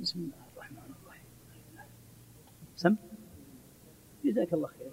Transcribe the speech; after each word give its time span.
بسم 0.00 0.18
الله 0.18 0.32
الرحمن 0.56 0.78
الرحيم. 0.96 1.28
سم. 2.76 2.94
جزاك 4.24 4.52
الله 4.52 4.68
خير. 4.68 4.88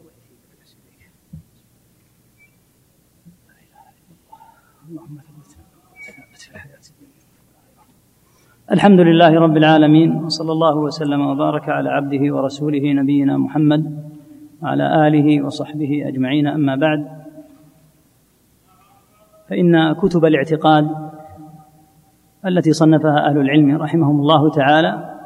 اللهم 4.90 5.18
في 6.36 6.50
الحياة 6.52 6.80
الحمد 8.72 9.00
لله 9.00 9.40
رب 9.40 9.58
العالمين 9.58 10.12
وصلى 10.16 10.52
الله 10.52 10.76
وسلم 10.76 11.22
وبارك 11.22 11.70
على 11.70 11.90
عبده 11.90 12.36
ورسوله 12.36 12.94
نبينا 12.94 13.38
محمد 13.38 13.84
وعلى 14.62 15.08
آله 15.08 15.46
وصحبه 15.46 16.08
أجمعين. 16.08 16.48
أما 16.48 16.76
بعد 16.76 17.02
فإن 19.48 19.94
كتب 19.94 20.26
الاعتقاد 20.26 20.86
التي 22.48 22.74
صنفها 22.74 23.30
أهل 23.30 23.38
العلم 23.38 23.78
رحمهم 23.82 24.20
الله 24.20 24.50
تعالى 24.50 25.18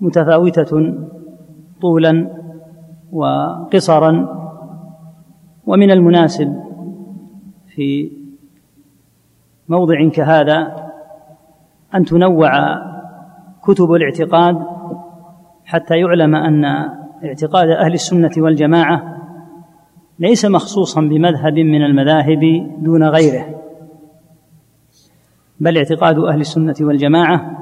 متفاوتة 0.00 0.94
طولا 1.80 2.30
وقصرا 3.12 4.28
ومن 5.66 5.90
المناسب 5.90 6.62
في 7.74 8.12
موضع 9.68 10.08
كهذا 10.08 10.86
أن 11.94 12.04
تنوع 12.04 12.50
كتب 13.62 13.92
الاعتقاد 13.92 14.56
حتى 15.64 15.98
يعلم 15.98 16.34
أن 16.34 16.64
اعتقاد 17.24 17.68
أهل 17.68 17.92
السنة 17.92 18.30
والجماعة 18.38 19.16
ليس 20.18 20.44
مخصوصا 20.44 21.00
بمذهب 21.00 21.54
من 21.58 21.84
المذاهب 21.84 22.40
دون 22.78 23.04
غيره. 23.04 23.55
بل 25.60 25.76
اعتقاد 25.76 26.18
أهل 26.18 26.40
السنة 26.40 26.74
والجماعة 26.80 27.56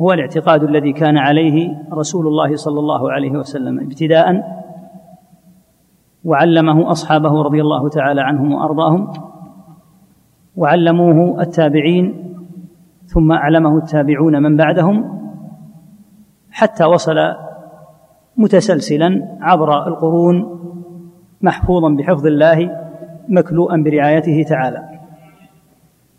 هو 0.00 0.12
الاعتقاد 0.12 0.62
الذي 0.62 0.92
كان 0.92 1.16
عليه 1.16 1.82
رسول 1.92 2.26
الله 2.26 2.56
صلى 2.56 2.80
الله 2.80 3.12
عليه 3.12 3.30
وسلم 3.30 3.80
ابتداء 3.80 4.42
وعلمه 6.24 6.90
أصحابه 6.90 7.42
رضي 7.42 7.60
الله 7.60 7.88
تعالى 7.88 8.20
عنهم 8.20 8.52
وأرضاهم 8.52 9.12
وعلموه 10.56 11.42
التابعين 11.42 12.34
ثم 13.06 13.32
أعلمه 13.32 13.78
التابعون 13.78 14.42
من 14.42 14.56
بعدهم 14.56 15.18
حتى 16.50 16.84
وصل 16.84 17.16
متسلسلا 18.36 19.38
عبر 19.40 19.86
القرون 19.86 20.58
محفوظا 21.42 21.88
بحفظ 21.88 22.26
الله 22.26 22.70
مكلوءا 23.28 23.82
برعايته 23.82 24.42
تعالى. 24.48 24.97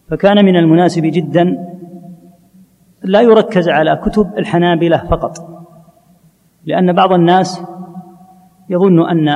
فكان 0.10 0.46
من 0.46 0.56
المناسب 0.56 1.02
جدا 1.02 1.58
لا 3.04 3.22
يركز 3.22 3.70
على 3.70 3.96
كتب 3.96 4.28
الحنابلة 4.38 4.98
فقط 4.98 5.38
لأن 6.66 6.94
بعض 6.94 7.14
الناس 7.14 7.62
يظن 8.70 9.10
أن 9.10 9.30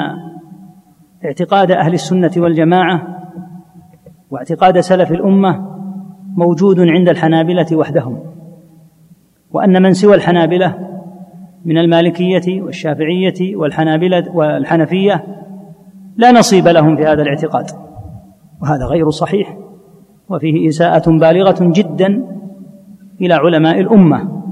اعتقاد 1.25 1.71
أهل 1.71 1.93
السنة 1.93 2.31
والجماعة 2.37 3.19
واعتقاد 4.31 4.79
سلف 4.79 5.11
الأمة 5.11 5.73
موجود 6.35 6.79
عند 6.79 7.09
الحنابلة 7.09 7.65
وحدهم 7.73 8.19
وأن 9.51 9.81
من 9.81 9.93
سوى 9.93 10.15
الحنابلة 10.15 10.89
من 11.65 11.77
المالكية 11.77 12.61
والشافعية 12.61 13.55
والحنابلة 13.55 14.35
والحنفية 14.35 15.23
لا 16.17 16.31
نصيب 16.31 16.67
لهم 16.67 16.95
في 16.95 17.05
هذا 17.05 17.21
الاعتقاد 17.21 17.65
وهذا 18.61 18.85
غير 18.85 19.09
صحيح. 19.09 19.57
وفيه 20.33 20.67
إساءة 20.69 21.09
بالغة 21.11 21.57
جدا 21.61 22.25
إلى 23.21 23.33
علماء 23.33 23.79
الأمة 23.79 24.43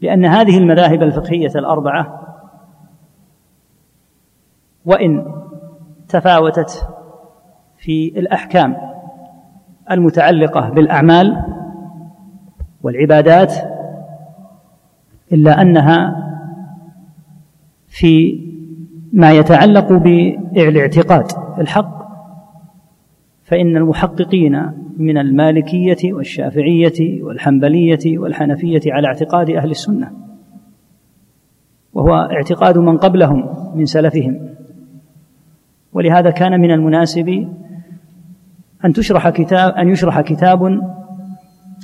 لأن 0.00 0.24
هذه 0.24 0.58
المذاهب 0.58 1.02
الفقهية 1.02 1.50
الأربعة 1.56 2.20
وإن 4.84 5.24
تفاوتت 6.08 6.88
في 7.78 8.12
الأحكام 8.16 8.76
المتعلقة 9.90 10.70
بالأعمال 10.70 11.44
والعبادات 12.82 13.54
إلا 15.32 15.62
أنها 15.62 16.24
في 17.86 18.40
ما 19.12 19.32
يتعلق 19.32 19.92
بالإعتقاد 19.92 21.26
الحق 21.58 21.97
فإن 23.48 23.76
المحققين 23.76 24.72
من 24.96 25.18
المالكية 25.18 26.12
والشافعية 26.12 27.22
والحنبلية 27.22 28.18
والحنفية 28.18 28.80
على 28.86 29.06
اعتقاد 29.06 29.50
أهل 29.50 29.70
السنة 29.70 30.12
وهو 31.92 32.14
اعتقاد 32.14 32.78
من 32.78 32.98
قبلهم 32.98 33.44
من 33.74 33.84
سلفهم. 33.84 34.48
ولهذا 35.92 36.30
كان 36.30 36.60
من 36.60 36.70
المناسب 36.70 37.48
أن 38.84 38.92
تشرح 38.92 39.28
كتاب 39.28 39.72
أن 39.72 39.88
يشرح 39.88 40.20
كتاب 40.20 40.80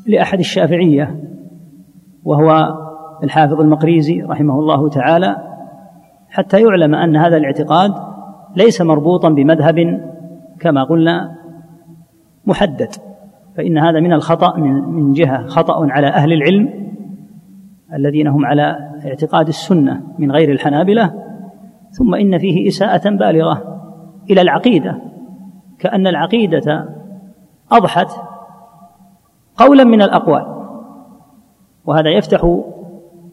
لأحد 0.07 0.39
الشافعية 0.39 1.21
وهو 2.25 2.75
الحافظ 3.23 3.61
المقريزي 3.61 4.23
رحمه 4.23 4.59
الله 4.59 4.89
تعالى 4.89 5.37
حتى 6.31 6.63
يعلم 6.63 6.95
أن 6.95 7.17
هذا 7.17 7.37
الاعتقاد 7.37 7.93
ليس 8.57 8.81
مربوطا 8.81 9.29
بمذهب 9.29 10.01
كما 10.61 10.85
قلنا 10.85 11.44
محدد 12.47 12.93
فإن 13.57 13.79
هذا 13.79 14.01
من 14.01 14.13
الخطأ 14.13 14.57
من 14.87 15.13
جهة 15.13 15.47
خطأ 15.47 15.87
على 15.91 16.07
أهل 16.07 16.33
العلم 16.33 16.85
الذين 17.95 18.27
هم 18.27 18.47
على 18.47 18.91
اعتقاد 19.05 19.49
السنة 19.49 20.03
من 20.19 20.33
غير 20.33 20.53
الحنابلة 20.53 21.15
ثم 21.91 22.15
إن 22.15 22.39
فيه 22.39 22.69
إساءة 22.69 23.11
بالغة 23.11 23.63
إلى 24.31 24.41
العقيدة 24.41 25.03
كأن 25.79 26.07
العقيدة 26.07 26.89
أضحت 27.73 28.11
قولا 29.57 29.85
من 29.85 30.03
الأقوال. 30.03 30.47
وهذا 31.85 32.11
يفتح 32.11 32.61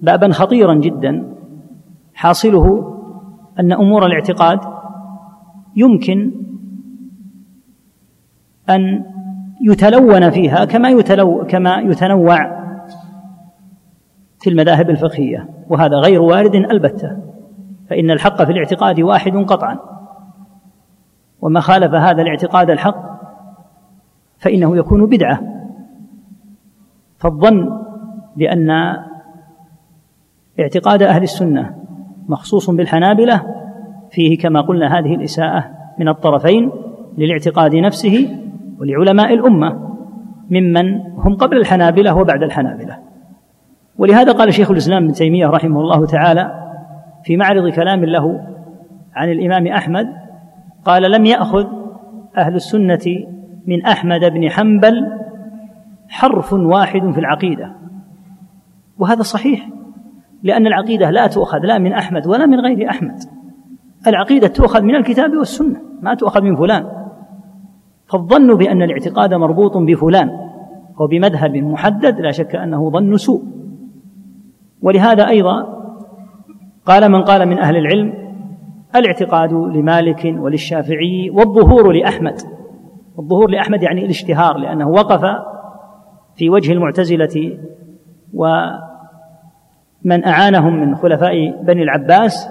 بابا 0.01 0.31
خطيرا 0.31 0.73
جدا 0.73 1.35
حاصله 2.13 2.97
أن 3.59 3.71
أمور 3.71 4.05
الاعتقاد 4.05 4.59
يمكن 5.75 6.31
أن 8.69 9.05
يتلون 9.61 10.29
فيها 10.29 10.65
كما 10.65 10.89
يتلو 10.89 11.45
كما 11.49 11.77
يتنوع 11.77 12.61
في 14.39 14.49
المذاهب 14.49 14.89
الفقهية 14.89 15.49
وهذا 15.69 15.97
غير 15.97 16.21
وارد 16.21 16.55
البتة 16.55 17.17
فإن 17.89 18.11
الحق 18.11 18.43
في 18.43 18.51
الاعتقاد 18.51 18.99
واحد 18.99 19.37
قطعا. 19.37 19.79
وما 21.41 21.59
خالف 21.59 21.93
هذا 21.93 22.21
الاعتقاد 22.21 22.69
الحق 22.69 22.95
فإنه 24.37 24.77
يكون 24.77 25.05
بدعة. 25.05 25.41
فالظن 27.17 27.81
بأن 28.35 28.69
اعتقاد 30.59 31.03
أهل 31.03 31.23
السنة 31.23 31.75
مخصوص 32.29 32.69
بالحنابلة 32.69 33.43
فيه 34.11 34.37
كما 34.37 34.61
قلنا 34.61 34.99
هذه 34.99 35.15
الإساءة 35.15 35.71
من 35.99 36.07
الطرفين 36.07 36.71
للاعتقاد 37.17 37.75
نفسه 37.75 38.37
ولعلماء 38.81 39.33
الأمة 39.33 39.91
ممن 40.49 41.01
هم 41.17 41.35
قبل 41.35 41.57
الحنابلة 41.57 42.15
وبعد 42.17 42.43
الحنابلة. 42.43 42.97
ولهذا 43.97 44.31
قال 44.31 44.53
شيخ 44.53 44.71
الإسلام 44.71 45.03
ابن 45.03 45.13
تيمية 45.13 45.47
رحمه 45.47 45.79
الله 45.79 46.05
تعالى 46.05 46.51
في 47.23 47.37
معرض 47.37 47.69
كلام 47.69 48.05
له 48.05 48.47
عن 49.15 49.31
الإمام 49.31 49.67
أحمد 49.67 50.07
قال 50.85 51.11
لم 51.11 51.25
يأخذ 51.25 51.65
أهل 52.37 52.55
السنة 52.55 53.25
من 53.67 53.85
أحمد 53.85 54.19
بن 54.19 54.49
حنبل 54.49 55.07
حرف 56.09 56.53
واحد 56.53 57.11
في 57.11 57.19
العقيدة. 57.19 57.75
وهذا 58.99 59.21
صحيح 59.21 59.69
لأن 60.43 60.67
العقيدة 60.67 61.09
لا 61.09 61.27
تؤخذ 61.27 61.59
لا 61.59 61.77
من 61.77 61.93
أحمد 61.93 62.27
ولا 62.27 62.45
من 62.45 62.59
غير 62.59 62.89
أحمد. 62.89 63.17
العقيدة 64.07 64.47
تؤخذ 64.47 64.81
من 64.81 64.95
الكتاب 64.95 65.31
والسنة 65.31 65.81
ما 66.01 66.13
تؤخذ 66.15 66.41
من 66.41 66.55
فلان. 66.55 67.00
فالظن 68.11 68.55
بأن 68.55 68.81
الاعتقاد 68.81 69.33
مربوط 69.33 69.77
بفلان 69.77 70.29
أو 70.99 71.07
بمذهب 71.07 71.55
محدد 71.55 72.19
لا 72.19 72.31
شك 72.31 72.55
أنه 72.55 72.89
ظن 72.89 73.17
سوء. 73.17 73.43
ولهذا 74.81 75.27
أيضا 75.27 75.81
قال 76.85 77.11
من 77.11 77.21
قال 77.21 77.49
من 77.49 77.59
أهل 77.59 77.77
العلم 77.77 78.13
الاعتقاد 78.95 79.53
لمالك 79.53 80.35
وللشافعي 80.39 81.29
والظهور 81.29 81.91
لأحمد. 81.91 82.35
الظهور 83.19 83.49
لأحمد 83.49 83.83
يعني 83.83 84.05
الاشتهار 84.05 84.57
لأنه 84.57 84.89
وقف 84.89 85.21
في 86.35 86.49
وجه 86.49 86.71
المعتزلة 86.71 87.57
ومن 88.33 90.25
أعانهم 90.25 90.73
من 90.73 90.95
خلفاء 90.95 91.63
بني 91.63 91.83
العباس 91.83 92.49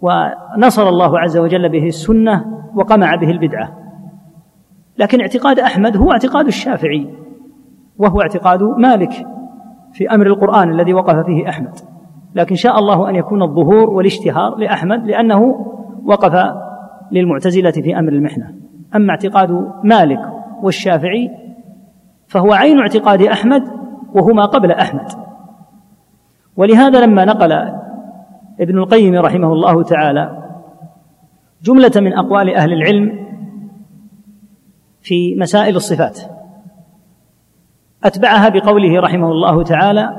ونصر 0.00 0.88
الله 0.88 1.18
عز 1.18 1.38
وجل 1.38 1.68
به 1.68 1.86
السنة 1.86 2.44
وقمع 2.74 3.14
به 3.14 3.30
البدعة. 3.30 3.87
لكن 4.98 5.20
اعتقاد 5.20 5.58
أحمد 5.58 5.96
هو 5.96 6.12
اعتقاد 6.12 6.46
الشافعي 6.46 7.06
وهو 7.98 8.20
اعتقاد 8.20 8.62
مالك 8.62 9.26
في 9.92 10.10
أمر 10.10 10.26
القرآن 10.26 10.70
الذي 10.70 10.94
وقف 10.94 11.26
فيه 11.26 11.48
أحمد. 11.48 11.74
لكن 12.34 12.54
شاء 12.54 12.78
الله 12.78 13.10
أن 13.10 13.14
يكون 13.14 13.42
الظهور 13.42 13.90
والاشتهار 13.90 14.56
لأحمد 14.56 15.06
لأنه 15.06 15.66
وقف 16.04 16.54
للمعتزلة 17.12 17.70
في 17.70 17.98
أمر 17.98 18.12
المحنة. 18.12 18.54
أما 18.96 19.10
اعتقاد 19.10 19.72
مالك 19.84 20.20
والشافعي 20.62 21.30
فهو 22.26 22.52
عين 22.52 22.78
اعتقاد 22.78 23.22
أحمد 23.22 23.62
وهما 24.14 24.44
قبل 24.44 24.72
أحمد. 24.72 25.08
ولهذا 26.56 27.06
لما 27.06 27.24
نقل 27.24 27.52
ابن 28.60 28.78
القيم 28.78 29.14
رحمه 29.14 29.52
الله 29.52 29.82
تعالى 29.82 30.42
جملة 31.62 31.92
من 31.96 32.12
أقوال 32.12 32.54
أهل 32.54 32.72
العلم 32.72 33.27
في 35.08 35.34
مسائل 35.34 35.76
الصفات. 35.76 36.20
أتبعها 38.04 38.48
بقوله 38.48 39.00
رحمه 39.00 39.30
الله 39.30 39.62
تعالى 39.62 40.10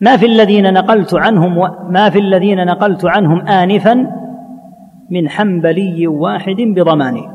ما 0.00 0.16
في 0.16 0.26
الذين 0.26 0.72
نقلت 0.72 1.14
عنهم 1.14 1.58
ما 1.92 2.10
في 2.10 2.18
الذين 2.18 2.66
نقلت 2.66 3.04
عنهم 3.04 3.40
آنفا 3.40 3.94
من 5.10 5.28
حنبلي 5.28 6.06
واحد 6.06 6.56
بضماني. 6.58 7.28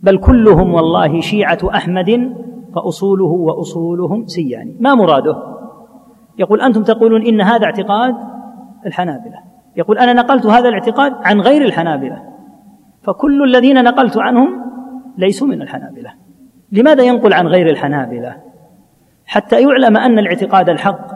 بل 0.00 0.18
كلهم 0.18 0.74
والله 0.74 1.20
شيعة 1.20 1.58
أحمد 1.74 2.34
فأصوله 2.74 3.24
وأصولهم 3.24 4.26
سيان 4.26 4.76
ما 4.80 4.94
مراده؟ 4.94 5.36
يقول 6.38 6.60
أنتم 6.60 6.82
تقولون 6.82 7.26
إن 7.26 7.40
هذا 7.40 7.64
اعتقاد 7.64 8.14
الحنابلة. 8.86 9.38
يقول 9.76 9.98
أنا 9.98 10.12
نقلت 10.12 10.46
هذا 10.46 10.68
الاعتقاد 10.68 11.12
عن 11.24 11.40
غير 11.40 11.64
الحنابلة. 11.64 12.35
فكل 13.06 13.42
الذين 13.42 13.84
نقلت 13.84 14.16
عنهم 14.16 14.62
ليسوا 15.18 15.48
من 15.48 15.62
الحنابلة. 15.62 16.12
لماذا 16.72 17.02
ينقل 17.02 17.32
عن 17.32 17.46
غير 17.46 17.70
الحنابلة؟ 17.70 18.36
حتى 19.26 19.62
يعلم 19.62 19.96
أن 19.96 20.18
الاعتقاد 20.18 20.68
الحق 20.68 21.06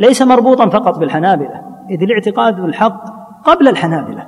ليس 0.00 0.22
مربوطا 0.22 0.68
فقط 0.68 0.98
بالحنابلة 0.98 1.62
إذ 1.90 2.02
الاعتقاد 2.02 2.60
الحق 2.60 3.04
قبل 3.44 3.68
الحنابلة 3.68 4.26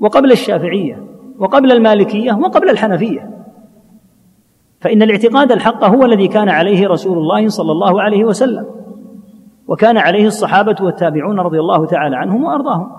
وقبل 0.00 0.32
الشافعية 0.32 1.04
وقبل 1.38 1.72
المالكية 1.72 2.32
وقبل 2.32 2.70
الحنفية. 2.70 3.30
فإن 4.80 5.02
الاعتقاد 5.02 5.52
الحق 5.52 5.84
هو 5.84 6.04
الذي 6.04 6.28
كان 6.28 6.48
عليه 6.48 6.88
رسول 6.88 7.18
الله 7.18 7.48
صلى 7.48 7.72
الله 7.72 8.02
عليه 8.02 8.24
وسلم 8.24 8.66
وكان 9.68 9.98
عليه 9.98 10.26
الصحابة 10.26 10.76
والتابعون 10.80 11.40
رضي 11.40 11.60
الله 11.60 11.86
تعالى 11.86 12.16
عنهم 12.16 12.44
وأرضاهم. 12.44 12.90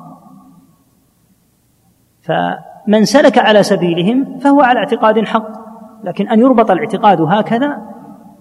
فمن 2.87 3.05
سلك 3.05 3.37
على 3.37 3.63
سبيلهم 3.63 4.37
فهو 4.37 4.61
على 4.61 4.79
اعتقاد 4.79 5.25
حق 5.25 5.47
لكن 6.03 6.29
أن 6.29 6.39
يربط 6.39 6.71
الاعتقاد 6.71 7.21
هكذا 7.21 7.77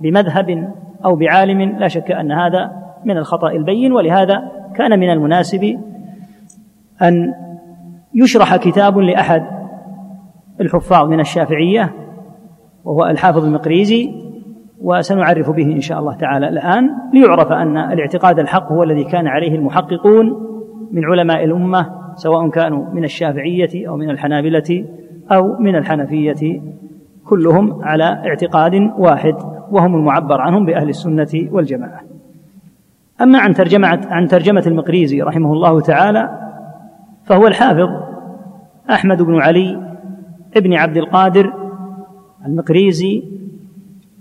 بمذهب 0.00 0.75
أو 1.04 1.16
بعالم 1.16 1.60
لا 1.60 1.88
شك 1.88 2.10
أن 2.10 2.32
هذا 2.32 2.70
من 3.04 3.16
الخطأ 3.16 3.50
البين 3.50 3.92
ولهذا 3.92 4.42
كان 4.75 5.00
من 5.00 5.10
المناسب 5.10 5.78
أن 7.02 7.34
يشرح 8.14 8.56
كتاب 8.56 8.98
لأحد 8.98 9.42
الحفاظ 10.60 11.08
من 11.08 11.20
الشافعية 11.20 11.92
وهو 12.84 13.06
الحافظ 13.06 13.44
المقريزي 13.44 14.10
وسنعرف 14.81 15.50
به 15.50 15.72
إن 15.72 15.81
شاء 15.81 15.98
الله 15.98 16.14
تعالى 16.14 16.48
الآن 16.48 16.90
ليعرف 17.14 17.52
أن 17.52 17.76
الاعتقاد 17.76 18.38
الحق 18.38 18.72
هو 18.72 18.82
الذي 18.82 19.04
كان 19.04 19.26
عليه 19.26 19.54
المحققون 19.54 20.26
من 20.92 21.04
علماء 21.04 21.44
الأمة 21.44 22.00
سواء 22.20 22.49
كانوا 22.49 22.94
من 22.94 23.05
الشافعية 23.05 23.88
أو 23.88 23.96
من 23.96 24.11
الحنابلة 24.11 24.84
أو 25.32 25.58
من 25.58 25.76
الحنفية 25.76 26.62
كلهم 27.25 27.84
على 27.84 28.05
اعتقاد 28.05 28.75
واحد 28.99 29.34
وهم 29.70 29.94
المعبر 29.94 30.40
عنهم 30.40 30.64
بأهل 30.64 30.88
السنة 30.88 31.49
والجماعة. 31.52 32.00
أما 33.20 33.38
عن 33.38 33.55
ترجمة 33.55 33.88
عن 34.11 34.28
ترجمة 34.28 34.62
المقريزي 34.67 35.22
رحمه 35.22 35.52
الله 35.52 35.81
تعالى 35.81 36.50
فهو 37.25 37.46
الحافظ 37.46 37.88
أحمد 38.90 39.23
بن 39.23 39.40
علي 39.40 39.82
ابن 40.56 40.75
عبد 40.75 40.96
القادر 40.96 41.52
المقريزي 42.46 43.23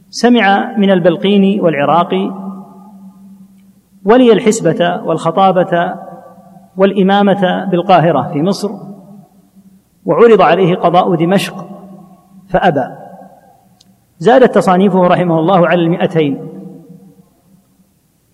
سمع 0.10 0.78
من 0.78 0.92
البلقيني 0.92 1.62
والعراقي 1.62 2.32
ولي 4.06 4.34
الحسبة 4.34 5.02
والخطابة 5.06 5.94
والإمامة 6.80 7.66
بالقاهرة 7.66 8.32
في 8.34 8.42
مصر 8.42 8.70
وعرض 10.06 10.42
عليه 10.42 10.76
قضاء 10.76 11.16
دمشق 11.16 11.66
فأبى. 12.50 12.86
زادت 14.18 14.56
تصانيفه 14.56 15.08
رحمه 15.08 15.40
الله 15.40 15.68
على 15.68 15.82
المئتين. 15.82 16.48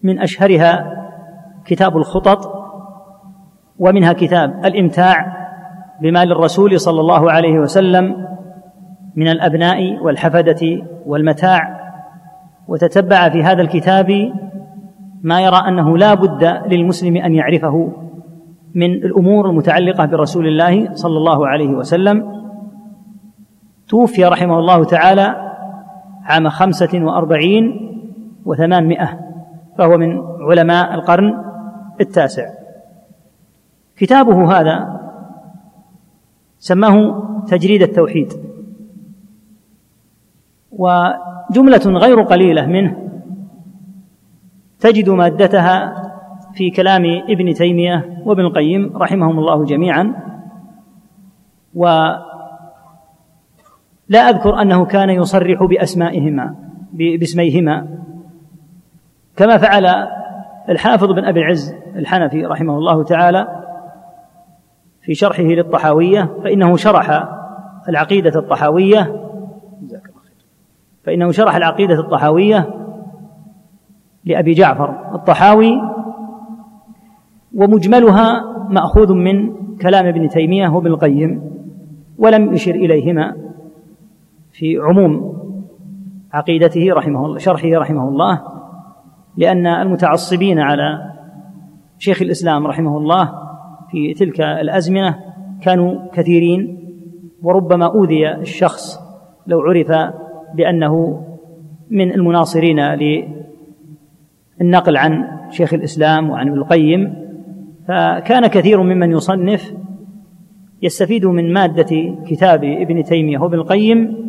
من 0.04 0.20
أشهرها 0.20 0.92
كتاب 1.66 1.98
الخطط 1.98 2.66
ومنها 3.80 4.14
كتاب 4.14 4.66
الإمتاع 4.66 5.38
بمال 6.02 6.32
الرسول 6.32 6.80
صلى 6.80 7.02
الله 7.02 7.32
عليه 7.32 7.60
وسلم 7.60 8.28
من 9.16 9.28
الأبناء 9.28 10.04
والحفدة 10.04 10.86
والمتاع. 11.06 11.86
وتتبع 12.68 13.30
في 13.30 13.44
هذا 13.44 13.62
الكتاب 13.62 14.34
ما 15.24 15.42
يرى 15.42 15.58
أنه 15.68 15.98
لا 15.98 16.14
بد 16.14 16.44
للمسلم 16.74 17.18
أن 17.18 17.36
يعرفه. 17.36 18.05
من 18.76 18.94
الأمور 18.94 19.50
المتعلقة 19.50 20.06
برسول 20.06 20.48
الله 20.48 20.94
صلى 20.94 21.18
الله 21.18 21.48
عليه 21.48 21.70
وسلم. 21.70 22.46
توفي 23.88 24.26
رحمه 24.26 24.60
الله 24.60 24.84
تعالى 24.84 25.56
عام 26.24 26.50
خمسة 26.50 27.04
وأربعين 27.04 27.66
وثمانمائة 28.46 29.20
فهو 29.78 29.98
من 29.98 30.22
علماء 30.40 30.94
القرن 30.94 31.44
التاسع. 32.02 32.50
كتابه 33.98 34.60
هذا 34.60 35.02
سماه 36.60 37.24
تجريد 37.48 37.82
التوحيد 37.82 38.34
وجملة 40.72 41.86
غير 41.86 42.22
قليلة 42.22 42.66
منه 42.66 42.98
تجد 44.80 45.10
مادتها 45.10 46.05
في 46.56 46.70
كلام 46.70 47.06
ابن 47.30 47.54
تيمية 47.54 48.22
وابن 48.26 48.42
القيم 48.42 48.98
رحمهم 48.98 49.40
الله 49.40 49.66
جميعا. 49.66 50.14
ولا 51.76 52.20
أذكر 54.14 54.62
أنه 54.62 54.86
كان 54.86 55.10
يصرح 55.10 55.64
بأسمائهما 55.64 56.56
باسميهما. 56.94 57.88
كما 59.36 59.58
فعل 59.58 60.08
الحافظ 60.70 61.12
بن 61.12 61.26
أبي 61.26 61.40
العز 61.40 61.76
الحنفي 61.96 62.46
رحمه 62.46 62.78
الله 62.78 63.04
تعالى 63.04 63.48
في 65.02 65.16
شرحه 65.16 65.44
للطحاوية 65.44 66.30
فإنه 66.44 66.78
شرح 66.78 67.28
العقيدة 67.90 68.40
الطحاوية 68.40 69.22
فإنه 71.04 71.32
شرح 71.32 71.56
العقيدة 71.56 72.00
الطحاوية 72.00 72.70
لأبي 74.26 74.54
جعفر 74.54 75.16
الطحاوي 75.16 75.95
ومجملها 77.56 78.44
مأخوذ 78.70 79.14
من 79.14 79.54
كلام 79.78 80.06
ابن 80.06 80.30
تيمية 80.30 80.68
وابن 80.68 80.88
القيم 80.88 81.42
ولم 82.18 82.54
يشر 82.54 82.76
إليهما 82.76 83.36
في 84.52 84.78
عموم 84.78 85.36
عقيدته 86.34 86.94
رحمه 86.94 87.26
الله 87.26 87.38
شرحه 87.38 87.70
رحمه 87.70 88.08
الله 88.10 88.42
لأن 89.38 89.68
المتعصبين 89.68 90.60
على 90.60 91.12
شيخ 92.00 92.22
الإسلام 92.22 92.68
رحمه 92.68 92.98
الله 92.98 93.32
في 93.92 94.14
تلك 94.14 94.42
الأزمنة 94.42 95.20
كانوا 95.62 96.12
كثيرين 96.14 96.80
وربما 97.42 97.86
أوذي 97.86 98.32
الشخص 98.32 99.00
لو 99.48 99.62
عرف 99.62 99.92
بأنه 100.56 101.24
من 101.90 102.12
المناصرين 102.12 102.80
للنقل 104.60 104.98
عن 104.98 105.26
شيخ 105.50 105.74
الإسلام 105.74 106.30
وعن 106.30 106.48
ابن 106.48 106.58
القيم 106.58 107.25
فكان 107.88 108.48
كثير 108.48 108.84
ممن 108.84 109.12
يصنف 109.12 109.74
يستفيد 110.82 111.26
من 111.26 111.54
مادة 111.54 112.16
كتاب 112.28 112.64
ابن 112.64 113.04
تيمية 113.04 113.40
وابن 113.40 113.58
القيم 113.58 114.26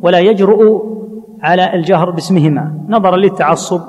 ولا 0.00 0.18
يجرؤ 0.18 0.94
على 1.42 1.74
الجهر 1.74 2.10
باسمهما 2.10 2.86
نظرا 2.88 3.16
للتعصب 3.16 3.80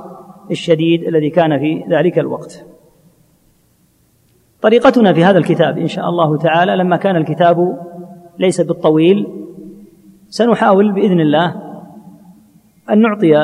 الشديد 0.51 1.03
الذي 1.03 1.29
كان 1.29 1.59
في 1.59 1.83
ذلك 1.89 2.19
الوقت. 2.19 2.65
طريقتنا 4.61 5.13
في 5.13 5.23
هذا 5.23 5.37
الكتاب 5.37 5.77
إن 5.77 5.87
شاء 5.87 6.09
الله 6.09 6.37
تعالى 6.37 6.75
لما 6.75 6.97
كان 6.97 7.15
الكتاب 7.15 7.79
ليس 8.39 8.61
بالطويل 8.61 9.27
سنحاول 10.29 10.91
بإذن 10.91 11.19
الله 11.19 11.55
أن 12.89 13.01
نعطي 13.01 13.37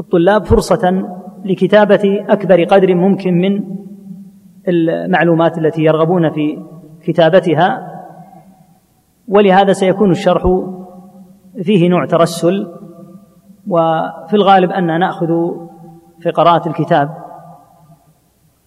الطلاب 0.00 0.44
فرصة 0.44 1.04
لكتابة 1.44 2.24
أكبر 2.28 2.64
قدر 2.64 2.94
ممكن 2.94 3.34
من 3.34 3.64
المعلومات 4.68 5.58
التي 5.58 5.82
يرغبون 5.82 6.30
في 6.30 6.58
كتابتها 7.04 7.92
ولهذا 9.28 9.72
سيكون 9.72 10.10
الشرح 10.10 10.42
فيه 11.62 11.88
نوع 11.88 12.06
ترسل 12.06 12.74
وفي 13.68 14.34
الغالب 14.34 14.70
أننا 14.70 14.98
نأخذ 14.98 15.28
فقرات 16.24 16.66
الكتاب 16.66 17.16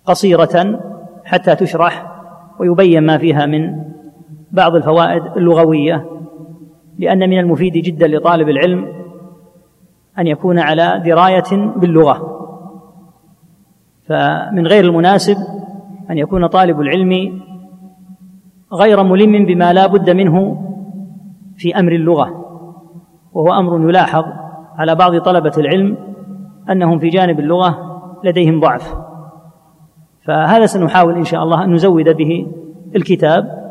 قصيرة 0.06 0.80
حتى 1.26 1.56
تشرح 1.56 2.12
ويبين 2.60 3.06
ما 3.06 3.18
فيها 3.18 3.46
من 3.46 3.84
بعض 4.52 4.76
الفوائد 4.76 5.24
اللغوية 5.38 6.06
لأن 7.00 7.30
من 7.30 7.40
المفيد 7.40 7.74
جدا 7.74 8.08
لطالب 8.08 8.50
العلم 8.50 8.88
أن 10.20 10.28
يكون 10.28 10.60
على 10.60 11.02
دراية 11.06 11.74
باللغة. 11.76 12.36
فمن 14.08 14.68
غير 14.68 14.84
المناسب 14.84 15.38
أن 16.12 16.18
يكون 16.18 16.48
طالب 16.48 16.82
العلم 16.82 17.42
غير 18.74 19.04
ملم 19.04 19.46
بما 19.46 19.74
لا 19.74 19.88
بد 19.88 20.10
منه 20.10 20.62
في 21.58 21.80
أمر 21.80 21.92
اللغة 21.92 22.46
وهو 23.34 23.54
أمر 23.60 23.90
يلاحظ 23.90 24.24
على 24.78 24.96
بعض 24.96 25.18
طلبة 25.18 25.52
العلم 25.58 25.98
أنهم 26.70 27.00
في 27.00 27.10
جانب 27.10 27.40
اللغة 27.40 27.78
لديهم 28.24 28.60
ضعف. 28.60 28.96
فهذا 30.26 30.66
سنحاول 30.66 31.16
إن 31.16 31.24
شاء 31.24 31.44
الله 31.44 31.64
أن 31.64 31.74
نزود 31.74 32.10
به 32.10 32.48
الكتاب 32.96 33.66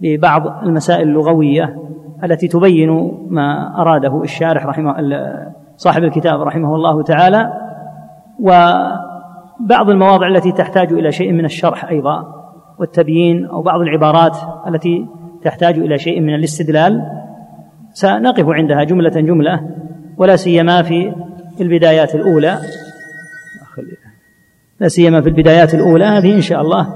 ببعض 0.00 0.46
المسائل 0.62 1.08
اللغوية 1.08 1.78
التي 2.24 2.48
تبين 2.48 3.18
ما 3.28 3.80
أراده 3.80 4.22
الشارح 4.22 4.66
رحمه 4.66 4.94
صاحب 5.76 6.04
الكتاب 6.04 6.40
رحمه 6.40 6.74
الله 6.74 7.02
تعالى 7.02 7.52
وبعض 9.60 9.90
المواضع 9.90 10.28
التي 10.28 10.52
تحتاج 10.52 10.92
إلى 10.92 11.12
شيء 11.12 11.32
من 11.32 11.44
الشرح 11.44 11.84
أيضا 11.84 12.34
والتبيين 12.78 13.46
أو 13.46 13.62
بعض 13.62 13.80
العبارات 13.80 14.36
التي 14.66 15.06
تحتاج 15.42 15.78
إلى 15.78 15.98
شيء 15.98 16.20
من 16.20 16.34
الاستدلال 16.34 17.02
سنقف 17.92 18.44
عندها 18.48 18.84
جملة 18.84 19.20
جملة 19.20 19.70
ولا 20.16 20.36
سيما 20.36 20.82
في 20.82 21.14
البدايات 21.60 22.14
الأولى. 22.14 22.58
لا 24.80 24.88
سيما 24.88 25.20
في 25.20 25.28
البدايات 25.28 25.74
الأولى 25.74 26.04
هذه 26.04 26.34
إن 26.34 26.40
شاء 26.40 26.60
الله 26.60 26.94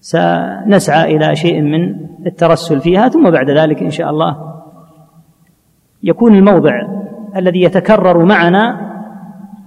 سنسعى 0.00 1.16
إلى 1.16 1.36
شيء 1.36 1.60
من 1.60 1.94
الترسل 2.26 2.80
فيها 2.80 3.08
ثم 3.08 3.30
بعد 3.30 3.50
ذلك 3.50 3.82
إن 3.82 3.90
شاء 3.90 4.10
الله 4.10 4.36
يكون 6.02 6.34
الموضع 6.34 6.72
الذي 7.36 7.62
يتكرر 7.62 8.24
معنا 8.24 8.92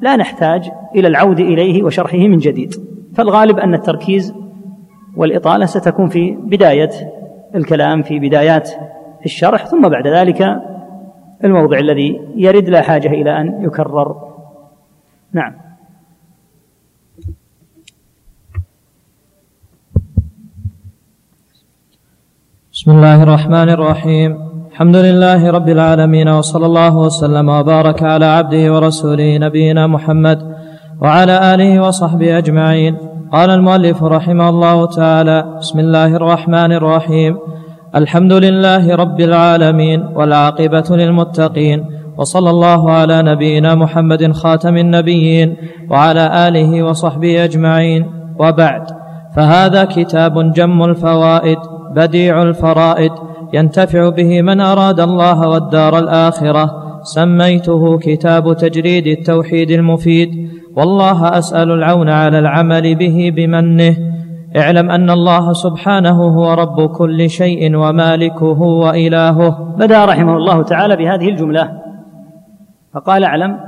لا 0.01 0.15
نحتاج 0.15 0.71
إلى 0.95 1.07
العود 1.07 1.39
إليه 1.39 1.83
وشرحه 1.83 2.17
من 2.17 2.37
جديد. 2.37 2.73
فالغالب 3.15 3.59
أن 3.59 3.73
التركيز 3.73 4.33
والإطالة 5.15 5.65
ستكون 5.65 6.09
في 6.09 6.31
بداية 6.31 6.89
الكلام 7.55 8.01
في 8.03 8.19
بدايات 8.19 8.69
الشرح 9.25 9.65
ثم 9.65 9.89
بعد 9.89 10.07
ذلك 10.07 10.61
الموضع 11.43 11.79
الذي 11.79 12.21
يرد 12.35 12.69
لا 12.69 12.81
حاجة 12.81 13.07
إلى 13.07 13.41
أن 13.41 13.63
يكرر. 13.65 14.15
نعم. 15.33 15.53
بسم 22.73 22.91
الله 22.91 23.23
الرحمن 23.23 23.69
الرحيم. 23.69 24.37
الحمد 24.71 24.95
لله 24.95 25.51
رب 25.51 25.69
العالمين 25.69 26.27
وصلى 26.29 26.65
الله 26.65 26.97
وسلم 26.97 27.49
وبارك 27.49 28.03
على 28.03 28.25
عبده 28.25 28.73
ورسوله 28.73 29.37
نبينا 29.37 29.87
محمد 29.87 30.64
وعلى 31.01 31.53
آله 31.53 31.79
وصحبه 31.87 32.37
أجمعين. 32.37 32.95
قال 33.33 33.49
المؤلف 33.49 34.03
رحمه 34.03 34.49
الله 34.49 34.85
تعالى 34.85 35.45
بسم 35.59 35.79
الله 35.79 36.15
الرحمن 36.15 36.71
الرحيم. 36.71 37.37
الحمد 37.95 38.33
لله 38.33 38.95
رب 38.95 39.19
العالمين 39.21 39.99
والعاقبة 40.15 40.83
للمتقين 40.89 41.85
وصلى 42.17 42.49
الله 42.49 42.91
على 42.91 43.21
نبينا 43.21 43.75
محمد 43.75 44.31
خاتم 44.31 44.77
النبيين 44.77 45.55
وعلى 45.89 46.47
آله 46.47 46.83
وصحبه 46.83 47.43
أجمعين. 47.43 48.05
وبعد 48.39 48.83
فهذا 49.35 49.83
كتاب 49.83 50.53
جم 50.53 50.83
الفوائد 50.83 51.57
بديع 51.95 52.41
الفرائد 52.41 53.11
ينتفع 53.53 54.09
به 54.09 54.41
من 54.41 54.61
أراد 54.61 54.99
الله 54.99 55.47
والدار 55.49 55.99
الآخرة. 55.99 56.65
سميته 57.03 57.97
كتاب 57.97 58.57
تجريد 58.57 59.07
التوحيد 59.07 59.71
المفيد. 59.71 60.49
والله 60.75 61.37
أسأل 61.37 61.71
العون 61.71 62.09
على 62.09 62.39
العمل 62.39 62.95
به 62.95 63.31
بمنه. 63.35 63.97
اعلم 64.55 64.91
أن 64.91 65.09
الله 65.09 65.53
سبحانه 65.53 66.23
هو 66.23 66.53
رب 66.53 66.89
كل 66.89 67.29
شيء 67.29 67.75
ومالكه 67.75 68.61
وإلهه. 68.61 69.75
بدأ 69.75 70.05
رحمه 70.05 70.37
الله 70.37 70.63
تعالى 70.63 70.95
بهذه 70.95 71.29
الجملة. 71.29 71.81
فقال 72.93 73.23
اعلم. 73.23 73.59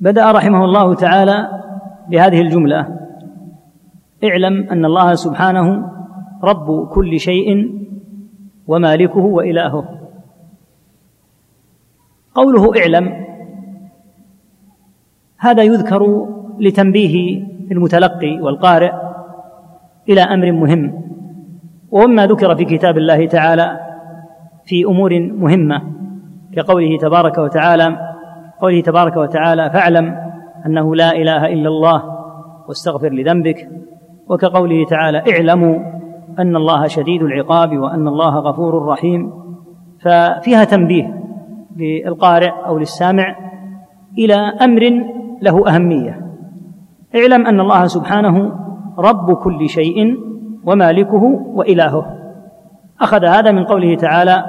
بدأ 0.00 0.32
رحمه 0.32 0.64
الله 0.64 0.94
تعالى 0.94 1.48
بهذه 2.10 2.40
الجملة. 2.40 2.88
اعلم 4.24 4.68
أن 4.70 4.84
الله 4.84 5.14
سبحانه 5.14 5.90
رب 6.42 6.88
كل 6.88 7.20
شيء 7.20 7.70
ومالكه 8.66 9.20
وإلهه. 9.20 10.03
قوله 12.34 12.80
اعلم 12.80 13.24
هذا 15.38 15.62
يذكر 15.62 16.26
لتنبيه 16.60 17.42
المتلقي 17.72 18.40
والقارئ 18.40 18.92
إلى 20.08 20.20
أمر 20.20 20.52
مهم 20.52 21.04
ومما 21.90 22.26
ذكر 22.26 22.56
في 22.56 22.64
كتاب 22.64 22.98
الله 22.98 23.26
تعالى 23.26 23.80
في 24.64 24.84
أمور 24.84 25.20
مهمة 25.20 25.82
كقوله 26.56 26.98
تبارك 26.98 27.38
وتعالى 27.38 27.96
قوله 28.60 28.80
تبارك 28.80 29.16
وتعالى 29.16 29.70
فاعلم 29.70 30.16
أنه 30.66 30.94
لا 30.94 31.12
إله 31.12 31.46
إلا 31.46 31.68
الله 31.68 32.02
واستغفر 32.68 33.08
لذنبك 33.08 33.68
وكقوله 34.28 34.84
تعالى 34.84 35.22
اعلموا 35.32 35.78
أن 36.38 36.56
الله 36.56 36.86
شديد 36.86 37.22
العقاب 37.22 37.78
وأن 37.78 38.08
الله 38.08 38.38
غفور 38.38 38.86
رحيم 38.86 39.32
ففيها 40.00 40.64
تنبيه 40.64 41.23
للقارئ 41.76 42.50
أو 42.66 42.78
للسامع 42.78 43.36
إلى 44.18 44.34
أمر 44.34 44.82
له 45.42 45.74
أهمية. 45.74 46.20
اعلم 47.14 47.46
أن 47.46 47.60
الله 47.60 47.86
سبحانه 47.86 48.52
رب 48.98 49.32
كل 49.32 49.68
شيء 49.68 50.16
ومالكه 50.64 51.22
وإلهه. 51.54 52.06
أخذ 53.00 53.24
هذا 53.24 53.50
من 53.52 53.64
قوله 53.64 53.94
تعالى 53.94 54.44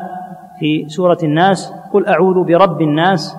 في 0.59 0.85
سورة 0.87 1.17
الناس 1.23 1.73
قل 1.93 2.07
أعوذ 2.07 2.43
برب 2.43 2.81
الناس 2.81 3.37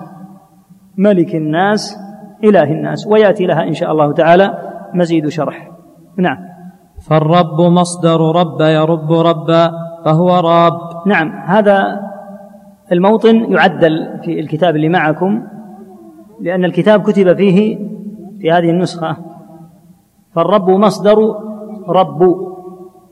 ملك 0.97 1.35
الناس 1.35 1.97
إله 2.43 2.63
الناس. 2.63 3.07
ويأتي 3.07 3.45
لها 3.45 3.63
إن 3.63 3.73
شاء 3.73 3.91
الله 3.91 4.13
تعالى 4.13 4.57
مزيد 4.93 5.27
شرح. 5.27 5.71
نعم. 6.17 6.37
فالرب 7.09 7.61
مصدر 7.61 8.21
رب 8.35 8.61
يرب 8.61 9.11
ربا 9.11 9.71
فهو 10.05 10.39
راب 10.39 11.07
نعم 11.07 11.29
هذا 11.29 11.99
الموطن 12.91 13.51
يعدل 13.51 14.19
في 14.23 14.39
الكتاب 14.39 14.75
اللي 14.75 14.89
معكم 14.89 15.43
لأن 16.41 16.65
الكتاب 16.65 17.01
كتب 17.01 17.37
فيه 17.37 17.77
في 18.39 18.51
هذه 18.51 18.69
النسخة 18.69 19.17
فالرب 20.35 20.69
مصدر 20.69 21.35
رب 21.87 22.21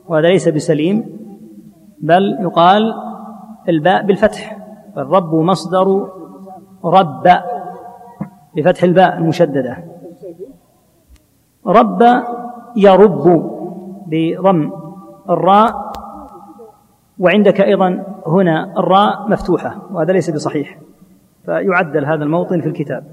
وهذا 0.08 0.28
ليس 0.28 0.48
بسليم 0.48 1.04
بل 2.02 2.38
يقال 2.40 2.94
الباء 3.68 4.06
بالفتح 4.06 4.58
الرب 4.96 5.34
مصدر 5.34 6.08
رب 6.84 7.28
بفتح 8.56 8.82
الباء 8.82 9.18
المشددة. 9.18 9.84
رب 11.66 12.02
يرب 12.76 13.52
بضم 14.06 14.70
الراء 15.30 15.85
وعندك 17.18 17.60
أيضا 17.60 18.04
هنا 18.26 18.78
الراء 18.78 19.30
مفتوحة 19.30 19.82
وهذا 19.92 20.12
ليس 20.12 20.30
بصحيح 20.30 20.78
فيعدل 21.44 22.04
هذا 22.04 22.24
الموطن 22.24 22.60
في 22.60 22.68
الكتاب. 22.68 23.04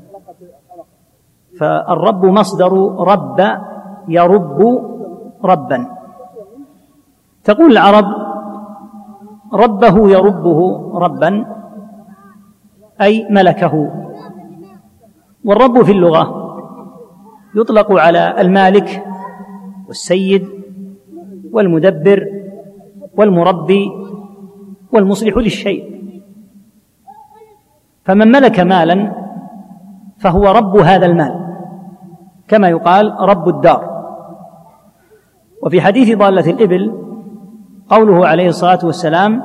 فالرب 1.59 2.25
مصدر 2.25 2.73
رب 2.99 3.39
يرب 4.07 4.59
ربا. 5.43 5.87
تقول 7.43 7.71
العرب 7.71 8.05
ربه 9.53 10.09
يربه 10.09 10.91
ربا 10.97 11.45
أي 13.01 13.27
ملكه. 13.29 13.91
والرب 15.45 15.83
في 15.83 15.91
اللغة 15.91 16.43
يطلق 17.55 17.91
على 17.91 18.41
المالك 18.41 19.03
والسيد 19.87 20.47
والمدبر 21.51 22.42
والمربي 23.17 23.91
والمصلح 24.91 25.37
للشيء. 25.37 25.93
فمن 28.05 28.27
ملك 28.31 28.59
مالا 28.59 29.11
فهو 30.17 30.43
رب 30.43 30.77
هذا 30.77 31.05
المال. 31.05 31.55
كما 32.47 32.69
يقال 32.69 33.15
رب 33.19 33.49
الدار. 33.49 33.93
وفي 35.63 35.81
حديث 35.81 36.17
ضالة 36.17 36.51
الإبل 36.51 37.03
قوله 37.89 38.27
عليه 38.27 38.47
الصلاة 38.47 38.79
والسلام 38.83 39.41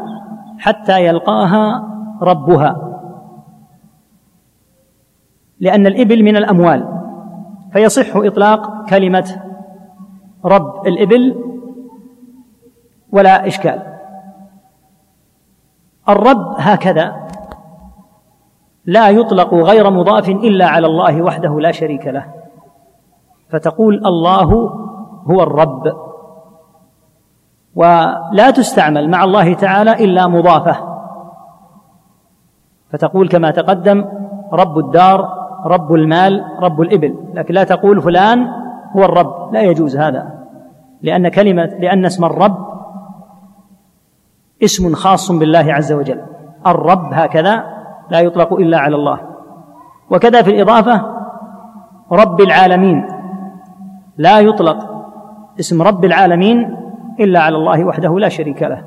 حتى 0.58 1.06
يلقاها 1.06 1.88
ربها. 2.22 2.84
لأن 5.60 5.86
الإبل 5.86 6.22
من 6.22 6.36
الأموال. 6.36 6.88
فيصح 7.72 8.16
إطلاق 8.16 8.88
كلمة 8.88 9.42
رب 10.44 10.86
الإبل 10.86 11.47
ولا 13.12 13.46
إشكال. 13.46 13.82
الرب 16.08 16.54
هكذا 16.58 17.28
لا 18.84 19.08
يطلق 19.08 19.54
غير 19.54 19.90
مضاف 19.90 20.28
إلا 20.28 20.66
على 20.66 20.86
الله 20.86 21.22
وحده 21.22 21.60
لا 21.60 21.72
شريك 21.72 22.06
له. 22.06 22.24
فتقول 23.50 24.06
الله 24.06 24.70
هو 25.30 25.42
الرب. 25.42 25.96
ولا 27.74 28.50
تستعمل 28.50 29.10
مع 29.10 29.24
الله 29.24 29.54
تعالى 29.54 30.04
إلا 30.04 30.26
مضافة. 30.26 30.76
فتقول 32.90 33.28
كما 33.28 33.50
تقدم 33.50 34.04
رب 34.52 34.78
الدار 34.78 35.28
رب 35.64 35.94
المال 35.94 36.44
رب 36.60 36.80
الإبل. 36.80 37.14
لكن 37.34 37.54
لا 37.54 37.64
تقول 37.64 38.02
فلان 38.02 38.48
هو 38.96 39.04
الرب. 39.04 39.54
لا 39.54 39.60
يجوز 39.60 39.96
هذا. 39.96 40.38
لأن 41.02 41.28
كلمة 41.28 41.64
لأن 41.64 42.04
اسم 42.04 42.24
الرب 42.24 42.67
اسم 44.62 44.94
خاص 44.94 45.32
بالله 45.32 45.74
عز 45.74 45.92
وجل. 45.92 46.22
الرب 46.66 47.12
هكذا 47.12 47.64
لا 48.10 48.20
يطلق 48.20 48.52
إلا 48.52 48.78
على 48.78 48.96
الله. 48.96 49.20
وكذا 50.10 50.42
في 50.42 50.50
الإضافة 50.50 51.02
رب 52.12 52.40
العالمين. 52.40 53.08
لا 54.16 54.40
يطلق 54.40 55.04
اسم 55.60 55.82
رب 55.82 56.04
العالمين 56.04 56.76
إلا 57.20 57.40
على 57.40 57.56
الله 57.56 57.84
وحده 57.84 58.18
لا 58.18 58.28
شريك 58.28 58.62
له. 58.62 58.84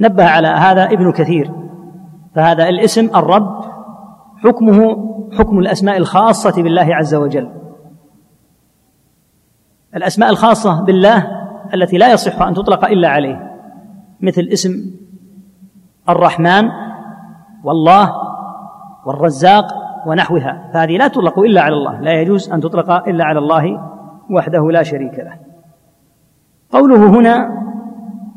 نبه 0.00 0.24
على 0.24 0.48
هذا 0.48 0.84
ابن 0.84 1.12
كثير. 1.12 1.52
فهذا 2.34 2.68
الاسم 2.68 3.16
الرب 3.16 3.64
حكمه 4.44 5.06
حكم 5.38 5.58
الأسماء 5.58 5.96
الخاصة 5.96 6.62
بالله 6.62 6.94
عز 6.94 7.14
وجل. 7.14 7.50
الأسماء 9.96 10.30
الخاصة 10.30 10.80
بالله 10.80 11.26
التي 11.74 11.98
لا 11.98 12.12
يصح 12.12 12.42
أن 12.42 12.54
تطلق 12.54 12.84
إلا 12.84 13.08
عليه. 13.08 13.45
مثل 14.26 14.42
اسم 14.52 14.72
الرحمن 16.08 16.64
والله 17.64 18.12
والرزاق 19.06 19.66
ونحوها. 20.06 20.70
فهذه 20.74 20.96
لا 20.96 21.08
تطلق 21.08 21.38
إلا 21.38 21.60
على 21.62 21.74
الله 21.74 22.00
لا 22.00 22.12
يجوز 22.20 22.52
أن 22.52 22.60
تطلق 22.60 23.08
إلا 23.08 23.24
على 23.24 23.38
الله 23.38 23.64
وحده 24.30 24.70
لا 24.70 24.82
شريك 24.82 25.18
له. 25.18 25.34
قوله 26.72 27.06
هنا 27.06 27.34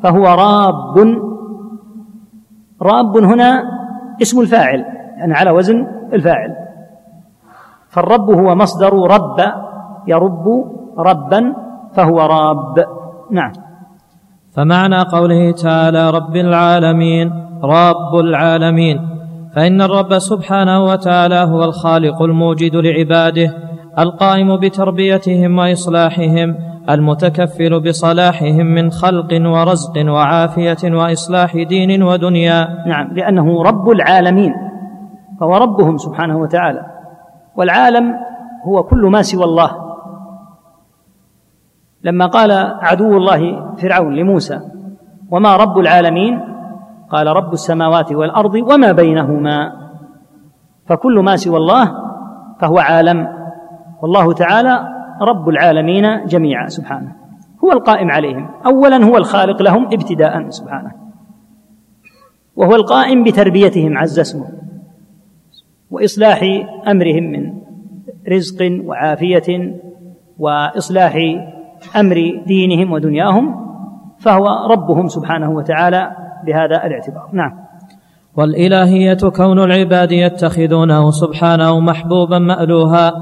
فهو 0.03 0.25
راب. 0.25 0.95
راب 2.81 3.17
هنا 3.17 3.63
اسم 4.21 4.41
الفاعل 4.41 4.79
يعني 5.17 5.33
على 5.33 5.51
وزن 5.51 5.87
الفاعل. 6.13 6.55
فالرب 7.89 8.31
هو 8.31 8.55
مصدر 8.55 8.93
رب 8.93 9.39
يرب 10.07 10.45
ربا 10.97 11.55
فهو 11.93 12.17
راب. 12.19 12.85
نعم. 13.31 13.51
فمعنى 14.59 14.99
قوله 15.01 15.51
تعالى 15.51 16.09
رب 16.09 16.35
العالمين 16.35 17.33
رب 17.63 18.15
العالمين. 18.19 18.99
فإن 19.55 19.81
الرب 19.81 20.17
سبحانه 20.17 20.83
وتعالى 20.83 21.35
هو 21.35 21.63
الخالق 21.63 22.21
الموجد 22.21 22.75
لعباده 22.75 23.53
القائم 23.99 24.59
بتربيتهم 24.59 25.57
وإصلاحهم 25.57 26.55
المتكفل 26.89 27.79
بصلاحهم 27.79 28.65
من 28.65 28.91
خلق 28.91 29.33
ورزق 29.33 29.93
وعافية 30.05 30.95
وإصلاح 30.95 31.55
دين 31.55 32.03
ودنيا. 32.03 32.67
نعم 32.87 33.07
لأنه 33.13 33.63
رب 33.63 33.89
العالمين 33.89 34.53
فهو 35.39 35.57
ربهم 35.57 35.97
سبحانه 35.97 36.37
وتعالى. 36.37 36.85
والعالم 37.55 38.13
هو 38.67 38.83
كل 38.83 39.01
ما 39.11 39.21
سوى 39.21 39.43
الله. 39.43 39.88
لما 42.03 42.25
قال 42.25 42.51
عدو 42.81 43.17
الله 43.17 43.75
فرعون 43.75 44.15
لموسى 44.15 44.59
وما 45.31 45.55
رب 45.55 45.77
العالمين؟ 45.77 46.39
قال 47.09 47.27
رب 47.27 47.53
السماوات 47.53 48.11
والأرض 48.11 48.55
وما 48.55 48.91
بينهما. 48.91 49.71
فكل 50.85 51.19
ما 51.19 51.35
سوى 51.35 51.57
الله 51.57 51.91
فهو 52.61 52.79
عالم 52.79 53.27
والله 54.01 54.33
تعالى 54.33 54.87
رب 55.21 55.49
العالمين 55.49 56.25
جميعا 56.25 56.67
سبحانه. 56.67 57.15
هو 57.63 57.71
القائم 57.71 58.11
عليهم. 58.11 58.49
اولا 58.65 59.05
هو 59.05 59.17
الخالق 59.17 59.61
لهم 59.61 59.85
ابتداء 59.85 60.49
سبحانه. 60.49 60.91
وهو 62.55 62.75
القائم 62.75 63.23
بتربيتهم 63.23 63.97
عز 63.97 64.19
اسمه 64.19 64.45
وإصلاح 65.91 66.39
أمرهم 66.87 67.23
من 67.23 67.53
رزق 68.31 68.81
وعافية 68.85 69.79
وإصلاح 70.37 71.17
أمر 71.95 72.43
دينهم 72.47 72.91
ودنياهم 72.91 73.69
فهو 74.19 74.47
ربهم 74.71 75.07
سبحانه 75.07 75.51
وتعالى 75.51 76.11
بهذا 76.45 76.85
الاعتبار. 76.85 77.29
نعم. 77.33 77.51
والإلهية 78.37 79.17
كون 79.35 79.59
العباد 79.59 80.11
يتخذونه 80.11 81.11
سبحانه 81.11 81.79
محبوبا 81.79 82.39
مألوها 82.39 83.13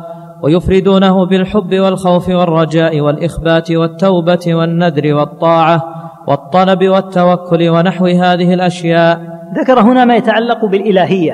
ويفردونه 0.44 1.26
بالحب 1.26 1.74
والخوف 1.74 2.30
والرجاء 2.30 3.02
والإخبات 3.02 3.72
والتوبة 3.72 4.46
والنذر 4.48 5.14
والطاعة 5.14 5.84
والطلب 6.28 6.84
والتوكل 6.84 7.70
ونحو 7.70 8.06
هذه 8.06 8.54
الأشياء. 8.54 9.20
ذكر 9.54 9.80
هنا 9.82 10.06
ما 10.06 10.16
يتعلق 10.16 10.66
بالإلهية. 10.66 11.34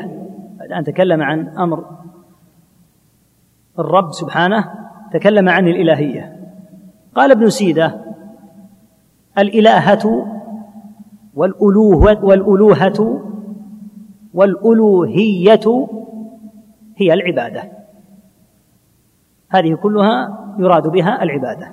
بعد 0.60 0.72
ان 0.72 0.84
تكلم 0.84 1.22
عن 1.22 1.48
أمر 1.58 1.86
الرب 3.80 4.12
سبحانه 4.12 4.66
تكلم 5.14 5.50
عن 5.50 5.68
الإلهية. 5.68 6.42
قال 7.15 7.32
ابن 7.32 7.49
سيدة 7.49 8.02
الإلهة 9.38 10.28
والألوهة 11.36 12.26
والألوهة 12.26 13.21
والألوهية 14.34 15.88
هي 16.97 17.13
العبادة. 17.13 17.71
هذه 19.49 19.76
كلها 19.76 20.39
يراد 20.60 20.88
بها 20.88 21.23
العبادة. 21.23 21.71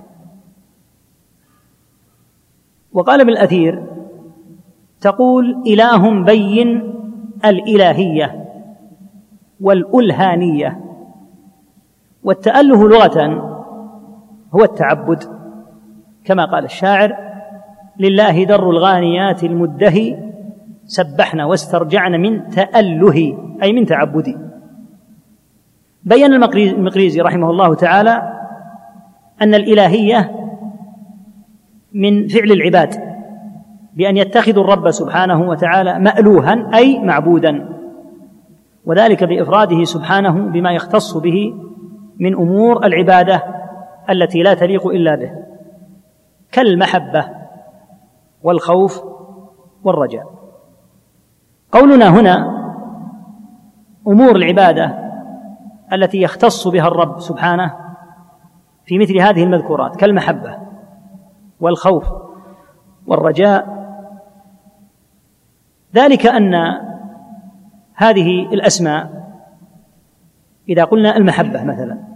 وقال 2.92 3.20
ابن 3.20 3.30
الأثير 3.30 3.86
تقول 5.00 5.62
إله 5.66 6.24
بين 6.24 6.94
الإلهية 7.44 8.44
والألهانية. 9.60 10.80
والتأله 12.24 12.88
لغة 12.88 13.50
هو 14.54 14.64
التعبد 14.64 15.24
كما 16.24 16.44
قال 16.44 16.64
الشاعر 16.64 17.16
لله 18.00 18.44
در 18.44 18.70
الغانيات 18.70 19.44
المدهي 19.44 20.30
سبحنا 20.84 21.44
واسترجعنا 21.44 22.18
من 22.18 22.48
تأله. 22.48 23.38
أي 23.62 23.72
من 23.72 23.86
تعبدي. 23.86 24.36
بين 26.04 26.34
المقريزي 26.34 27.20
رحمه 27.20 27.50
الله 27.50 27.74
تعالى 27.74 28.40
أن 29.42 29.54
الإلهية 29.54 30.30
من 31.92 32.28
فعل 32.28 32.52
العباد 32.52 32.94
بأن 33.96 34.16
يتخذوا 34.16 34.64
الرب 34.64 34.90
سبحانه 34.90 35.48
وتعالى 35.48 35.98
مألوها 35.98 36.70
أي 36.74 36.98
معبودا 36.98 37.68
وذلك 38.86 39.24
بإفراده 39.24 39.84
سبحانه 39.84 40.32
بما 40.32 40.72
يختص 40.72 41.16
به 41.16 41.54
من 42.18 42.34
أمور 42.34 42.86
العبادة. 42.86 43.59
التي 44.10 44.42
لا 44.42 44.54
تليق 44.54 44.86
إلا 44.86 45.14
به 45.14 45.32
كالمحبة 46.52 47.28
والخوف 48.42 49.02
والرجاء. 49.84 50.26
قولنا 51.72 52.08
هنا 52.08 52.60
أمور 54.06 54.36
العبادة 54.36 55.10
التي 55.92 56.22
يختص 56.22 56.68
بها 56.68 56.88
الرب 56.88 57.20
سبحانه 57.20 57.74
في 58.84 58.98
مثل 58.98 59.18
هذه 59.18 59.42
المذكورات 59.42 59.96
كالمحبة 59.96 60.58
والخوف 61.60 62.12
والرجاء. 63.06 63.80
ذلك 65.94 66.26
أن 66.26 66.54
هذه 67.94 68.42
الأسماء 68.52 69.20
إذا 70.68 70.84
قلنا 70.84 71.16
المحبة 71.16 71.64
مثلا 71.64 72.09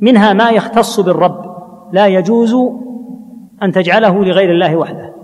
منها 0.00 0.32
ما 0.32 0.50
يختص 0.50 1.00
بالرب. 1.00 1.56
لا 1.92 2.06
يجوز 2.06 2.56
أن 3.62 3.72
تجعله 3.72 4.24
لغير 4.24 4.50
الله 4.50 4.76
وحده. 4.76 5.14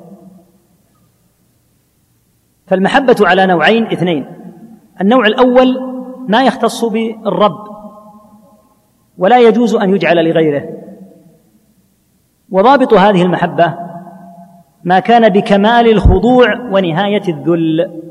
فالمحبة 2.67 3.17
على 3.21 3.47
نوعين 3.47 3.87
اثنين. 3.87 4.27
النوع 5.01 5.27
الأول 5.27 5.81
ما 6.29 6.43
يختص 6.45 6.85
بالرب 6.85 7.73
ولا 9.19 9.39
يجوز 9.39 9.75
أن 9.75 9.91
يجعل 9.91 10.29
لغيره. 10.29 10.69
وضابط 12.51 12.95
هذه 12.95 13.23
المحبة 13.23 13.75
ما 14.85 15.01
كان 15.01 15.29
بكمال 15.29 15.89
الخضوع 15.89 16.71
ونهاية 16.71 17.23
الذل. 17.29 18.03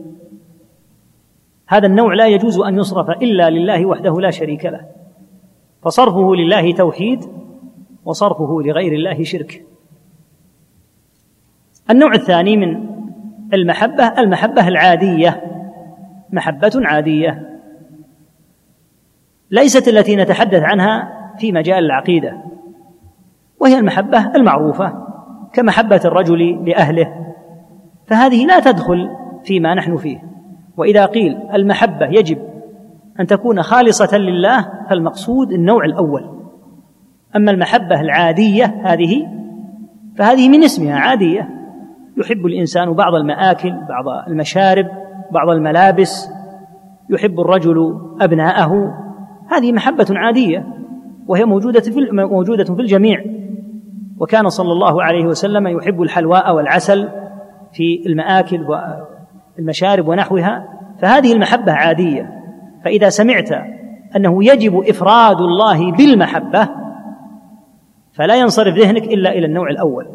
هذا 1.68 1.88
النوع 1.88 2.14
لا 2.14 2.28
يجوز 2.28 2.60
أن 2.60 2.78
يصرف 2.78 3.10
إلا 3.10 3.50
لله 3.50 3.86
وحده 3.86 4.22
لا 4.22 4.32
شريك 4.32 4.66
له. 4.66 5.01
فصرفه 5.82 6.36
لله 6.36 6.74
توحيد 6.74 7.26
وصرفه 8.06 8.62
لغير 8.62 8.94
الله 8.94 9.24
شرك. 9.24 9.66
النوع 11.90 12.14
الثاني 12.14 12.58
من 12.58 12.90
المحبة 13.54 14.08
المحبة 14.08 14.68
العادية 14.68 15.44
محبة 16.32 16.72
عادية. 16.76 17.60
ليست 19.52 19.88
التي 19.88 20.16
نتحدث 20.16 20.64
عنها 20.64 21.12
في 21.38 21.52
مجال 21.52 21.86
العقيدة 21.86 22.44
وهي 23.60 23.78
المحبة 23.78 24.36
المعروفة 24.36 25.08
كمحبة 25.54 26.02
الرجل 26.06 26.66
لأهله. 26.66 27.34
فهذه 28.08 28.46
لا 28.46 28.60
تدخل 28.60 29.10
فيما 29.44 29.76
نحن 29.76 29.98
فيه. 29.98 30.24
وإذا 30.78 31.06
قيل 31.06 31.38
المحبة 31.54 32.06
يجب 32.08 32.51
أن 33.22 33.28
تكون 33.28 33.62
خالصة 33.62 34.18
لله 34.18 34.70
فالمقصود 34.90 35.52
النوع 35.52 35.86
الأول. 35.86 36.24
أما 37.36 37.52
المحبة 37.52 38.02
العادية 38.02 38.82
هذه 38.84 39.28
فهذه 40.18 40.50
من 40.50 40.64
اسمها 40.64 40.96
عادية. 40.96 41.50
يحب 42.18 42.46
الإنسان 42.46 42.94
بعض 42.94 43.16
المآكل 43.16 43.72
بعض 43.72 44.28
المشارب 44.28 44.88
بعض 45.32 45.50
الملابس. 45.50 46.30
يحب 47.10 47.40
الرجل 47.40 48.00
أبناءه. 48.22 48.94
هذه 49.52 49.72
محبة 49.72 50.08
عادية 50.10 50.66
وهي 51.28 51.46
موجودة 51.46 51.80
في 51.80 52.10
موجودة 52.12 52.64
في 52.64 52.82
الجميع. 52.82 53.24
وكان 54.18 54.50
صلى 54.50 54.72
الله 54.72 55.04
عليه 55.04 55.26
وسلم 55.26 55.68
يحب 55.68 56.02
الحلواء 56.02 56.56
والعسل 56.56 57.10
في 57.74 58.04
المآكل 58.06 58.66
والمشارب 59.58 60.08
ونحوها. 60.08 60.66
فهذه 61.02 61.34
المحبة 61.34 61.72
عادية. 61.72 62.41
فإذا 62.86 63.10
سمعت 63.10 63.52
أنه 64.16 64.44
يجب 64.44 64.84
إفراد 64.90 65.38
الله 65.38 65.92
بالمحبة 65.92 66.70
فلا 68.14 68.36
ينصرف 68.36 68.78
ذهنك 68.78 69.04
إلا 69.04 69.30
إلى 69.30 69.46
النوع 69.46 69.70
الأول 69.70 70.08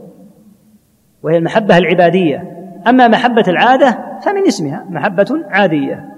وهي 1.22 1.38
المحبة 1.38 1.78
العبادية. 1.78 2.52
أما 2.86 3.08
محبة 3.08 3.44
العادة 3.48 4.18
فمن 4.22 4.46
اسمها 4.46 4.86
محبة 4.90 5.44
عادية. 5.48 6.16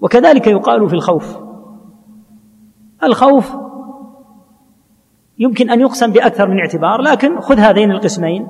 وكذلك 0.00 0.46
يقال 0.46 0.88
في 0.88 0.94
الخوف. 0.94 1.38
الخوف 3.04 3.56
يمكن 5.38 5.70
أن 5.70 5.80
يقسم 5.80 6.12
بأكثر 6.12 6.48
من 6.48 6.58
اعتبار 6.58 7.00
لكن 7.00 7.40
خذ 7.40 7.58
هذين 7.58 7.90
القسمين. 7.90 8.46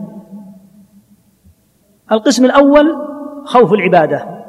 القسم 2.13 2.45
الأول 2.45 2.97
خوف 3.45 3.73
العبادة. 3.73 4.40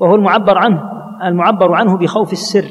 وهو 0.00 0.14
المعبر 0.14 0.58
عنه 0.58 0.82
المعبر 1.24 1.74
عنه 1.74 1.96
بخوف 1.96 2.32
السر. 2.32 2.70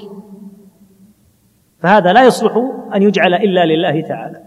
فهذا 1.80 2.14
لا 2.14 2.26
يصلح 2.26 2.54
أن 2.96 3.02
يجعل 3.02 3.34
إلا 3.34 3.66
لله 3.66 4.02
تعالى. 4.02 4.44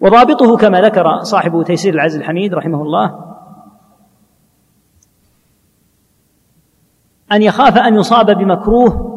وضابطه 0.00 0.56
كما 0.56 0.80
ذكر 0.80 1.22
صاحب 1.22 1.62
تيسير 1.62 1.94
العزيز 1.94 2.20
الحميد 2.20 2.54
رحمه 2.54 2.82
الله 2.82 3.34
أن 7.32 7.42
يخاف 7.42 7.78
أن 7.78 7.94
يصاب 7.94 8.30
بمكروه 8.30 9.14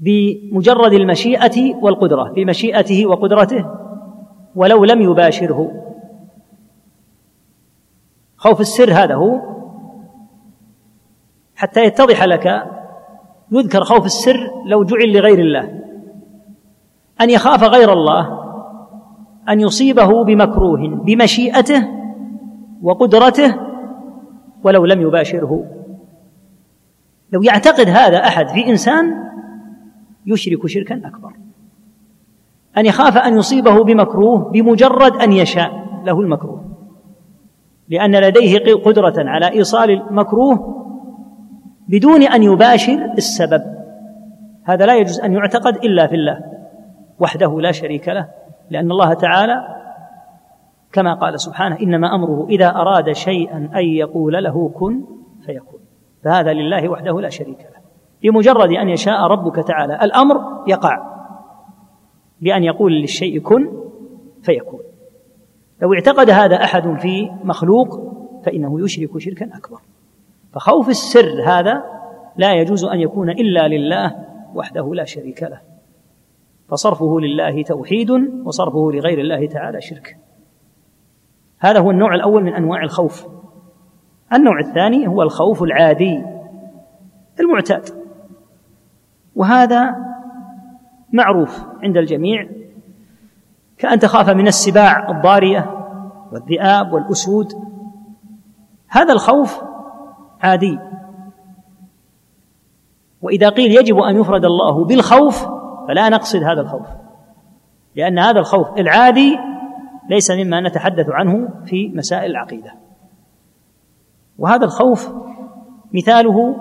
بمجرد 0.00 0.92
المشيئة 0.92 1.74
والقدرة 1.74 2.32
بمشيئته 2.32 3.06
وقدرته 3.06 3.66
ولو 4.54 4.84
لم 4.84 5.02
يباشره. 5.02 5.70
خوف 8.46 8.60
السر 8.60 8.92
هذا 8.92 9.14
هو 9.14 9.40
حتى 11.56 11.84
يتضح 11.84 12.24
لك 12.24 12.66
يذكر 13.50 13.84
خوف 13.84 14.04
السر 14.04 14.50
لو 14.66 14.84
جعل 14.84 15.12
لغير 15.12 15.38
الله. 15.38 15.80
أن 17.20 17.30
يخاف 17.30 17.62
غير 17.62 17.92
الله 17.92 18.46
أن 19.48 19.60
يصيبه 19.60 20.24
بمكروه 20.24 20.88
بمشيئته 20.88 21.88
وقدرته 22.82 23.56
ولو 24.64 24.84
لم 24.84 25.00
يباشره. 25.00 25.64
لو 27.32 27.42
يعتقد 27.42 27.88
هذا 27.88 28.18
أحد 28.18 28.48
في 28.48 28.66
إنسان 28.66 29.04
يشرك 30.26 30.66
شركا 30.66 30.96
أكبر. 31.04 31.32
أن 32.78 32.86
يخاف 32.86 33.16
أن 33.16 33.36
يصيبه 33.36 33.84
بمكروه 33.84 34.50
بمجرد 34.50 35.16
أن 35.16 35.32
يشاء 35.32 35.70
له 36.04 36.20
المكروه. 36.20 36.75
لأن 37.88 38.16
لديه 38.16 38.74
قدرة 38.74 39.14
على 39.16 39.52
إيصال 39.52 39.90
المكروه 39.90 40.76
بدون 41.88 42.22
أن 42.22 42.42
يباشر 42.42 43.12
السبب. 43.18 43.62
هذا 44.64 44.86
لا 44.86 44.96
يجوز 44.96 45.20
أن 45.20 45.32
يعتقد 45.32 45.76
إلا 45.76 46.06
في 46.06 46.14
الله 46.14 46.40
وحده 47.18 47.60
لا 47.60 47.72
شريك 47.72 48.08
له 48.08 48.28
لأن 48.70 48.90
الله 48.90 49.14
تعالى 49.14 49.76
كما 50.92 51.14
قال 51.14 51.40
سبحانه 51.40 51.76
إنما 51.80 52.14
أمره 52.14 52.46
إذا 52.48 52.68
أراد 52.68 53.12
شيئا 53.12 53.70
أن 53.74 53.84
يقول 53.84 54.44
له 54.44 54.68
كن 54.68 55.04
فيكون. 55.46 55.80
فهذا 56.24 56.52
لله 56.52 56.88
وحده 56.88 57.20
لا 57.20 57.28
شريك 57.28 57.58
له. 57.58 57.86
بمجرد 58.22 58.70
أن 58.72 58.88
يشاء 58.88 59.20
ربك 59.20 59.56
تعالى 59.56 59.94
الأمر 60.02 60.36
يقع 60.66 61.16
بأن 62.40 62.64
يقول 62.64 62.92
للشيء 62.92 63.40
كن 63.40 63.68
فيكون. 64.42 64.80
لو 65.82 65.94
اعتقد 65.94 66.30
هذا 66.30 66.56
أحد 66.64 66.98
في 66.98 67.30
مخلوق 67.44 68.16
فإنه 68.44 68.84
يشرك 68.84 69.18
شركا 69.18 69.46
أكبر. 69.56 69.78
فخوف 70.52 70.88
السر 70.88 71.42
هذا 71.46 71.84
لا 72.36 72.52
يجوز 72.52 72.84
أن 72.84 73.00
يكون 73.00 73.30
إلا 73.30 73.68
لله 73.68 74.16
وحده 74.54 74.94
لا 74.94 75.04
شريك 75.04 75.42
له. 75.42 75.60
فصرفه 76.68 77.20
لله 77.20 77.62
توحيد 77.62 78.10
وصرفه 78.44 78.90
لغير 78.92 79.20
الله 79.20 79.46
تعالى 79.46 79.80
شرك. 79.80 80.16
هذا 81.58 81.80
هو 81.80 81.90
النوع 81.90 82.14
الأول 82.14 82.44
من 82.44 82.54
أنواع 82.54 82.82
الخوف. 82.82 83.26
النوع 84.32 84.60
الثاني 84.60 85.08
هو 85.08 85.22
الخوف 85.22 85.62
العادي 85.62 86.24
المعتاد. 87.40 87.88
وهذا 89.36 89.96
معروف 91.12 91.66
عند 91.82 91.96
الجميع 91.96 92.48
كأن 93.78 93.98
تخاف 93.98 94.30
من 94.30 94.46
السباع 94.46 95.10
الضارية 95.10 95.70
والذئاب 96.32 96.92
والأسود. 96.92 97.52
هذا 98.88 99.12
الخوف 99.12 99.62
عادي. 100.42 100.78
وإذا 103.22 103.48
قيل 103.48 103.70
يجب 103.70 103.98
أن 103.98 104.20
يفرد 104.20 104.44
الله 104.44 104.84
بالخوف 104.84 105.46
فلا 105.88 106.08
نقصد 106.08 106.42
هذا 106.42 106.60
الخوف. 106.60 106.86
لأن 107.96 108.18
هذا 108.18 108.38
الخوف 108.38 108.78
العادي 108.78 109.38
ليس 110.10 110.30
مما 110.30 110.60
نتحدث 110.60 111.06
عنه 111.08 111.48
في 111.64 111.88
مسائل 111.88 112.30
العقيدة. 112.30 112.72
وهذا 114.38 114.64
الخوف 114.64 115.12
مثاله 115.94 116.56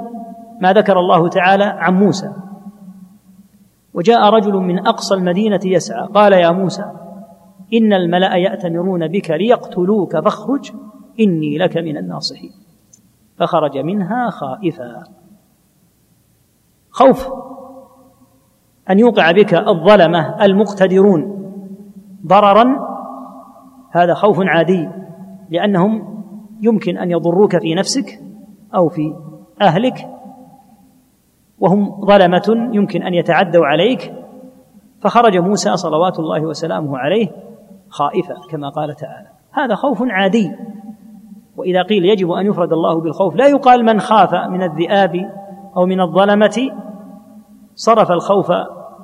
ما 0.62 0.74
ذكر 0.74 1.00
الله 1.00 1.30
تعالى 1.30 1.64
عن 1.64 1.94
موسى. 1.94 2.34
وجاء 3.94 4.30
رجل 4.30 4.54
من 4.54 4.88
أقصى 4.88 5.16
المدينة 5.16 5.60
يسعى 5.66 6.08
قال 6.08 6.34
يا 6.34 6.52
موسى 6.52 7.05
إن 7.76 7.94
الملأ 7.94 8.36
يأتمرون 8.36 9.08
بك 9.08 9.32
ليقتلوك 9.32 10.18
فاخرج 10.18 10.72
إني 11.20 11.58
لك 11.58 11.78
من 11.78 11.98
الناصحين. 11.98 12.52
فخرج 13.38 13.78
منها 13.78 14.30
خائفا. 14.30 15.04
خوف. 16.90 17.30
أن 18.90 19.00
يوقع 19.00 19.32
بك 19.32 19.54
الظلمة 19.54 20.46
المقتدرون. 20.46 21.52
ضررا. 22.28 22.66
هذا 23.92 24.14
خوف 24.14 24.38
عادي 24.40 24.90
لأنهم 25.50 26.24
يمكن 26.62 26.98
أن 26.98 27.12
يضروك 27.12 27.58
في 27.58 27.76
نفسك 27.76 28.20
أو 28.76 28.90
في 28.90 29.16
أهلك. 29.62 30.10
وهم 31.60 32.06
ظلمة 32.06 32.70
يمكن 32.74 33.04
أن 33.04 33.14
يتعدوا 33.14 33.66
عليك. 33.66 34.14
فخرج 35.02 35.38
موسى 35.38 35.78
صلوات 35.78 36.20
الله 36.20 36.42
وسلامه 36.42 36.98
عليه 36.98 37.46
خائفا 37.96 38.36
كما 38.50 38.70
قال 38.70 38.96
تعالى. 38.96 39.28
هذا 39.52 39.76
خوف 39.76 40.04
عادي. 40.10 40.52
وإذا 41.58 41.82
قيل 41.82 42.06
يجب 42.06 42.32
أن 42.32 42.46
يفرد 42.46 42.74
الله 42.74 43.02
بالخوف 43.02 43.36
لا 43.36 43.48
يقال 43.48 43.86
من 43.86 44.00
خاف 44.00 44.34
من 44.34 44.64
الذئاب 44.64 45.32
أو 45.78 45.86
من 45.86 46.02
الظلمة 46.02 46.72
صرف 47.76 48.12
الخوف 48.12 48.52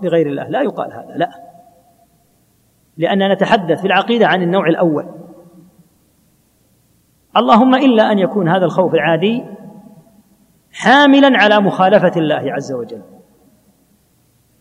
لغير 0.02 0.28
الله. 0.28 0.48
لا 0.48 0.62
يقال 0.62 0.94
هذا 0.94 1.18
لا. 1.18 1.30
لأننا 2.98 3.34
نتحدث 3.34 3.82
في 3.82 3.88
العقيدة 3.88 4.28
عن 4.28 4.42
النوع 4.42 4.68
الأول. 4.68 5.06
اللهم 7.38 7.76
إلا 7.76 8.12
أن 8.12 8.20
يكون 8.20 8.50
هذا 8.50 8.66
الخوف 8.66 8.94
العادي 8.94 9.44
حاملا 10.74 11.38
على 11.38 11.60
مخالفة 11.60 12.12
الله 12.20 12.54
عز 12.54 12.74
وجل. 12.74 13.02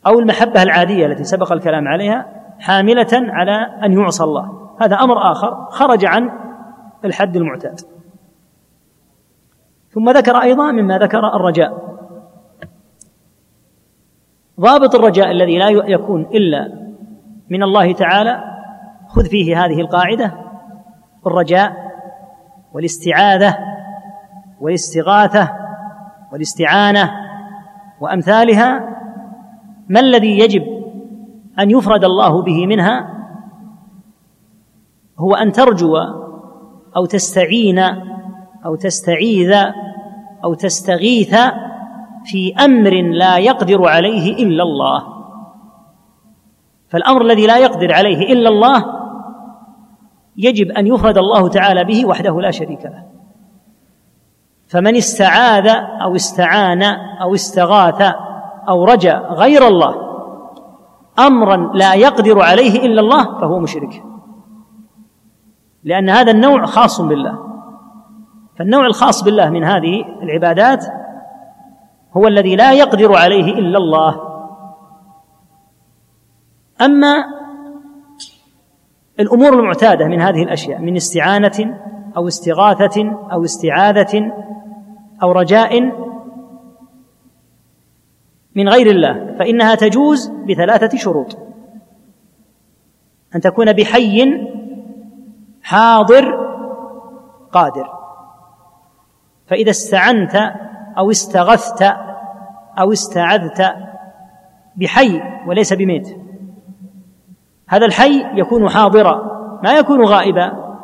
أو 0.06 0.18
المحبة 0.18 0.62
العادية 0.62 1.06
التي 1.06 1.24
سبق 1.24 1.52
الكلام 1.52 1.88
عليها 1.88 2.39
حاملة 2.60 3.08
على 3.12 3.52
أن 3.84 3.92
يعصى 3.92 4.24
الله. 4.24 4.70
هذا 4.80 4.96
أمر 4.96 5.32
آخر 5.32 5.66
خرج 5.70 6.04
عن 6.04 6.30
الحد 7.04 7.36
المعتاد. 7.36 7.80
ثم 9.90 10.10
ذكر 10.10 10.36
أيضا 10.36 10.72
مما 10.72 10.98
ذكر 10.98 11.36
الرجاء. 11.36 11.90
ضابط 14.60 14.94
الرجاء 14.94 15.30
الذي 15.30 15.58
لا 15.58 15.68
يكون 15.68 16.20
إلا 16.20 16.80
من 17.50 17.62
الله 17.62 17.92
تعالى 17.92 18.44
خذ 19.08 19.24
فيه 19.24 19.64
هذه 19.64 19.80
القاعدة 19.80 20.34
الرجاء 21.26 21.90
والاستعاذة 22.72 23.58
والاستغاثة 24.60 25.52
والاستعانة 26.32 27.10
وأمثالها 28.00 28.80
ما 29.88 30.00
الذي 30.00 30.38
يجب 30.38 30.79
أن 31.58 31.70
يفرد 31.70 32.04
الله 32.04 32.42
به 32.42 32.66
منها 32.66 33.20
هو 35.18 35.34
أن 35.34 35.52
ترجو 35.52 35.96
أو 36.96 37.04
تستعين 37.04 37.78
أو 38.66 38.74
تستعيذ 38.74 39.54
أو 40.44 40.54
تستغيث 40.54 41.36
في 42.24 42.54
أمر 42.54 42.90
لا 43.02 43.38
يقدر 43.38 43.88
عليه 43.88 44.44
إلا 44.44 44.62
الله. 44.62 45.04
فالأمر 46.88 47.22
الذي 47.22 47.46
لا 47.46 47.58
يقدر 47.58 47.92
عليه 47.92 48.32
إلا 48.32 48.48
الله 48.48 48.84
يجب 50.36 50.70
أن 50.70 50.86
يفرد 50.86 51.18
الله 51.18 51.48
تعالى 51.48 51.84
به 51.84 52.06
وحده 52.06 52.40
لا 52.40 52.50
شريك 52.50 52.84
له. 52.84 53.04
فمن 54.68 54.96
استعاذ 54.96 55.66
أو 56.02 56.16
استعان 56.16 56.82
أو 57.22 57.34
استغاث 57.34 58.14
أو 58.68 58.84
رجا 58.84 59.18
غير 59.18 59.68
الله 59.68 60.09
أمرا 61.18 61.70
لا 61.74 61.94
يقدر 61.94 62.42
عليه 62.42 62.86
إلا 62.86 63.00
الله 63.00 63.40
فهو 63.40 63.58
مشرك. 63.58 64.02
لأن 65.84 66.10
هذا 66.10 66.30
النوع 66.30 66.66
خاص 66.66 67.00
بالله. 67.00 67.38
فالنوع 68.58 68.86
الخاص 68.86 69.24
بالله 69.24 69.50
من 69.50 69.64
هذه 69.64 70.04
العبادات 70.22 70.84
هو 72.16 72.26
الذي 72.26 72.56
لا 72.56 72.72
يقدر 72.72 73.16
عليه 73.16 73.54
إلا 73.54 73.78
الله. 73.78 74.20
أما 76.80 77.24
الأمور 79.20 79.52
المعتادة 79.52 80.06
من 80.06 80.20
هذه 80.20 80.42
الأشياء 80.42 80.80
من 80.80 80.96
استعانة 80.96 81.80
أو 82.16 82.28
استغاثة 82.28 83.16
أو 83.32 83.44
استعاذة 83.44 84.32
أو 85.22 85.32
رجاء 85.32 85.92
من 88.54 88.68
غير 88.68 88.86
الله 88.86 89.36
فإنها 89.38 89.74
تجوز 89.74 90.28
بثلاثة 90.28 90.98
شروط. 90.98 91.38
أن 93.34 93.40
تكون 93.40 93.72
بحي 93.72 94.46
حاضر 95.62 96.50
قادر. 97.52 97.90
فإذا 99.46 99.70
استعنت 99.70 100.36
أو 100.98 101.10
استغثت 101.10 101.82
أو 102.78 102.92
استعذت 102.92 103.74
بحي 104.76 105.22
وليس 105.46 105.72
بميت. 105.72 106.16
هذا 107.68 107.86
الحي 107.86 108.40
يكون 108.40 108.68
حاضرا 108.68 109.40
ما 109.62 109.72
يكون 109.72 110.04
غائبا. 110.04 110.76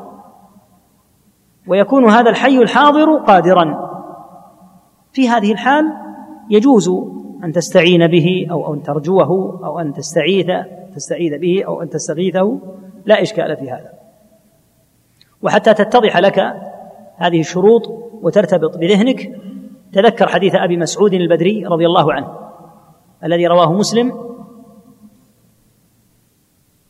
ويكون 1.67 2.11
هذا 2.11 2.31
الحي 2.31 2.59
الحاضر 2.59 3.17
قادرا. 3.19 3.87
في 5.13 5.29
هذه 5.29 5.53
الحال 5.53 5.93
يجوز 6.51 6.91
أن 7.45 7.53
تستعين 7.53 8.07
به 8.07 8.47
أو 8.51 8.75
أن 8.75 8.83
ترجوه 8.83 9.61
أو 9.65 9.81
أن 9.81 9.93
تستعيذ 9.93 10.47
تستعيذ 10.95 11.39
به 11.39 11.65
أو 11.67 11.83
أن 11.83 11.89
تستغيثه 11.89 12.59
لا 13.05 13.23
إشكال 13.23 13.57
في 13.57 13.71
هذا. 13.71 13.93
وحتى 15.43 15.75
تتضح 15.75 16.17
لك 16.17 16.39
هذه 17.17 17.41
الشروط 17.41 17.83
وترتبط 18.23 18.79
بذهنك 18.79 19.41
تذكر 19.93 20.29
حديث 20.29 20.55
أبي 20.55 20.77
مسعود 20.77 21.15
البدري 21.15 21.67
رضي 21.67 21.87
الله 21.87 22.13
عنه 22.13 22.39
الذي 23.25 23.47
رواه 23.47 23.73
مسلم 23.73 24.13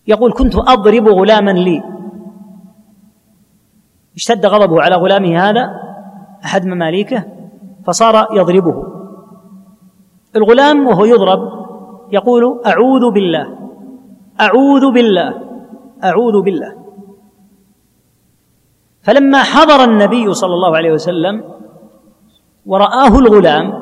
يقول 0.06 0.32
كنت 0.32 0.56
أضرب 0.56 1.08
غلاما 1.08 1.50
لي. 1.50 1.82
اشتد 4.16 4.46
غضبه 4.46 4.82
على 4.82 4.94
غلامه 4.94 5.48
هذا 5.50 5.70
أحد 6.44 6.66
مماليكه 6.66 7.24
فصار 7.84 8.28
يضربه. 8.32 8.95
الغلام 10.36 10.86
وهو 10.86 11.04
يضرب 11.04 11.40
يقول 12.12 12.60
أعوذ 12.66 13.10
بالله 13.10 13.46
أعوذ 14.40 14.92
بالله 14.92 15.34
أعوذ 16.04 16.42
بالله. 16.42 16.72
فلما 19.02 19.42
حضر 19.42 19.84
النبي 19.84 20.34
صلى 20.34 20.54
الله 20.54 20.76
عليه 20.76 20.92
وسلم 20.92 21.44
ورآه 22.66 23.18
الغلام 23.18 23.72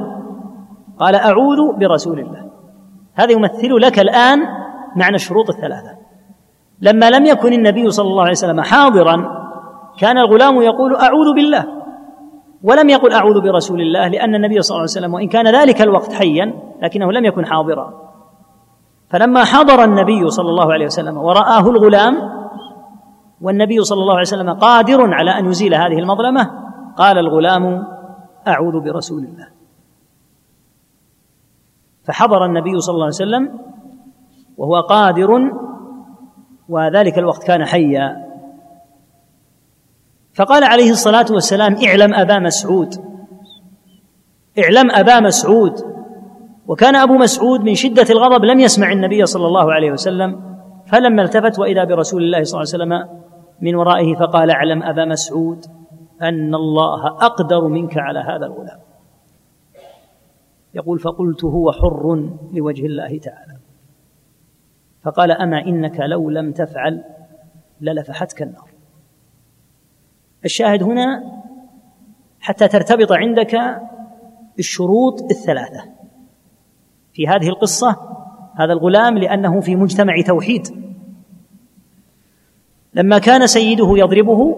قال 0.99 1.15
أعوذ 1.15 1.77
برسول 1.79 2.21
الله. 2.21 2.51
هذا 3.15 3.33
يمثل 3.33 3.77
لك 3.77 3.99
الآن 3.99 4.39
معنى 4.97 5.17
الشروط 5.17 5.49
الثلاثة. 5.51 5.97
لما 6.81 7.11
لم 7.11 7.27
يكن 7.27 7.53
النبي 7.53 7.91
صلى 7.91 8.09
الله 8.09 8.23
عليه 8.23 8.33
وسلم 8.33 8.61
حاضرا 8.61 9.17
كان 9.99 10.19
الغلام 10.19 10.63
يقول 10.63 10.97
أعوذ 10.97 11.35
بالله. 11.35 11.84
ولم 12.65 12.89
يقل 12.89 13.13
أعوذ 13.13 13.41
برسول 13.41 13.81
الله 13.81 14.09
لأن 14.09 14.35
النبي 14.35 14.63
صلى 14.63 14.75
الله 14.75 14.89
عليه 14.89 14.99
وسلم 14.99 15.15
وإن 15.15 15.29
كان 15.29 15.55
ذلك 15.55 15.83
الوقت 15.83 16.13
حيا 16.13 16.53
لكنه 16.83 17.13
لم 17.13 17.25
يكن 17.25 17.47
حاضرا. 17.47 17.93
فلما 19.09 19.45
حضر 19.45 19.85
النبي 19.85 20.31
صلى 20.31 20.49
الله 20.49 20.73
عليه 20.73 20.87
وسلم 20.87 21.17
ورآه 21.17 21.71
الغلام 21.71 22.15
والنبي 23.41 23.81
صلى 23.81 24.01
الله 24.01 24.13
عليه 24.13 24.23
وسلم 24.23 24.51
قادر 24.51 25.15
على 25.15 25.31
أن 25.31 25.47
يزيل 25.47 25.75
هذه 25.75 25.99
المظلمة 25.99 26.51
قال 26.97 27.19
الغلام 27.19 27.87
أعوذ 28.49 28.81
برسول 28.81 29.25
الله. 29.25 29.49
فحضر 32.05 32.45
النبي 32.45 32.81
صلى 32.81 32.95
الله 32.95 33.05
عليه 33.05 33.15
وسلم 33.15 33.59
وهو 34.57 34.81
قادر 34.81 35.31
وذلك 36.69 37.19
الوقت 37.19 37.45
كان 37.45 37.65
حيا. 37.65 38.34
فقال 40.35 40.65
عليه 40.65 40.91
الصلاة 40.91 41.27
والسلام 41.31 41.77
اعلم 41.85 42.15
أبا 42.15 42.39
مسعود. 42.39 42.95
اعلم 44.59 44.91
أبا 44.91 45.21
مسعود. 45.21 45.73
وكان 46.67 46.97
أبو 46.97 47.15
مسعود 47.15 47.61
من 47.61 47.75
شدة 47.75 48.07
الغضب 48.11 48.45
لم 48.45 48.61
يسمع 48.61 48.93
النبي 48.93 49.27
صلى 49.27 49.47
الله 49.47 49.73
عليه 49.73 49.93
وسلم 49.93 50.57
فلما 50.87 51.23
التفت 51.23 51.59
وإذا 51.59 51.85
برسول 51.85 52.23
الله 52.23 52.43
صلى 52.43 52.63
الله 52.63 52.75
عليه 52.75 52.85
وسلم 52.85 53.25
من 53.61 53.75
ورائه 53.75 54.15
فقال 54.15 54.51
اعلم 54.51 54.83
أبا 54.83 55.05
مسعود 55.05 55.65
أن 56.23 56.55
الله 56.55 57.07
أقدر 57.07 57.69
منك 57.69 57.99
على 57.99 58.19
هذا 58.19 58.47
الغلام. 58.47 58.79
يقول 60.75 60.99
فقلت 60.99 61.45
هو 61.45 61.73
حر 61.73 62.31
لوجه 62.53 62.87
الله 62.87 63.19
تعالى. 63.19 63.57
فقال 65.03 65.31
أما 65.31 65.59
إنك 65.67 66.01
لو 66.01 66.31
لم 66.31 66.53
تفعل 66.53 67.05
للفحتك 67.81 68.43
النار. 68.43 68.74
الشاهد 70.45 70.83
هنا 70.83 71.23
حتى 72.41 72.69
ترتبط 72.69 73.13
عندك 73.13 73.57
الشروط 74.59 75.23
الثلاثة. 75.23 75.85
في 77.13 77.29
هذه 77.29 77.49
القصة 77.49 77.97
هذا 78.55 78.73
الغلام 78.73 79.19
لأنه 79.19 79.61
في 79.61 79.77
مجتمع 79.77 80.15
توحيد. 80.27 80.67
لما 82.95 83.19
كان 83.19 83.47
سيده 83.47 83.89
يضربه 83.97 84.57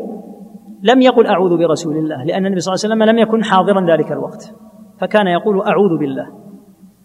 لم 0.82 1.02
يقل 1.02 1.26
أعوذ 1.26 1.56
برسول 1.56 1.96
الله 1.96 2.24
لأن 2.24 2.46
النبي 2.46 2.60
صلى 2.60 2.74
الله 2.74 2.84
عليه 2.84 2.94
وسلم 2.94 3.02
لم 3.02 3.18
يكن 3.18 3.44
حاضرا 3.44 3.86
ذلك 3.96 4.12
الوقت. 4.12 4.54
فكان 5.00 5.26
يقول 5.26 5.62
أعوذ 5.62 5.98
بالله. 5.98 6.26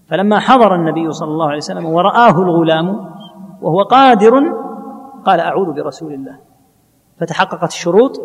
فلما 0.07 0.39
حضر 0.39 0.75
النبي 0.75 1.11
صلى 1.11 1.29
الله 1.29 1.47
عليه 1.47 1.57
وسلم 1.57 1.85
ورآه 1.85 2.41
الغلام 2.41 2.87
وهو 3.61 3.81
قادر 3.81 4.33
قال 5.25 5.39
أعوذ 5.39 5.73
برسول 5.73 6.13
الله. 6.13 6.39
فتحققت 7.17 7.69
الشروط. 7.69 8.21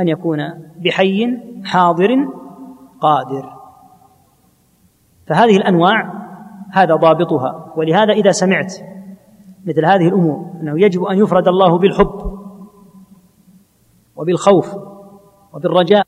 أن 0.00 0.08
يكون 0.08 0.38
بحي 0.76 1.38
حاضر 1.64 2.28
قادر. 3.00 3.56
فهذه 5.26 5.56
الأنواع 5.56 6.12
هذا 6.72 6.94
ضابطها. 6.94 7.72
ولهذا 7.76 8.12
إذا 8.12 8.32
سمعت 8.32 8.74
مثل 9.66 9.84
هذه 9.84 10.08
الأمور 10.08 10.50
أنه 10.60 10.80
يجب 10.80 11.04
أن 11.04 11.18
يفرد 11.18 11.48
الله 11.48 11.78
بالحب 11.78 12.40
وبالخوف 14.16 14.76
وبالرجاء. 15.52 16.06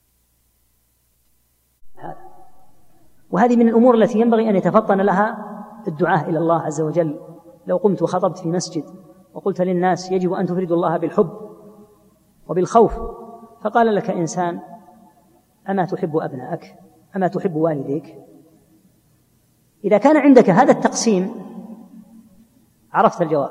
وهذه 3.31 3.57
من 3.57 3.69
الأمور 3.69 3.95
التي 3.95 4.21
ينبغي 4.21 4.51
أن 4.51 4.57
يتفطن 4.57 5.01
لها 5.01 5.49
الدعاء 5.89 6.31
إلى 6.31 6.39
الله 6.39 6.61
عز 6.61 6.81
وجل. 6.81 7.21
لو 7.67 7.77
قمت 7.77 8.03
وخطبت 8.03 8.39
في 8.39 8.49
مسجد 8.49 8.85
وقلت 9.35 9.61
للناس 9.61 10.13
يجب 10.13 10.33
أن 10.33 10.47
تفردوا 10.47 10.77
الله 10.77 10.97
بالحب 10.97 11.31
وبالخوف 12.49 12.93
فقال 13.63 13.95
لك 13.95 14.11
إنسان 14.11 14.61
أما 15.69 15.85
تحب 15.85 16.17
ابنائك 16.17 16.75
أما 17.17 17.29
تحب 17.29 17.57
والديك؟ 17.57 18.19
إذا 19.85 19.99
كان 19.99 20.17
عندك 20.17 20.51
هذا 20.51 20.73
التقسيم 20.73 21.35
عرفت 22.93 23.23
الجواب. 23.23 23.51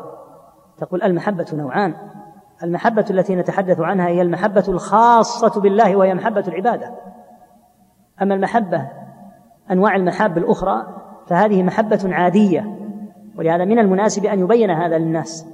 تقول 0.78 1.04
المحبة 1.04 1.46
نوعان. 1.54 1.96
المحبة 2.64 3.06
التي 3.10 3.36
نتحدث 3.36 3.80
عنها 3.80 4.08
هي 4.08 4.22
المحبة 4.22 4.64
الخاصة 4.68 5.62
بالله 5.62 5.96
وهي 5.96 6.14
محبة 6.14 6.44
العبادة. 6.48 6.96
أما 8.22 8.36
المحبة 8.36 8.90
أنواع 9.72 9.96
المحاب 9.96 10.38
الأخرى 10.38 10.86
فهذه 11.28 11.64
محبة 11.64 12.00
عادية. 12.06 12.78
ولهذا 13.38 13.66
من 13.66 13.80
المناسب 13.80 14.26
أن 14.26 14.40
يبين 14.40 14.70
هذا 14.70 14.98
للناس 14.98 15.48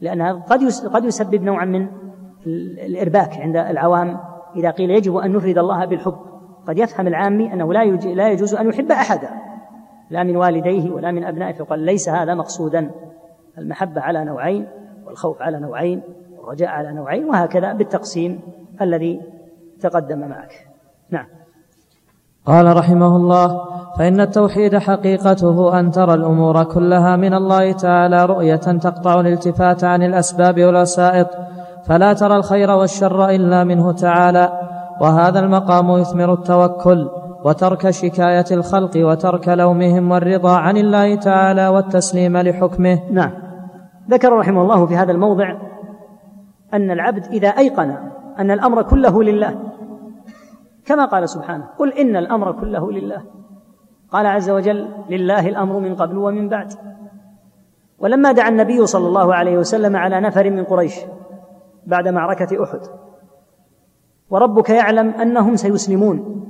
لأنها 0.00 0.32
قد 0.32 0.64
قد 0.92 1.04
يسبب 1.04 1.42
نوعا 1.42 1.64
من 1.64 1.88
الإرباك 2.46 3.32
عند 3.32 3.56
العوام 3.56 4.20
إذا 4.56 4.70
قيل 4.70 4.90
يجب 4.90 5.16
أن 5.16 5.32
نفرد 5.32 5.58
الله 5.58 5.84
بالحب. 5.84 6.16
قد 6.66 6.78
يفهم 6.78 7.06
العامي 7.06 7.52
أنه 7.52 7.72
لا 7.72 7.84
لا 7.90 8.30
يجوز 8.30 8.54
أن 8.54 8.68
يحب 8.68 8.92
أحدا. 8.92 9.30
لا 10.10 10.22
من 10.22 10.36
والديه 10.36 10.90
ولا 10.90 11.10
من 11.10 11.24
أبنائه. 11.24 11.54
فقال 11.54 11.80
ليس 11.80 12.08
هذا 12.08 12.34
مقصودا. 12.34 12.90
المحبة 13.58 14.00
على 14.00 14.24
نوعين 14.24 14.66
والخوف 15.06 15.42
على 15.42 15.60
نوعين 15.60 16.02
والرجاء 16.38 16.68
على 16.68 16.92
نوعين 16.92 17.24
وهكذا 17.24 17.72
بالتقسيم 17.72 18.40
الذي 18.80 19.20
تقدم 19.80 20.18
معك. 20.18 20.52
نعم. 21.10 21.26
قال 22.46 22.76
رحمه 22.76 23.16
الله 23.16 23.64
فإن 23.98 24.20
التوحيد 24.20 24.78
حقيقته 24.78 25.80
أن 25.80 25.90
ترى 25.90 26.14
الأمور 26.14 26.64
كلها 26.64 27.16
من 27.16 27.34
الله 27.34 27.72
تعالى 27.72 28.26
رؤية 28.26 28.56
تقطع 28.56 29.20
الالتفات 29.20 29.84
عن 29.84 30.02
الأسباب 30.02 30.60
والوسائط 30.60 31.28
فلا 31.86 32.12
ترى 32.12 32.36
الخير 32.36 32.70
والشر 32.70 33.28
إلا 33.28 33.64
منه 33.64 33.92
تعالى. 33.92 34.52
وهذا 35.00 35.40
المقام 35.40 35.90
يثمر 35.90 36.32
التوكل 36.32 37.08
وترك 37.44 37.90
شكاية 37.90 38.44
الخلق 38.50 38.90
وترك 38.96 39.48
لومهم 39.48 40.10
والرضا 40.10 40.56
عن 40.56 40.76
الله 40.76 41.14
تعالى 41.14 41.68
والتسليم 41.68 42.36
لحكمه. 42.36 42.98
نعم. 43.10 43.32
ذكر 44.10 44.32
رحمه 44.32 44.62
الله 44.62 44.86
في 44.86 44.96
هذا 44.96 45.12
الموضع 45.12 45.56
أن 46.74 46.90
العبد 46.90 47.26
إذا 47.26 47.48
أيقن 47.48 47.96
أن 48.38 48.50
الأمر 48.50 48.82
كله 48.82 49.22
لله 49.22 49.54
كما 50.86 51.04
قال 51.04 51.28
سبحانه 51.28 51.64
قل 51.78 51.92
إن 51.92 52.16
الأمر 52.16 52.52
كله 52.52 52.92
لله. 52.92 53.22
قال 54.12 54.26
عز 54.26 54.50
وجل 54.50 54.88
لله 55.10 55.48
الأمر 55.48 55.78
من 55.78 55.94
قبل 55.94 56.18
ومن 56.18 56.48
بعد. 56.48 56.72
ولما 57.98 58.32
دعا 58.32 58.48
النبي 58.48 58.86
صلى 58.86 59.06
الله 59.08 59.34
عليه 59.34 59.58
وسلم 59.58 59.96
على 59.96 60.20
نفر 60.20 60.50
من 60.50 60.64
قريش 60.64 60.94
بعد 61.90 62.08
معركة 62.08 62.64
أحد. 62.64 62.80
وربك 64.30 64.70
يعلم 64.70 65.08
أنهم 65.08 65.56
سيسلمون. 65.56 66.46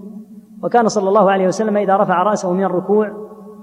وكان 0.62 0.88
صلى 0.88 1.08
الله 1.08 1.30
عليه 1.30 1.46
وسلم 1.46 1.76
إذا 1.76 1.96
رفع 1.96 2.22
رأسه 2.22 2.52
من 2.52 2.64
الركوع 2.64 3.08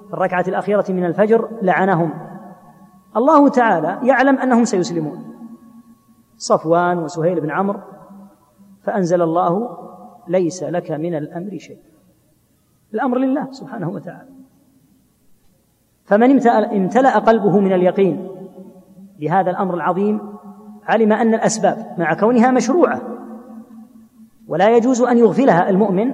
في 0.08 0.14
الركعة 0.14 0.46
الأخيرة 0.48 0.86
من 0.90 1.06
الفجر 1.06 1.50
لعنهم. 1.62 2.14
الله 3.18 3.50
تعالى 3.50 4.00
يعلم 4.04 4.38
أنهم 4.38 4.66
سيسلمون. 4.66 5.26
صفوان 6.38 6.98
وسهيل 6.98 7.42
بن 7.42 7.52
عمرو. 7.52 7.80
فأنزل 8.84 9.22
الله 9.22 9.78
ليس 10.28 10.64
لك 10.64 10.92
من 10.92 11.16
الأمر 11.16 11.58
شيء. 11.58 11.80
الأمر 12.94 13.18
لله 13.18 13.52
سبحانه 13.52 13.90
وتعالى. 13.90 14.30
فمن 16.06 16.48
امتلأ 16.52 17.18
قلبه 17.18 17.60
من 17.60 17.74
اليقين 17.74 18.30
بهذا 19.20 19.52
الأمر 19.52 19.74
العظيم 19.74 20.37
علم 20.88 21.14
أن 21.14 21.34
الأسباب 21.34 21.96
مع 21.98 22.14
كونها 22.14 22.52
مشروعة. 22.52 23.02
ولا 24.48 24.78
يجوز 24.78 25.02
أن 25.02 25.18
يغفلها 25.18 25.70
المؤمن 25.70 26.14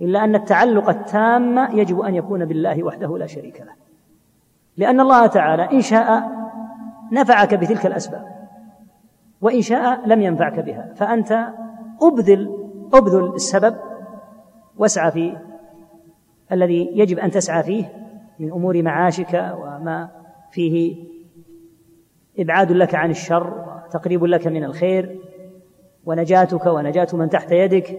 إلا 0.00 0.24
أن 0.24 0.34
التعلق 0.34 0.88
التام 0.88 1.58
يجب 1.78 2.00
أن 2.00 2.14
يكون 2.14 2.44
بالله 2.44 2.82
وحده 2.82 3.18
لا 3.18 3.26
شريك 3.26 3.60
له. 3.60 3.72
لأن 4.76 5.00
الله 5.00 5.26
تعالى 5.26 5.72
إن 5.72 5.80
شاء 5.80 6.38
نفعك 7.12 7.54
بتلك 7.54 7.86
الأسباب 7.86 8.38
وإن 9.40 9.62
شاء 9.62 10.06
لم 10.06 10.22
ينفعك 10.22 10.60
بها 10.60 10.92
فأنت 10.96 11.48
أبذل 12.02 12.68
أبذل 12.94 13.34
السبب 13.34 13.76
واسعى 14.78 15.10
في 15.10 15.36
الذي 16.52 16.90
يجب 16.94 17.18
أن 17.18 17.30
تسعى 17.30 17.62
فيه 17.62 17.92
من 18.38 18.52
أمور 18.52 18.82
معاشك 18.82 19.54
وما 19.58 20.08
فيه 20.50 20.96
إبعاد 22.38 22.72
لك 22.72 22.94
عن 22.94 23.10
الشر 23.10 23.64
وتقريب 23.86 24.24
لك 24.24 24.46
من 24.46 24.64
الخير 24.64 25.18
ونجاتك 26.04 26.66
ونجاة 26.66 27.08
من 27.12 27.28
تحت 27.28 27.52
يدك. 27.52 27.98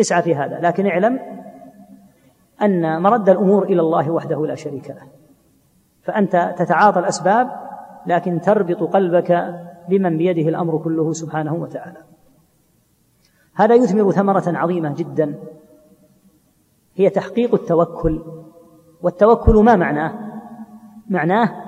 اسعى 0.00 0.22
في 0.22 0.34
هذا 0.34 0.60
لكن 0.60 0.86
اعلم 0.86 1.20
أن 2.62 3.02
مرد 3.02 3.28
الأمور 3.28 3.62
إلى 3.62 3.80
الله 3.80 4.10
وحده 4.10 4.46
لا 4.46 4.54
شريك 4.54 4.90
له. 4.90 5.02
فأنت 6.02 6.54
تتعاطى 6.58 6.98
الأسباب 6.98 7.50
لكن 8.06 8.40
تربط 8.40 8.82
قلبك 8.82 9.54
بمن 9.88 10.18
بيده 10.18 10.48
الأمر 10.48 10.78
كله 10.78 11.12
سبحانه 11.12 11.54
وتعالى. 11.54 11.98
هذا 13.54 13.74
يثمر 13.74 14.12
ثمرة 14.12 14.44
عظيمة 14.46 14.94
جدا 14.94 15.34
هي 16.96 17.10
تحقيق 17.10 17.54
التوكل. 17.54 18.22
والتوكل 19.02 19.54
ما 19.54 19.76
معناه؟ 19.76 20.12
معناه 21.08 21.65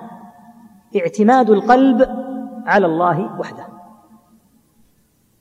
اعتماد 0.97 1.51
القلب 1.51 2.09
على 2.67 2.87
الله 2.87 3.41
وحده. 3.41 3.67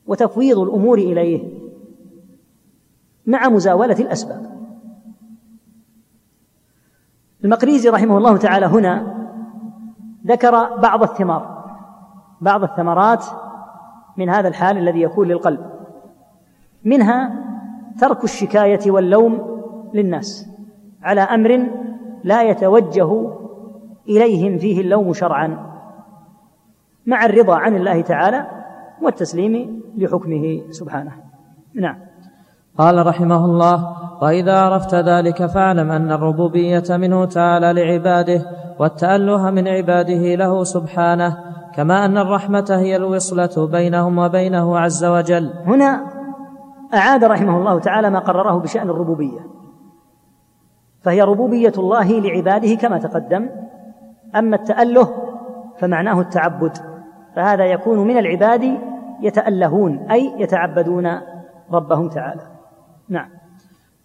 وتفويض 0.06 0.58
الأمور 0.58 0.98
إليه 0.98 1.58
مع 3.26 3.48
مزاولة 3.48 3.96
الأسباب. 4.00 4.58
المقريزي 7.44 7.88
رحمه 7.88 8.18
الله 8.18 8.36
تعالى 8.36 8.66
هنا 8.66 9.14
ذكر 10.26 10.76
بعض 10.76 11.02
الثمار 11.02 11.58
بعض 12.40 12.62
الثمرات 12.62 13.24
من 14.16 14.28
هذا 14.28 14.48
الحال 14.48 14.78
الذي 14.78 15.02
يكون 15.02 15.28
للقلب. 15.28 15.70
منها 16.84 17.44
ترك 18.00 18.24
الشكاية 18.24 18.90
واللوم 18.90 19.62
للناس 19.94 20.48
على 21.02 21.20
أمر 21.20 21.68
لا 22.24 22.42
يتوجه 22.42 23.37
إليهم 24.08 24.58
فيه 24.58 24.80
اللوم 24.80 25.12
شرعا 25.12 25.66
مع 27.06 27.24
الرضا 27.24 27.56
عن 27.56 27.76
الله 27.76 28.00
تعالى 28.00 28.46
والتسليم 29.02 29.82
لحكمه 29.96 30.60
سبحانه. 30.70 31.12
نعم. 31.74 31.96
قال 32.78 33.06
رحمه 33.06 33.44
الله 33.44 33.96
وإذا 34.22 34.58
عرفت 34.58 34.94
ذلك 34.94 35.46
فاعلم 35.46 35.90
أن 35.90 36.12
الربوبية 36.12 36.84
منه 36.90 37.24
تعالى 37.24 37.72
لعباده 37.72 38.42
والتأله 38.78 39.50
من 39.50 39.68
عباده 39.68 40.34
له 40.34 40.64
سبحانه 40.64 41.38
كما 41.74 42.04
أن 42.04 42.18
الرحمة 42.18 42.66
هي 42.70 42.96
الوصلة 42.96 43.66
بينهم 43.66 44.18
وبينه 44.18 44.78
عز 44.78 45.04
وجل. 45.04 45.52
هنا 45.66 46.04
أعاد 46.94 47.24
رحمه 47.24 47.58
الله 47.58 47.78
تعالى 47.78 48.10
ما 48.10 48.18
قرره 48.18 48.58
بشأن 48.58 48.90
الربوبية 48.90 49.40
فهي 51.02 51.22
ربوبية 51.22 51.72
الله 51.78 52.20
لعباده 52.20 52.74
كما 52.74 52.98
تقدم 52.98 53.48
أما 54.36 54.56
التأله 54.56 55.08
فمعناه 55.78 56.20
التعبد 56.20 56.78
فهذا 57.36 57.64
يكون 57.64 57.98
من 57.98 58.18
العباد 58.18 58.78
يتألهون 59.22 59.98
أي 60.10 60.34
يتعبدون 60.38 61.20
ربهم 61.72 62.08
تعالى. 62.08 62.42
نعم. 63.08 63.28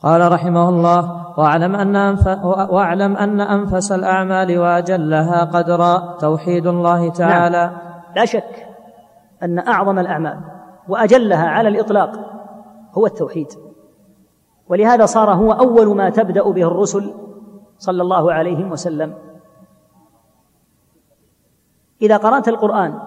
قال 0.01 0.31
رحمه 0.31 0.69
الله 0.69 1.23
واعلم 1.39 1.75
أن 1.75 1.95
أنف 1.95 2.27
واعلم 2.69 3.17
أن 3.17 3.41
أنفس 3.41 3.91
الأعمال 3.91 4.57
وأجلها 4.57 5.43
قدرا 5.43 6.17
توحيد 6.19 6.67
الله 6.67 7.09
تعالى. 7.09 7.57
نعم. 7.57 7.81
لا 8.15 8.25
شك 8.25 8.67
أن 9.43 9.59
أعظم 9.59 9.99
الأعمال 9.99 10.39
وأجلها 10.87 11.47
على 11.47 11.69
الإطلاق 11.69 12.11
هو 12.97 13.05
التوحيد. 13.05 13.47
ولهذا 14.69 15.05
صار 15.05 15.33
هو 15.33 15.51
أول 15.51 15.97
ما 15.97 16.09
تبدأ 16.09 16.51
به 16.51 16.67
الرسل 16.67 17.13
صلى 17.77 18.01
الله 18.01 18.33
عليه 18.33 18.65
وسلم. 18.65 19.13
إذا 22.03 22.17
قرأت 22.17 22.47
القرآن 22.47 22.99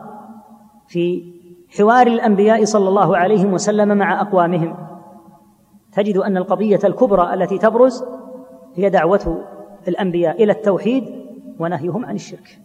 في 0.87 1.33
حوار 1.79 2.07
الأنبياء 2.07 2.65
صلى 2.65 2.89
الله 2.89 3.17
عليه 3.17 3.45
وسلم 3.45 3.99
مع 3.99 4.21
أقوامهم 4.21 4.77
تجد 5.93 6.17
أن 6.17 6.37
القضية 6.37 6.81
الكبرى 6.85 7.35
التي 7.35 7.59
تبرز 7.59 8.05
هي 8.75 8.91
دعوة 8.91 9.45
الأنبياء 9.89 10.43
إلى 10.43 10.53
التوحيد 10.53 11.05
ونهيهم 11.59 12.07
عن 12.07 12.15
الشرك. 12.15 12.59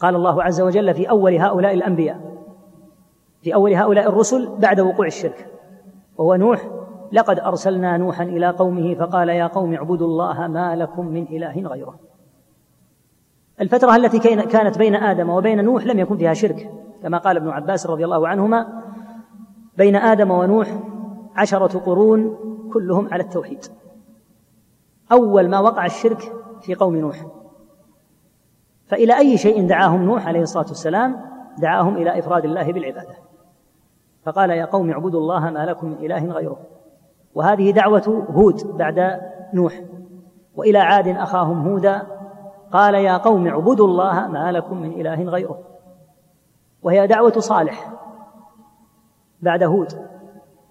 قال 0.00 0.16
الله 0.16 0.42
عز 0.42 0.60
وجل 0.60 0.94
في 0.94 1.10
أول 1.10 1.34
هؤلاء 1.34 1.74
الأنبياء 1.74 2.20
في 3.42 3.54
أول 3.54 3.74
هؤلاء 3.74 4.08
الرسل 4.08 4.56
بعد 4.58 4.80
وقوع 4.80 5.06
الشرك 5.06 5.46
وهو 6.18 6.34
نوح 6.34 6.70
لقد 7.12 7.38
أرسلنا 7.38 7.96
نوحا 7.96 8.24
إلى 8.24 8.50
قومه 8.50 8.94
فقال 8.94 9.28
يا 9.28 9.46
قوم 9.46 9.74
اعبدوا 9.74 10.06
الله 10.06 10.46
ما 10.46 10.76
لكم 10.76 11.06
من 11.06 11.22
إله 11.22 11.68
غيره. 11.68 12.11
الفترة 13.62 13.96
التي 13.96 14.18
كانت 14.44 14.78
بين 14.78 14.94
آدم 14.94 15.30
وبين 15.30 15.64
نوح 15.64 15.86
لم 15.86 15.98
يكن 15.98 16.16
فيها 16.16 16.34
شرك 16.34 16.70
كما 17.02 17.18
قال 17.18 17.36
ابن 17.36 17.48
عباس 17.48 17.86
رضي 17.86 18.04
الله 18.04 18.28
عنهما 18.28 18.82
بين 19.76 19.96
آدم 19.96 20.30
ونوح 20.30 20.68
عشرة 21.36 21.78
قرون 21.78 22.36
كلهم 22.72 23.08
على 23.12 23.22
التوحيد. 23.22 23.64
أول 25.12 25.48
ما 25.48 25.60
وقع 25.60 25.86
الشرك 25.86 26.32
في 26.60 26.74
قوم 26.74 26.96
نوح. 26.96 27.26
فإلى 28.86 29.18
أي 29.18 29.38
شيء 29.38 29.68
دعاهم 29.68 30.02
نوح 30.02 30.26
عليه 30.26 30.42
الصلاة 30.42 30.66
والسلام؟ 30.68 31.16
دعاهم 31.58 31.96
إلى 31.96 32.18
إفراد 32.18 32.44
الله 32.44 32.72
بالعبادة. 32.72 33.14
فقال 34.24 34.50
يا 34.50 34.64
قوم 34.64 34.90
اعبدوا 34.90 35.20
الله 35.20 35.50
ما 35.50 35.66
لكم 35.66 35.86
من 35.86 35.94
إله 35.94 36.26
غيره. 36.26 36.58
وهذه 37.34 37.70
دعوة 37.70 38.26
هود 38.30 38.76
بعد 38.76 39.20
نوح. 39.54 39.80
وإلى 40.54 40.78
عاد 40.78 41.08
أخاهم 41.08 41.68
هودا 41.68 42.02
قال 42.72 42.94
يا 42.94 43.16
قوم 43.16 43.46
اعبدوا 43.46 43.86
الله 43.86 44.28
ما 44.28 44.52
لكم 44.52 44.76
من 44.76 44.90
إله 44.92 45.22
غيره. 45.22 45.58
وهي 46.82 47.06
دعوة 47.06 47.32
صالح 47.32 47.92
بعد 49.42 49.62
هود. 49.62 49.92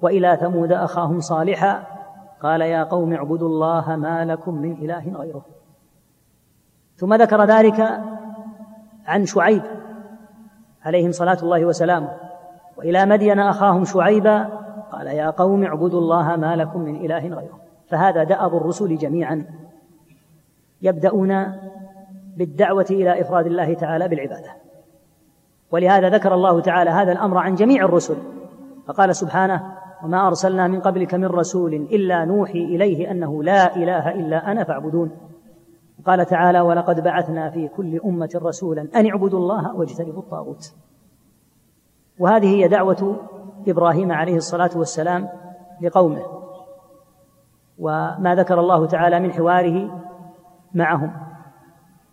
وإلى 0.02 0.38
ثمود 0.41 0.72
أخاهم 0.72 1.20
صالحا 1.20 1.84
قال 2.41 2.62
يا 2.62 2.84
قوم 2.84 3.14
اعبدوا 3.14 3.47
الله 3.47 3.95
ما 3.95 4.26
لكم 4.26 4.54
من 4.56 4.72
إله 4.72 5.14
غيره. 5.18 5.45
ثم 6.95 7.14
ذكر 7.14 7.43
ذلك 7.43 8.02
عن 9.06 9.26
شعيب 9.26 9.64
عليهم 10.86 11.12
صلاة 11.12 11.38
الله 11.43 11.66
وسلامه. 11.66 12.14
وإلى 12.78 13.06
مدين 13.06 13.39
أخاهم 13.39 13.86
شعيبا 13.86 14.49
قال 14.91 15.08
يا 15.08 15.30
قوم 15.30 15.64
اعبدوا 15.64 15.99
الله 15.99 16.36
ما 16.36 16.56
لكم 16.56 16.80
من 16.80 16.95
إله 16.95 17.28
غيره. 17.28 17.60
فهذا 17.88 18.24
دأب 18.24 18.56
الرسل 18.56 18.97
جميعا. 18.97 19.45
يبدأون 20.82 21.32
بالدعوة 22.42 22.86
إلى 22.89 23.22
إفراد 23.22 23.46
الله 23.46 23.74
تعالى 23.74 24.08
بالعبادة. 24.08 24.56
ولهذا 25.72 26.10
ذكر 26.10 26.34
الله 26.34 26.62
تعالى 26.62 26.89
هذا 26.89 27.12
الأمر 27.12 27.38
عن 27.38 27.56
جميع 27.56 27.86
الرسل 27.86 28.18
فقال 28.88 29.16
سبحانه 29.16 29.64
وما 30.04 30.28
أرسلنا 30.28 30.68
من 30.68 30.80
قبلك 30.80 31.14
من 31.14 31.26
رسول 31.26 31.74
إلا 31.74 32.26
نوحي 32.26 32.60
إليه 32.60 33.12
أنه 33.12 33.44
لا 33.44 33.76
إله 33.76 34.12
إلا 34.12 34.52
أنا 34.52 34.64
فاعبدون. 34.64 35.12
قال 36.06 36.26
تعالى 36.26 36.62
ولقد 36.62 37.04
بعثنا 37.04 37.50
في 37.50 37.68
كل 37.68 38.00
أمة 38.06 38.30
رسولا 38.36 38.88
أن 38.96 39.10
اعبدوا 39.10 39.39
الله 39.39 39.76
واجتنبوا 39.76 40.22
الطاغوت. 40.22 40.74
وهذه 42.20 42.48
هي 42.48 42.68
دعوة 42.68 43.16
إبراهيم 43.68 44.12
عليه 44.12 44.36
الصلاة 44.36 44.72
والسلام 44.76 45.30
لقومه 45.82 46.24
وما 47.80 48.36
ذكر 48.38 48.60
الله 48.60 48.86
تعالى 48.86 49.20
من 49.20 49.34
حواره 49.34 50.02
معهم. 50.74 51.30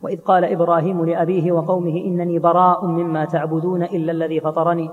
وإذ 0.03 0.21
قال 0.21 0.45
إبراهيم 0.45 1.05
لأبيه 1.05 1.53
وقومه 1.53 1.97
إنني 2.05 2.39
براء 2.39 2.87
مما 2.87 3.25
تعبدون 3.25 3.83
إلا 3.83 4.13
الذي 4.13 4.41
فطرني. 4.41 4.91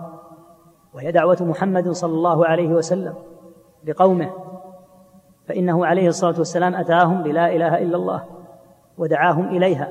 وهي 0.94 1.12
دعوة 1.12 1.38
محمد 1.42 1.90
صلى 1.90 2.14
الله 2.14 2.46
عليه 2.48 2.70
وسلم 2.70 3.14
لقومه 3.88 4.30
فإنه 5.48 5.86
عليه 5.86 6.08
الصلاة 6.08 6.38
والسلام 6.38 6.76
أتاهم 6.76 7.24
بلا 7.24 7.56
إله 7.56 7.78
إلا 7.78 7.98
الله 7.98 8.24
ودعاهم 8.98 9.48
إليها 9.48 9.90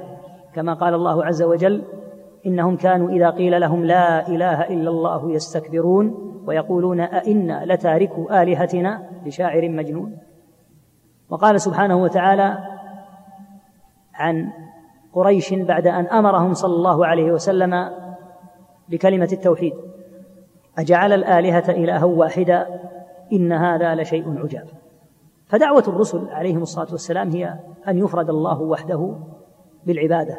كما 0.54 0.74
قال 0.74 0.94
الله 0.94 1.24
عز 1.24 1.42
وجل 1.42 1.82
إنهم 2.46 2.76
كانوا 2.76 3.10
إذا 3.10 3.30
قيل 3.30 3.60
لهم 3.60 3.84
لا 3.84 4.28
إله 4.28 4.62
إلا 4.62 4.90
الله 4.90 5.32
يستكبرون 5.32 6.14
ويقولون 6.46 7.00
أئنا 7.00 7.64
لتاركوا 7.64 8.42
آلهتنا 8.42 9.02
لشاعر 9.26 9.68
مجنون. 9.68 10.18
وقال 11.30 11.60
سبحانه 11.60 11.96
وتعالى 11.96 12.58
عن 14.14 14.52
قريش 15.14 15.54
بعد 15.54 15.86
أن 15.86 16.06
أمرهم 16.06 16.54
صلى 16.54 16.74
الله 16.74 17.06
عليه 17.06 17.32
وسلم 17.32 17.90
بكلمة 18.88 19.28
التوحيد. 19.32 19.72
أجعل 20.78 21.12
الآلهة 21.12 21.70
إلها 21.70 22.04
واحدا 22.04 22.80
إن 23.32 23.52
هذا 23.52 23.94
لشيء 23.94 24.38
عجاب. 24.38 24.66
فدعوة 25.46 25.84
الرسل 25.88 26.28
عليهم 26.30 26.62
الصلاة 26.62 26.88
والسلام 26.92 27.30
هي 27.30 27.54
أن 27.88 27.98
يفرد 27.98 28.30
الله 28.30 28.62
وحده 28.62 29.16
بالعبادة 29.86 30.38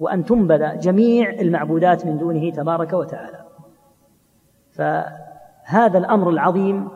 وأن 0.00 0.24
تنبذ 0.24 0.78
جميع 0.78 1.30
المعبودات 1.30 2.06
من 2.06 2.18
دونه 2.18 2.50
تبارك 2.50 2.92
وتعالى. 2.92 3.44
فهذا 4.70 5.98
الأمر 5.98 6.30
العظيم 6.30 6.88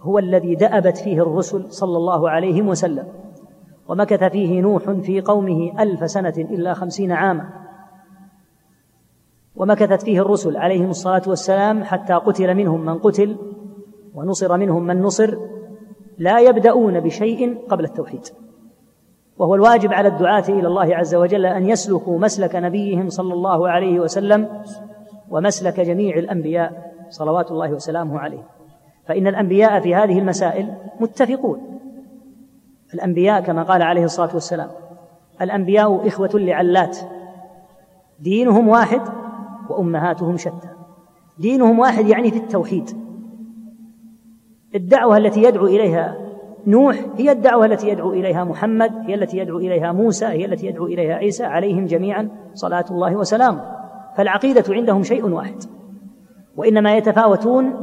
هو 0.00 0.18
الذي 0.18 0.54
دأبت 0.54 0.96
فيه 0.96 1.22
الرسل 1.22 1.72
صلى 1.72 1.96
الله 1.96 2.30
عليه 2.30 2.62
وسلم. 2.62 3.06
ومكث 3.88 4.24
فيه 4.24 4.60
نوح 4.60 4.90
في 4.90 5.20
قومه 5.20 5.82
ألف 5.82 6.10
سنة 6.10 6.34
إلا 6.38 6.74
خمسين 6.74 7.12
عاما. 7.12 7.48
ومكثت 9.56 10.02
فيه 10.02 10.20
الرسل 10.20 10.56
عليهم 10.56 10.90
الصلاة 10.90 11.22
والسلام 11.26 11.84
حتى 11.84 12.14
قتل 12.14 12.54
منهم 12.54 12.84
من 12.84 12.98
قتل 12.98 13.36
ونصر 14.14 14.56
منهم 14.56 14.82
من 14.86 15.02
نصر 15.02 15.36
لا 16.18 16.40
يبدأون 16.40 17.00
بشيء 17.00 17.58
قبل 17.68 17.84
التوحيد. 17.84 18.26
وهو 19.38 19.54
الواجب 19.54 19.92
على 19.92 20.08
الدعاة 20.08 20.44
إلى 20.48 20.68
الله 20.68 20.96
عز 20.96 21.14
وجل 21.14 21.46
أن 21.46 21.68
يسلكوا 21.68 22.18
مسلك 22.18 22.56
نبيهم 22.56 23.08
صلى 23.08 23.34
الله 23.34 23.68
عليه 23.68 24.00
وسلم 24.00 24.62
ومسلك 25.30 25.80
جميع 25.80 26.16
الأنبياء 26.16 26.92
صلوات 27.08 27.50
الله 27.50 27.72
وسلامه 27.72 28.18
عليه. 28.18 28.42
فإن 29.06 29.26
الأنبياء 29.26 29.80
في 29.80 29.94
هذه 29.94 30.18
المسائل 30.18 30.74
متفقون. 31.00 31.75
الأنبياء 32.94 33.40
كما 33.40 33.62
قال 33.62 33.82
عليه 33.82 34.04
الصلاة 34.04 34.30
والسلام. 34.34 34.68
الأنبياء 35.42 36.08
إخوة 36.08 36.30
لعلات. 36.34 36.98
دينهم 38.20 38.68
واحد 38.68 39.00
وأمهاتهم 39.70 40.36
شتى. 40.36 40.68
دينهم 41.38 41.78
واحد 41.78 42.06
يعني 42.06 42.30
في 42.30 42.36
التوحيد. 42.36 42.90
الدعوة 44.74 45.16
التي 45.16 45.42
يدعو 45.42 45.66
إليها 45.66 46.16
نوح 46.66 46.96
هي 47.16 47.32
الدعوة 47.32 47.66
التي 47.66 47.88
يدعو 47.88 48.12
إليها 48.12 48.44
محمد 48.44 48.92
هي 49.06 49.14
التي 49.14 49.38
يدعو 49.38 49.58
إليها 49.58 49.92
موسى 49.92 50.26
هي 50.26 50.44
التي 50.44 50.66
يدعو 50.66 50.86
إليها 50.86 51.14
عيسى 51.14 51.44
عليهم 51.44 51.86
جميعا 51.86 52.28
صلاة 52.54 52.84
الله 52.90 53.16
وسلامه. 53.16 53.76
فالعقيدة 54.16 54.64
عندهم 54.68 55.02
شيء 55.02 55.28
واحد. 55.28 55.56
وإنما 56.56 56.96
يتفاوتون 56.96 57.74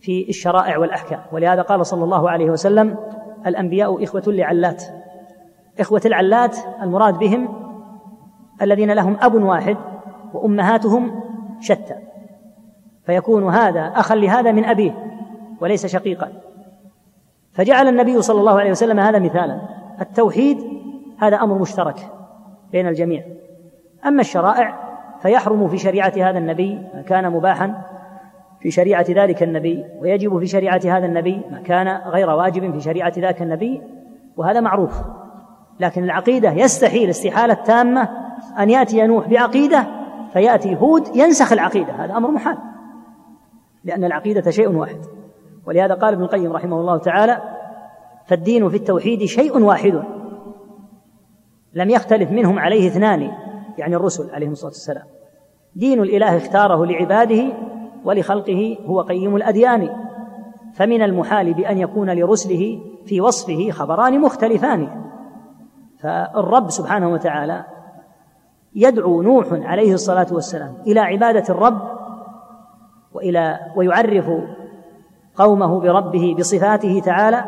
في 0.00 0.28
الشرائع 0.28 0.78
والأحكام. 0.78 1.20
ولهذا 1.32 1.62
قال 1.62 1.86
صلى 1.86 2.04
الله 2.04 2.30
عليه 2.30 2.50
وسلم 2.50 2.96
الأنبياء 3.46 4.04
إخوة 4.04 4.22
لعلات. 4.26 4.84
إخوة 5.80 6.00
العلات 6.06 6.56
المراد 6.82 7.18
بهم 7.18 7.48
الذين 8.62 8.92
لهم 8.92 9.16
أب 9.20 9.34
واحد 9.34 9.76
وأمهاتهم 10.34 11.20
شتى. 11.60 11.94
فيكون 13.06 13.54
هذا 13.54 13.92
أخا 13.94 14.14
لهذا 14.14 14.52
من 14.52 14.64
أبيه 14.64 15.22
وليس 15.60 15.86
شقيقا. 15.86 16.32
فجعل 17.52 17.88
النبي 17.88 18.22
صلى 18.22 18.40
الله 18.40 18.60
عليه 18.60 18.70
وسلم 18.70 19.00
هذا 19.00 19.18
مثالا. 19.18 19.60
التوحيد 20.00 20.58
هذا 21.18 21.36
أمر 21.36 21.58
مشترك 21.58 22.10
بين 22.72 22.88
الجميع. 22.88 23.24
أما 24.06 24.20
الشرائع 24.20 24.86
فيحرم 25.22 25.68
في 25.68 25.78
شريعة 25.78 26.12
هذا 26.16 26.38
النبي 26.38 26.86
كان 27.06 27.30
مباحا 27.30 27.82
في 28.66 28.72
شريعة 28.72 29.06
ذلك 29.08 29.42
النبي 29.42 29.84
ويجب 29.98 30.38
في 30.38 30.46
شريعة 30.46 30.80
هذا 30.84 31.06
النبي 31.06 31.42
ما 31.50 31.60
كان 31.62 31.88
غير 31.88 32.30
واجب 32.30 32.72
في 32.72 32.80
شريعة 32.80 33.12
ذاك 33.18 33.42
النبي 33.42 33.82
وهذا 34.36 34.60
معروف. 34.60 35.00
لكن 35.80 36.04
العقيدة 36.04 36.52
يستحيل 36.52 37.10
استحالة 37.10 37.54
تامة 37.54 38.08
أن 38.58 38.70
يأتي 38.70 39.06
نوح 39.06 39.28
بعقيدة 39.28 39.86
فيأتي 40.32 40.76
هود 40.76 41.16
ينسخ 41.16 41.52
العقيدة. 41.52 41.92
هذا 41.92 42.16
أمر 42.16 42.30
محال. 42.30 42.58
لأن 43.84 44.04
العقيدة 44.04 44.50
شيء 44.50 44.68
واحد. 44.68 45.00
ولهذا 45.66 45.94
قال 45.94 46.14
ابن 46.14 46.22
القيم 46.22 46.52
رحمه 46.52 46.80
الله 46.80 46.98
تعالى 46.98 47.42
فالدين 48.26 48.68
في 48.68 48.76
التوحيد 48.76 49.24
شيء 49.24 49.58
واحد. 49.58 50.02
لم 51.74 51.90
يختلف 51.90 52.30
منهم 52.30 52.58
عليه 52.58 52.88
اثنان 52.88 53.30
يعني 53.78 53.96
الرسل 53.96 54.34
عليهم 54.34 54.52
الصلاة 54.52 54.70
والسلام. 54.70 55.04
دين 55.76 56.02
الإله 56.02 56.36
اختاره 56.36 56.84
لعباده 56.84 57.52
ولخلقه 58.06 58.78
هو 58.86 59.00
قيم 59.00 59.36
الأديان. 59.36 59.90
فمن 60.74 61.02
المحال 61.02 61.54
بأن 61.54 61.78
يكون 61.78 62.10
لرسله 62.10 62.80
في 63.06 63.20
وصفه 63.20 63.70
خبران 63.70 64.20
مختلفان. 64.20 64.88
فالرب 66.00 66.70
سبحانه 66.70 67.08
وتعالى 67.08 67.64
يدعو 68.74 69.22
نوح 69.22 69.46
عليه 69.50 69.92
الصلاة 69.92 70.26
والسلام 70.30 70.74
إلى 70.86 71.00
عبادة 71.00 71.44
الرب 71.48 71.80
وإلى 73.12 73.60
ويعرف 73.76 74.30
قومه 75.36 75.80
بربه 75.80 76.34
بصفاته 76.38 77.00
تعالى. 77.04 77.44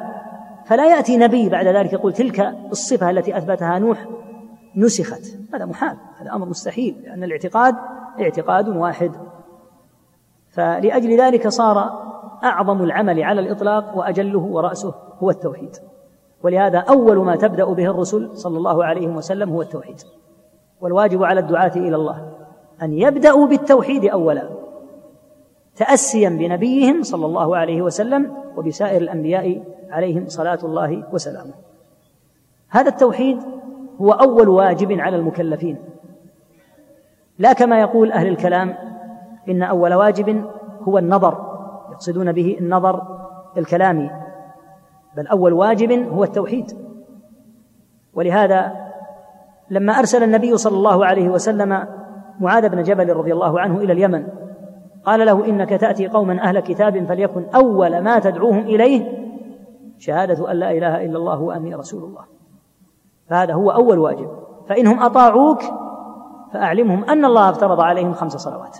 فلا 0.67 0.97
يأتي 0.97 1.17
نبي 1.17 1.49
بعد 1.49 1.67
ذلك 1.67 1.93
يقول 1.93 2.13
تلك 2.13 2.55
الصفة 2.71 3.11
التي 3.11 3.39
أثبتها 3.39 3.79
نوح 3.79 4.07
نسخت. 4.77 5.23
هذا 5.55 5.65
محال 5.65 5.97
هذا 6.21 6.33
أمر 6.33 6.47
مستحيل 6.49 6.97
لأن 7.05 7.25
الاعتقاد 7.25 7.75
اعتقاد 8.21 8.69
واحد. 8.69 9.13
فلأجل 10.51 11.21
ذلك 11.21 11.49
صار 11.49 12.09
أعظم 12.45 12.83
العمل 12.83 13.23
على 13.23 13.41
الإطلاق 13.41 13.97
وأجله 13.97 14.39
ورأسه 14.39 14.95
هو 15.19 15.31
التوحيد. 15.31 15.77
ولهذا 16.43 16.79
أول 16.79 17.17
ما 17.17 17.37
تبدأ 17.37 17.65
به 17.65 17.91
الرسل 17.91 18.37
صلى 18.37 18.59
الله 18.59 18.85
عليه 18.85 19.09
وسلم 19.09 19.51
هو 19.51 19.63
التوحيد. 19.63 20.01
والواجب 20.81 21.25
على 21.25 21.41
الدعاة 21.41 21.73
إلى 21.77 21.97
الله 21.97 22.33
أن 22.83 22.93
يبدأوا 22.93 23.47
بالتوحيد 23.47 24.05
اولا 24.05 24.49
تأسيا 25.77 26.29
بنبيهم 26.29 27.03
صلى 27.03 27.27
الله 27.27 27.57
عليه 27.57 27.83
وسلم 27.83 28.35
وبسائر 28.57 29.03
الأنبياء 29.03 29.63
عليهم 29.91 30.29
صلاة 30.29 30.59
الله 30.65 31.05
وسلامه. 31.13 31.55
هذا 32.69 32.89
التوحيد 32.89 33.39
هو 34.01 34.13
أول 34.13 34.49
واجب 34.49 34.93
على 34.93 35.17
المكلفين. 35.17 35.79
لا 37.39 37.53
كما 37.53 37.81
يقول 37.81 38.13
أهل 38.13 38.27
الكلام 38.27 38.75
إن 39.49 39.63
أول 39.63 39.95
واجب 39.95 40.45
هو 40.83 40.99
النظر 40.99 41.39
يقصدون 41.93 42.33
به 42.33 42.57
النظر 42.61 43.03
الكلامي. 43.57 44.11
بل 45.17 45.27
أول 45.27 45.53
واجب 45.53 45.93
هو 45.93 46.25
التوحيد. 46.25 46.73
ولهذا 48.15 48.73
لما 49.71 49.93
أرسل 49.93 50.23
النبي 50.23 50.57
صلى 50.57 50.77
الله 50.77 51.07
عليه 51.07 51.29
وسلم 51.29 51.87
معاذ 52.41 52.69
بن 52.69 52.83
جبل 52.83 53.13
رضي 53.13 53.33
الله 53.33 53.61
عنه 53.61 53.79
إلى 53.79 53.93
اليمن 53.93 54.27
قال 55.05 55.27
له 55.27 55.47
إنك 55.47 55.71
تأتي 55.71 56.09
قوما 56.09 56.43
أهل 56.43 56.61
كتاب 56.61 57.05
فليكن 57.05 57.47
أول 57.55 58.03
ما 58.03 58.19
تدعوهم 58.19 58.59
إليه 58.59 59.29
شهادة 59.99 60.51
أن 60.51 60.57
لا 60.57 60.71
إله 60.71 61.05
إلا 61.05 61.19
الله 61.19 61.41
وأني 61.41 61.75
رسول 61.75 62.05
الله. 62.05 62.25
فهذا 63.31 63.55
هو 63.55 63.71
أول 63.71 63.99
واجب. 63.99 64.31
فإنهم 64.69 65.03
أطاعوك 65.03 65.63
فأعلمهم 66.53 67.05
أن 67.05 67.25
الله 67.25 67.51
افترض 67.51 67.81
عليهم 67.81 68.13
خمس 68.13 68.37
صلوات. 68.37 68.79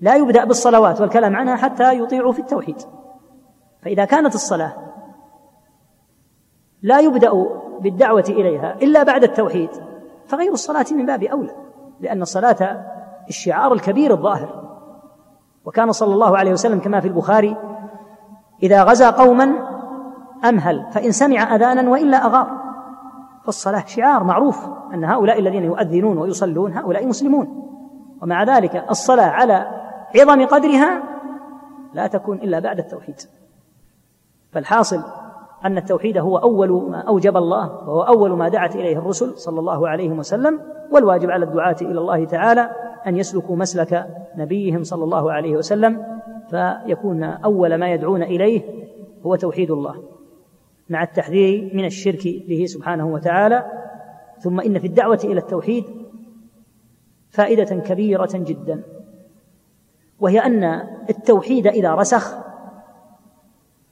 لا 0.00 0.16
يبدأ 0.16 0.44
بالصلوات 0.44 1.00
والكلام 1.00 1.36
عنها 1.36 1.56
حتى 1.56 1.98
يطيعوا 1.98 2.32
في 2.32 2.38
التوحيد. 2.38 2.76
فإذا 3.82 4.04
كانت 4.04 4.34
الصلاة 4.34 4.72
لا 6.82 7.00
يبدأ 7.00 7.30
بالدعوة 7.80 8.24
إليها 8.28 8.74
إلا 8.74 9.02
بعد 9.02 9.22
التوحيد 9.22 9.70
فغير 10.26 10.52
الصلاة 10.52 10.86
من 10.92 11.06
باب 11.06 11.22
أولى 11.22 11.54
لأن 12.00 12.22
الصلاة 12.22 12.84
الشعار 13.28 13.72
الكبير 13.72 14.12
الظاهر. 14.12 14.70
وكان 15.64 15.92
صلى 15.92 16.14
الله 16.14 16.38
عليه 16.38 16.52
وسلم 16.52 16.78
كما 16.78 17.00
في 17.00 17.08
البخاري 17.08 17.56
إذا 18.62 18.84
غزا 18.84 19.10
قوما 19.10 19.52
أمهل 20.44 20.86
فإن 20.92 21.12
سمع 21.12 21.54
أذانا 21.56 21.90
وإلا 21.90 22.26
أغار. 22.26 22.60
فالصلاة 23.44 23.84
شعار 23.86 24.24
معروف 24.24 24.66
أن 24.94 25.04
هؤلاء 25.04 25.38
الذين 25.38 25.64
يؤذنون 25.64 26.18
ويصلون 26.18 26.72
هؤلاء 26.72 27.06
مسلمون. 27.06 27.70
ومع 28.22 28.44
ذلك 28.44 28.84
الصلاة 28.90 29.30
على 29.30 29.79
عظم 30.16 30.46
قدرها 30.46 31.02
لا 31.94 32.06
تكون 32.06 32.36
إلا 32.38 32.58
بعد 32.58 32.78
التوحيد. 32.78 33.16
فالحاصل 34.52 35.02
أن 35.64 35.78
التوحيد 35.78 36.18
هو 36.18 36.38
أول 36.38 36.90
ما 36.90 36.98
أوجب 36.98 37.36
الله 37.36 37.66
وهو 37.66 38.02
أول 38.02 38.30
ما 38.30 38.48
دعت 38.48 38.76
إليه 38.76 38.98
الرسل 38.98 39.38
صلى 39.38 39.60
الله 39.60 39.88
عليه 39.88 40.10
وسلم 40.10 40.60
والواجب 40.92 41.30
على 41.30 41.44
الدعاة 41.44 41.76
إلى 41.82 41.98
الله 41.98 42.24
تعالى 42.24 42.70
أن 43.06 43.16
يسلكوا 43.16 43.56
مسلك 43.56 44.06
نبيهم 44.36 44.82
صلى 44.82 45.04
الله 45.04 45.32
عليه 45.32 45.56
وسلم 45.56 46.20
فيكون 46.50 47.24
أول 47.24 47.74
ما 47.74 47.92
يدعون 47.92 48.22
إليه 48.22 48.62
هو 49.26 49.36
توحيد 49.36 49.70
الله 49.70 50.02
مع 50.88 51.02
التحذير 51.02 51.70
من 51.74 51.84
الشرك 51.84 52.22
به 52.48 52.64
سبحانه 52.66 53.06
وتعالى. 53.06 53.64
ثم 54.38 54.60
إن 54.60 54.78
في 54.78 54.86
الدعوة 54.86 55.20
إلى 55.24 55.40
التوحيد 55.40 55.84
فائدة 57.30 57.76
كبيرة 57.76 58.30
جدا. 58.34 58.82
وهي 60.20 60.38
أن 60.38 60.64
التوحيد 61.10 61.66
إذا 61.66 61.94
رسخ 61.94 62.34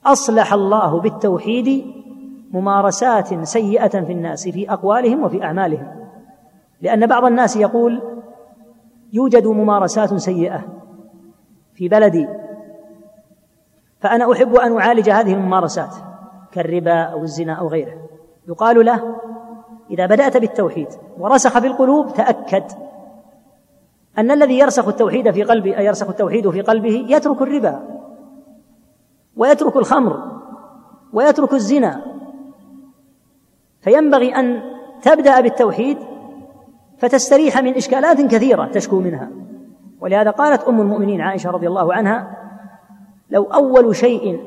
أصلح 0.05 0.53
الله 0.53 0.99
بالتوحيد 0.99 1.85
ممارسات 2.51 3.43
سيئة 3.43 3.87
في 3.87 4.11
الناس 4.11 4.47
في 4.47 4.71
أقوالهم 4.73 5.23
وفي 5.23 5.43
أعمالهم. 5.43 5.87
لأن 6.81 7.07
بعض 7.07 7.25
الناس 7.25 7.55
يقول 7.55 8.01
يوجد 9.13 9.47
ممارسات 9.47 10.13
سيئة 10.13 10.61
في 11.73 11.87
بلدي 11.87 12.27
فأنا 13.99 14.31
أحب 14.31 14.55
أن 14.55 14.77
أعالج 14.77 15.09
هذه 15.09 15.33
الممارسات 15.33 15.95
كالربا 16.51 17.01
أو 17.01 17.23
الزنا 17.23 17.53
أو 17.53 17.67
غيره. 17.67 17.93
يقال 18.47 18.85
له 18.85 19.15
إذا 19.91 20.05
بدأت 20.05 20.37
بالتوحيد 20.37 20.87
ورسخ 21.19 21.59
في 21.59 21.67
القلوب 21.67 22.13
تأكد 22.13 22.63
أن 24.19 24.31
الذي 24.31 24.59
يرسخ 24.59 24.87
التوحيد 24.87 25.31
في 25.31 25.43
قلبه 25.43 25.79
يرسخ 25.79 26.09
التوحيد 26.09 26.49
في 26.49 26.61
قلبه 26.61 27.05
يترك 27.09 27.41
الربا 27.41 27.83
ويترك 29.35 29.75
الخمر 29.75 30.41
ويترك 31.13 31.53
الزنا. 31.53 32.05
فينبغي 33.81 34.35
أن 34.35 34.61
تبدأ 35.01 35.41
بالتوحيد 35.41 35.97
فتستريح 36.97 37.61
من 37.63 37.75
إشكالات 37.75 38.21
كثيرة 38.21 38.65
تشكو 38.65 38.99
منها. 38.99 39.29
ولهذا 40.01 40.31
قالت 40.31 40.63
أم 40.63 40.81
المؤمنين 40.81 41.21
عائشة 41.21 41.51
رضي 41.51 41.67
الله 41.67 41.93
عنها 41.93 42.37
لو 43.29 43.43
أول 43.43 43.95
شيء 43.95 44.39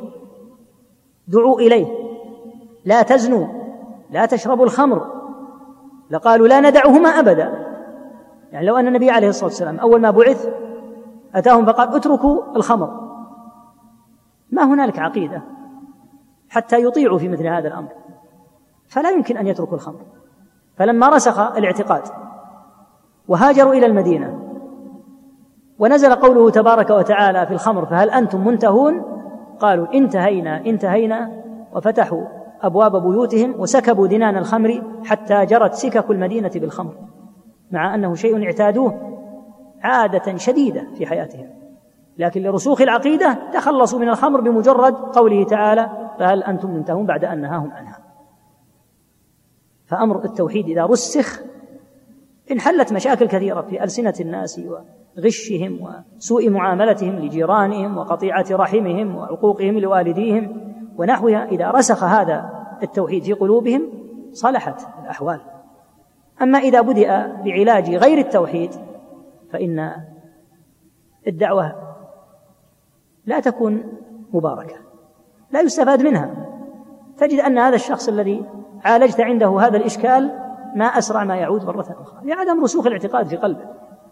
دعوا 1.29 1.61
إليه 1.61 1.87
لا 2.85 3.03
تزنوا 3.03 3.47
لا 4.11 4.27
تشربوا 4.27 4.65
الخمر 4.65 5.07
لقالوا 6.11 6.49
لا 6.49 6.61
ندعهما 6.61 7.09
أبدا. 7.09 7.72
يعني 8.53 8.67
لو 8.67 8.77
أن 8.77 8.89
النبي 8.89 9.11
عليه 9.11 9.29
الصلاة 9.29 9.45
والسلام 9.45 9.79
أول 9.79 10.01
ما 10.01 10.11
بعث 10.11 10.49
أتاهم 11.35 11.67
فقال 11.67 11.97
اتركوا 11.97 12.57
الخمر. 12.57 13.03
ما 14.51 14.65
هنالك 14.65 14.99
عقيدة 14.99 15.43
حتى 16.49 16.83
يطيعوا 16.83 17.19
في 17.19 17.29
مثل 17.29 17.47
هذا 17.47 17.69
الأمر. 17.69 17.89
فلا 18.89 19.11
يمكن 19.11 19.37
أن 19.37 19.47
يتركوا 19.47 19.75
الخمر. 19.75 20.01
فلما 20.77 21.09
رسخ 21.09 21.39
الاعتقاد 21.39 22.03
وهاجروا 23.29 23.75
إلى 23.75 23.87
المدينة 23.87 24.39
ونزل 25.79 26.15
قوله 26.15 26.51
تبارك 26.51 26.91
وتعالى 26.91 27.47
في 27.47 27.53
الخمر 27.53 27.87
فهل 27.87 28.11
أنتم 28.11 28.47
منتهون؟ 28.47 29.03
قالوا 29.61 29.95
انتهينا 29.95 30.67
انتهينا 30.67 31.43
وفتحوا 31.75 32.25
أبواب 32.63 33.03
بيوتهم 33.03 33.61
وسكبوا 33.61 34.07
دنان 34.07 34.37
الخمر 34.37 34.83
حتى 35.05 35.47
جرت 35.47 35.75
سكك 35.75 36.11
المدينة 36.11 36.51
بالخمر. 36.55 36.95
مع 37.73 37.95
أنه 37.95 38.15
شيء 38.15 38.45
اعتادوه 38.45 39.13
عادة 39.83 40.37
شديدة 40.37 40.87
في 40.95 41.07
حياتهم. 41.07 41.51
لكن 42.19 42.43
لرسوخ 42.43 42.81
العقيدة 42.81 43.39
تخلصوا 43.53 43.99
من 43.99 44.09
الخمر 44.09 44.41
بمجرد 44.41 44.95
قوله 44.95 45.45
تعالى 45.45 45.91
فهل 46.19 46.43
أنتم 46.43 46.71
منتهون 46.71 47.07
بعد 47.07 47.25
أن 47.25 47.41
نهاهم 47.41 47.73
عنها؟ 47.73 47.99
فأمر 49.87 50.25
التوحيد 50.25 50.69
إذا 50.69 50.87
رسخ 50.87 51.43
انحلت 52.51 52.93
مشاكل 52.93 53.27
كثيرة 53.27 53.61
في 53.61 53.85
ألسنة 53.85 54.15
الناس 54.21 54.61
وغشهم 55.17 55.79
وسوء 56.17 56.51
معاملتهم 56.51 57.19
لجيرانهم 57.19 57.99
وقطيعة 57.99 58.47
رحمهم 58.51 59.17
وعقوقهم 59.17 59.79
لوالديهم 59.79 60.73
ونحوها. 60.97 61.45
إذا 61.45 61.71
رسخ 61.71 62.05
هذا 62.05 62.51
التوحيد 62.83 63.23
في 63.23 63.33
قلوبهم 63.33 63.83
صلحت 64.33 64.81
الأحوال. 65.03 65.41
أما 66.43 66.59
إذا 66.59 66.81
بدأ 66.81 67.43
بعلاج 67.45 67.91
غير 67.91 68.19
التوحيد 68.19 68.71
فإن 69.53 69.93
الدعوة 71.27 71.73
لا 73.27 73.41
تكون 73.41 73.83
مباركة 74.33 74.77
لا 75.51 75.61
يستفاد 75.61 76.03
منها. 76.03 76.31
تجد 77.17 77.41
أن 77.41 77.59
هذا 77.59 77.75
الشخص 77.75 78.09
الذي 78.09 78.45
عالجت 78.85 79.21
عنده 79.21 79.61
هذا 79.61 79.77
الإشكال 79.77 80.39
ما 80.77 80.85
أسرع 80.85 81.25
ما 81.25 81.37
يعود 81.37 81.65
مرة 81.65 81.97
أخرى. 82.01 82.21
لعدم 82.25 82.63
رسوخ 82.63 82.87
الاعتقاد 82.87 83.27
في 83.27 83.37
قلبه. 83.37 83.65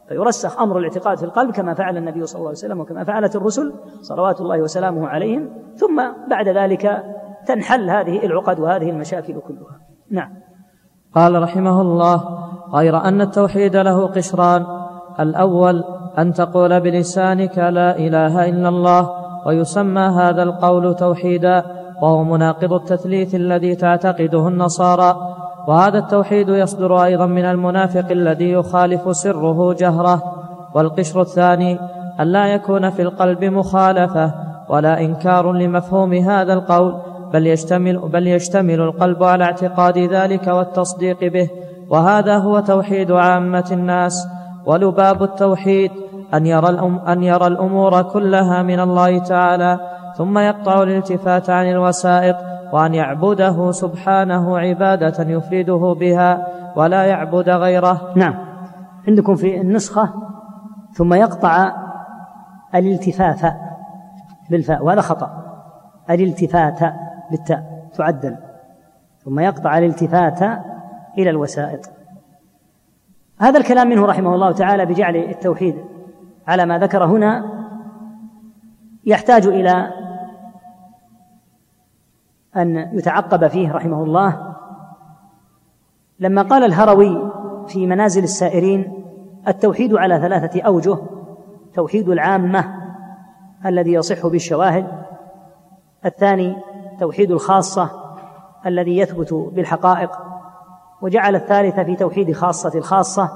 فيرسخ 0.08 0.60
أمر 0.60 0.78
الاعتقاد 0.78 1.18
في 1.18 1.24
القلب 1.24 1.50
كما 1.50 1.74
فعل 1.74 1.96
النبي 1.96 2.26
صلى 2.26 2.38
الله 2.38 2.48
عليه 2.48 2.58
وسلم 2.58 2.80
وكما 2.80 3.04
فعلت 3.04 3.36
الرسل 3.36 3.74
صلوات 4.00 4.40
الله 4.40 4.62
وسلامه 4.62 5.08
عليهم. 5.08 5.50
ثم 5.76 6.02
بعد 6.28 6.48
ذلك 6.48 7.04
تنحل 7.46 7.90
هذه 7.90 8.26
العقد 8.26 8.60
وهذه 8.60 8.90
المشاكل 8.90 9.40
كلها. 9.40 9.80
نعم. 10.10 10.39
قال 11.14 11.42
رحمه 11.42 11.80
الله 11.80 12.20
غير 12.74 12.96
أن 12.96 13.20
التوحيد 13.20 13.76
له 13.76 14.06
قشران. 14.06 14.66
الأول 15.20 15.84
أن 16.18 16.32
تقول 16.32 16.80
بلسانك 16.80 17.58
لا 17.58 17.98
إله 17.98 18.48
إلا 18.48 18.68
الله 18.68 19.10
ويسمى 19.46 20.00
هذا 20.00 20.42
القول 20.42 20.94
توحيدا 20.94 21.64
وهو 22.02 22.24
مناقض 22.24 22.72
التثليث 22.72 23.34
الذي 23.34 23.74
تعتقده 23.74 24.48
النصارى. 24.48 25.16
وهذا 25.66 25.98
التوحيد 25.98 26.48
يصدر 26.48 27.04
أيضا 27.04 27.26
من 27.26 27.44
المنافق 27.44 28.10
الذي 28.10 28.50
يخالف 28.52 29.16
سره 29.16 29.72
جهرة. 29.72 30.22
والقشر 30.74 31.20
الثاني 31.20 31.78
أن 32.20 32.26
لا 32.26 32.46
يكون 32.46 32.90
في 32.90 33.02
القلب 33.02 33.44
مخالفة 33.44 34.34
ولا 34.68 35.00
إنكار 35.00 35.52
لمفهوم 35.52 36.12
هذا 36.14 36.52
القول. 36.52 37.09
بل 37.32 37.46
يشتمل, 37.46 37.98
بل 37.98 38.26
يشتمل 38.26 38.80
القلب 38.80 39.24
على 39.24 39.44
اعتقاد 39.44 39.98
ذلك 39.98 40.46
والتصديق 40.46 41.32
به. 41.32 41.50
وهذا 41.90 42.38
هو 42.38 42.60
توحيد 42.60 43.12
عامة 43.12 43.68
الناس. 43.72 44.28
ولباب 44.66 45.22
التوحيد 45.22 45.90
أن 46.34 46.46
يرى, 46.46 46.68
الأم 46.68 46.98
أن 46.98 47.22
يرى 47.22 47.46
الأمور 47.46 48.02
كلها 48.02 48.62
من 48.62 48.80
الله 48.80 49.18
تعالى. 49.18 49.80
ثم 50.16 50.38
يقطع 50.38 50.82
الالتفات 50.82 51.50
عن 51.50 51.70
الوسائط 51.70 52.36
وأن 52.72 52.94
يعبده 52.94 53.72
سبحانه 53.72 54.58
عبادة 54.58 55.30
يفرده 55.30 55.96
بها 56.00 56.46
ولا 56.76 57.04
يعبد 57.04 57.48
غيره. 57.48 58.12
نعم. 58.16 58.34
عندكم 59.08 59.34
في 59.34 59.60
النسخة 59.60 60.12
ثم 60.92 61.14
يقطع 61.14 61.72
الالتفاف 62.74 63.52
بالفاء 64.50 64.84
وهذا 64.84 65.00
خطأ. 65.00 65.30
الالتفات 66.10 66.80
بالتاء 67.30 67.88
تعدل 67.94 68.36
ثم 69.24 69.40
يقطع 69.40 69.78
الالتفات 69.78 70.42
إلى 71.18 71.30
الوسائط. 71.30 71.90
هذا 73.38 73.58
الكلام 73.58 73.88
منه 73.88 74.06
رحمه 74.06 74.34
الله 74.34 74.52
تعالى 74.52 74.86
بجعل 74.86 75.16
التوحيد 75.16 75.84
على 76.46 76.66
ما 76.66 76.78
ذكر 76.78 77.04
هنا 77.04 77.60
يحتاج 79.04 79.46
إلى 79.46 79.92
أن 82.56 82.76
يتعقب 82.76 83.48
فيه 83.48 83.72
رحمه 83.72 84.02
الله. 84.02 84.54
لما 86.20 86.42
قال 86.42 86.64
الهروي 86.64 87.32
في 87.68 87.86
منازل 87.86 88.22
السائرين 88.22 89.04
التوحيد 89.48 89.94
على 89.94 90.20
ثلاثة 90.20 90.62
أوجه 90.62 90.98
توحيد 91.74 92.08
العامة 92.08 92.80
الذي 93.66 93.92
يصح 93.92 94.26
بالشواهد 94.26 94.86
الثاني 96.04 96.56
توحيد 97.00 97.30
الخاصة 97.30 97.90
الذي 98.66 98.98
يثبت 98.98 99.34
بالحقائق 99.34 100.10
وجعل 101.02 101.34
الثالث 101.34 101.80
في 101.80 101.96
توحيد 101.96 102.32
خاصة 102.32 102.78
الخاصة 102.78 103.30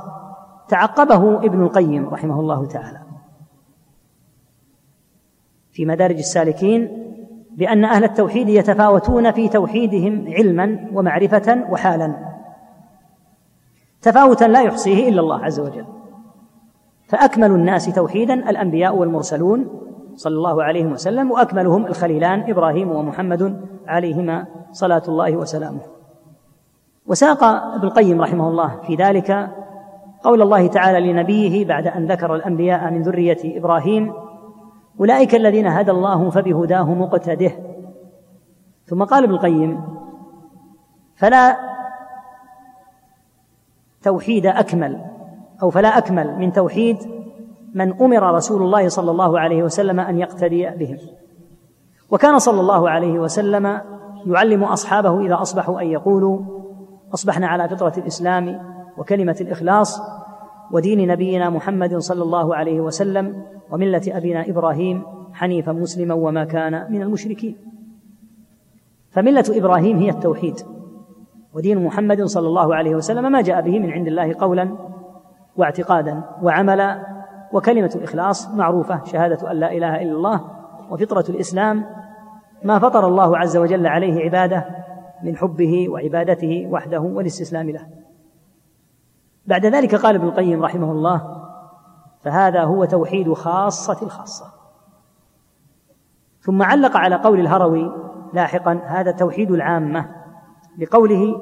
تعقبه 0.69 1.37
ابن 1.37 1.63
القيم 1.63 2.09
رحمه 2.09 2.41
الله 2.41 2.67
تعالى. 2.67 3.01
في 5.73 5.87
مدارج 5.87 6.17
السالكين 6.17 7.05
بأن 7.57 7.85
أهل 7.85 8.05
التوحيد 8.05 8.49
يتفاوتون 8.49 9.33
في 9.33 9.49
توحيدهم 9.49 10.25
علما 10.29 10.89
ومعرفة 10.93 11.65
وحالا. 11.71 12.15
تفاوتا 14.03 14.45
لا 14.45 14.63
يحصيه 14.63 15.09
إلا 15.09 15.21
الله 15.21 15.45
عز 15.45 15.61
وجل. 15.61 15.87
فأكمل 17.09 17.51
الناس 17.51 17.95
توحيدا 17.95 18.35
الأنبياء 18.35 18.97
والمرسلون 18.97 19.81
صلى 20.17 20.37
الله 20.37 20.63
عليه 20.63 20.87
وسلم 20.87 21.31
وأكملهم 21.31 21.87
الخليلان 21.87 22.51
إبراهيم 22.51 22.91
ومحمد 22.91 23.61
عليهما 23.87 24.47
صلاة 24.73 25.03
الله 25.09 25.37
وسلامه. 25.37 25.81
وساق 27.07 27.45
ابن 27.45 27.87
القيم 27.87 28.21
رحمه 28.21 28.49
الله 28.49 28.81
في 28.87 28.95
ذلك 28.95 29.51
قول 30.23 30.43
الله 30.43 30.67
تعالى 30.67 31.13
لنبيه 31.13 31.65
بعد 31.65 31.87
أن 31.87 32.07
ذكر 32.07 32.35
الأنبياء 32.35 32.91
من 32.91 33.03
ذرية 33.03 33.59
إبراهيم 33.59 34.13
أولئك 35.01 35.35
الذين 35.35 35.67
هدى 35.67 35.91
الله 35.91 36.31
فبهداه 36.31 36.95
مقتده. 36.95 37.53
ثم 38.87 39.05
قال 39.05 39.25
ابن 39.25 39.35
القيم 39.35 39.81
فلا 41.17 41.57
توحيد 44.03 44.47
أكمل 44.47 45.05
أو 45.63 45.71
فلا 45.71 45.99
أكمل 45.99 46.39
من 46.39 46.53
توحيد 46.53 47.14
من 47.75 48.03
أمر 48.03 48.35
رسول 48.35 48.63
الله 48.63 48.89
صلى 48.89 49.11
الله 49.11 49.41
عليه 49.41 49.63
وسلم 49.63 50.01
أن 50.01 50.19
يقتدي 50.19 50.71
بهم. 50.71 50.99
وكان 52.11 52.39
صلى 52.39 52.61
الله 52.61 52.91
عليه 52.91 53.19
وسلم 53.19 53.81
يعلم 54.27 54.65
أصحابه 54.65 55.21
إذا 55.21 55.43
أصبحوا 55.43 55.81
أن 55.81 55.87
يقولوا 55.87 56.41
أصبحنا 57.15 57.47
على 57.47 57.69
فطرة 57.69 57.93
الإسلام 57.99 58.61
وكلمة 58.99 59.37
الإخلاص 59.41 60.01
ودين 60.73 61.09
نبينا 61.09 61.51
محمد 61.51 61.97
صلى 61.97 62.23
الله 62.23 62.57
عليه 62.57 62.81
وسلم 62.81 63.43
وملة 63.71 64.03
أبينا 64.09 64.49
إبراهيم 64.49 65.03
حنيفا 65.33 65.73
مسلما 65.73 66.15
وما 66.15 66.45
كان 66.45 66.93
من 66.93 67.03
المشركين. 67.03 67.57
فملة 69.11 69.45
إبراهيم 69.51 69.99
هي 69.99 70.11
التوحيد 70.11 70.55
ودين 71.55 71.85
محمد 71.85 72.23
صلى 72.23 72.49
الله 72.49 72.75
عليه 72.75 72.95
وسلم 72.95 73.33
ما 73.33 73.43
جاء 73.43 73.61
به 73.61 73.79
من 73.79 73.91
عند 73.91 74.07
الله 74.07 74.35
قولا 74.35 74.77
واعتقادا 75.57 76.23
وعملا 76.43 77.14
وكلمة 77.53 77.91
الإخلاص 77.95 78.49
معروفة 78.49 79.05
شهادة 79.05 79.51
أن 79.51 79.57
لا 79.57 79.73
إله 79.73 80.03
إلا 80.03 80.13
الله 80.13 80.41
وفطرة 80.91 81.25
الإسلام 81.29 81.85
ما 82.63 82.79
فطر 82.79 83.07
الله 83.09 83.39
عز 83.39 83.57
وجل 83.57 83.87
عليه 83.87 84.25
عباده 84.25 84.67
من 85.23 85.37
حبه 85.37 85.89
وعبادته 85.89 86.69
وحده 86.71 87.01
والاستسلام 87.01 87.71
له. 87.71 87.87
بعد 89.47 89.67
ذلك 89.67 89.95
قال 89.95 90.15
ابن 90.15 90.27
القيم 90.27 90.63
رحمه 90.63 90.93
الله 90.93 91.45
فهذا 92.21 92.65
هو 92.65 92.85
توحيد 92.85 93.33
خاصة 93.33 94.03
الخاصة. 94.03 94.47
ثم 96.41 96.63
علق 96.63 96.97
على 96.97 97.17
قول 97.17 97.41
الهروي 97.41 97.93
لاحقا 98.33 98.81
هذا 98.87 99.11
توحيد 99.11 99.51
العامة. 99.51 100.11
بقوله 100.79 101.35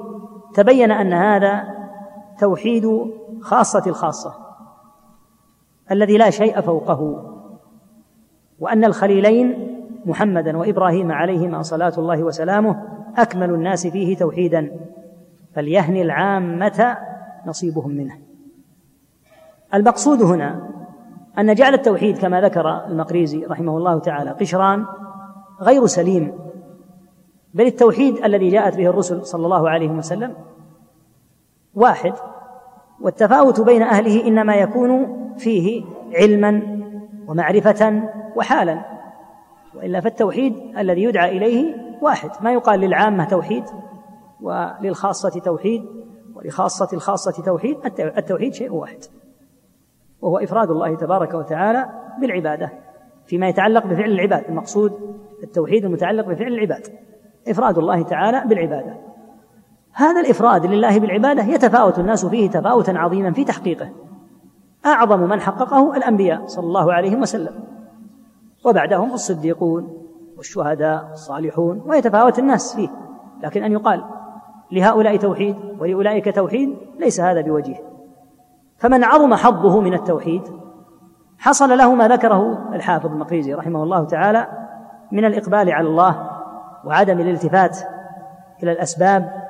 تبين 0.55 0.91
أن 0.91 1.13
هذا 1.13 1.65
توحيد 2.39 2.89
خاصة 3.43 3.83
الخاصة. 3.87 4.41
الذي 5.91 6.16
لا 6.16 6.30
شيء 6.30 6.61
فوقه 6.61 7.28
وأن 8.61 8.85
الخليلين 8.85 9.78
محمدا 10.07 10.59
وإبراهيم 10.59 11.12
عليهما 11.12 11.62
صلاة 11.62 11.93
الله 11.99 12.22
وسلامه 12.22 12.83
أكمل 13.16 13.51
الناس 13.51 13.87
فيه 13.87 14.16
توحيدا 14.16 14.70
فليهني 15.55 16.03
العامة 16.03 16.97
نصيبهم 17.47 17.91
منه. 17.91 18.18
المقصود 19.74 20.22
هنا 20.22 20.68
أن 21.39 21.55
جعل 21.55 21.74
التوحيد 21.74 22.18
كما 22.18 22.41
ذكر 22.41 22.87
المقريزي 22.87 23.45
رحمه 23.45 23.76
الله 23.78 23.99
تعالى 23.99 24.30
قشران 24.30 24.87
غير 25.61 25.87
سليم 25.87 26.33
بل 27.55 27.66
التوحيد 27.66 28.24
الذي 28.24 28.49
جاءت 28.49 28.76
به 28.76 28.87
الرسل 28.87 29.26
صلى 29.26 29.45
الله 29.45 29.70
عليه 29.70 29.91
وسلم 29.91 30.35
واحد. 31.74 32.12
والتفاوت 33.03 33.61
بين 33.61 33.83
أهله 33.83 34.29
إنما 34.29 34.55
يكون 34.55 35.19
فيه 35.39 35.85
علما 36.15 36.63
ومعرفة 37.29 38.03
وحالا 38.37 38.83
وإلا 39.75 40.01
فالتوحيد 40.01 40.55
الذي 40.79 41.03
يدعى 41.03 41.37
إليه 41.37 41.75
واحد. 42.03 42.31
ما 42.41 42.53
يقال 42.53 42.81
للعامة 42.81 43.25
توحيد 43.25 43.65
وللخاصة 44.41 45.41
توحيد 45.41 45.85
ولخاصة 46.35 46.89
الخاصة 46.93 47.43
توحيد 47.43 47.77
التوحيد 48.01 48.55
شيء 48.55 48.73
واحد 48.73 48.99
وهو 50.21 50.39
إفراد 50.39 50.71
الله 50.71 50.97
تبارك 50.97 51.35
وتعالى 51.35 51.89
بالعبادة 52.21 52.73
فيما 53.27 53.49
يتعلق 53.49 53.87
بفعل 53.87 54.11
العباد. 54.11 54.45
المقصود 54.49 54.93
التوحيد 55.43 55.85
المتعلق 55.85 56.27
بفعل 56.27 56.53
العباد 56.53 56.87
إفراد 57.49 57.79
الله 57.79 58.03
تعالى 58.03 58.43
بالعبادة. 58.47 59.12
هذا 59.93 60.20
الإفراد 60.20 60.66
لله 60.66 61.01
بالعبادة 61.01 61.43
يتفاوت 61.43 61.99
الناس 61.99 62.26
فيه 62.26 62.51
تفاوتا 62.51 62.90
عظيما 62.90 63.32
في 63.32 63.45
تحقيقه. 63.45 63.88
أعظم 64.86 65.20
من 65.20 65.40
حققه 65.40 65.97
الأنبياء 65.97 66.47
صلى 66.47 66.64
الله 66.64 66.93
عليه 66.93 67.16
وسلم. 67.16 67.64
وبعدهم 68.64 69.12
الصديقون 69.12 70.03
والشهداء 70.36 71.11
الصالحون 71.12 71.82
ويتفاوت 71.86 72.38
الناس 72.38 72.74
فيه. 72.76 72.88
لكن 73.43 73.62
أن 73.64 73.72
يقال 73.72 74.05
لهؤلاء 74.72 75.16
توحيد 75.16 75.57
ولأولئك 75.78 76.34
توحيد 76.34 76.76
ليس 76.99 77.20
هذا 77.20 77.40
بوجيه. 77.40 77.93
فمن 78.78 79.05
عظم 79.05 79.34
حظه 79.34 79.80
من 79.80 79.95
التوحيد 79.95 80.43
حصل 81.38 81.78
له 81.78 81.95
ما 81.95 82.09
ذكره 82.09 82.68
الحافظ 82.74 83.07
المقريزي 83.07 83.55
رحمه 83.55 83.82
الله 83.82 84.05
تعالى 84.05 84.47
من 85.12 85.24
الإقبال 85.24 85.70
على 85.70 85.88
الله 85.88 86.30
وعدم 86.84 87.20
الالتفات 87.20 87.78
إلى 88.62 88.72
الأسباب 88.72 89.41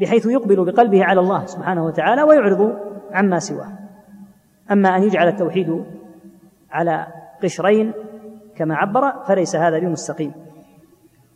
بحيث 0.00 0.26
يقبل 0.26 0.64
بقلبه 0.64 1.04
على 1.04 1.20
الله 1.20 1.46
سبحانه 1.46 1.84
وتعالى 1.86 2.22
ويعرض 2.22 2.76
عما 3.12 3.38
سواه. 3.38 3.72
أما 4.70 4.96
أن 4.96 5.02
يجعل 5.02 5.28
التوحيد 5.28 5.84
على 6.70 7.06
قشرين 7.42 7.92
كما 8.56 8.74
عبر 8.74 9.12
فليس 9.26 9.56
هذا 9.56 9.78
بمستقيم. 9.78 10.32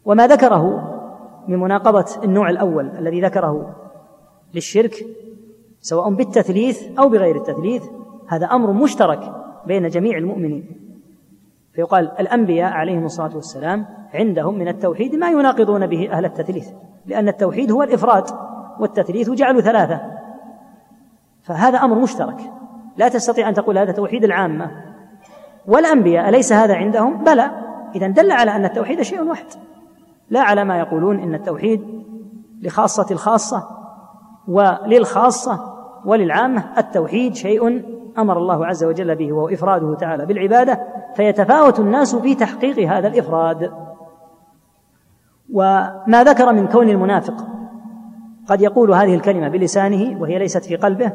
وما 0.04 0.26
ذكره 0.26 0.90
من 1.48 1.58
مناقضة 1.58 2.24
النوع 2.24 2.50
الأول 2.50 2.90
الذي 2.98 3.20
ذكره 3.20 3.76
للشرك 4.54 5.06
سواء 5.80 6.14
بالتثليث 6.14 6.98
أو 6.98 7.08
بغير 7.08 7.36
التثليث 7.36 7.84
هذا 8.28 8.46
أمر 8.46 8.72
مشترك 8.72 9.32
بين 9.66 9.88
جميع 9.88 10.18
المؤمنين. 10.18 10.66
فيقال 11.72 12.10
الأنبياء 12.20 12.72
عليهم 12.72 13.04
الصلاة 13.04 13.34
والسلام 13.34 13.86
عندهم 14.14 14.58
من 14.58 14.68
التوحيد 14.68 15.14
ما 15.14 15.30
يناقضون 15.30 15.86
به 15.86 16.10
أهل 16.12 16.24
التثليث 16.24 16.68
لأن 17.06 17.28
التوحيد 17.28 17.72
هو 17.72 17.82
الإفراد. 17.82 18.24
والتثليث 18.80 19.30
جعلوا 19.30 19.60
ثلاثة. 19.60 20.00
فهذا 21.42 21.78
أمر 21.78 21.98
مشترك. 21.98 22.36
لا 22.96 23.08
تستطيع 23.08 23.48
أن 23.48 23.54
تقول 23.54 23.78
هذا 23.78 23.92
توحيد 23.92 24.24
العامة. 24.24 24.70
والأنبياء 25.66 26.28
أليس 26.28 26.52
هذا 26.52 26.74
عندهم؟ 26.74 27.24
بلى. 27.24 27.50
إذا 27.94 28.08
دل 28.08 28.32
على 28.32 28.56
أن 28.56 28.64
التوحيد 28.64 29.02
شيء 29.02 29.22
واحد. 29.22 29.46
لا 30.30 30.40
على 30.40 30.64
ما 30.64 30.78
يقولون 30.78 31.20
إن 31.20 31.34
التوحيد 31.34 32.04
لخاصة 32.62 33.06
الخاصة 33.10 33.68
وللخاصة 34.48 35.74
وللعامة. 36.04 36.64
التوحيد 36.78 37.34
شيء 37.34 37.82
أمر 38.18 38.38
الله 38.38 38.66
عز 38.66 38.84
وجل 38.84 39.14
به 39.16 39.32
وهو 39.32 39.48
إفراده 39.48 39.94
تعالى 39.94 40.26
بالعبادة. 40.26 40.80
فيتفاوت 41.16 41.80
الناس 41.80 42.16
في 42.16 42.34
تحقيق 42.34 42.90
هذا 42.90 43.08
الإفراد. 43.08 43.72
وما 45.52 46.24
ذكر 46.24 46.52
من 46.52 46.68
كون 46.68 46.88
المنافق 46.88 47.53
قد 48.48 48.60
يقول 48.60 48.92
هذه 48.92 49.14
الكلمة 49.14 49.48
بلسانه 49.48 50.20
وهي 50.20 50.38
ليست 50.38 50.64
في 50.64 50.76
قلبه 50.76 51.12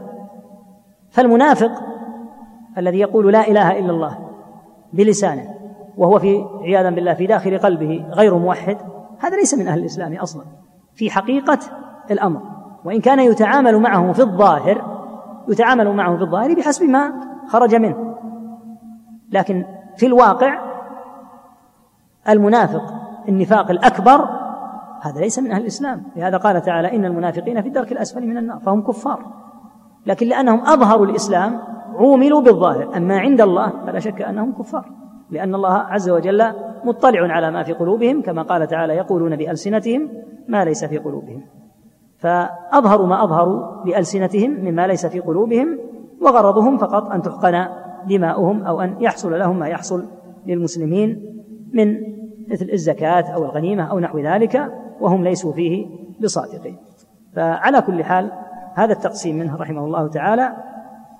فالمنافق 1.09 1.71
الذي 2.77 2.99
يقول 2.99 3.33
لا 3.33 3.47
إله 3.47 3.79
إلا 3.79 3.91
الله 3.91 4.17
بلسانه 4.93 5.55
وهو 5.97 6.19
في 6.19 6.45
عياذا 6.61 6.89
بالله 6.89 7.13
في 7.13 7.27
داخل 7.27 7.57
قلبه 7.57 8.05
غير 8.11 8.37
موحد 8.37 8.77
هذا 9.19 9.37
ليس 9.37 9.53
من 9.53 9.67
أهل 9.67 9.79
الإسلام 9.79 10.15
أصلا 10.15 10.43
في 10.93 11.09
حقيقة 11.09 11.59
الأمر. 12.11 12.41
وإن 12.85 13.01
كان 13.01 13.19
يتعامل 13.19 13.79
معه 13.79 14.11
في 14.11 14.21
الظاهر 14.21 14.99
يتعامل 15.47 15.95
معه 15.95 16.17
في 16.17 16.23
الظاهر 16.23 16.53
بحسب 16.53 16.85
ما 16.85 17.13
خرج 17.47 17.75
منه. 17.75 18.15
لكن 19.31 19.65
في 19.97 20.05
الواقع 20.05 20.59
المنافق 22.29 22.93
النفاق 23.29 23.71
الأكبر 23.71 24.29
هذا 25.01 25.19
ليس 25.19 25.39
من 25.39 25.51
أهل 25.51 25.61
الإسلام. 25.61 26.03
لهذا 26.15 26.37
قال 26.37 26.61
تعالى 26.61 26.95
إن 26.95 27.05
المنافقين 27.05 27.61
في 27.61 27.67
الدرك 27.67 27.91
الأسفل 27.91 28.27
من 28.27 28.37
النار 28.37 28.59
فهم 28.59 28.81
كفار. 28.81 29.25
لكن 30.05 30.27
لأنهم 30.27 30.59
أظهروا 30.59 31.05
الإسلام 31.05 31.59
عوملوا 31.95 32.41
بالظاهر 32.41 32.97
أما 32.97 33.19
عند 33.19 33.41
الله 33.41 33.85
فلا 33.85 33.99
شك 33.99 34.21
أنهم 34.21 34.51
كفار. 34.51 34.85
لأن 35.31 35.55
الله 35.55 35.73
عز 35.73 36.09
وجل 36.09 36.43
مطلع 36.83 37.33
على 37.33 37.51
ما 37.51 37.63
في 37.63 37.73
قلوبهم 37.73 38.21
كما 38.21 38.41
قال 38.41 38.67
تعالى 38.67 38.93
يقولون 38.93 39.35
بألسنتهم 39.35 40.09
ما 40.47 40.65
ليس 40.65 40.85
في 40.85 40.97
قلوبهم. 40.97 41.43
فأظهروا 42.17 43.07
ما 43.07 43.23
أظهروا 43.23 43.83
بألسنتهم 43.85 44.51
مما 44.51 44.87
ليس 44.87 45.05
في 45.05 45.19
قلوبهم 45.19 45.79
وغرضهم 46.21 46.77
فقط 46.77 47.11
أن 47.11 47.21
تحقن 47.21 47.65
دماؤهم 48.07 48.63
أو 48.63 48.81
أن 48.81 48.95
يحصل 48.99 49.39
لهم 49.39 49.59
ما 49.59 49.67
يحصل 49.67 50.05
للمسلمين 50.45 51.25
من 51.73 51.97
مثل 52.47 52.69
الزكاة 52.73 53.21
أو 53.21 53.45
الغنيمة 53.45 53.83
أو 53.83 53.99
نحو 53.99 54.19
ذلك. 54.19 54.71
وهم 55.01 55.23
ليسوا 55.23 55.53
فيه 55.53 55.87
بصادقين. 56.23 56.77
فعلى 57.35 57.81
كل 57.81 58.03
حال 58.03 58.31
هذا 58.75 58.93
التقسيم 58.93 59.39
منه 59.39 59.55
رحمه 59.55 59.85
الله 59.85 60.07
تعالى 60.07 60.51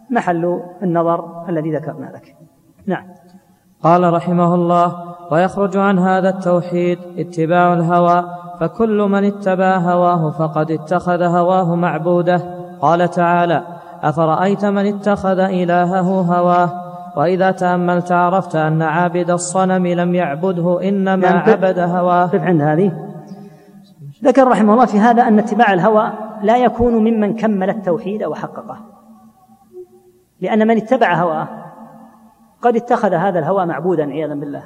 محل 0.09 0.61
النظر 0.83 1.45
الذي 1.49 1.75
ذكرنا 1.75 2.05
لك. 2.05 2.35
نعم. 2.85 3.05
قال 3.83 4.13
رحمه 4.13 4.55
الله 4.55 4.95
ويخرج 5.31 5.77
عن 5.77 5.99
هذا 5.99 6.29
التوحيد 6.29 6.99
اتباع 7.17 7.73
الهوى 7.73 8.25
فكل 8.59 9.01
من 9.01 9.23
اتبع 9.23 9.77
هواه 9.77 10.29
فقد 10.29 10.71
اتخذ 10.71 11.23
هواه 11.23 11.75
معبوده. 11.75 12.41
قال 12.81 13.09
تعالى 13.09 13.63
أفرأيت 14.03 14.65
من 14.65 14.95
اتخذ 14.95 15.39
إلهه 15.39 16.21
هواه؟ 16.21 16.69
وإذا 17.15 17.51
تأملت 17.51 18.11
عرفت 18.11 18.55
أن 18.55 18.81
عابد 18.81 19.29
الصنم 19.31 19.87
لم 19.87 20.15
يعبده 20.15 20.89
إنما 20.89 21.15
نعم 21.15 21.49
عبد 21.49 21.79
هواه. 21.79 22.29
عند 22.33 22.61
هذه؟ 22.61 23.08
ذكر 24.23 24.47
رحمه 24.47 24.73
الله 24.73 24.85
في 24.85 24.99
هذا 24.99 25.27
أن 25.27 25.39
اتباع 25.39 25.73
الهوى 25.73 26.13
لا 26.43 26.57
يكون 26.57 26.93
ممن 26.93 27.35
كمل 27.35 27.69
التوحيد 27.69 28.23
وحققه. 28.23 28.85
لأن 30.41 30.67
من 30.67 30.77
اتبع 30.77 31.13
هواه 31.13 31.47
قد 32.61 32.75
اتخذ 32.75 33.13
هذا 33.13 33.39
الهوى 33.39 33.65
معبودا 33.65 34.11
عياذا 34.11 34.33
بالله. 34.33 34.63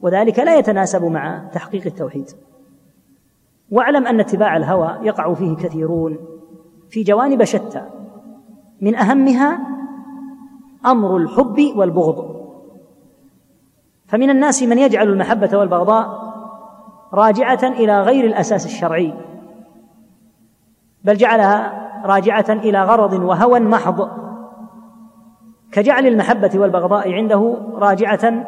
وذلك 0.00 0.38
لا 0.38 0.58
يتناسب 0.58 1.04
مع 1.04 1.44
تحقيق 1.52 1.82
التوحيد. 1.86 2.30
واعلم 3.70 4.06
أن 4.06 4.20
اتباع 4.20 4.56
الهوى 4.56 4.98
يقع 5.02 5.34
فيه 5.34 5.56
كثيرون 5.56 6.18
في 6.90 7.02
جوانب 7.02 7.44
شتى. 7.44 7.82
من 8.80 8.96
أهمها 8.96 9.60
أمر 10.86 11.16
الحب 11.16 11.72
والبغض. 11.76 12.40
فمن 14.06 14.30
الناس 14.30 14.62
من 14.62 14.78
يجعل 14.78 15.08
المحبة 15.08 15.58
والبغضاء 15.58 16.29
راجعة 17.12 17.64
إلى 17.64 18.02
غير 18.02 18.24
الأساس 18.24 18.66
الشرعي. 18.66 19.14
بل 21.04 21.16
جعلها 21.16 21.90
راجعة 22.06 22.46
إلى 22.48 22.82
غرض 22.82 23.12
وهوى 23.12 23.60
محض. 23.60 24.08
كجعل 25.72 26.06
المحبة 26.06 26.50
والبغضاء 26.54 27.12
عنده 27.12 27.56
راجعة 27.74 28.46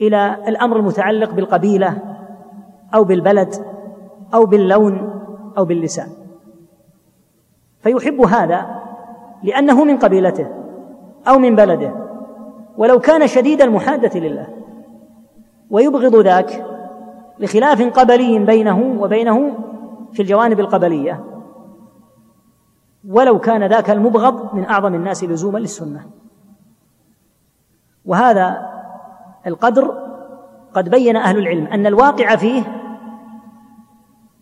إلى 0.00 0.36
الأمر 0.48 0.76
المتعلق 0.76 1.32
بالقبيلة 1.32 1.98
أو 2.94 3.04
بالبلد 3.04 3.54
أو 4.34 4.46
باللون 4.46 5.22
أو 5.58 5.64
باللسان. 5.64 6.08
فيحب 7.80 8.20
هذا 8.20 8.80
لأنه 9.42 9.84
من 9.84 9.98
قبيلته 9.98 10.48
أو 11.28 11.38
من 11.38 11.56
بلده. 11.56 11.94
ولو 12.76 12.98
كان 12.98 13.26
شديد 13.26 13.62
المحادة 13.62 14.20
لله. 14.20 14.59
ويبغض 15.70 16.16
ذاك 16.16 16.66
لخلاف 17.38 17.82
قبلي 17.82 18.38
بينه 18.38 18.96
وبينه 19.00 19.58
في 20.12 20.22
الجوانب 20.22 20.60
القبلية. 20.60 21.24
ولو 23.08 23.38
كان 23.38 23.66
ذاك 23.66 23.90
المبغض 23.90 24.54
من 24.54 24.64
أعظم 24.64 24.94
الناس 24.94 25.24
لزوما 25.24 25.58
للسنة. 25.58 26.06
وهذا 28.04 28.70
القدر 29.46 29.94
قد 30.74 30.88
بين 30.88 31.16
أهل 31.16 31.38
العلم 31.38 31.66
أن 31.66 31.86
الواقع 31.86 32.36
فيه 32.36 32.62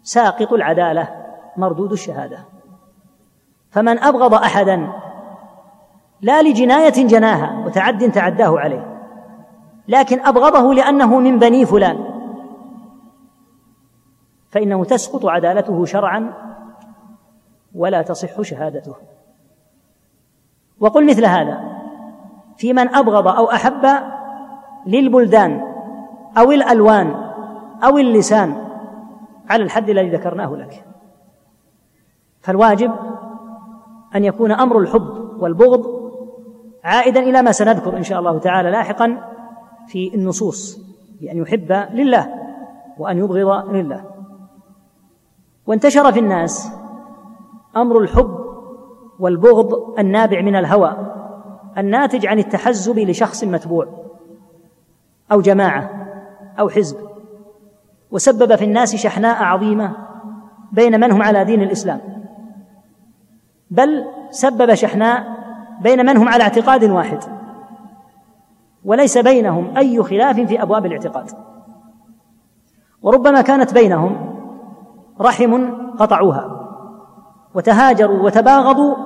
ساقط 0.03 0.53
العدالة 0.53 1.09
مردود 1.57 1.93
الشهادة. 1.93 2.45
فمن 3.71 3.99
أبغض 3.99 4.35
احدا 4.35 4.93
لا 6.21 6.43
لجناية 6.43 7.07
جناها 7.07 7.67
وتعد 7.67 8.13
تعداه 8.13 8.59
عليه 8.59 8.98
لكن 9.89 10.21
أبغضه 10.21 10.75
لأنه 10.75 11.19
من 11.19 11.39
بني 11.39 11.67
فلان. 11.67 12.05
فإنه 14.51 14.85
تسقط 14.85 15.27
عدالته 15.27 15.85
شرعا 15.85 16.33
ولا 17.75 18.03
تصح 18.03 18.43
شهادته. 18.43 18.95
وقل 20.81 21.07
مثل 21.07 21.25
هذا 21.25 21.61
في 22.57 22.73
من 22.73 22.95
أبغض 22.95 23.29
أو 23.29 23.51
أحب 23.51 23.87
للبلدان 24.87 25.61
أو 26.39 26.53
الألوان 26.53 27.31
أو 27.85 27.99
اللسان 27.99 28.69
على 29.51 29.63
الحد 29.63 29.89
الذي 29.89 30.11
ذكرناه 30.11 30.57
لك. 30.57 30.85
فالواجب 32.41 32.93
أن 34.15 34.25
يكون 34.25 34.53
أمر 34.53 34.79
الحب 34.79 35.37
والبغض 35.39 35.99
عائدا 36.85 37.21
إلى 37.21 37.43
ما 37.43 37.53
سنذكر 37.53 37.97
إن 37.97 38.03
شاء 38.03 38.19
الله 38.19 38.39
تعالى 38.39 38.71
لاحقا 38.71 39.38
في 39.89 40.15
النصوص 40.15 40.81
بان 41.21 41.37
يحب 41.37 41.73
لله 41.93 42.35
وأن 42.99 43.19
يبغض 43.19 43.71
لله. 43.71 44.05
وانتشر 45.67 46.13
في 46.13 46.21
الناس 46.21 46.73
أمر 47.77 47.99
الحب 47.99 48.39
والبغض 49.19 49.99
النابع 49.99 50.41
من 50.41 50.57
الهوى 50.57 50.97
الناتج 51.79 52.27
عن 52.27 52.39
التحزب 52.39 52.99
لشخص 52.99 53.45
متبوع 53.45 53.87
أو 55.33 55.41
جماعة 55.41 55.91
أو 56.59 56.69
حزب. 56.69 56.97
وسبب 58.11 58.57
في 58.57 58.65
الناس 58.65 58.97
شحناء 58.97 59.43
عظيمة 59.43 59.97
بين 60.73 61.01
من 61.01 61.13
هم 61.13 61.23
على 61.23 61.45
دين 61.45 61.63
الإسلام. 61.63 62.01
بل 63.71 64.05
سبب 64.31 64.75
شحناء 64.75 65.27
بين 65.83 66.07
من 66.07 66.17
هم 66.17 66.29
على 66.29 66.43
اعتقاد 66.43 66.85
واحد. 66.85 67.19
وليس 68.89 69.19
بينهم 69.19 69.77
أي 69.77 70.03
خلاف 70.03 70.41
في 70.41 70.63
أبواب 70.63 70.87
الاعتقاد. 70.87 71.31
وربما 73.03 73.43
كانت 73.43 73.75
بينهم 73.75 74.35
رحم 75.21 75.71
قطعوها 75.99 76.69
وتهاجروا 77.55 78.23
وتباغضوا 78.23 78.97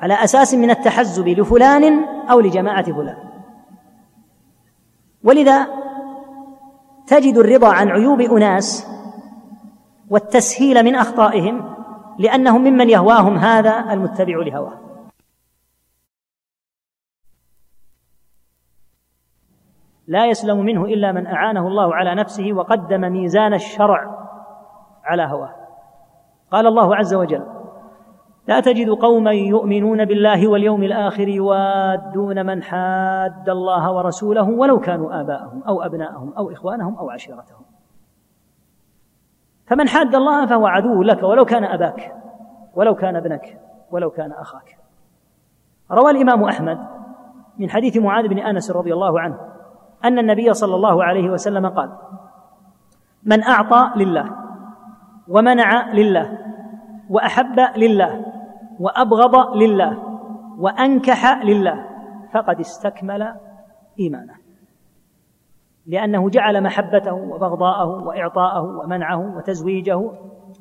على 0.00 0.14
أساس 0.14 0.54
من 0.54 0.70
التحزب 0.70 1.28
لفلان 1.28 2.04
أو 2.30 2.40
لجماعة 2.40 2.92
فلان. 2.92 3.16
ولذا 5.24 5.66
تجد 7.06 7.38
الرضا 7.38 7.68
عن 7.68 7.88
عيوب 7.88 8.20
أناس 8.20 8.86
والتسهيل 10.10 10.82
من 10.82 10.94
أخطائهم 10.94 11.74
لأنهم 12.18 12.60
ممن 12.60 12.90
يهواهم 12.90 13.36
هذا 13.38 13.92
المتبع 13.92 14.36
لهواه. 14.36 14.79
لا 20.10 20.26
يسلم 20.26 20.64
منه 20.64 20.84
إلا 20.84 21.12
من 21.12 21.26
أعانه 21.26 21.66
الله 21.66 21.94
على 21.94 22.14
نفسه 22.14 22.52
وقدم 22.52 23.00
ميزان 23.00 23.54
الشرع 23.54 24.28
على 25.04 25.22
هواه. 25.22 25.54
قال 26.50 26.66
الله 26.66 26.96
عز 26.96 27.14
وجل 27.14 27.46
لا 28.48 28.60
تجد 28.60 28.88
قوما 28.88 29.32
يؤمنون 29.32 30.04
بالله 30.04 30.48
واليوم 30.48 30.82
الآخر 30.82 31.28
يوادون 31.28 32.46
من 32.46 32.62
حاد 32.62 33.48
الله 33.48 33.92
ورسوله 33.92 34.48
ولو 34.50 34.80
كانوا 34.80 35.20
آباءهم 35.20 35.62
أو 35.68 35.82
أبناءهم 35.82 36.32
أو 36.32 36.52
إخوانهم 36.52 36.98
أو 36.98 37.10
عشيرتهم. 37.10 37.64
فمن 39.66 39.88
حاد 39.88 40.14
الله 40.14 40.46
فهو 40.46 40.66
عدو 40.66 41.02
لك 41.02 41.22
ولو 41.22 41.44
كان 41.44 41.64
أباك 41.64 42.14
ولو 42.74 42.94
كان 42.94 43.16
ابنك 43.16 43.60
ولو 43.90 44.10
كان 44.10 44.32
أخاك. 44.32 44.78
روى 45.90 46.10
الإمام 46.10 46.44
أحمد 46.44 46.78
من 47.58 47.70
حديث 47.70 47.96
معاذ 47.96 48.28
بن 48.28 48.38
أنس 48.38 48.70
رضي 48.70 48.92
الله 48.92 49.20
عنه 49.20 49.50
أن 50.04 50.18
النبي 50.18 50.54
صلى 50.54 50.74
الله 50.74 51.04
عليه 51.04 51.30
وسلم 51.30 51.66
قال 51.66 51.92
من 53.24 53.42
أعطى 53.42 53.90
لله 53.96 54.30
ومنع 55.28 55.92
لله 55.92 56.38
وأحب 57.10 57.60
لله 57.76 58.24
وأبغض 58.80 59.56
لله 59.56 59.98
وأنكح 60.58 61.42
لله 61.44 61.86
فقد 62.32 62.60
استكمل 62.60 63.34
إيمانه. 64.00 64.34
لأنه 65.86 66.30
جعل 66.30 66.62
محبته 66.62 67.12
وبغضاءه 67.12 67.86
وإعطاءه 67.86 68.62
ومنعه 68.62 69.36
وتزويجه 69.36 70.10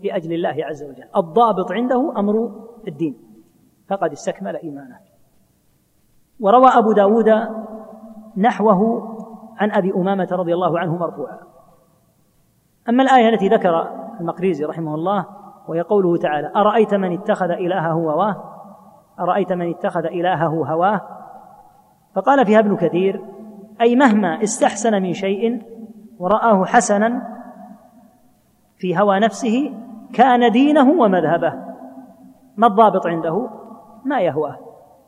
لأجل 0.03 0.33
الله 0.33 0.65
عز 0.65 0.83
وجل. 0.83 1.05
الضابط 1.17 1.71
عنده 1.71 2.13
أمر 2.17 2.51
الدين 2.87 3.17
فقد 3.87 4.11
استكمل 4.11 4.55
إيمانه. 4.55 4.99
وروى 6.39 6.67
أبو 6.67 6.91
داود 6.91 7.29
نحوه 8.37 9.18
عن 9.59 9.71
أبي 9.71 9.93
أمامة 9.93 10.27
رضي 10.31 10.53
الله 10.53 10.79
عنه 10.79 10.97
مرفوعا. 10.97 11.37
أما 12.89 13.03
الآية 13.03 13.29
التي 13.29 13.47
ذكر 13.47 13.87
المقريزي 14.19 14.65
رحمه 14.65 14.95
الله 14.95 15.25
وهي 15.67 15.81
قوله 15.81 16.17
تعالى 16.17 16.51
أرأيت 16.55 16.93
من 16.93 17.13
اتخذ 17.13 17.49
إلهه 17.51 17.91
هواه؟ 17.91 18.35
أرأيت 19.19 19.53
من 19.53 19.69
اتخذ 19.69 20.05
إلهه 20.05 20.73
هواه؟ 20.73 21.01
فقال 22.15 22.45
فيها 22.45 22.59
ابن 22.59 22.75
كثير 22.75 23.21
أي 23.81 23.95
مهما 23.95 24.43
استحسن 24.43 25.01
من 25.01 25.13
شيء 25.13 25.61
ورآه 26.19 26.65
حسنا 26.65 27.39
في 28.77 28.99
هوى 28.99 29.19
نفسه 29.19 29.73
كان 30.13 30.51
دينه 30.51 30.89
ومذهبه. 30.89 31.53
ما 32.57 32.67
الضابط 32.67 33.07
عنده؟ 33.07 33.49
ما 34.05 34.21
يهواه 34.21 34.57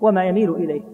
وما 0.02 0.24
يميل 0.24 0.52
إليه. 0.56 0.91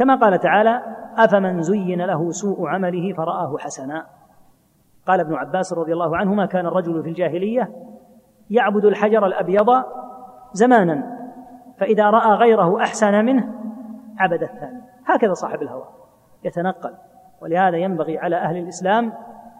كما 0.00 0.14
قال 0.14 0.38
تعالى 0.38 0.82
أفمن 1.16 1.62
زين 1.62 2.02
له 2.02 2.30
سوء 2.30 2.66
عمله 2.68 3.12
فرآه 3.12 3.56
حسنا. 3.58 4.06
قال 5.06 5.20
ابن 5.20 5.34
عباس 5.34 5.72
رضي 5.72 5.92
الله 5.92 6.16
عنهما 6.16 6.46
كان 6.46 6.66
الرجل 6.66 7.02
في 7.02 7.08
الجاهلية 7.08 7.72
يعبد 8.50 8.84
الحجر 8.84 9.26
الأبيض 9.26 9.66
زمانا 10.52 11.18
فإذا 11.78 12.10
رأى 12.10 12.34
غيره 12.34 12.80
أحسن 12.80 13.24
منه 13.24 13.54
عبد 14.18 14.42
الثاني. 14.42 14.80
هكذا 15.06 15.32
صاحب 15.32 15.62
الهوى 15.62 15.84
يتنقل 16.44 16.94
ولهذا 17.42 17.76
ينبغي 17.76 18.18
على 18.18 18.36
أهل 18.36 18.56
الإسلام 18.56 19.12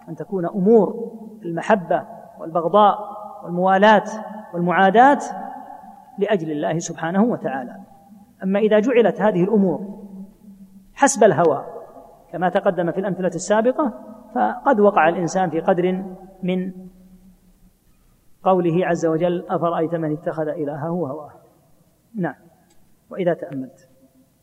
أن 0.09 0.15
تكون 0.15 0.47
أمور 0.47 1.11
المحبة 1.45 2.07
والبغضاء 2.41 2.99
والموالاة 3.45 4.05
والمعاداة 4.55 5.21
لأجل 6.19 6.51
الله 6.51 6.79
سبحانه 6.79 7.23
وتعالى. 7.23 7.77
أما 8.43 8.59
إذا 8.59 8.79
جعلت 8.79 9.21
هذه 9.21 9.45
الأمور 9.45 10.00
حسب 11.01 11.25
الهوى. 11.25 11.65
كما 12.33 12.49
تقدم 12.49 12.93
في 12.93 13.01
الأمثلة 13.01 13.29
السابقة 13.35 13.93
فقد 14.35 14.81
وقع 14.81 15.09
الإنسان 15.09 15.51
في 15.51 15.61
قدر 15.61 16.05
من 16.43 16.73
قوله 18.45 18.87
عز 18.87 19.07
وجل 19.07 19.45
أفرأيت 19.49 19.95
من 19.95 20.13
اتخذ 20.13 20.49
إلهه 20.49 20.89
هواه 20.89 21.31
نعم. 22.17 22.35
وإذا 23.11 23.35
تأملت. 23.35 23.89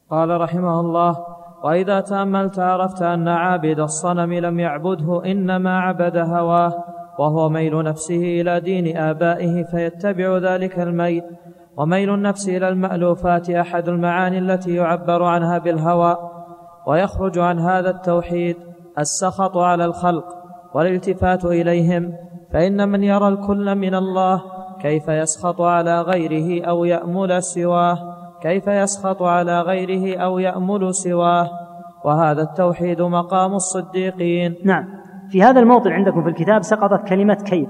قال 0.09 0.41
رحمه 0.41 0.79
الله 0.79 1.25
وإذا 1.63 2.01
تأملت 2.01 2.59
عرفت 2.59 3.01
أن 3.01 3.27
عابد 3.27 3.79
الصنم 3.79 4.33
لم 4.33 4.59
يعبده 4.59 5.25
إنما 5.25 5.79
عبد 5.79 6.17
هواه 6.17 6.83
وهو 7.19 7.49
ميل 7.49 7.83
نفسه 7.83 8.41
إلى 8.41 8.59
دين 8.59 8.97
آبائه 8.97 9.63
فيتبع 9.63 10.37
ذلك 10.37 10.79
الميل. 10.79 11.23
وميل 11.77 12.13
النفس 12.13 12.49
إلى 12.49 12.69
المألوفات 12.69 13.49
أحد 13.49 13.89
المعاني 13.89 14.37
التي 14.37 14.75
يعبر 14.75 15.23
عنها 15.23 15.57
بالهوى. 15.57 16.36
ويخرج 16.87 17.39
عن 17.39 17.59
هذا 17.59 17.89
التوحيد 17.89 18.55
السخط 18.99 19.57
على 19.57 19.85
الخلق 19.85 20.25
والالتفات 20.73 21.45
إليهم 21.45 22.13
فإن 22.53 22.89
من 22.89 23.03
يرى 23.03 23.27
الكل 23.27 23.75
من 23.75 23.95
الله 23.95 24.43
كيف 24.81 25.07
يسخط 25.07 25.61
على 25.61 26.01
غيره 26.01 26.65
أو 26.65 26.85
يأمل 26.85 27.43
سواه 27.43 28.17
كيف 28.41 28.67
يسخط 28.67 29.21
على 29.21 29.61
غيره 29.61 30.17
أو 30.17 30.39
يأمل 30.39 30.95
سواه. 30.95 31.49
وهذا 32.05 32.41
التوحيد 32.41 33.01
مقام 33.01 33.53
الصديقين. 33.53 34.55
نعم. 34.63 34.87
في 35.29 35.43
هذا 35.43 35.59
الموطن 35.59 35.91
عندكم 35.91 36.23
في 36.23 36.29
الكتاب 36.29 36.61
سقطت 36.61 37.07
كلمة 37.07 37.33
كيف 37.33 37.69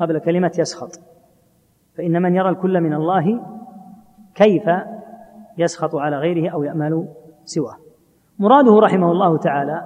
قبل 0.00 0.18
كلمة 0.18 0.52
يسخط. 0.58 0.90
فإن 1.96 2.22
من 2.22 2.34
يرى 2.34 2.48
الكل 2.48 2.80
من 2.80 2.94
الله 2.94 3.40
كيف 4.34 4.62
يسخط 5.58 5.94
على 5.94 6.16
غيره 6.16 6.50
أو 6.50 6.62
يأمل 6.62 7.08
سواه. 7.44 7.87
مراده 8.38 8.78
رحمه 8.78 9.12
الله 9.12 9.36
تعالى 9.36 9.84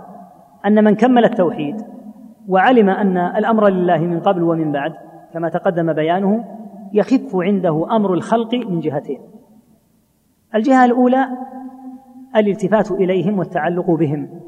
أن 0.66 0.84
من 0.84 0.94
كمل 0.94 1.24
التوحيد 1.24 1.76
وعلم 2.48 2.90
أن 2.90 3.16
الأمر 3.16 3.68
لله 3.68 3.98
من 3.98 4.20
قبل 4.20 4.42
ومن 4.42 4.72
بعد 4.72 4.92
كما 5.32 5.48
تقدم 5.48 5.92
بيانه 5.92 6.44
يخف 6.92 7.36
عنده 7.36 7.86
أمر 7.90 8.14
الخلق 8.14 8.54
من 8.54 8.80
جهتين. 8.80 9.20
الجهة 10.54 10.84
الأولى 10.84 11.28
الالتفات 12.36 12.90
إليهم 12.90 13.38
والتعلق 13.38 13.90
بهم. 13.90 14.40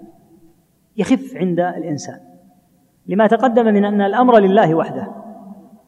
يخف 0.97 1.37
عند 1.37 1.61
الإنسان. 1.61 2.21
لما 3.07 3.27
تقدم 3.27 3.65
من 3.65 3.85
أن 3.85 4.01
الأمر 4.01 4.39
لله 4.39 4.75
وحده 4.75 5.09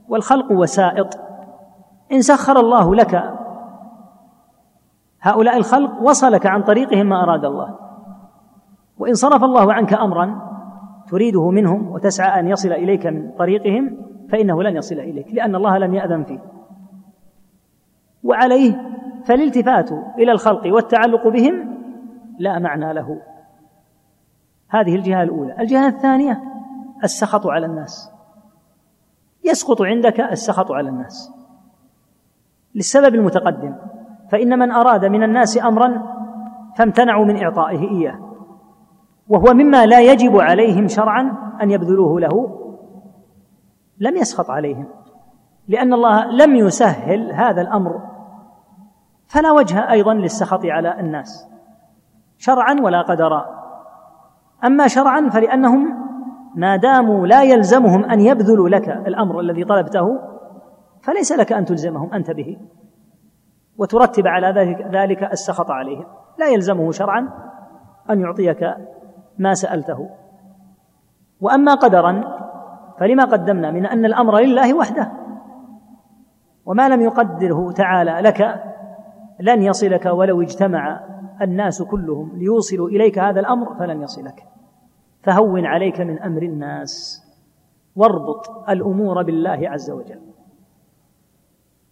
والخلق 0.08 0.52
وسائط 0.52 1.18
إن 2.12 2.22
سخر 2.22 2.60
الله 2.60 2.94
لك 2.94 3.34
هؤلاء 5.20 5.56
الخلق 5.56 6.02
وصلك 6.02 6.46
عن 6.46 6.62
طريقهم 6.62 7.06
ما 7.06 7.22
أراد 7.22 7.44
الله. 7.44 7.85
وإن 8.98 9.14
صرف 9.14 9.44
الله 9.44 9.72
عنك 9.72 9.94
أمرا 9.94 10.46
تريده 11.08 11.50
منهم 11.50 11.92
وتسعى 11.92 12.40
أن 12.40 12.48
يصل 12.48 12.72
إليك 12.72 13.06
من 13.06 13.30
طريقهم 13.38 13.96
فإنه 14.28 14.62
لن 14.62 14.76
يصل 14.76 14.94
إليك 14.94 15.34
لأن 15.34 15.54
الله 15.54 15.78
لم 15.78 15.94
يأذن 15.94 16.24
فيه. 16.24 16.40
وعليه 18.24 18.80
فالالتفات 19.24 19.92
إلى 20.18 20.32
الخلق 20.32 20.74
والتعلق 20.74 21.28
بهم 21.28 21.76
لا 22.38 22.58
معنى 22.58 22.92
له. 22.92 23.22
هذه 24.68 24.96
الجهة 24.96 25.22
الأولى. 25.22 25.56
الجهة 25.60 25.88
الثانية 25.88 26.42
السخط 27.04 27.46
على 27.46 27.66
الناس. 27.66 28.10
يسقط 29.44 29.82
عندك 29.82 30.20
السخط 30.20 30.72
على 30.72 30.88
الناس. 30.88 31.32
للسبب 32.74 33.14
المتقدم 33.14 33.74
فإن 34.30 34.58
من 34.58 34.72
أراد 34.72 35.04
من 35.04 35.22
الناس 35.22 35.64
أمرا 35.64 36.16
فامتنعوا 36.76 37.24
من 37.24 37.42
إعطائه 37.42 37.90
إياه. 37.90 38.25
وهو 39.28 39.54
مما 39.54 39.86
لا 39.86 40.00
يجب 40.00 40.36
عليهم 40.36 40.88
شرعا 40.88 41.32
أن 41.62 41.70
يبذلوه 41.70 42.20
له 42.20 42.60
لم 43.98 44.16
يسخط 44.16 44.50
عليهم 44.50 44.88
لأن 45.68 45.92
الله 45.92 46.24
لم 46.24 46.56
يسهل 46.56 47.32
هذا 47.32 47.62
الأمر. 47.62 48.00
فلا 49.26 49.52
وجه 49.52 49.90
أيضا 49.90 50.14
للسخط 50.14 50.60
على 50.64 51.00
الناس 51.00 51.48
شرعا 52.38 52.76
ولا 52.82 53.02
قدرا. 53.02 53.46
أما 54.64 54.88
شرعا 54.88 55.28
فلأنهم 55.28 56.06
ما 56.54 56.76
داموا 56.76 57.26
لا 57.26 57.42
يلزمهم 57.42 58.04
أن 58.04 58.20
يبذلوا 58.20 58.68
لك 58.68 58.88
الأمر 58.88 59.40
الذي 59.40 59.64
طلبته 59.64 60.18
فليس 61.02 61.32
لك 61.32 61.52
أن 61.52 61.64
تلزمهم 61.64 62.12
أنت 62.12 62.30
به 62.30 62.58
وترتب 63.78 64.26
على 64.26 64.76
ذلك 64.92 65.22
السخط 65.22 65.70
عليهم. 65.70 66.04
لا 66.38 66.48
يلزمه 66.48 66.90
شرعا 66.90 67.28
أن 68.10 68.20
يعطيك 68.20 68.64
ما 69.38 69.54
سألته. 69.54 70.10
وأما 71.40 71.74
قدرا 71.74 72.36
فلما 72.98 73.24
قدمنا؟ 73.24 73.70
من 73.70 73.86
أن 73.86 74.04
الأمر 74.04 74.38
لله 74.38 74.74
وحده. 74.74 75.12
وما 76.66 76.88
لم 76.88 77.00
يقدره 77.00 77.72
تعالى 77.72 78.10
لك 78.10 78.64
لن 79.40 79.62
يصلك 79.62 80.06
ولو 80.06 80.42
اجتمع 80.42 81.00
الناس 81.42 81.82
كلهم 81.82 82.38
ليوصلوا 82.38 82.88
إليك 82.88 83.18
هذا 83.18 83.40
الأمر 83.40 83.74
فلن 83.74 84.02
يصلك. 84.02 84.44
فهون 85.22 85.66
عليك 85.66 86.00
من 86.00 86.22
أمر 86.22 86.42
الناس. 86.42 87.22
واربط 87.96 88.70
الأمور 88.70 89.22
بالله 89.22 89.70
عز 89.70 89.90
وجل. 89.90 90.20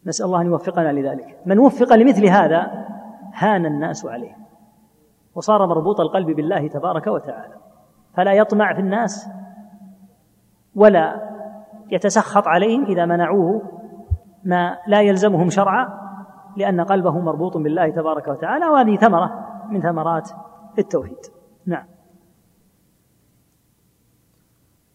نسأل 0.07 0.27
الله 0.27 0.41
أن 0.41 0.47
يوفقنا 0.47 0.93
لذلك. 0.93 1.39
من 1.47 1.59
وفق 1.59 1.95
لمثل 1.95 2.27
هذا 2.27 2.87
هان 3.35 3.67
الناس 3.67 4.07
عليه. 4.07 4.44
وصار 5.35 5.67
مربوط 5.67 6.01
القلب 6.01 6.27
بالله 6.27 6.69
تبارك 6.69 7.07
وتعالى. 7.07 7.55
فلا 8.17 8.33
يطمع 8.33 8.75
في 8.75 8.81
الناس 8.81 9.29
ولا 10.75 11.21
يتسخط 11.91 12.49
عليهم 12.49 12.85
إذا 12.85 13.07
منعوه 13.07 13.63
ما 14.45 14.79
لا 14.87 15.01
يلزمهم 15.01 15.51
شرعا 15.51 15.89
لأن 16.57 16.81
قلبه 16.81 17.19
مربوط 17.19 17.57
بالله 17.57 17.91
تبارك 17.91 18.29
وتعالى 18.29 18.67
وهذه 18.67 18.97
ثمرة 18.97 19.31
من 19.71 19.81
ثمرات 19.81 20.31
التوحيد. 20.79 21.19
نعم. 21.67 21.85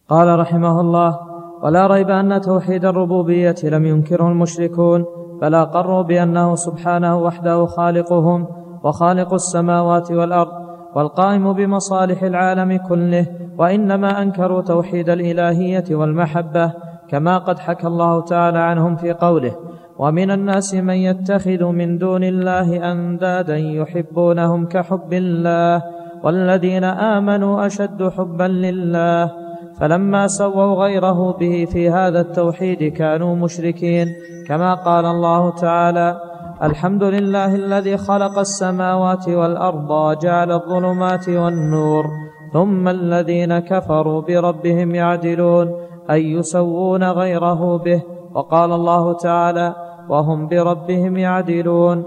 قال 0.09 0.39
رحمه 0.39 0.81
الله 0.81 1.19
ولا 1.63 1.87
ريب 1.87 2.09
أن 2.09 2.41
توحيد 2.41 2.85
الربوبية 2.85 3.55
لم 3.63 3.85
ينكره 3.85 4.27
المشركون 4.27 5.05
بل 5.41 5.55
أقروا 5.55 6.01
بأنه 6.01 6.55
سبحانه 6.55 7.17
وحده 7.17 7.65
خالقهم 7.65 8.47
وخالق 8.83 9.33
السماوات 9.33 10.11
والأرض 10.11 10.69
والقائم 10.95 11.53
بمصالح 11.53 12.23
العالم 12.23 12.77
كله 12.77 13.25
وإنما 13.57 14.21
أنكروا 14.21 14.61
توحيد 14.61 15.09
الإلهية 15.09 15.85
والمحبة 15.91 16.73
كما 17.09 17.37
قد 17.37 17.59
حكى 17.59 17.87
الله 17.87 18.21
تعالى 18.21 18.59
عنهم 18.59 18.95
في 18.95 19.13
قوله 19.13 19.55
ومن 19.99 20.31
الناس 20.31 20.73
من 20.73 20.93
يتخذ 20.93 21.65
من 21.65 21.97
دون 21.97 22.23
الله 22.23 22.91
أندادا 22.91 23.57
يحبونهم 23.57 24.65
كحب 24.65 25.13
الله 25.13 25.83
والذين 26.23 26.83
آمنوا 26.83 27.65
أشد 27.65 28.09
حبا 28.09 28.43
لله 28.43 29.31
فلما 29.79 30.27
سووا 30.27 30.83
غيره 30.83 31.31
به 31.31 31.67
في 31.71 31.89
هذا 31.89 32.21
التوحيد 32.21 32.93
كانوا 32.93 33.35
مشركين 33.35 34.07
كما 34.47 34.73
قال 34.73 35.05
الله 35.05 35.55
تعالى 35.55 36.28
الحمد 36.63 37.03
لله 37.03 37.55
الذي 37.55 37.97
خلق 37.97 38.39
السماوات 38.39 39.29
والأرض 39.29 39.89
وجعل 39.89 40.51
الظلمات 40.51 41.29
والنور 41.29 42.05
ثم 42.53 42.87
الذين 42.87 43.59
كفروا 43.59 44.21
بربهم 44.21 44.95
يعدلون 44.95 45.67
أي 46.11 46.31
يسوون 46.31 47.03
غيره 47.03 47.77
به؟ 47.77 48.01
وقال 48.35 48.71
الله 48.71 49.13
تعالى 49.13 49.75
وهم 50.09 50.47
بربهم 50.47 51.17
يعدلون 51.17 52.03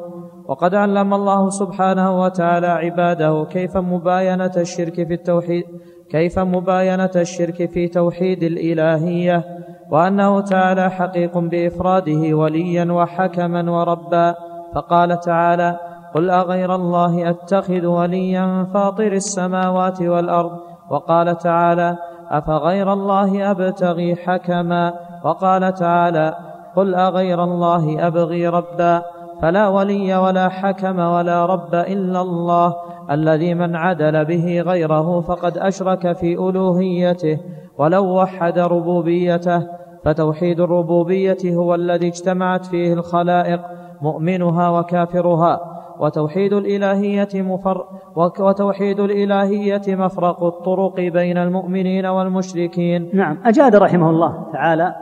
وقد 0.49 0.75
علم 0.75 1.15
الله 1.15 1.51
سبحانه 1.51 2.21
وتعالى 2.23 2.67
عباده 2.67 3.47
كيف 3.51 3.77
مباينة 3.77 4.53
الشرك 4.57 4.95
في 4.95 5.15
التوحيد 5.15 5.65
كيف 6.13 6.39
مباينة 6.39 7.11
الشرك 7.17 7.71
في 7.71 7.89
توحيد 7.89 8.43
الإلهية؟ 8.43 9.45
وأنه 9.91 10.41
تعالى 10.41 10.91
حقيق 10.91 11.39
بإفراده 11.39 12.37
وليا 12.37 12.93
وحكما 12.93 13.71
وربا. 13.71 14.35
فقال 14.75 15.21
تعالى 15.21 15.79
قل 16.15 16.31
أغير 16.31 16.75
الله 16.75 17.31
أتخذ 17.31 17.87
وليا 17.87 18.67
فاطر 18.75 19.13
السماوات 19.13 20.03
والأرض؟ 20.03 20.61
وقال 20.91 21.39
تعالى 21.39 21.97
أفغير 22.31 22.93
الله 22.93 23.51
أبتغي 23.51 24.17
حكما؟ 24.17 24.93
وقال 25.25 25.75
تعالى 25.75 26.35
قل 26.77 26.95
أغير 26.95 27.45
الله 27.45 28.07
أبغي 28.07 28.49
ربا. 28.49 29.03
فلا 29.43 29.69
ولي 29.69 30.17
ولا 30.17 30.49
حكم 30.49 30.99
ولا 30.99 31.47
رب 31.47 31.75
إلا 31.75 32.21
الله. 32.21 32.75
الذي 33.11 33.55
من 33.55 33.77
عدل 33.77 34.25
به 34.25 34.61
غيره 34.61 35.21
فقد 35.21 35.59
أشرك 35.59 36.13
في 36.13 36.35
ألوهيته. 36.35 37.39
ولو 37.79 38.21
وحد 38.21 38.59
ربوبيته 38.59 39.67
فتوحيد 40.05 40.61
الربوبية 40.61 41.39
هو 41.45 41.75
الذي 41.75 42.09
اجتمعت 42.09 42.67
فيه 42.67 42.93
الخلائق 42.93 43.61
مؤمنها 44.03 44.71
وكافرها. 44.71 45.61
وتوحيد 46.01 46.53
الإلهية 46.53 47.29
مفر 47.35 47.87
وتوحيد 48.17 49.01
الإلهية 49.01 49.83
مفرق 49.89 50.45
الطرق 50.45 50.95
بين 50.95 51.39
المؤمنين 51.39 52.07
والمشركين. 52.07 53.11
نعم. 53.15 53.39
أجاد 53.45 53.77
رحمه 53.77 54.11
الله 54.11 54.47
تعالى 54.53 54.95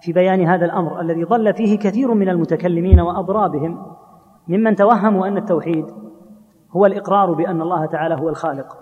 في 0.00 0.12
بيان 0.12 0.46
هذا 0.46 0.64
الأمر 0.64 1.00
الذي 1.00 1.24
ضل 1.24 1.54
فيه 1.54 1.78
كثير 1.78 2.14
من 2.14 2.28
المتكلمين 2.28 3.00
وأضرابهم 3.00 3.78
ممن 4.48 4.74
توهموا 4.74 5.26
أن 5.26 5.36
التوحيد 5.36 5.84
هو 6.76 6.86
الإقرار 6.86 7.32
بأن 7.32 7.62
الله 7.62 7.86
تعالى 7.86 8.14
هو 8.14 8.28
الخالق. 8.28 8.78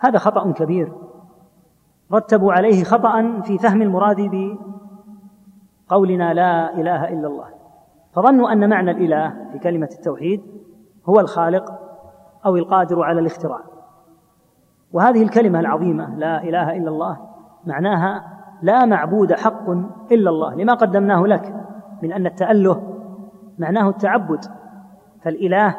هذا 0.00 0.18
خطأ 0.18 0.52
كبير. 0.52 0.92
رتبوا 2.12 2.52
عليه 2.52 2.84
خطأ 2.84 3.40
في 3.40 3.58
فهم 3.58 3.82
المراد 3.82 4.30
بقولنا 5.90 6.34
لا 6.34 6.74
إله 6.74 7.08
إلا 7.08 7.28
الله. 7.28 7.46
فظنوا 8.12 8.52
أن 8.52 8.70
معنى 8.70 8.90
الإله 8.90 9.50
في 9.52 9.58
كلمة 9.58 9.88
التوحيد 9.92 10.42
هو 11.08 11.20
الخالق 11.20 11.64
أو 12.46 12.56
القادر 12.56 13.02
على 13.02 13.20
الاختراع. 13.20 13.60
وهذه 14.92 15.22
الكلمة 15.22 15.60
العظيمة 15.60 16.14
لا 16.16 16.42
إله 16.42 16.76
إلا 16.76 16.88
الله 16.88 17.18
معناها 17.66 18.24
لا 18.62 18.84
معبود 18.84 19.32
حق 19.32 19.70
إلا 20.12 20.30
الله. 20.30 20.54
لما 20.54 20.74
قدمناه 20.74 21.20
لك 21.26 21.54
من 22.02 22.12
أن 22.12 22.26
التأله 22.26 22.82
معناه 23.58 23.88
التعبد. 23.88 24.44
فالإله 25.22 25.76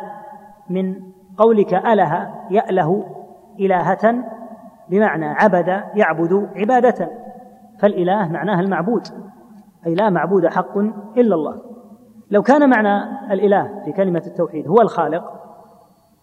من 0.70 0.96
قولك 1.38 1.74
أله 1.74 2.34
يأله 2.52 3.06
إلهة 3.60 4.16
بمعنى 4.90 5.26
عبد 5.26 5.84
يعبد 5.96 6.50
عبادة. 6.56 7.10
فالإله 7.80 8.28
معناها 8.28 8.62
المعبود 8.62 9.08
أي 9.88 9.96
لا 9.96 10.10
معبود 10.10 10.48
حق 10.48 10.78
إلا 11.18 11.36
الله. 11.36 11.62
لو 12.32 12.42
كان 12.42 12.70
معنى 12.70 13.04
الإله 13.34 13.82
في 13.86 13.92
كلمة 13.92 14.24
التوحيد 14.28 14.68
هو 14.68 14.82
الخالق 14.82 15.24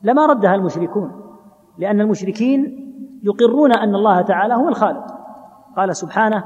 لما 0.02 0.26
ردها 0.26 0.54
المشركون 0.54 1.12
لأن 1.78 2.00
المشركين 2.00 2.86
يقرون 3.22 3.72
أن 3.72 3.94
الله 3.94 4.20
تعالى 4.22 4.54
هو 4.54 4.68
الخالق. 4.68 5.06
قال 5.76 5.96
سبحانه 5.96 6.44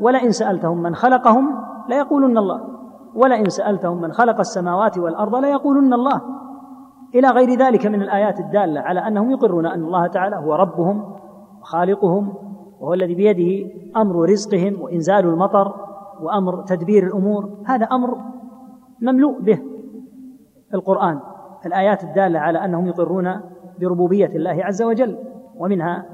ولئن 0.00 0.30
سألتهم 0.30 0.82
من 0.82 0.94
خلقهم 0.94 1.66
ليقولن 1.88 2.38
الله 2.38 2.60
ولئن 3.14 3.48
سألتهم 3.48 4.00
من 4.00 4.12
خلق 4.12 4.38
السماوات 4.38 4.98
والأرض 4.98 5.36
ليقولن 5.36 5.92
الله 5.92 6.20
إلى 7.14 7.28
غير 7.28 7.58
ذلك 7.58 7.86
من 7.86 8.02
الآيات 8.02 8.40
الدالة 8.40 8.80
على 8.80 9.00
أنهم 9.00 9.30
يقرون 9.30 9.66
أن 9.66 9.84
الله 9.84 10.06
تعالى 10.06 10.36
هو 10.36 10.54
ربهم 10.54 11.14
وخالقهم 11.60 12.34
وهو 12.80 12.94
الذي 12.94 13.14
بيده 13.14 13.70
أمر 13.96 14.30
رزقهم 14.30 14.82
وإنزال 14.82 15.24
المطر 15.26 15.74
وأمر 16.20 16.62
تدبير 16.62 17.06
الأمور. 17.06 17.58
هذا 17.66 17.86
أمر 17.86 18.16
مملوء 19.02 19.40
به 19.40 19.58
القرآن. 20.74 21.20
الآيات 21.66 22.04
الدالة 22.04 22.38
على 22.38 22.64
أنهم 22.64 22.86
يقرون 22.86 23.40
بربوبية 23.80 24.26
الله 24.36 24.64
عز 24.64 24.82
وجل. 24.82 25.18
ومنها 25.58 26.06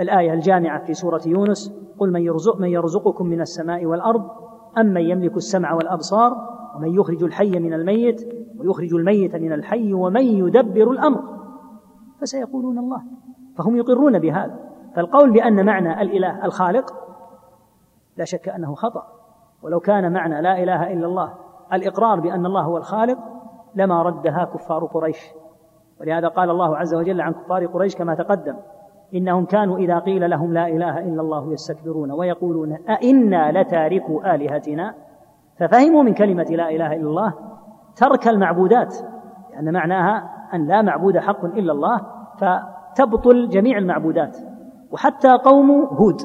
الآية 0.00 0.32
الجامعة 0.32 0.84
في 0.84 0.94
سورة 0.94 1.22
يونس 1.26 1.72
قل 1.98 2.12
من 2.12 2.22
يرزق 2.22 2.60
من 2.60 2.68
يرزقكم 2.68 3.26
من 3.26 3.40
السماء 3.40 3.86
والأرض 3.86 4.30
أم 4.78 4.86
من 4.86 5.00
يملك 5.00 5.36
السمع 5.36 5.72
والأبصار 5.72 6.59
ومن 6.76 6.94
يخرج 6.94 7.22
الحي 7.22 7.50
من 7.50 7.72
الميت 7.74 8.34
ويخرج 8.58 8.94
الميت 8.94 9.36
من 9.36 9.52
الحي 9.52 9.94
ومن 9.94 10.22
يدبر 10.22 10.90
الأمر 10.90 11.22
فسيقولون 12.20 12.78
الله 12.78 13.02
فهم 13.56 13.76
يقرون 13.76 14.18
بهذا. 14.18 14.58
فالقول 14.96 15.32
بأن 15.32 15.66
معنى 15.66 16.02
الإله 16.02 16.44
الخالق 16.44 16.94
لا 18.16 18.24
شك 18.24 18.48
أنه 18.48 18.74
خطأ. 18.74 19.06
ولو 19.62 19.80
كان 19.80 20.12
معنى 20.12 20.42
لا 20.42 20.62
إله 20.62 20.92
إلا 20.92 21.06
الله 21.06 21.34
الإقرار 21.72 22.20
بأن 22.20 22.46
الله 22.46 22.62
هو 22.62 22.76
الخالق 22.76 23.18
لما 23.74 24.02
ردها 24.02 24.44
كفار 24.44 24.84
قريش. 24.84 25.18
ولهذا 26.00 26.28
قال 26.28 26.50
الله 26.50 26.76
عز 26.76 26.94
وجل 26.94 27.20
عن 27.20 27.32
كفار 27.32 27.66
قريش 27.66 27.96
كما 27.96 28.14
تقدم 28.14 28.56
إنهم 29.14 29.44
كانوا 29.44 29.78
إذا 29.78 29.98
قيل 29.98 30.30
لهم 30.30 30.52
لا 30.52 30.66
إله 30.66 30.98
إلا 30.98 31.20
الله 31.22 31.52
يستكبرون 31.52 32.10
ويقولون 32.12 32.72
أئنا 32.72 33.60
لتاركوا 33.60 34.34
آلهتنا؟ 34.34 34.94
ففهموا 35.60 36.02
من 36.02 36.14
كلمة 36.14 36.42
لا 36.42 36.70
إله 36.70 36.92
إلا 36.92 37.08
الله 37.08 37.34
ترك 37.96 38.28
المعبودات 38.28 38.96
لأن 39.52 39.72
معناها 39.72 40.30
أن 40.54 40.66
لا 40.66 40.82
معبود 40.82 41.18
حق 41.18 41.44
إلا 41.44 41.72
الله 41.72 42.00
فتبطل 42.38 43.48
جميع 43.48 43.78
المعبودات. 43.78 44.38
وحتى 44.90 45.32
قوم 45.32 45.70
هود 45.70 46.22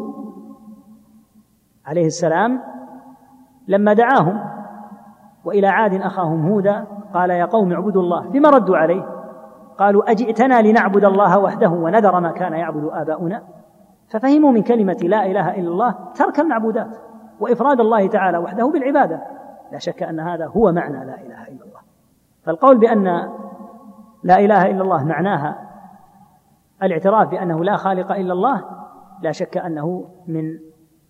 عليه 1.85 2.05
السلام 2.05 2.61
لما 3.67 3.93
دعاهم 3.93 4.39
وإلى 5.45 5.67
عاد 5.67 5.93
أخاهم 5.93 6.47
هودا 6.47 6.85
قال 7.13 7.29
يا 7.29 7.45
قوم 7.45 7.71
اعبدوا 7.71 8.01
الله 8.01 8.21
بما 8.21 8.49
ردوا 8.49 8.77
عليه؟ 8.77 9.09
قالوا 9.77 10.11
أجئتنا 10.11 10.61
لنعبد 10.61 11.05
الله 11.05 11.39
وحده 11.39 11.69
ونذر 11.69 12.19
ما 12.19 12.31
كان 12.31 12.53
يعبد 12.53 12.89
آباؤنا؟ 12.93 13.43
ففهموا 14.07 14.51
من 14.51 14.61
كلمة 14.61 14.97
لا 15.03 15.25
إله 15.25 15.55
إلا 15.55 15.69
الله 15.69 15.95
ترك 16.15 16.39
المعبودات. 16.39 16.97
وإفراد 17.39 17.79
الله 17.79 18.07
تعالى 18.07 18.37
وحده 18.37 18.67
بالعبادة. 18.67 19.21
لا 19.71 19.77
شك 19.77 20.03
أن 20.03 20.19
هذا 20.19 20.45
هو 20.45 20.71
معنى 20.71 21.05
لا 21.05 21.21
إله 21.21 21.47
إلا 21.47 21.65
الله. 21.65 21.79
فالقول 22.43 22.77
بأن 22.77 23.03
لا 24.23 24.39
إله 24.39 24.71
إلا 24.71 24.81
الله 24.81 25.03
معناها 25.03 25.69
الاعتراف 26.83 27.29
بأنه 27.29 27.63
لا 27.63 27.75
خالق 27.75 28.11
إلا 28.11 28.33
الله 28.33 28.63
لا 29.21 29.31
شك 29.31 29.57
أنه 29.57 30.05
من 30.27 30.59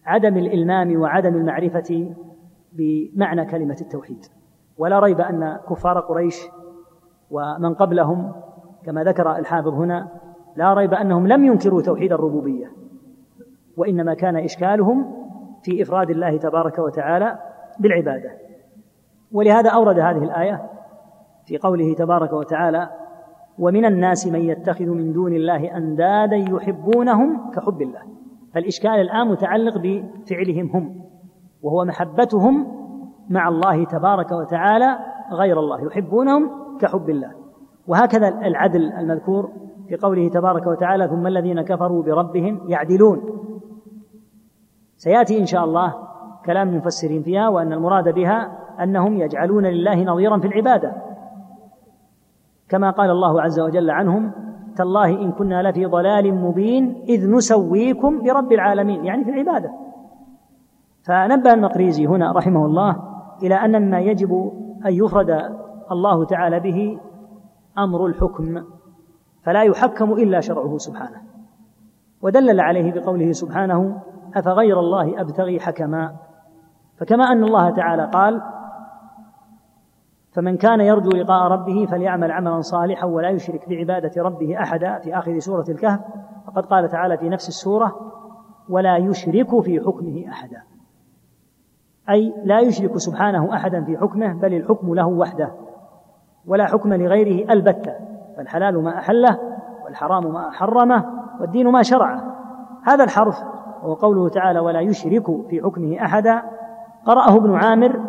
عدم 0.05 0.37
الإلمام 0.37 1.01
وعدم 1.01 1.35
المعرفة 1.35 2.15
بمعنى 2.73 3.45
كلمة 3.45 3.77
التوحيد. 3.81 4.25
ولا 4.77 4.99
ريب 4.99 5.21
أن 5.21 5.59
كفار 5.69 5.99
قريش 5.99 6.41
ومن 7.31 7.73
قبلهم 7.73 8.31
كما 8.85 9.03
ذكر 9.03 9.35
الحافظ 9.35 9.73
هنا 9.73 10.07
لا 10.55 10.73
ريب 10.73 10.93
أنهم 10.93 11.27
لم 11.27 11.45
ينكروا 11.45 11.81
توحيد 11.81 12.13
الربوبية 12.13 12.71
وإنما 13.77 14.13
كان 14.13 14.35
إشكالهم 14.35 15.24
في 15.65 15.81
إفراد 15.81 16.09
الله 16.09 16.37
تبارك 16.37 16.79
وتعالى 16.79 17.39
بالعبادة. 17.79 18.31
ولهذا 19.31 19.69
أورد 19.69 19.99
هذه 19.99 20.23
الآية 20.23 20.69
في 21.45 21.57
قوله 21.57 21.93
تبارك 21.93 22.33
وتعالى 22.33 22.89
ومن 23.59 23.85
الناس 23.85 24.27
من 24.27 24.39
يتخذ 24.39 24.85
من 24.85 25.13
دون 25.13 25.33
الله 25.33 25.77
أندادا 25.77 26.35
يحبونهم 26.35 27.51
كحب 27.51 27.81
الله. 27.81 28.01
فالإشكال 28.53 28.91
الآن 28.91 29.27
متعلق 29.27 29.77
بفعلهم 29.77 30.69
هم 30.73 31.01
وهو 31.61 31.85
محبتهم 31.85 32.67
مع 33.29 33.47
الله 33.47 33.85
تبارك 33.85 34.31
وتعالى 34.31 34.97
غير 35.31 35.59
الله 35.59 35.85
يحبونهم 35.85 36.51
كحب 36.81 37.09
الله. 37.09 37.31
وهكذا 37.87 38.27
العدل 38.27 38.91
المذكور 38.91 39.51
في 39.87 39.95
قوله 39.95 40.29
تبارك 40.29 40.67
وتعالى 40.67 41.07
ثم 41.07 41.27
الذين 41.27 41.61
كفروا 41.61 42.03
بربهم 42.03 42.61
يعدلون. 42.67 43.21
سيأتي 44.97 45.39
إن 45.39 45.45
شاء 45.45 45.63
الله 45.65 45.93
كلام 46.45 46.69
المفسرين 46.69 47.21
فيها 47.21 47.49
وأن 47.49 47.73
المراد 47.73 48.13
بها 48.13 48.57
أنهم 48.83 49.17
يجعلون 49.17 49.65
لله 49.65 50.03
نظيرا 50.03 50.39
في 50.39 50.47
العبادة. 50.47 50.95
كما 52.69 52.91
قال 52.91 53.09
الله 53.09 53.41
عز 53.41 53.59
وجل 53.59 53.89
عنهم 53.89 54.31
تالله 54.75 55.09
إن 55.09 55.31
كنا 55.31 55.69
لفي 55.69 55.85
ضلال 55.85 56.35
مبين 56.35 57.03
إذ 57.09 57.31
نسويكم 57.31 58.23
برب 58.23 58.51
العالمين. 58.51 59.05
يعني 59.05 59.23
في 59.23 59.29
العبادة. 59.29 59.71
فنبه 61.03 61.53
المقريزي 61.53 62.07
هنا 62.07 62.31
رحمه 62.31 62.65
الله 62.65 62.95
إلى 63.43 63.55
أن 63.55 63.81
مما 63.81 63.99
يجب 63.99 64.51
أن 64.85 64.93
يفرد 64.93 65.41
الله 65.91 66.25
تعالى 66.25 66.59
به 66.59 66.99
أمر 67.77 68.05
الحكم 68.05 68.63
فلا 69.43 69.63
يحكم 69.63 70.13
إلا 70.13 70.39
شرعه 70.39 70.77
سبحانه. 70.77 71.21
ودلل 72.21 72.59
عليه 72.59 72.91
بقوله 72.91 73.31
سبحانه 73.31 74.01
أفغير 74.35 74.79
الله 74.79 75.21
أبتغي 75.21 75.59
حكما؟ 75.59 76.15
فكما 76.97 77.23
أن 77.23 77.43
الله 77.43 77.69
تعالى 77.69 78.09
قال 78.13 78.41
فمن 80.31 80.57
كان 80.57 80.81
يرجو 80.81 81.09
لقاء 81.09 81.51
ربه 81.51 81.85
فليعمل 81.85 82.31
عملا 82.31 82.61
صالحا 82.61 83.05
ولا 83.05 83.29
يشرك 83.29 83.69
بعبادة 83.69 84.23
ربه 84.23 84.61
أحدا 84.61 84.99
في 84.99 85.17
آخر 85.17 85.39
سورة 85.39 85.65
الكهف. 85.69 85.99
وقد 86.47 86.65
قال 86.65 86.89
تعالى 86.89 87.17
في 87.17 87.29
نفس 87.29 87.47
السورة 87.47 88.11
ولا 88.69 88.97
يشرك 88.97 89.61
في 89.61 89.79
حكمه 89.79 90.25
أحدا. 90.29 90.61
أي 92.09 92.33
لا 92.43 92.59
يشرك 92.59 92.97
سبحانه 92.97 93.53
أحدا 93.53 93.83
في 93.83 93.97
حكمه 93.97 94.33
بل 94.33 94.53
الحكم 94.53 94.95
له 94.95 95.07
وحده. 95.07 95.51
ولا 96.47 96.65
حكم 96.65 96.93
لغيره 96.93 97.53
البتة. 97.53 97.93
فالحلال 98.37 98.83
ما 98.83 98.97
أحله 98.97 99.39
والحرام 99.85 100.33
ما 100.33 100.51
حرمه 100.51 101.05
والدين 101.39 101.67
ما 101.67 101.83
شرعه. 101.83 102.35
هذا 102.83 103.03
الحرف 103.03 103.54
وهو 103.85 103.93
قوله 103.93 104.29
تعالى 104.29 104.59
ولا 104.59 104.79
يشرك 104.79 105.25
في 105.49 105.61
حكمه 105.61 106.01
أحدا 106.01 106.43
قرأه 107.05 107.35
ابن 107.35 107.55
عامر 107.55 107.99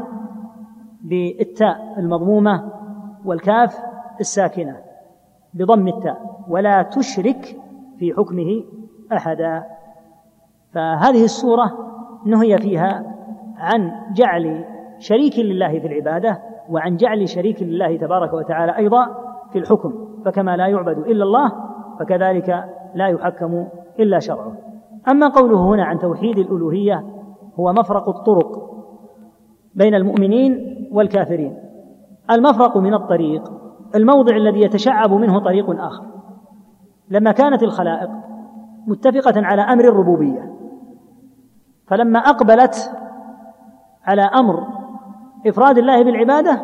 بالتاء 1.02 1.98
المضمومة 1.98 2.72
والكاف 3.24 3.78
الساكنة 4.20 4.76
بضم 5.54 5.88
التاء 5.88 6.44
ولا 6.48 6.82
تشرك 6.82 7.56
في 7.98 8.12
حكمه 8.12 8.64
أحدا. 9.12 9.64
فهذه 10.72 11.24
السورة 11.24 11.72
نهي 12.26 12.58
فيها 12.58 13.14
عن 13.56 13.92
جعل 14.14 14.64
شريك 14.98 15.38
لله 15.38 15.78
في 15.78 15.86
العبادة 15.86 16.42
وعن 16.70 16.96
جعل 16.96 17.28
شريك 17.28 17.62
لله 17.62 17.96
تبارك 17.96 18.32
وتعالى 18.32 18.76
أيضا 18.76 19.06
في 19.52 19.58
الحكم 19.58 19.92
فكما 20.24 20.56
لا 20.56 20.66
يعبد 20.66 20.98
إلا 20.98 21.24
الله 21.24 21.52
فكذلك 22.00 22.64
لا 22.94 23.08
يحكم 23.08 23.68
إلا 23.98 24.18
شرعه. 24.18 24.65
أما 25.08 25.28
قوله 25.28 25.74
هنا 25.74 25.84
عن 25.84 25.98
توحيد 25.98 26.38
الألوهية 26.38 27.06
هو 27.60 27.72
مفرق 27.72 28.08
الطرق 28.08 28.70
بين 29.74 29.94
المؤمنين 29.94 30.76
والكافرين. 30.92 31.56
المفرق 32.30 32.76
من 32.76 32.94
الطريق 32.94 33.52
الموضع 33.94 34.36
الذي 34.36 34.60
يتشعب 34.60 35.12
منه 35.12 35.38
طريق 35.38 35.80
آخر. 35.80 36.04
لما 37.10 37.32
كانت 37.32 37.62
الخلائق 37.62 38.10
متفقة 38.86 39.46
على 39.46 39.62
أمر 39.62 39.84
الربوبية 39.84 40.52
فلما 41.86 42.18
أقبلت 42.18 42.92
على 44.04 44.22
أمر 44.22 44.66
إفراد 45.46 45.78
الله 45.78 46.04
بالعبادة 46.04 46.62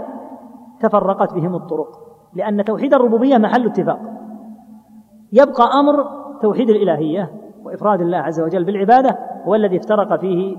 تفرقت 0.80 1.34
بهم 1.34 1.54
الطرق. 1.54 1.98
لأن 2.34 2.64
توحيد 2.64 2.94
الربوبية 2.94 3.38
محل 3.38 3.66
اتفاق. 3.66 4.00
يبقى 5.32 5.64
أمر 5.80 6.06
توحيد 6.42 6.70
الإلهية 6.70 7.30
وإفراد 7.64 8.00
الله 8.00 8.18
عز 8.18 8.40
وجل 8.40 8.64
بالعبادة 8.64 9.18
هو 9.44 9.54
الذي 9.54 9.76
افترق 9.76 10.20
فيه 10.20 10.56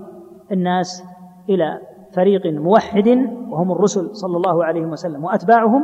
الناس 0.51 1.03
إلى 1.49 1.79
فريق 2.11 2.45
موحد 2.45 3.07
وهم 3.49 3.71
الرسل 3.71 4.15
صلى 4.15 4.37
الله 4.37 4.65
عليه 4.65 4.85
وسلم 4.85 5.23
وأتباعهم 5.23 5.83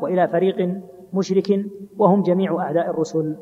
وإلى 0.00 0.28
فريق 0.28 0.80
مشرك 1.12 1.66
وهم 1.98 2.22
جميع 2.22 2.60
أعداء 2.60 2.90
الرسل. 2.90 3.36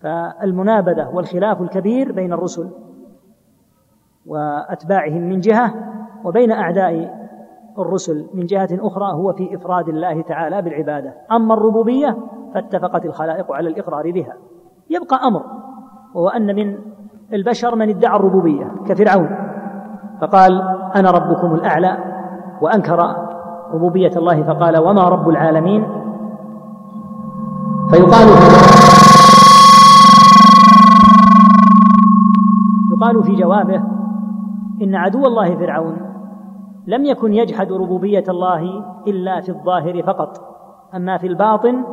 فالمنابذة 0.00 1.08
والخلاف 1.14 1.62
الكبير 1.62 2.12
بين 2.12 2.32
الرسل 2.32 2.70
وأتباعهم 4.26 5.22
من 5.22 5.40
جهة 5.40 5.74
وبين 6.24 6.52
أعداء 6.52 7.18
الرسل 7.78 8.26
من 8.34 8.46
جهة 8.46 8.68
أخرى 8.72 9.12
هو 9.12 9.32
في 9.32 9.54
إفراد 9.54 9.88
الله 9.88 10.22
تعالى 10.22 10.62
بالعبادة. 10.62 11.14
أما 11.32 11.54
الربوبية 11.54 12.16
فاتفقت 12.54 13.06
الخلائق 13.06 13.52
على 13.52 13.68
الإقرار 13.68 14.10
بها. 14.10 14.36
يبقى 14.90 15.16
أمر 15.28 15.42
وهو 16.18 16.28
أن 16.28 16.56
من 16.56 16.78
البشر 17.32 17.74
من 17.74 17.88
ادعى 17.88 18.16
الربوبية 18.16 18.72
كفرعون. 18.86 19.30
فقال 20.20 20.62
أنا 20.96 21.10
ربكم 21.10 21.54
الأعلى 21.54 21.98
وأنكر 22.60 23.16
ربوبية 23.74 24.10
الله 24.16 24.42
فقال 24.42 24.78
وما 24.78 25.08
رب 25.08 25.28
العالمين؟ 25.28 25.82
فيقال 27.90 28.28
يقال 32.92 33.24
في 33.24 33.34
جوابه 33.34 33.82
إن 34.82 34.94
عدو 34.94 35.26
الله 35.26 35.56
فرعون 35.56 35.96
لم 36.86 37.04
يكن 37.04 37.34
يجحد 37.34 37.72
ربوبية 37.72 38.24
الله 38.28 38.84
إلا 39.06 39.40
في 39.40 39.48
الظاهر 39.48 40.02
فقط 40.02 40.38
أما 40.94 41.18
في 41.18 41.26
الباطن 41.26 41.84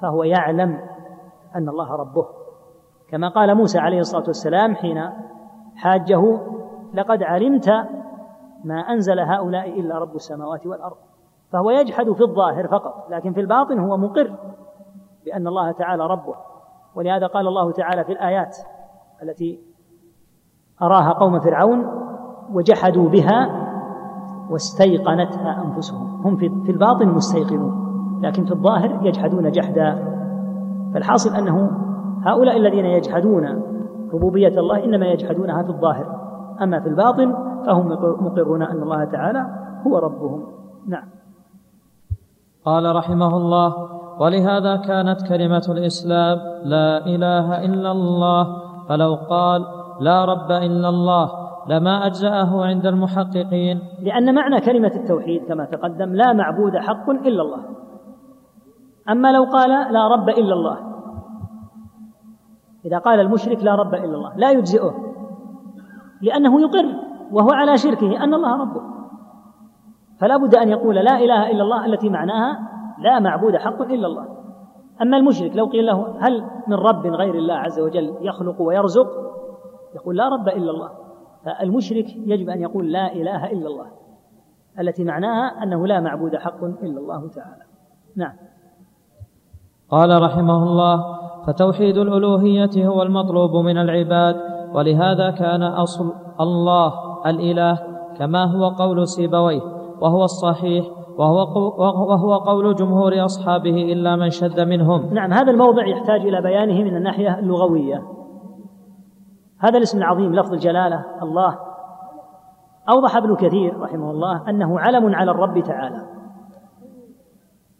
فهو 0.00 0.22
يعلم 0.22 0.78
أن 1.56 1.68
الله 1.68 1.96
ربه. 1.96 2.45
كما 3.10 3.28
قال 3.28 3.54
موسى 3.54 3.78
عليه 3.78 4.00
الصلاة 4.00 4.24
والسلام 4.26 4.74
حين 4.74 5.10
حاجة 5.76 6.40
لقد 6.94 7.22
علمت 7.22 7.70
ما 8.64 8.80
أنزل 8.80 9.20
هؤلاء 9.20 9.80
إلا 9.80 9.98
رب 9.98 10.14
السماوات 10.14 10.66
والأرض. 10.66 10.96
فهو 11.52 11.70
يجحد 11.70 12.12
في 12.12 12.20
الظاهر 12.20 12.68
فقط 12.68 13.06
لكن 13.10 13.32
في 13.32 13.40
الباطن 13.40 13.78
هو 13.78 13.96
مقر 13.96 14.34
بأن 15.24 15.46
الله 15.46 15.72
تعالى 15.72 16.06
ربه. 16.06 16.34
ولهذا 16.94 17.26
قال 17.26 17.48
الله 17.48 17.72
تعالى 17.72 18.04
في 18.04 18.12
الآيات 18.12 18.56
التي 19.22 19.60
أراها 20.82 21.12
قوم 21.12 21.40
فرعون 21.40 21.86
وجحدوا 22.52 23.08
بها 23.08 23.66
واستيقنتها 24.50 25.64
أنفسهم. 25.64 26.26
هم 26.26 26.36
في 26.36 26.72
الباطن 26.72 27.08
مستيقنون 27.08 27.86
لكن 28.22 28.44
في 28.44 28.52
الظاهر 28.52 29.06
يجحدون 29.06 29.50
جحدا. 29.50 30.16
فالحاصل 30.94 31.36
أنه 31.36 31.70
هؤلاء 32.26 32.56
الذين 32.56 32.84
يجحدون 32.84 33.62
ربوبية 34.14 34.60
الله 34.60 34.84
إنما 34.84 35.06
يجحدونها 35.06 35.62
في 35.62 35.70
الظاهر 35.70 36.06
أما 36.62 36.80
في 36.80 36.88
الباطن 36.88 37.34
فهم 37.66 37.88
مقرون 38.20 38.62
أن 38.62 38.82
الله 38.82 39.04
تعالى 39.04 39.46
هو 39.86 39.98
ربهم. 39.98 40.44
نعم. 40.88 41.08
قال 42.64 42.96
رحمه 42.96 43.36
الله 43.36 43.74
ولهذا 44.20 44.76
كانت 44.76 45.28
كلمة 45.28 45.66
الإسلام 45.68 46.38
لا 46.64 47.06
إله 47.06 47.64
إلا 47.64 47.90
الله 47.92 48.46
فلو 48.88 49.14
قال 49.14 49.66
لا 50.00 50.24
رب 50.24 50.50
إلا 50.50 50.88
الله 50.88 51.30
لما 51.68 52.06
أجزأه 52.06 52.64
عند 52.64 52.86
المحققين. 52.86 53.80
لأن 54.02 54.34
معنى 54.34 54.60
كلمة 54.60 54.92
التوحيد 54.94 55.44
كما 55.48 55.64
تقدم 55.64 56.14
لا 56.14 56.32
معبود 56.32 56.76
حق 56.76 57.10
إلا 57.10 57.42
الله. 57.42 57.62
أما 59.10 59.32
لو 59.32 59.44
قال 59.44 59.92
لا 59.92 60.08
رب 60.08 60.28
إلا 60.28 60.54
الله 60.54 60.95
إذا 62.86 62.98
قال 62.98 63.20
المشرك 63.20 63.64
لا 63.64 63.74
رب 63.74 63.94
إلا 63.94 64.14
الله 64.14 64.36
لا 64.36 64.50
يجزئه 64.50 64.94
لأنه 66.22 66.60
يقر 66.60 66.94
وهو 67.32 67.50
على 67.50 67.78
شركه 67.78 68.24
أن 68.24 68.34
الله 68.34 68.60
ربه. 68.60 68.82
فلا 70.20 70.36
بد 70.36 70.54
أن 70.54 70.68
يقول 70.68 70.94
لا 70.94 71.18
إله 71.18 71.50
إلا 71.50 71.62
الله 71.62 71.86
التي 71.86 72.08
معناها 72.08 72.58
لا 72.98 73.18
معبود 73.18 73.56
حق 73.56 73.82
إلا 73.82 74.06
الله. 74.06 74.26
أما 75.02 75.16
المشرك 75.16 75.56
لو 75.56 75.66
قيل 75.66 75.86
له 75.86 76.16
هل 76.20 76.44
من 76.66 76.74
رب 76.74 77.06
غير 77.06 77.34
الله 77.34 77.54
عز 77.54 77.80
وجل 77.80 78.14
يخلق 78.20 78.62
ويرزق؟ 78.62 79.08
يقول 79.94 80.16
لا 80.16 80.28
رب 80.28 80.48
إلا 80.48 80.70
الله. 80.70 80.90
فالمشرك 81.44 82.16
يجب 82.16 82.50
أن 82.50 82.60
يقول 82.60 82.92
لا 82.92 83.12
إله 83.12 83.52
إلا 83.52 83.66
الله 83.66 83.86
التي 84.80 85.04
معناها 85.04 85.62
أنه 85.62 85.86
لا 85.86 86.00
معبود 86.00 86.36
حق 86.36 86.64
إلا 86.64 87.00
الله 87.00 87.28
تعالى. 87.28 87.62
نعم. 88.16 88.32
قال 89.88 90.22
رحمه 90.22 90.62
الله 90.62 91.25
فتوحيد 91.46 91.96
الألوهية 91.96 92.86
هو 92.88 93.02
المطلوب 93.02 93.56
من 93.56 93.78
العباد 93.78 94.36
ولهذا 94.74 95.30
كان 95.30 95.62
أصل 95.62 96.12
الله 96.40 96.92
الإله 97.26 97.78
كما 98.18 98.44
هو 98.44 98.68
قول 98.68 99.08
سيبويه 99.08 99.60
وهو 100.00 100.24
الصحيح 100.24 100.86
وهو 101.18 101.38
وهو 102.08 102.34
قول 102.34 102.74
جمهور 102.74 103.24
أصحابه 103.24 103.92
إلا 103.92 104.16
من 104.16 104.30
شد 104.30 104.60
منهم. 104.60 105.14
نعم 105.14 105.32
هذا 105.32 105.50
الموضع 105.50 105.86
يحتاج 105.86 106.20
إلى 106.20 106.42
بيانه 106.42 106.84
من 106.84 106.96
الناحية 106.96 107.38
اللغوية. 107.38 108.02
هذا 109.58 109.78
الاسم 109.78 109.98
العظيم 109.98 110.34
لفظ 110.34 110.52
الجلالة 110.52 111.04
الله 111.22 111.58
أوضح 112.88 113.16
ابن 113.16 113.36
كثير 113.36 113.80
رحمه 113.80 114.10
الله 114.10 114.50
أنه 114.50 114.80
علم 114.80 115.14
على 115.14 115.30
الرب 115.30 115.60
تعالى. 115.60 116.02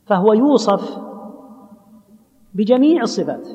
فهو 0.06 0.32
يوصف 0.32 0.98
بجميع 2.56 3.02
الصفات 3.02 3.48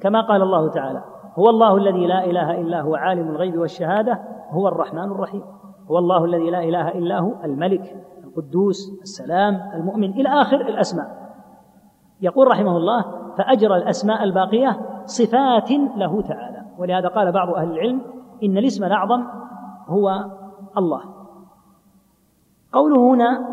كما 0.00 0.20
قال 0.20 0.42
الله 0.42 0.70
تعالى 0.70 1.04
هو 1.38 1.50
الله 1.50 1.76
الذي 1.76 2.06
لا 2.06 2.24
إله 2.24 2.60
إلا 2.60 2.80
هو 2.80 2.94
عالم 2.94 3.28
الغيب 3.28 3.58
والشهادة 3.58 4.20
هو 4.50 4.68
الرحمن 4.68 5.04
الرحيم. 5.04 5.42
هو 5.90 5.98
الله 5.98 6.24
الذي 6.24 6.50
لا 6.50 6.64
إله 6.64 6.88
إلا 6.88 7.18
هو 7.18 7.32
الملك 7.44 8.04
القدوس 8.24 9.00
السلام 9.02 9.60
المؤمن 9.74 10.10
إلى 10.10 10.28
آخر 10.28 10.60
الأسماء. 10.60 11.06
يقول 12.20 12.48
رحمه 12.48 12.76
الله 12.76 13.04
فأجرى 13.38 13.76
الأسماء 13.76 14.24
الباقية 14.24 14.80
صفات 15.04 15.70
له 15.96 16.22
تعالى. 16.22 16.62
ولهذا 16.78 17.08
قال 17.08 17.32
بعض 17.32 17.54
أهل 17.54 17.70
العلم 17.70 18.02
إن 18.42 18.58
الاسم 18.58 18.84
الأعظم 18.84 19.24
هو 19.88 20.24
الله. 20.78 21.00
قوله 22.72 23.14
هنا 23.14 23.48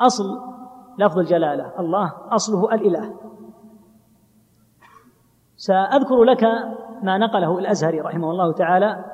أصل 0.00 0.24
لفظ 0.98 1.18
الجلالة 1.18 1.72
الله 1.78 2.12
أصله 2.30 2.74
الإله. 2.74 3.14
سأذكر 5.62 6.24
لك 6.24 6.44
ما 7.02 7.18
نقله 7.18 7.58
الأزهري 7.58 8.00
رحمه 8.00 8.30
الله 8.30 8.52
تعالى 8.52 9.04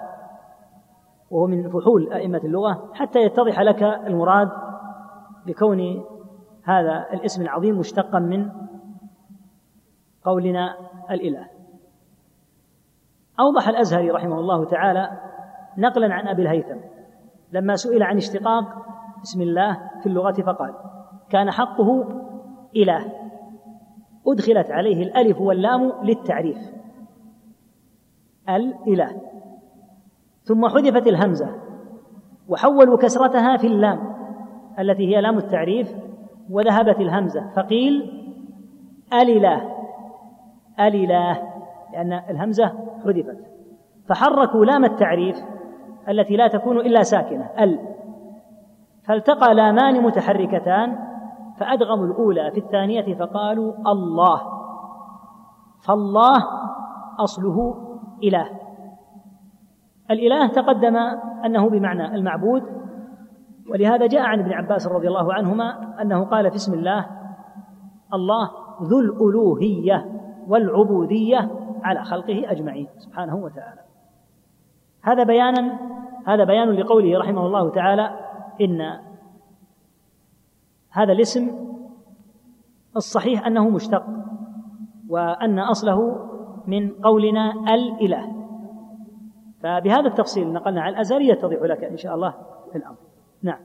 وهو 1.31 1.47
من 1.47 1.70
فحول 1.70 2.12
أئمة 2.12 2.39
اللغة 2.39 2.91
حتى 2.95 3.19
يتضح 3.19 3.61
لك 3.61 3.83
المراد 3.83 4.49
بكون 5.47 6.05
هذا 6.65 7.07
الاسم 7.12 7.43
العظيم 7.43 7.79
مشتقا 7.79 8.19
من 8.19 8.51
قولنا 10.25 10.75
الإله. 11.11 11.47
أوضح 13.41 13.69
الأزهري 13.69 14.11
رحمه 14.11 14.41
الله 14.41 14.65
تعالى 14.65 15.11
نقلا 15.79 16.15
عن 16.15 16.29
أبي 16.29 16.43
الهيثم. 16.43 16.79
لما 17.53 17.77
سئل 17.77 18.03
عن 18.03 18.16
اشتقاق 18.16 18.65
اسم 19.23 19.43
الله 19.43 19.91
في 20.03 20.07
اللغة 20.07 20.43
فقال 20.43 20.75
كان 21.31 21.51
حقه 21.51 22.05
إله. 22.77 23.18
أدخلت 24.32 24.70
عليه 24.70 25.02
الألف 25.02 25.40
واللام 25.40 25.92
للتعريف. 26.02 26.59
الإله. 28.48 29.20
ثم 30.42 30.68
حذفت 30.68 31.06
الهمزة. 31.06 31.55
وحولوا 32.48 32.98
كسرتها 32.98 33.56
في 33.56 33.66
اللام 33.66 34.14
التي 34.78 35.16
هي 35.16 35.20
لام 35.20 35.38
التعريف 35.38 35.94
وذهبت 36.50 37.00
الهمزة. 37.00 37.50
فقيل 37.56 38.24
الإله 39.12 39.74
الإله 40.80 41.42
لأن 41.92 42.12
الهمزة 42.12 42.72
حذفت. 43.05 43.38
فحركوا 44.09 44.64
لام 44.64 44.84
التعريف 44.84 45.36
التي 46.09 46.36
لا 46.36 46.48
تكون 46.48 46.80
إلا 46.80 47.02
ساكنة. 47.02 47.50
ال. 47.60 47.78
فالتقى 49.05 49.55
لامان 49.55 50.02
متحركتان 50.02 51.07
فأدغموا 51.60 52.06
الأولى 52.06 52.51
في 52.51 52.60
الثانية 52.60 53.14
فقالوا 53.14 53.72
الله. 53.86 54.40
فالله 55.80 56.44
أصله 57.18 57.74
إله. 58.22 58.48
الإله 60.10 60.47
تقدم 60.47 60.97
أنه 61.44 61.68
بمعنى 61.68 62.14
المعبود 62.14 62.62
ولهذا 63.70 64.06
جاء 64.06 64.22
عن 64.22 64.40
ابن 64.40 64.52
عباس 64.52 64.86
رضي 64.86 65.09
الله 65.09 65.35
عنهما 65.35 65.94
أنه 66.02 66.24
قال 66.24 66.51
في 66.51 66.56
اسم 66.56 66.74
الله 66.74 67.06
الله 68.14 68.51
ذو 68.82 69.01
الألوهية 69.01 70.20
والعبودية 70.48 71.51
على 71.82 72.05
خلقه 72.05 72.51
أجمعين 72.51 72.89
سبحانه 72.98 73.36
وتعالى. 73.36 73.80
هذا 75.02 75.24
بيانا 75.24 75.78
هذا 76.26 76.44
بيان 76.44 76.70
لقوله 76.70 77.18
رحمه 77.18 77.47
الله 77.47 77.70
تعالى 77.70 78.10
إن 78.60 79.07
هذا 80.99 81.12
الاسم 81.12 81.51
الصحيح 82.97 83.47
أنه 83.47 83.69
مشتق 83.69 84.07
وأن 85.09 85.59
أصله 85.59 86.29
من 86.66 86.91
قولنا 86.91 87.53
الإله. 87.75 88.33
فبهذا 89.62 90.07
التفصيل 90.07 90.53
نقلنا 90.53 90.83
على 90.83 90.95
الأزهري 90.95 91.29
يتضح 91.29 91.62
لك 91.62 91.85
إن 91.85 91.97
شاء 91.97 92.15
الله 92.15 92.35
في 92.73 92.79
الأمر. 92.79 92.97
نعم. 93.43 93.59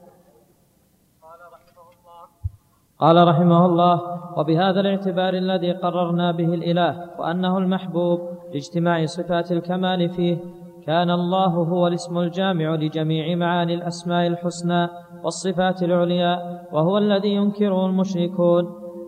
قال 2.98 3.28
رحمه 3.28 3.66
الله 3.66 4.00
وبهذا 4.38 4.80
الاعتبار 4.80 5.34
الذي 5.34 5.72
قررنا 5.72 6.32
به 6.32 6.54
الإله 6.54 7.10
وأنه 7.18 7.58
المحبوب 7.58 8.20
لاجتماع 8.52 9.06
صفات 9.06 9.52
الكمال 9.52 10.08
فيه 10.08 10.38
كان 10.86 11.10
الله 11.10 11.46
هو 11.46 11.86
الاسم 11.86 12.18
الجامع 12.18 12.74
لجميع 12.74 13.36
معاني 13.36 13.74
الأسماء 13.74 14.26
الحسنى 14.26 14.88
والصفات 15.24 15.82
العليا 15.82 16.60
وهو 16.72 16.98
الذي 16.98 17.28
ينكره 17.28 17.86
المشركون 17.86 18.64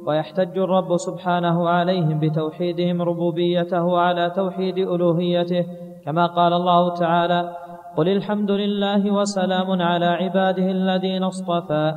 ويحتج 0.06 0.58
الرب 0.58 0.96
سبحانه 0.96 1.68
عليهم 1.68 2.18
بتوحيدهم 2.18 3.02
ربوبيته 3.02 3.98
على 3.98 4.30
توحيد 4.30 4.78
ألوهيته 4.78 5.66
كما 6.04 6.26
قال 6.26 6.52
الله 6.52 6.94
تعالى 6.94 7.56
قل 7.96 8.08
الحمد 8.08 8.50
لله 8.50 9.12
وسلام 9.12 9.82
على 9.82 10.06
عباده 10.06 10.70
الذين 10.70 11.22
اصطفى 11.22 11.94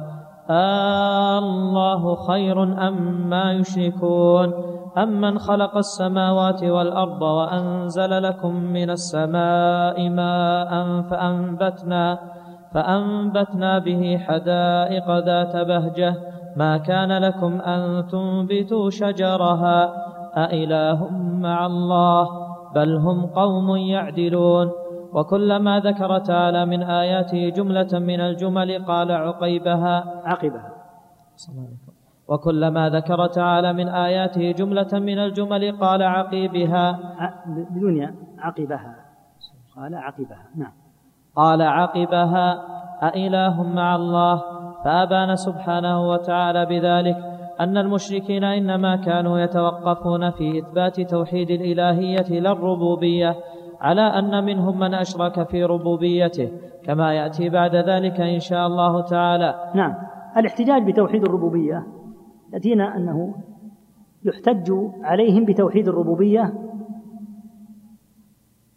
الله 1.39 2.15
خير 2.15 2.63
أم 2.63 3.29
ما 3.29 3.53
يشركون؟ 3.53 4.78
أمن 4.97 5.39
خلق 5.39 5.77
السماوات 5.77 6.63
والأرض 6.63 7.21
وأنزل 7.21 8.23
لكم 8.23 8.55
من 8.55 8.89
السماء 8.89 10.09
ماء 10.09 11.01
فأنبتنا 11.01 12.19
فأنبتنا 12.73 13.79
به 13.79 14.17
حدائق 14.17 15.17
ذات 15.17 15.55
بهجة. 15.55 16.15
ما 16.55 16.77
كان 16.77 17.17
لكم 17.17 17.61
أن 17.61 18.07
تنبتوا 18.07 18.89
شجرها؟ 18.89 19.93
أإله 20.37 21.09
مع 21.41 21.65
الله 21.65 22.29
بل 22.75 22.95
هم 22.95 23.25
قوم 23.25 23.75
يعدلون. 23.75 24.71
وكلما 25.13 25.79
ذكر 25.79 26.19
تعالى 26.19 26.65
من 26.65 26.83
آياته 26.83 27.49
جملة 27.49 27.99
من 27.99 28.19
الجمل 28.21 28.85
قال 28.85 29.11
عقيبها. 29.11 30.21
عقبها. 30.25 30.73
وكلما 32.29 32.89
ذكر 32.89 33.27
تعالى 33.27 33.73
من 33.73 33.87
آياته 33.87 34.51
جملة 34.51 34.87
من 34.93 35.19
الجمل 35.19 35.77
قال 35.77 36.03
عقيبها. 36.03 36.99
بدون 37.69 38.15
عقبها. 38.39 38.95
قال 39.75 39.95
عقبها. 39.95 40.45
نعم. 40.55 40.71
قال 41.35 41.61
عقبها. 41.61 42.65
أإله 43.03 43.63
مع 43.63 43.95
الله؟ 43.95 44.41
فأبان 44.85 45.35
سبحانه 45.35 46.09
وتعالى 46.09 46.65
بذلك 46.65 47.17
أن 47.59 47.77
المشركين 47.77 48.43
إنما 48.43 48.95
كانوا 48.95 49.39
يتوقفون 49.39 50.31
في 50.31 50.59
إثبات 50.59 51.01
توحيد 51.01 51.49
الإلهية 51.49 52.39
لا 52.39 52.51
الربوبية 52.51 53.35
على 53.81 54.01
أن 54.01 54.45
منهم 54.45 54.79
من 54.79 54.93
أشرك 54.93 55.49
في 55.49 55.63
ربوبيته 55.63 56.51
كما 56.85 57.13
يأتي 57.13 57.49
بعد 57.49 57.75
ذلك 57.75 58.21
إن 58.21 58.39
شاء 58.39 58.67
الله 58.67 59.01
تعالى. 59.01 59.55
نعم. 59.75 59.93
الاحتجاج 60.37 60.91
بتوحيد 60.91 61.23
الربوبية 61.23 61.98
يأتينا 62.53 62.97
أنه 62.97 63.35
يحتج 64.23 64.73
عليهم 65.01 65.45
بتوحيد 65.45 65.87
الربوبية 65.87 66.53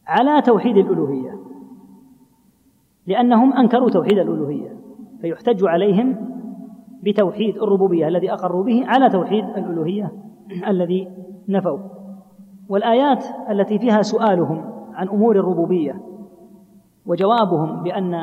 على 0.06 0.42
توحيد 0.42 0.76
الألوهية 0.76 1.38
لأنهم 3.06 3.52
أنكروا 3.52 3.90
توحيد 3.90 4.18
الألوهية 4.18 4.76
فيحتج 5.20 5.64
عليهم 5.64 6.16
بتوحيد 7.02 7.56
الربوبية 7.56 8.08
الذي 8.08 8.32
أقروا 8.32 8.64
به 8.64 8.82
على 8.86 9.10
توحيد 9.10 9.44
الألوهية 9.44 10.12
الذي 10.68 11.08
نفوا. 11.48 11.78
والآيات 12.68 13.24
التي 13.50 13.78
فيها 13.78 14.02
سؤالهم 14.02 14.64
عن 14.94 15.08
أمور 15.08 15.36
الربوبية 15.36 16.02
وجوابهم 17.06 17.82
بأن 17.82 18.14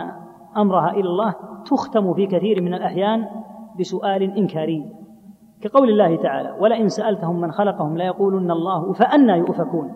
أمرها 0.58 0.92
إلى 0.92 1.10
الله 1.10 1.36
تختم 1.66 2.14
في 2.14 2.28
كثير 2.28 2.62
من 2.62 2.74
الأحيان 2.74 3.26
بسؤال 3.80 4.24
إنكاري. 4.38 4.99
كقول 5.61 5.90
الله 5.90 6.15
تعالى 6.15 6.56
ولئن 6.60 6.90
سألتهم 6.90 7.41
من 7.41 7.52
خلقهم 7.52 7.98
ليقولن 7.98 8.52
الله 8.52 8.94
فانى 8.94 9.31
يؤفكون. 9.31 9.91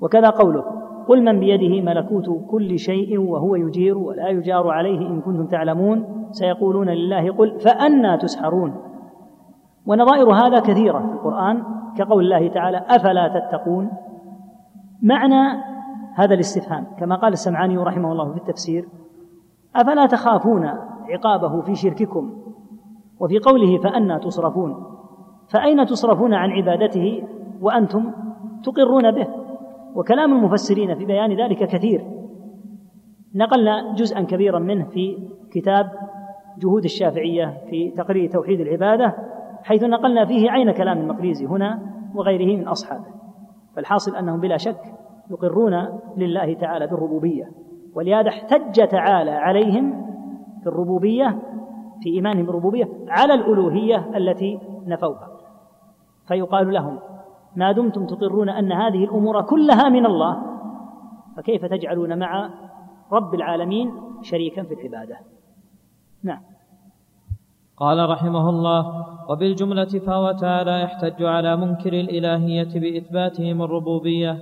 وكذا 0.00 0.30
قوله 0.30 0.64
قل 1.08 1.24
من 1.24 1.40
بيده 1.40 1.82
ملكوت 1.82 2.46
كل 2.50 2.78
شيء 2.78 3.18
وهو 3.18 3.54
يجير 3.54 3.98
ولا 3.98 4.28
يجار 4.28 4.68
عليه 4.70 5.08
إن 5.08 5.20
كنتم 5.20 5.46
تعلمون. 5.46 6.28
سيقولون 6.30 6.88
لله 6.88 7.32
قل 7.32 7.60
فانى 7.60 8.18
تسحرون. 8.18 8.74
ونظائر 9.86 10.32
هذا 10.32 10.60
كثيرة 10.60 10.98
في 10.98 11.12
القرآن 11.12 11.62
كقول 11.98 12.24
الله 12.24 12.48
تعالى 12.48 12.84
أفلا 12.88 13.28
تتقون؟ 13.28 13.90
معنى 15.02 15.62
هذا 16.14 16.34
الاستفهام 16.34 16.86
كما 16.98 17.16
قال 17.16 17.32
السمعاني 17.32 17.76
رحمه 17.76 18.12
الله 18.12 18.32
في 18.32 18.38
التفسير 18.38 18.88
أفلا 19.76 20.06
تخافون 20.06 20.70
عقابه 21.08 21.60
في 21.60 21.74
شرككم؟ 21.74 22.45
وفي 23.20 23.38
قوله 23.38 23.78
فأنا 23.78 24.18
تصرفون 24.18 24.96
فأين 25.48 25.86
تصرفون 25.86 26.34
عن 26.34 26.50
عبادته 26.50 27.22
وأنتم 27.60 28.12
تقرون 28.64 29.10
به؟ 29.10 29.26
وكلام 29.94 30.32
المفسرين 30.32 30.94
في 30.94 31.04
بيان 31.04 31.36
ذلك 31.36 31.68
كثير. 31.68 32.04
نقلنا 33.34 33.94
جزءا 33.94 34.20
كبيرا 34.20 34.58
منه 34.58 34.84
في 34.84 35.28
كتاب 35.52 35.92
جهود 36.58 36.84
الشافعية 36.84 37.58
في 37.70 37.90
تقرير 37.90 38.30
توحيد 38.30 38.60
العبادة 38.60 39.16
حيث 39.62 39.82
نقلنا 39.82 40.24
فيه 40.24 40.50
عين 40.50 40.72
كلام 40.72 40.98
المقريزي 40.98 41.46
هنا 41.46 41.82
وغيره 42.14 42.56
من 42.56 42.68
أصحابه. 42.68 43.06
فالحاصل 43.76 44.16
أنهم 44.16 44.40
بلا 44.40 44.56
شك 44.56 44.80
يقرون 45.30 46.00
لله 46.16 46.54
تعالى 46.54 46.86
بالربوبية 46.86 47.50
ولهذا 47.94 48.28
احتج 48.28 48.86
تعالى 48.88 49.30
عليهم 49.30 50.06
في 50.60 50.66
الربوبيه 50.66 51.38
في 52.02 52.08
ايمانهم 52.08 52.46
بالربوبيه 52.46 52.88
على 53.08 53.34
الألوهية 53.34 54.16
التي 54.16 54.58
نفوها. 54.86 55.28
فيقال 56.28 56.72
لهم 56.72 56.98
ما 57.56 57.72
دمتم 57.72 58.06
تقرون 58.06 58.48
أن 58.48 58.72
هذه 58.72 59.04
الأمور 59.04 59.42
كلها 59.42 59.88
من 59.88 60.06
الله؟ 60.06 60.42
فكيف 61.36 61.64
تجعلون 61.64 62.18
مع 62.18 62.50
رب 63.12 63.34
العالمين 63.34 63.92
شريكا 64.22 64.62
في 64.62 64.74
العبادة؟ 64.74 65.16
نعم. 66.22 66.40
قال 67.76 68.10
رحمه 68.10 68.50
الله 68.50 69.06
وبالجملة 69.30 69.84
فهو 70.06 70.32
تعالى 70.32 70.82
يحتج 70.82 71.22
على 71.22 71.56
منكر 71.56 71.92
الإلهية 71.92 72.80
بإثباتهم 72.80 73.62
الربوبية 73.62 74.38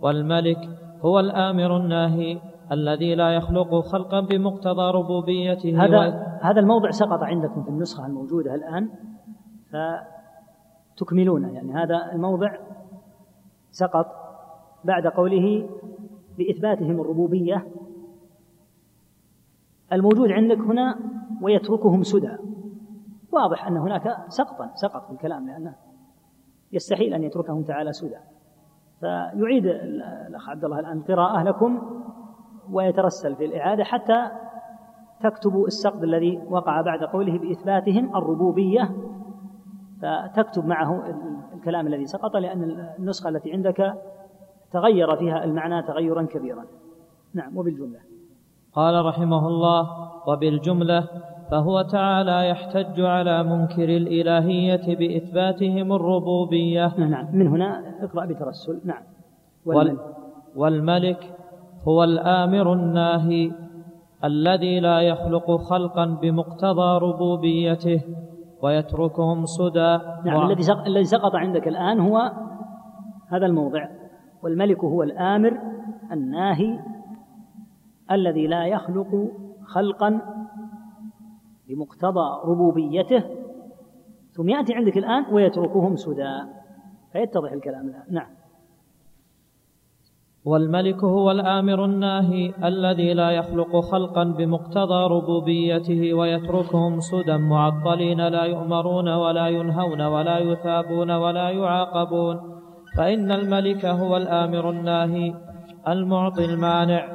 والملك 0.00 0.58
هو 1.02 1.20
الآمر 1.20 1.76
الناهي 1.76 2.38
الذي 2.72 3.14
لا 3.14 3.30
يخلق 3.30 3.80
خلقا 3.80 4.20
بمقتضى 4.20 4.90
ربوبيته 4.90 5.84
هذا 5.84 5.98
و... 5.98 6.02
هذا 6.42 6.60
الموضع 6.60 6.90
سقط 6.90 7.22
عندكم 7.22 7.62
في 7.62 7.68
النسخة 7.68 8.06
الموجودة 8.06 8.54
الآن 8.54 8.88
فتكملونه. 10.94 11.52
يعني 11.52 11.72
هذا 11.74 12.12
الموضع 12.12 12.56
سقط 13.70 14.06
بعد 14.84 15.06
قوله 15.06 15.68
بإثباتهم 16.38 17.00
الربوبية. 17.00 17.66
الموجود 19.92 20.30
عندك 20.30 20.58
هنا 20.58 20.98
ويتركهم 21.42 22.02
سدى. 22.02 22.36
واضح 23.32 23.66
أن 23.66 23.76
هناك 23.76 24.16
سقطا 24.28 24.70
سقط 24.74 25.06
في 25.06 25.12
الكلام 25.12 25.46
لأنه 25.46 25.74
يستحيل 26.72 27.14
أن 27.14 27.24
يتركهم 27.24 27.62
تعالى 27.62 27.92
سدى. 27.92 28.18
فيعيد 29.00 29.66
الأخ 29.66 30.48
عبد 30.48 30.64
الله 30.64 30.78
الآن 30.78 30.98
القراءة 30.98 31.42
لكم. 31.42 32.02
ويترسل 32.70 33.36
في 33.36 33.44
الإعادة 33.44 33.84
حتى 33.84 34.28
تكتب 35.22 35.64
السقط 35.64 36.02
الذي 36.02 36.40
وقع 36.50 36.80
بعد 36.80 37.04
قوله 37.04 37.38
بإثباتهم 37.38 38.16
الربوبية 38.16 38.90
فتكتب 40.02 40.66
معه 40.66 41.02
الكلام 41.54 41.86
الذي 41.86 42.06
سقط 42.06 42.36
لأن 42.36 42.88
النسخة 42.98 43.28
التي 43.28 43.52
عندك 43.52 43.94
تغير 44.72 45.16
فيها 45.16 45.44
المعنى 45.44 45.82
تغيرا 45.82 46.22
كبيرا. 46.22 46.64
نعم 47.34 47.56
وبالجملة. 47.56 47.98
قال 48.72 49.04
رحمه 49.04 49.48
الله 49.48 49.88
وبالجملة 50.28 51.08
فهو 51.50 51.82
تعالى 51.82 52.48
يحتج 52.48 53.00
على 53.00 53.42
منكر 53.42 53.84
الإلهية 53.84 54.96
بإثباتهم 54.96 55.92
الربوبية. 55.92 56.94
نعم 56.98 57.36
من 57.36 57.48
هنا 57.48 57.94
اقرأ 58.04 58.26
بترسل. 58.26 58.80
نعم. 58.84 59.02
والملك, 59.66 60.00
والملك 60.56 61.36
هو 61.88 62.04
الآمر 62.04 62.72
الناهي 62.72 63.52
الذي 64.24 64.80
لا 64.80 65.00
يخلق 65.00 65.56
خلقا 65.56 66.06
بمقتضى 66.22 66.98
ربوبيته 66.98 68.00
ويتركهم 68.62 69.46
سدى. 69.46 69.98
نعم 70.24 70.36
و... 70.36 70.42
الذي 70.42 70.72
الذي 70.86 71.04
سقط 71.04 71.34
عندك 71.34 71.68
الآن 71.68 72.00
هو 72.00 72.32
هذا 73.28 73.46
الموضع. 73.46 73.88
والملك 74.42 74.84
هو 74.84 75.02
الآمر 75.02 75.58
الناهي 76.12 76.80
الذي 78.10 78.46
لا 78.46 78.66
يخلق 78.66 79.30
خلقا 79.66 80.20
بمقتضى 81.68 82.28
ربوبيته. 82.44 83.24
ثم 84.32 84.48
يأتي 84.48 84.74
عندك 84.74 84.96
الآن 84.98 85.34
ويتركهم 85.34 85.96
سدى. 85.96 86.34
فيتضح 87.12 87.52
الكلام 87.52 87.88
الآن. 87.88 88.02
نعم. 88.10 88.41
والملك 90.44 91.04
هو 91.04 91.30
الآمر 91.30 91.84
الناهي 91.84 92.52
الذي 92.64 93.14
لا 93.14 93.30
يخلق 93.30 93.80
خلقا 93.80 94.24
بمقتضى 94.24 95.06
ربوبيته 95.14 96.14
ويتركهم 96.14 97.00
سدى 97.00 97.36
معطلين 97.36 98.20
لا 98.28 98.44
يؤمرون 98.44 99.08
ولا 99.08 99.48
ينهون 99.48 100.00
ولا 100.00 100.38
يثابون 100.38 101.10
ولا 101.10 101.50
يعاقبون. 101.50 102.40
فإن 102.96 103.32
الملك 103.32 103.84
هو 103.84 104.16
الآمر 104.16 104.70
الناهي 104.70 105.34
المعطي 105.88 106.44
المانع 106.44 107.08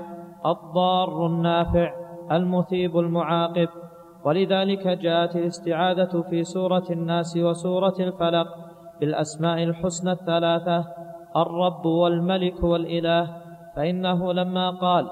الضار 0.46 1.26
النافع 1.26 1.92
المثيب 2.32 2.98
المعاقب. 2.98 3.68
ولذلك 4.26 4.88
جاءت 4.88 5.36
الاستعاذة 5.36 6.24
في 6.30 6.44
سورة 6.44 6.86
الناس 6.90 7.38
وسورة 7.38 7.96
الفلق 8.00 8.48
بالأسماء 9.00 9.64
الحسنى 9.64 10.12
الثلاثة. 10.12 10.97
الرب 11.38 11.86
والملك 11.86 12.64
والإله 12.64 13.28
فإنه 13.76 14.34
لما 14.34 14.70
قال 14.70 15.08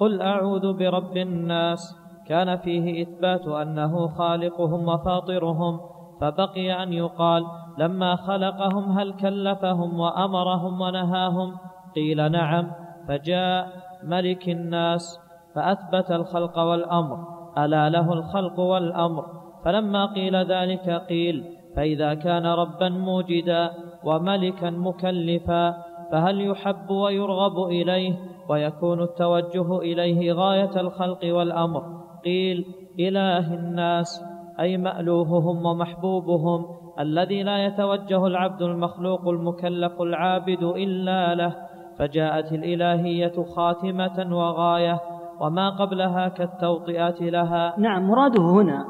قل 0.00 0.22
أعوذ 0.22 0.72
برب 0.72 1.16
الناس 1.16 1.96
كان 2.26 2.56
فيه 2.56 3.02
إثبات 3.02 3.48
أنه 3.48 4.08
خالقهم 4.08 4.88
وفاطرهم 4.88 5.80
فبقي 6.20 6.82
أن 6.82 6.92
يقال 6.92 7.46
لما 7.78 8.16
خلقهم 8.16 8.98
هل 8.98 9.12
كلفهم 9.12 10.00
وأمرهم 10.00 10.80
ونهاهم؟ 10.80 11.56
قيل 11.94 12.32
نعم 12.32 12.70
فجاء 13.08 13.68
ملك 14.04 14.48
الناس 14.48 15.20
فأثبت 15.54 16.10
الخلق 16.10 16.58
والأمر 16.58 17.18
ألا 17.58 17.88
له 17.88 18.12
الخلق 18.12 18.60
والأمر؟ 18.60 19.24
فلما 19.64 20.06
قيل 20.06 20.36
ذلك 20.36 20.90
قيل 20.90 21.44
فإذا 21.76 22.14
كان 22.14 22.46
ربا 22.46 22.88
موجدا 22.88 23.70
وملكا 24.04 24.70
مكلفا 24.70 25.74
فهل 26.12 26.50
يحب 26.50 26.90
ويرغب 26.90 27.68
إليه؟ 27.68 28.14
ويكون 28.48 29.02
التوجه 29.02 29.78
إليه 29.78 30.32
غاية 30.32 30.80
الخلق 30.80 31.20
والأمر. 31.24 31.82
قيل 32.24 32.66
إله 33.00 33.54
الناس 33.54 34.24
أي 34.60 34.76
مألوههم 34.76 35.66
ومحبوبهم 35.66 36.66
الذي 37.00 37.42
لا 37.42 37.64
يتوجه 37.66 38.26
العبد 38.26 38.62
المخلوق 38.62 39.28
المكلف 39.28 40.02
العابد 40.02 40.62
إلا 40.62 41.34
له. 41.34 41.56
فجاءت 41.98 42.52
الإلهية 42.52 43.44
خاتمة 43.56 44.36
وغاية 44.36 45.00
وما 45.40 45.70
قبلها 45.70 46.28
كالتوطئة 46.28 47.30
لها. 47.30 47.74
نعم 47.78 48.08
مراده 48.08 48.42
هنا 48.42 48.84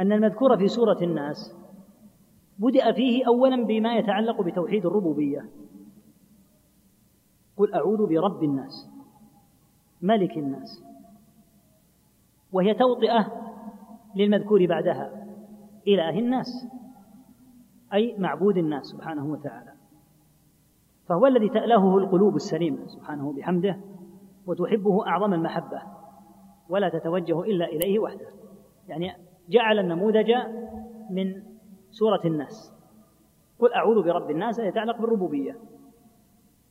أن 0.00 0.12
المذكور 0.12 0.56
في 0.56 0.68
سورة 0.68 0.98
الناس 1.02 1.65
بدأ 2.58 2.92
فيه 2.92 3.26
أولا 3.26 3.64
بما 3.64 3.96
يتعلق 3.96 4.42
بتوحيد 4.42 4.86
الربوبية. 4.86 5.48
قل 7.56 7.74
أعوذ 7.74 8.06
برب 8.06 8.44
الناس 8.44 8.90
ملك 10.02 10.38
الناس 10.38 10.84
وهي 12.52 12.74
توطئة 12.74 13.32
للمذكور 14.14 14.66
بعدها 14.66 15.26
إله 15.88 16.18
الناس 16.18 16.66
أي 17.94 18.16
معبود 18.18 18.56
الناس 18.56 18.84
سبحانه 18.84 19.26
وتعالى. 19.26 19.72
فهو 21.08 21.26
الذي 21.26 21.48
تألهه 21.48 21.98
القلوب 21.98 22.36
السليمة 22.36 22.86
سبحانه 22.86 23.32
بحمده 23.32 23.80
وتحبه 24.46 25.06
أعظم 25.06 25.34
المحبة 25.34 25.82
ولا 26.68 26.88
تتوجه 26.88 27.40
إلا 27.40 27.66
إليه 27.66 27.98
وحده. 27.98 28.26
يعني 28.88 29.12
جعل 29.48 29.78
النموذج 29.78 30.32
من 31.10 31.42
سورة 31.98 32.20
الناس. 32.24 32.72
قل 33.58 33.72
أعوذ 33.72 34.02
برب 34.02 34.30
الناس 34.30 34.58
يتعلق 34.58 35.00
بالربوبية. 35.00 35.56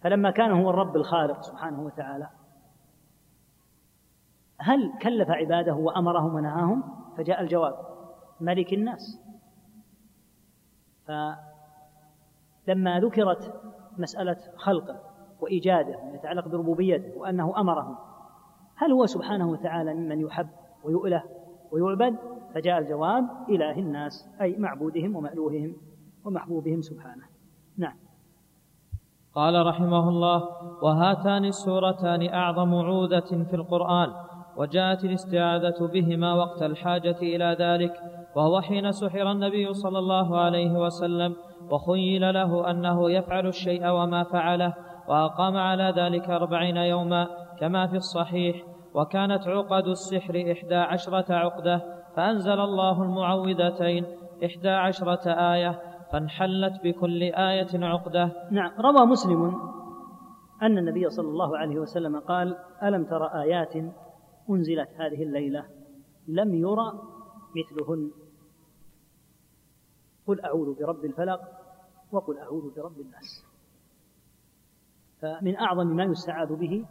فلما 0.01 0.31
كان 0.31 0.51
هو 0.51 0.69
الرب 0.69 0.95
الخالق 0.95 1.41
سبحانه 1.41 1.81
وتعالى 1.81 2.29
هل 4.59 4.93
كلف 5.01 5.29
عباده 5.29 5.73
وأمرهم 5.73 6.35
ونهاهم؟ 6.35 6.83
فجاء 7.17 7.41
الجواب 7.41 7.75
ملك 8.41 8.73
الناس. 8.73 9.21
فلما 12.65 12.99
ذكرت 12.99 13.61
مسألة 13.97 14.37
خلقه 14.55 14.99
وإيجاده 15.41 15.99
يتعلق 16.13 16.47
بربوبيته 16.47 17.17
وأنه 17.17 17.59
أمرهم 17.59 17.97
هل 18.75 18.91
هو 18.91 19.05
سبحانه 19.05 19.49
وتعالى 19.49 19.93
ممن 19.93 20.19
يحب 20.21 20.49
ويؤله 20.83 21.23
ويعبد؟ 21.71 22.34
فجاء 22.55 22.79
الجواب 22.79 23.23
إله 23.49 23.79
الناس 23.79 24.29
أي 24.41 24.55
معبودهم 24.57 25.15
ومألوههم 25.15 25.75
ومحبوبهم 26.25 26.81
سبحانه. 26.81 27.23
نعم. 27.77 27.95
قال 29.33 29.65
رحمه 29.65 30.09
الله 30.09 30.43
وهاتان 30.81 31.45
السورتان 31.45 32.33
أعظم 32.33 32.75
عودة 32.75 33.19
في 33.19 33.53
القرآن 33.53 34.13
وجاءت 34.57 35.03
الاستعاذة 35.03 35.87
بهما 35.93 36.33
وقت 36.33 36.63
الحاجة 36.63 37.17
إلى 37.21 37.57
ذلك 37.59 37.93
وهو 38.35 38.61
حين 38.61 38.91
سحر 38.91 39.31
النبي 39.31 39.73
صلى 39.73 39.99
الله 39.99 40.39
عليه 40.39 40.71
وسلم 40.71 41.35
وخيل 41.69 42.33
له 42.33 42.71
أنه 42.71 43.11
يفعل 43.11 43.47
الشيء 43.47 43.87
وما 43.89 44.23
فعله 44.23 44.73
وأقام 45.07 45.57
على 45.57 45.93
ذلك 45.97 46.29
أربعين 46.29 46.77
يوما 46.77 47.27
كما 47.59 47.87
في 47.87 47.95
الصحيح 47.95 48.63
وكانت 48.93 49.47
عقد 49.47 49.87
السحر 49.87 50.51
إحدى 50.51 50.75
عشرة 50.75 51.33
عقدة 51.33 52.04
فأنزل 52.15 52.59
الله 52.59 53.03
المعوذتين 53.03 54.05
إحدى 54.45 54.69
عشرة 54.69 55.29
آية 55.53 55.81
فانحلت 56.11 56.83
بكل 56.83 57.23
آية 57.23 57.85
عقدة. 57.85 58.49
نعم 58.51 58.71
روى 58.79 59.05
مسلم 59.05 59.45
أن 60.61 60.77
النبي 60.77 61.09
صلى 61.09 61.27
الله 61.27 61.57
عليه 61.57 61.79
وسلم 61.79 62.19
قال 62.19 62.57
ألم 62.83 63.05
تر 63.05 63.25
آيات 63.25 63.75
أنزلت 64.49 64.89
هذه 64.89 65.23
الليلة 65.23 65.65
لم 66.27 66.53
يرى 66.53 66.93
مثلهن؟ 67.55 68.11
قل 70.27 70.41
أعوذ 70.41 70.79
برب 70.79 71.05
الفلق 71.05 71.41
وقل 72.11 72.37
أعوذ 72.37 72.75
برب 72.75 72.99
الناس. 72.99 73.45
فمن 75.21 75.57
أعظم 75.57 75.87
ما 75.87 76.03
يستعاذ 76.03 76.55
به 76.55 76.85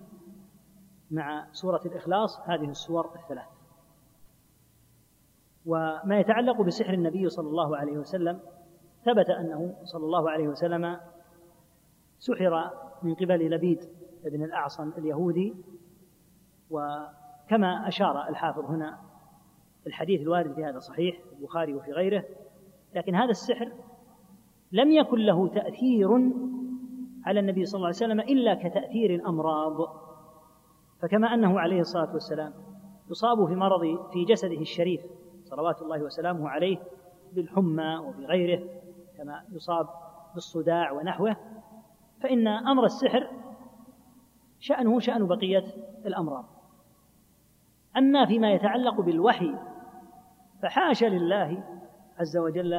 مع 1.11 1.47
سورة 1.53 1.81
الإخلاص 1.87 2.41
هذه 2.41 2.71
السور 2.71 3.11
الثلاث. 3.15 3.54
وما 5.67 6.21
يتعلق 6.21 6.63
بسحر 6.63 6.95
النبي 6.95 7.29
صلى 7.29 7.49
الله 7.49 7.77
عليه 7.77 7.99
وسلم 7.99 8.41
ثبت 9.05 9.31
أنه 9.31 9.75
صلى 9.85 10.05
الله 10.05 10.31
عليه 10.31 10.49
وسلم 10.49 11.01
سحر 12.19 12.71
من 13.03 13.15
قبل 13.15 13.51
لبيد 13.51 13.79
بن 14.25 14.45
الأعصم 14.45 14.93
اليهودي. 14.99 15.55
وكما 16.71 17.89
أشار 17.89 18.29
الحافظ 18.29 18.65
هنا 18.65 18.99
الحديث 19.87 20.21
الوارد 20.21 20.55
في 20.55 20.65
هذا 20.65 20.79
صحيح 20.79 21.21
البخاري 21.33 21.75
وفي 21.75 21.93
غيره 21.93 22.25
لكن 22.95 23.15
هذا 23.15 23.31
السحر 23.31 23.73
لم 24.73 24.93
يكن 24.93 25.19
له 25.19 25.49
تأثير 25.49 26.09
على 27.25 27.41
النبي 27.41 27.65
صلى 27.65 27.77
الله 27.79 27.87
عليه 27.87 27.97
وسلم 27.97 28.21
إلا 28.21 28.55
كتأثير 28.55 29.15
الأمراض. 29.15 30.05
فكما 31.03 31.35
أنه 31.35 31.61
عليه 31.61 31.81
الصلاة 31.81 32.13
والسلام 32.13 32.53
يصاب 33.11 33.47
في 33.47 33.55
مرض 33.55 34.11
في 34.13 34.25
جسده 34.25 34.61
الشريف 34.61 35.01
صلوات 35.45 35.83
الله 35.83 36.03
وسلامه 36.03 36.49
عليه 36.49 36.79
بالحمى 37.33 37.97
وبغيره 37.97 38.69
كما 39.19 39.45
يصاب 39.53 39.89
بالصداع 40.35 40.93
ونحوه 40.93 41.37
فإن 42.21 42.49
أمر 42.49 42.85
السحر 42.85 43.31
شأنه 44.59 45.01
شأن 45.01 45.27
بقية 45.27 45.65
الأمراض. 46.07 46.45
أما 47.97 48.27
فيما 48.27 48.53
يتعلق 48.53 49.01
بالوحي 49.01 49.55
فحاشا 50.63 51.07
لله 51.07 51.65
عز 52.19 52.37
وجل 52.37 52.75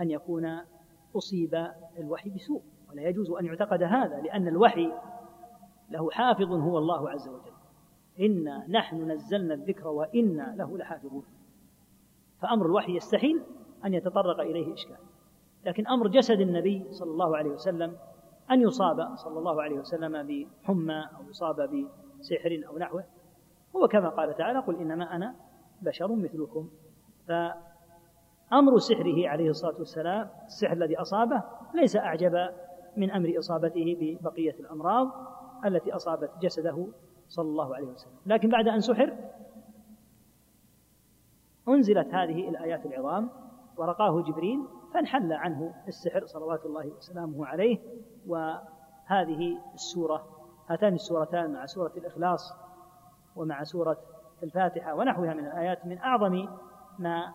أن 0.00 0.10
يكون 0.10 0.60
أصيب 1.16 1.66
الوحي 1.98 2.30
بسوء 2.30 2.62
ولا 2.90 3.02
يجوز 3.02 3.30
أن 3.30 3.46
يعتقد 3.46 3.82
هذا 3.82 4.20
لأن 4.20 4.48
الوحي 4.48 4.92
له 5.90 6.10
حافظ 6.10 6.52
هو 6.52 6.78
الله 6.78 7.10
عز 7.10 7.28
وجل. 7.28 7.52
إنا 8.20 8.66
نحن 8.68 9.10
نزلنا 9.10 9.54
الذكر 9.54 9.88
وإنا 9.88 10.54
له 10.56 10.78
لحافظون. 10.78 11.24
فأمر 12.42 12.66
الوحي 12.66 12.96
يستحيل 12.96 13.42
أن 13.84 13.94
يتطرق 13.94 14.40
إليه 14.40 14.74
إشكال. 14.74 14.96
لكن 15.66 15.86
أمر 15.86 16.08
جسد 16.08 16.40
النبي 16.40 16.86
صلى 16.90 17.10
الله 17.10 17.36
عليه 17.36 17.50
وسلم 17.50 17.96
أن 18.50 18.60
يصاب 18.60 19.16
صلى 19.16 19.38
الله 19.38 19.62
عليه 19.62 19.78
وسلم 19.78 20.12
بحمى 20.62 20.98
أو 21.18 21.28
يصاب 21.28 21.56
بسحر 22.20 22.62
أو 22.68 22.78
نحوه 22.78 23.04
هو 23.76 23.88
كما 23.88 24.08
قال 24.08 24.34
تعالى 24.34 24.58
قل 24.58 24.76
إنما 24.76 25.16
أنا 25.16 25.34
بشر 25.82 26.14
مثلكم. 26.14 26.68
فأمر 27.28 28.78
سحره 28.78 29.28
عليه 29.28 29.50
الصلاة 29.50 29.78
والسلام 29.78 30.30
السحر 30.46 30.72
الذي 30.72 30.96
أصابه 31.00 31.42
ليس 31.74 31.96
أعجب 31.96 32.48
من 32.96 33.10
أمر 33.10 33.38
إصابته 33.38 33.96
ببقية 34.00 34.54
الأمراض 34.60 35.10
التي 35.64 35.94
أصابت 35.94 36.30
جسده 36.40 36.86
صلى 37.28 37.48
الله 37.48 37.76
عليه 37.76 37.86
وسلم. 37.86 38.16
لكن 38.26 38.48
بعد 38.48 38.68
أن 38.68 38.80
سحر 38.80 39.16
أنزلت 41.68 42.14
هذه 42.14 42.48
الآيات 42.48 42.86
العظام 42.86 43.30
ورقاه 43.76 44.22
جبريل 44.22 44.64
فانحل 44.94 45.32
عنه 45.32 45.74
السحر 45.88 46.26
صلوات 46.26 46.66
الله 46.66 46.86
وسلامه 46.86 47.46
عليه 47.46 47.78
وهذه 48.26 49.58
السورة 49.74 50.26
هاتان 50.68 50.94
السورتان 50.94 51.52
مع 51.52 51.66
سورة 51.66 51.92
الإخلاص 51.96 52.52
ومع 53.36 53.62
سورة 53.62 53.98
الفاتحة 54.42 54.94
ونحوها 54.94 55.34
من 55.34 55.46
الآيات 55.46 55.86
من 55.86 55.98
أعظم 55.98 56.48
ما 56.98 57.32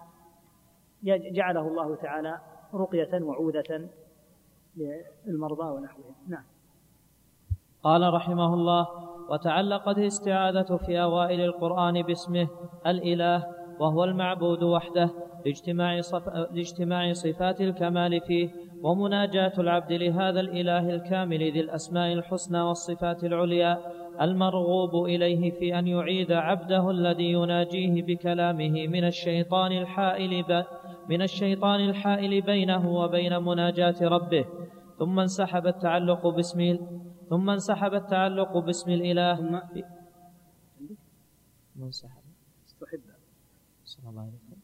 جعله 1.03 1.68
الله 1.68 1.95
تعالى 1.95 2.40
رقية 2.74 3.24
وعوذة 3.24 3.90
للمرضى 5.26 5.64
ونحوهم. 5.64 6.16
نعم. 6.28 6.44
قال 7.84 8.14
رحمه 8.14 8.53
الله 8.53 8.88
وتعلقت 9.30 9.98
الاستعاذة 9.98 10.78
في 10.78 11.02
أوائل 11.02 11.41
القرآن 11.41 12.02
باسمه 12.02 12.48
الإله 12.88 13.61
وهو 13.82 14.03
المعبود 14.03 14.64
وحده 14.64 15.10
لاجتماع, 15.45 16.02
صف... 16.02 16.30
لاجتماع 16.30 17.14
صفات 17.14 17.62
الكمال 17.62 18.22
فيه 18.22 18.49
ومناجاة 18.84 19.53
العبد 19.58 19.91
لهذا 19.91 20.40
الإله 20.40 20.90
الكامل 20.95 21.38
ذي 21.38 21.60
الأسماء 21.60 22.14
الحسنى 22.14 22.62
والصفات 22.62 23.24
العليا 23.24 23.78
المرغوب 24.22 25.06
إليه 25.06 25.52
في 25.52 25.80
أن 25.80 25.88
يعيد 25.88 26.32
عبده 26.32 26.90
الذي 26.90 27.32
يناجيه 27.32 28.03
بكلامه 28.03 28.88
من 28.88 29.03
الشيطان 29.03 29.72
الحائل 29.72 30.44
ب... 30.44 30.64
من 31.10 31.22
الشيطان 31.22 31.80
الحائل 31.90 32.41
بينه 32.41 32.94
وبين 32.94 33.38
مناجاة 33.38 33.95
ربه. 34.02 34.45
ثم 34.99 35.20
انسحب 35.20 35.68
التعلق 35.68 36.28
باسم 36.28 36.78
ثم 37.30 37.49
انسحب 37.49 37.94
التعلق 37.94 38.58
باسم 38.58 38.91
الإله. 38.91 39.36
ثم 41.76 41.84
انسحب 41.84 42.22
استحب. 42.68 43.11
الله 44.12 44.22
عليه 44.22 44.40
وسلم. 44.44 44.62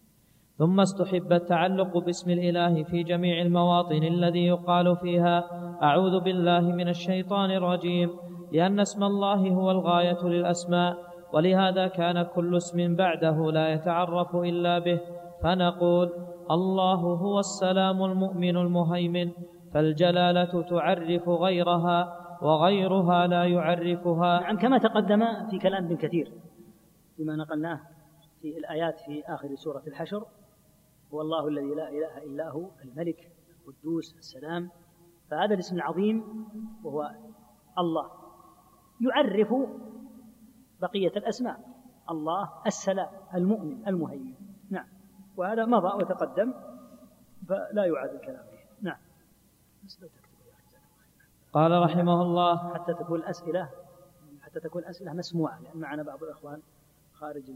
ثم 0.58 0.80
استحب 0.80 1.34
التعلق 1.34 1.98
باسم 1.98 2.32
الإله 2.32 2.84
في 2.84 3.04
جميع 3.04 3.42
المواطن 3.42 4.04
الذي 4.04 4.46
يقال 4.46 4.98
فيها 4.98 5.38
أعوذ 5.84 6.20
بالله 6.20 6.62
من 6.62 6.88
الشيطان 6.90 7.52
الرجيم 7.52 8.10
لأن 8.54 8.80
اسم 8.80 9.04
الله 9.04 9.50
هو 9.50 9.72
الغاية 9.72 10.22
للأسماء 10.24 10.98
ولهذا 11.34 11.88
كان 11.88 12.24
كل 12.24 12.58
اسم 12.58 12.96
بعده 12.96 13.52
لا 13.52 13.74
يتعرف 13.74 14.36
إلا 14.36 14.80
به. 14.80 15.00
فنقول 15.44 16.08
الله 16.52 17.02
هو 17.24 17.40
السلام 17.40 18.04
المؤمن 18.04 18.58
المهيمن 18.58 19.32
فالجلالة 19.74 20.62
تعرف 20.62 21.30
غيرها 21.30 22.00
وغيرها 22.42 23.28
لا 23.28 23.44
يعرفها. 23.46 24.40
نعم 24.40 24.58
كما 24.58 24.78
تقدم 24.78 25.22
في 25.50 25.60
كلام 25.60 25.86
ابن 25.86 25.96
كثير 25.96 26.32
فيما 27.18 27.36
نقلناه. 27.36 27.80
في 28.42 28.58
الآيات 28.58 29.00
في 29.00 29.24
آخر 29.26 29.56
سورة 29.56 29.84
الحشر. 29.88 30.26
هو 31.14 31.22
الله 31.22 31.48
الذي 31.48 31.76
لا 31.76 31.90
إله 31.90 32.18
إلا 32.18 32.50
هو 32.50 32.70
الملك 32.84 33.32
القدوس 33.50 34.16
السلام. 34.18 34.72
فهذا 35.30 35.54
الاسم 35.54 35.76
العظيم 35.76 36.46
وهو 36.84 37.12
الله. 37.78 38.12
يعرف 39.02 39.54
بقية 40.82 41.18
الأسماء. 41.18 41.60
الله 42.10 42.52
السلام 42.68 43.10
المؤمن 43.34 43.88
المهيمن. 43.88 44.34
نعم. 44.70 44.88
وهذا 45.38 45.66
مضى 45.66 46.04
وتقدم 46.04 46.54
فلا 47.48 47.86
يعاد 47.86 48.10
الكلام 48.10 48.44
فيه 48.52 48.68
نعم. 48.82 48.98
بس 49.86 50.02
لو 50.02 50.08
تكتب 50.08 50.48
يا 50.48 50.54
أخي 50.54 50.78
قال 51.54 51.82
رحمه 51.82 52.22
الله 52.22 52.74
حتى 52.74 52.94
تكون 52.94 53.20
الأسئلة 53.20 53.70
حتى 54.42 54.60
تكون 54.60 54.82
الأسئلة 54.82 55.14
مسموعة 55.14 55.60
لأن 55.62 55.80
معنا 55.80 56.04
بعض 56.04 56.24
الإخوان 56.24 56.62
خارج 57.14 57.50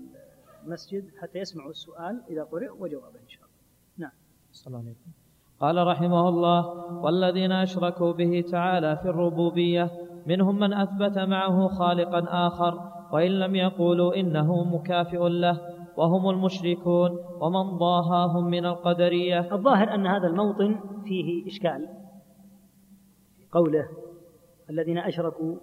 المسجد 0.65 1.03
حتى 1.21 1.39
يسمعوا 1.39 1.69
السؤال 1.69 2.23
إذا 2.29 2.43
قرئ 2.43 2.69
وجوابه 2.79 3.19
إن 3.19 3.29
شاء 3.29 3.43
الله. 3.43 3.61
نعم. 3.97 4.11
صلى 4.51 4.67
الله 4.67 4.79
عليه 4.79 4.91
وسلم 4.91 5.21
قال 5.59 5.87
رحمه 5.87 6.29
الله 6.29 6.65
والذين 7.03 7.51
أشركوا 7.51 8.11
به 8.11 8.43
تعالى 8.51 8.97
في 8.97 9.05
الربوبية 9.09 9.91
منهم 10.27 10.59
من 10.59 10.73
أثبت 10.73 11.17
معه 11.17 11.67
خالقا 11.67 12.47
آخر 12.47 12.91
وإن 13.11 13.31
لم 13.31 13.55
يقولوا 13.55 14.15
إنه 14.15 14.63
مكافئ 14.63 15.29
له 15.29 15.61
وهم 15.97 16.29
المشركون 16.29 17.19
ومن 17.41 17.77
ضاهاهم 17.77 18.45
من 18.45 18.65
القدرية. 18.65 19.53
الظاهر 19.53 19.95
أن 19.95 20.07
هذا 20.07 20.27
الموطن 20.27 20.79
فيه 21.05 21.47
إشكال 21.47 21.87
في 23.37 23.45
قوله 23.51 23.87
الذين 24.69 24.97
أشركوا 24.97 25.55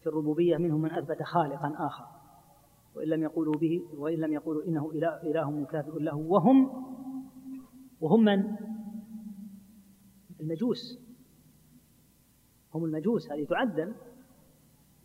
في 0.00 0.06
الربوبية 0.06 0.56
منهم 0.56 0.82
من 0.82 0.90
أثبت 0.90 1.22
خالقا 1.22 1.74
آخر. 1.78 2.04
وإن 2.94 3.08
لم 3.08 3.22
يقولوا 3.22 3.54
به 3.54 3.82
وإن 3.98 4.18
لم 4.18 4.32
يقولوا 4.32 4.64
إنه 4.64 4.90
إله, 4.90 5.22
إله 5.22 5.50
مكافئ 5.50 5.98
له. 6.00 6.16
وهم 6.16 6.70
وهم 8.00 8.24
من؟ 8.24 8.44
المجوس. 10.40 10.98
هم 12.74 12.84
المجوس 12.84 13.32
هذه 13.32 13.44
تعدل. 13.44 13.94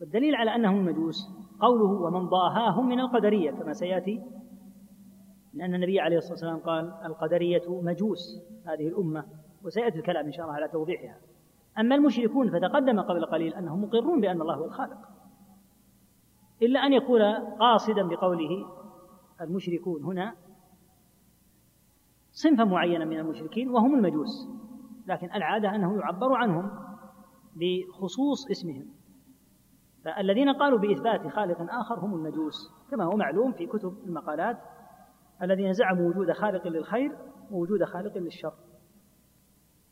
والدليل 0.01 0.35
على 0.35 0.55
أنهم 0.55 0.88
المجوس 0.88 1.30
قوله 1.59 2.01
ومن 2.01 2.30
ضاهاهم 2.30 2.89
من 2.89 2.99
القدرية 2.99 3.51
كما 3.51 3.73
سيأتي 3.73 4.22
لأن 5.53 5.76
النبي 5.76 5.99
عليه 5.99 6.18
الصلاة 6.18 6.34
والسلام 6.34 6.57
قال 6.57 6.93
القدرية 7.05 7.81
مجوس 7.81 8.41
هذه 8.65 8.88
الأمة. 8.88 9.26
وسيأتي 9.64 9.97
الكلام 9.97 10.26
إن 10.26 10.31
شاء 10.31 10.45
الله 10.45 10.55
على 10.55 10.68
توضيحها. 10.68 11.18
أما 11.80 11.95
المشركون 11.95 12.49
فتقدم 12.49 12.99
قبل 12.99 13.26
قليل 13.26 13.53
أنهم 13.53 13.81
مقرون 13.81 14.22
بأن 14.22 14.41
الله 14.41 14.55
هو 14.55 14.65
الخالق. 14.65 15.16
إلا 16.61 16.79
أن 16.79 16.93
يكون 16.93 17.21
قاصدا 17.59 18.07
بقوله 18.07 18.65
المشركون 19.41 20.03
هنا 20.03 20.35
صنفا 22.31 22.63
معينا 22.63 23.05
من 23.05 23.19
المشركين 23.19 23.69
وهم 23.69 23.95
المجوس 23.95 24.49
لكن 25.07 25.31
العادة 25.31 25.75
أنه 25.75 25.99
يعبر 25.99 26.34
عنهم 26.34 26.71
بخصوص 27.55 28.51
اسمهم. 28.51 28.85
فالذين 30.05 30.49
قالوا 30.49 30.79
بإثبات 30.79 31.27
خالق 31.27 31.57
آخر 31.61 31.99
هم 31.99 32.13
المجوس 32.13 32.71
كما 32.91 33.03
هو 33.03 33.17
معلوم 33.17 33.51
في 33.51 33.65
كتب 33.65 33.97
المقالات 34.05 34.57
الذين 35.41 35.73
زعموا 35.73 36.09
وجود 36.09 36.31
خالق 36.31 36.67
للخير 36.67 37.17
ووجود 37.51 37.84
خالق 37.84 38.17
للشر. 38.17 38.53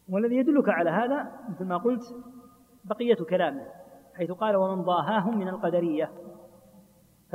والذي 0.10 0.36
يدلك 0.36 0.70
على 0.70 0.90
هذا 0.90 1.32
مثل 1.50 1.66
ما 1.66 1.78
قلت 1.78 2.04
بقية 2.86 3.16
كلامه 3.30 3.68
حيث 4.16 4.32
قال 4.32 4.56
ومن 4.56 4.82
ضاهاهم 4.82 5.38
من 5.38 5.48
القدرية. 5.48 6.12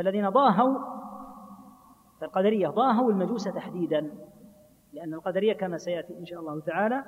فالذين 0.00 0.28
ضاهوا 0.28 0.78
فالقدرية 2.20 2.68
ضاهوا 2.68 3.10
المجوس 3.10 3.44
تحديدا 3.44 4.10
لأن 4.92 5.14
القدرية 5.14 5.52
كما 5.52 5.78
سيأتي 5.78 6.18
إن 6.18 6.26
شاء 6.26 6.40
الله 6.40 6.60
تعالى 6.60 7.04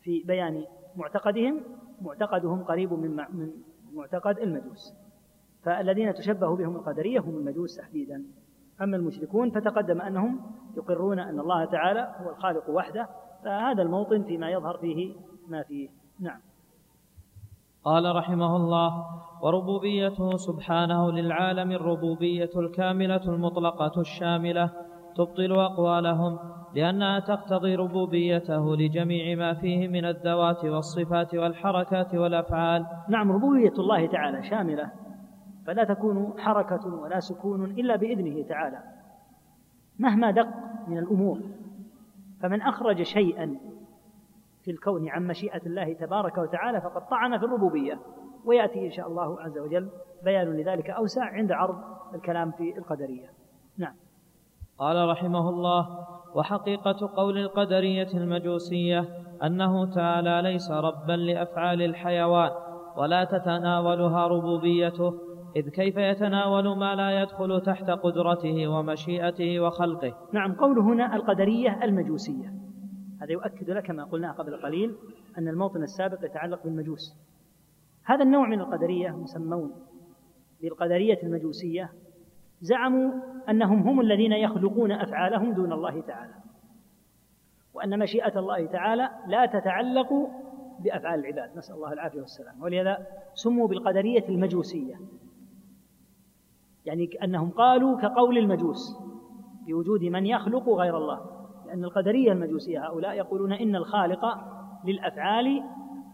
في 0.00 0.22
بيان 0.22 0.64
معتقدهم 0.96 1.60
معتقدهم 2.02 2.64
قريب 2.64 2.92
من 2.92 3.16
من 3.16 3.50
معتقد 3.92 4.38
المجوس. 4.38 4.94
فالذين 5.62 6.14
تشبه 6.14 6.56
بهم 6.56 6.76
القدرية 6.76 7.20
هم 7.20 7.36
المجوس 7.36 7.76
تحديدا. 7.76 8.24
أما 8.82 8.96
المشركون 8.96 9.50
فتقدم 9.50 10.00
أنهم 10.00 10.40
يقرون 10.76 11.18
أن 11.18 11.40
الله 11.40 11.64
تعالى 11.64 12.14
هو 12.20 12.30
الخالق 12.30 12.70
وحده 12.70 13.08
فهذا 13.44 13.82
الموطن 13.82 14.22
فيما 14.22 14.50
يظهر 14.50 14.78
فيه 14.78 15.14
ما 15.48 15.62
فيه. 15.62 15.88
نعم. 16.20 16.40
قال 17.84 18.16
رحمه 18.16 18.56
الله 18.56 19.04
وربوبيته 19.42 20.36
سبحانه 20.36 21.12
للعالم 21.12 21.70
الربوبية 21.70 22.50
الكاملة 22.56 23.24
المطلقة 23.26 24.00
الشاملة 24.00 24.70
تبطل 25.16 25.52
أقوالهم 25.52 26.38
لأنها 26.74 27.18
تقتضي 27.18 27.74
ربوبيته 27.74 28.76
لجميع 28.76 29.36
ما 29.36 29.54
فيه 29.54 29.88
من 29.88 30.04
الذوات 30.04 30.64
والصفات 30.64 31.34
والحركات 31.34 32.14
والأفعال. 32.14 32.86
نعم 33.08 33.32
ربوبية 33.32 33.72
الله 33.78 34.06
تعالى 34.06 34.42
شاملة 34.42 34.90
فلا 35.66 35.84
تكون 35.84 36.34
حركة 36.38 36.94
ولا 36.94 37.20
سكون 37.20 37.64
إلا 37.64 37.96
بإذنه 37.96 38.48
تعالى 38.48 38.78
مهما 39.98 40.30
دق 40.30 40.48
من 40.88 40.98
الأمور 40.98 41.40
فمن 42.40 42.62
أخرج 42.62 43.02
شيئا 43.02 43.56
في 44.64 44.70
الكون 44.70 45.08
عن 45.08 45.26
مشيئة 45.26 45.66
الله 45.66 45.92
تبارك 45.92 46.38
وتعالى 46.38 46.80
فقد 46.80 47.08
طعن 47.08 47.38
في 47.38 47.44
الربوبية. 47.44 48.00
ويأتي 48.44 48.86
إن 48.86 48.90
شاء 48.90 49.08
الله 49.08 49.40
عز 49.40 49.58
وجل 49.58 49.88
بيان 50.24 50.56
لذلك 50.56 50.90
أوسع 50.90 51.24
عند 51.24 51.52
عرض 51.52 51.76
الكلام 52.14 52.50
في 52.50 52.78
القدرية. 52.78 53.28
نعم. 53.78 53.94
قال 54.78 55.08
رحمه 55.08 55.48
الله 55.48 56.06
وحقيقة 56.34 57.10
قول 57.16 57.38
القدرية 57.38 58.08
المجوسية 58.14 59.04
أنه 59.42 59.94
تعالى 59.94 60.42
ليس 60.42 60.70
ربا 60.70 61.12
لأفعال 61.12 61.82
الحيوان 61.82 62.50
ولا 62.96 63.24
تتناولها 63.24 64.26
ربوبيته 64.26 65.14
إذ 65.56 65.68
كيف 65.68 65.96
يتناول 65.96 66.78
ما 66.78 66.94
لا 66.94 67.22
يدخل 67.22 67.60
تحت 67.60 67.90
قدرته 67.90 68.68
ومشيئته 68.68 69.60
وخلقه؟ 69.60 70.14
نعم 70.32 70.52
قول 70.52 70.78
هنا 70.78 71.16
القدرية 71.16 71.84
المجوسية. 71.84 72.63
هذا 73.24 73.32
يؤكد 73.32 73.70
لك 73.70 73.90
ما 73.90 74.04
قلناه 74.04 74.32
قبل 74.32 74.56
قليل 74.56 74.96
أن 75.38 75.48
الموطن 75.48 75.82
السابق 75.82 76.24
يتعلق 76.24 76.64
بالمجوس. 76.64 77.16
هذا 78.04 78.22
النوع 78.22 78.48
من 78.48 78.60
القدرية 78.60 79.10
مسمون 79.10 79.72
بالقدرية 80.62 81.22
المجوسية 81.22 81.92
زعموا 82.60 83.12
أنهم 83.48 83.88
هم 83.88 84.00
الذين 84.00 84.32
يخلقون 84.32 84.92
أفعالهم 84.92 85.52
دون 85.52 85.72
الله 85.72 86.00
تعالى 86.00 86.34
وأن 87.74 87.98
مشيئة 87.98 88.38
الله 88.38 88.66
تعالى 88.66 89.10
لا 89.26 89.46
تتعلق 89.46 90.12
بأفعال 90.80 91.20
العباد. 91.20 91.56
نسأل 91.56 91.74
الله 91.74 91.92
العافية 91.92 92.20
والسلام. 92.20 92.62
ولهذا 92.62 93.06
سموا 93.34 93.68
بالقدرية 93.68 94.28
المجوسية 94.28 95.00
يعني 96.84 97.10
أنهم 97.24 97.50
قالوا 97.50 98.00
كقول 98.00 98.38
المجوس 98.38 98.98
بوجود 99.66 100.04
من 100.04 100.26
يخلق 100.26 100.68
غير 100.68 100.96
الله. 100.96 101.43
لأن 101.74 101.84
القدرية 101.84 102.32
المجوسية 102.32 102.86
هؤلاء 102.86 103.14
يقولون 103.14 103.52
إن 103.52 103.76
الخالق 103.76 104.20
للأفعال 104.84 105.62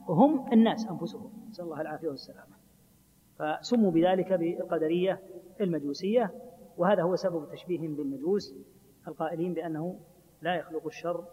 هم 0.08 0.52
الناس 0.52 0.86
أنفسهم. 0.90 1.30
نسأل 1.48 1.64
الله 1.64 1.80
العافية 1.80 2.08
والسلامة. 2.08 2.56
فسموا 3.38 3.90
بذلك 3.90 4.32
بالقدرية 4.32 5.20
المجوسية 5.60 6.30
وهذا 6.76 7.02
هو 7.02 7.16
سبب 7.16 7.48
تشبيههم 7.52 7.96
بالمجوس 7.96 8.54
القائلين 9.08 9.54
بأنه 9.54 10.00
لا 10.42 10.54
يخلق 10.54 10.86
الشر 10.86 11.24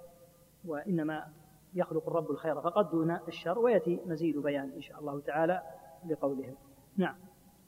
وإنما 0.66 1.28
يخلق 1.74 2.08
الرب 2.08 2.32
الخير 2.32 2.62
فقط 2.62 2.92
دون 2.92 3.12
الشر 3.28 3.60
ويأتي 3.60 4.00
مزيد 4.06 4.38
بيان 4.38 4.72
إن 4.76 4.82
شاء 4.82 5.00
الله 5.00 5.22
تعالى 5.22 5.62
بقولهم 6.04 6.56
نعم. 6.98 7.16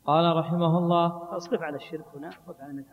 قال 0.05 0.37
رحمه 0.37 0.77
الله 0.77 1.37
أصرف 1.37 1.61
على 1.61 1.75
الشرك 1.75 2.05
هنا 2.15 2.29
وقف 2.47 2.61
على 2.61 2.73
ما 2.73 2.83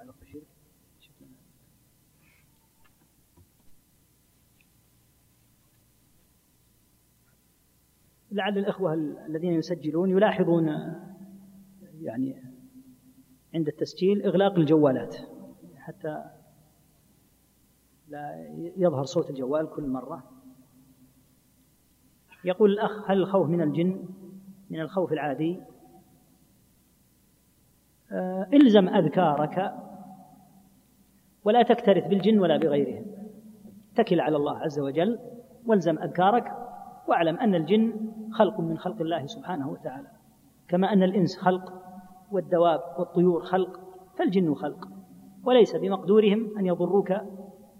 لعل 8.37 8.59
الإخوة 8.59 8.95
الذين 9.27 9.53
يسجلون 9.53 10.11
يلاحظون 10.11 10.69
يعني 12.01 12.43
عند 13.55 13.69
التسجيل 13.69 14.23
إغلاق 14.23 14.55
الجوالات 14.55 15.17
حتى 15.77 16.25
لا 18.09 18.47
يظهر 18.77 19.05
صوت 19.05 19.31
الجوال 19.31 19.71
كل 19.71 19.89
مرة. 19.89 20.31
يقول 22.45 22.71
الأخ 22.73 23.11
هل 23.11 23.19
الخوف 23.19 23.49
من 23.49 23.63
الجن 23.63 24.05
من 24.71 24.81
الخوف 24.81 25.13
العادي؟ 25.13 25.61
آه، 28.13 28.49
إلزم 28.55 28.89
أذكارك 28.89 29.75
ولا 31.45 31.63
تكترث 31.63 32.07
بالجن 32.07 32.39
ولا 32.39 32.57
بغيرهم. 32.57 33.07
اتكل 33.93 34.21
على 34.21 34.37
الله 34.37 34.59
عز 34.59 34.81
وجل 34.81 35.19
والزم 35.67 35.99
أذكارك 35.99 36.66
واعلم 37.09 37.37
أن 37.37 37.55
الجن 37.55 37.93
خلق 38.33 38.61
من 38.61 38.79
خلق 38.79 39.01
الله 39.01 39.27
سبحانه 39.27 39.71
وتعالى. 39.71 40.09
كما 40.69 40.93
أن 40.93 41.03
الإنس 41.03 41.39
خلق 41.39 41.73
والدواب 42.33 42.81
والطيور 42.99 43.43
خلق 43.43 43.81
فالجن 44.19 44.55
خلق. 44.55 44.89
وليس 45.45 45.77
بمقدورهم 45.77 46.59
أن 46.59 46.67
يضروك 46.67 47.13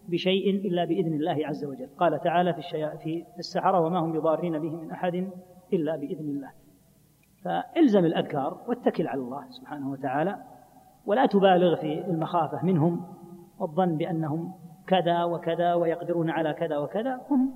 بشيء 0.09 0.51
إلا 0.51 0.85
بإذن 0.85 1.15
الله 1.15 1.47
عز 1.47 1.65
وجل. 1.65 1.89
قال 1.99 2.21
تعالى 2.21 2.53
في, 2.53 2.59
الشيا... 2.59 2.97
في 2.97 3.25
السحرة 3.39 3.81
وما 3.81 3.99
هم 3.99 4.13
بضارين 4.13 4.59
به 4.59 4.77
من 4.77 4.91
أحد 4.91 5.31
إلا 5.73 5.97
بإذن 5.97 6.29
الله. 6.29 6.51
فالزم 7.45 8.05
الأذكار 8.05 8.61
واتكل 8.69 9.07
على 9.07 9.21
الله 9.21 9.51
سبحانه 9.51 9.91
وتعالى 9.91 10.43
ولا 11.07 11.27
تبالغ 11.27 11.77
في 11.77 12.05
المخافة 12.07 12.65
منهم 12.65 13.07
والظن 13.59 13.97
بأنهم 13.97 14.53
كذا 14.87 15.25
وكذا 15.25 15.75
ويقدرون 15.75 16.31
على 16.31 16.53
كذا 16.53 16.79
وكذا. 16.79 17.21
هم 17.31 17.53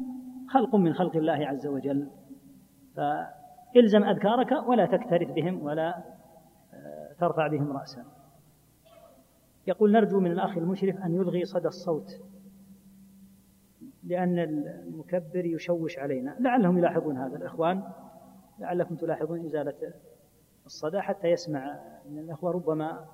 خلق 0.51 0.75
من 0.75 0.95
خلق 0.95 1.17
الله 1.17 1.47
عز 1.47 1.67
وجل. 1.67 2.09
فإلزم 2.97 4.05
أذكارك 4.05 4.69
ولا 4.69 4.87
تكترث 4.87 5.31
بهم 5.31 5.63
ولا 5.63 6.03
آه، 6.75 7.13
ترفع 7.19 7.47
بهم 7.47 7.73
رأسا. 7.73 8.05
يقول 9.67 9.93
نرجو 9.93 10.21
من 10.21 10.33
الأخ 10.33 10.57
المشرف 10.57 10.97
أن 10.97 11.15
يلغي 11.15 11.45
صدى 11.45 11.69
الصوت 11.69 12.21
لأن 14.05 14.39
المكبر 14.39 15.45
يشوش 15.45 15.99
علينا. 15.99 16.37
لعلهم 16.41 16.79
يلاحظون 16.79 17.17
هذا. 17.17 17.37
الإخوان 17.37 17.83
لعلكم 18.59 18.95
تلاحظون 18.95 19.45
إزالة 19.45 19.93
الصدى 20.67 21.01
حتى 21.01 21.29
يسمع 21.29 21.79
من 22.11 22.19
الأخوة. 22.19 22.51
ربما 22.51 23.05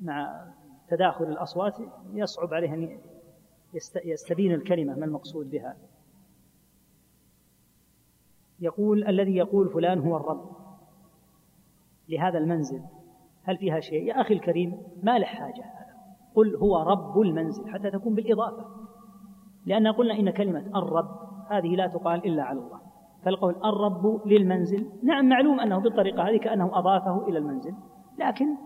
مع 0.00 0.46
تداخل 0.88 1.24
الأصوات 1.24 1.76
يصعب 2.12 2.54
عليه 2.54 2.74
أن 2.74 2.98
يستبين 4.04 4.54
الكلمة 4.54 4.94
ما 4.94 5.04
المقصود 5.04 5.50
بها. 5.50 5.76
يقول 8.60 9.08
الذي 9.08 9.36
يقول 9.36 9.68
فلان 9.68 9.98
هو 9.98 10.16
الرب. 10.16 10.50
لهذا 12.08 12.38
المنزل 12.38 12.82
هل 13.42 13.56
فيها 13.56 13.80
شيء؟ 13.80 14.02
يا 14.02 14.20
أخي 14.20 14.34
الكريم 14.34 14.82
ما 15.02 15.18
له 15.18 15.26
حاجة 15.26 15.64
قل 16.34 16.56
هو 16.56 16.82
رب 16.82 17.20
المنزل 17.20 17.68
حتى 17.68 17.90
تكون 17.90 18.14
بالإضافة. 18.14 18.66
لأن 19.66 19.86
قلنا 19.86 20.14
إن 20.14 20.30
كلمة 20.30 20.78
الرب 20.78 21.08
هذه 21.50 21.76
لا 21.76 21.86
تقال 21.86 22.26
إلا 22.26 22.42
على 22.42 22.58
الله. 22.58 22.80
فالقول 23.24 23.54
الرب 23.64 24.26
للمنزل 24.26 24.90
نعم 25.02 25.28
معلوم 25.28 25.60
أنه 25.60 25.78
بالطريقة 25.78 26.28
هذه 26.28 26.36
كأنه 26.36 26.78
أضافه 26.78 27.28
إلى 27.28 27.38
المنزل. 27.38 27.74
لكن 28.18 28.56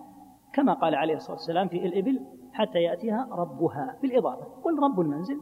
كما 0.52 0.72
قال 0.74 0.94
عليه 0.94 1.14
الصلاة 1.14 1.36
والسلام 1.36 1.68
في 1.68 1.86
الإبل 1.86 2.20
حتى 2.52 2.78
يأتيها 2.78 3.28
ربها 3.32 3.98
بالإضافة. 4.02 4.44
قل 4.44 4.78
رب 4.82 5.00
المنزل 5.00 5.40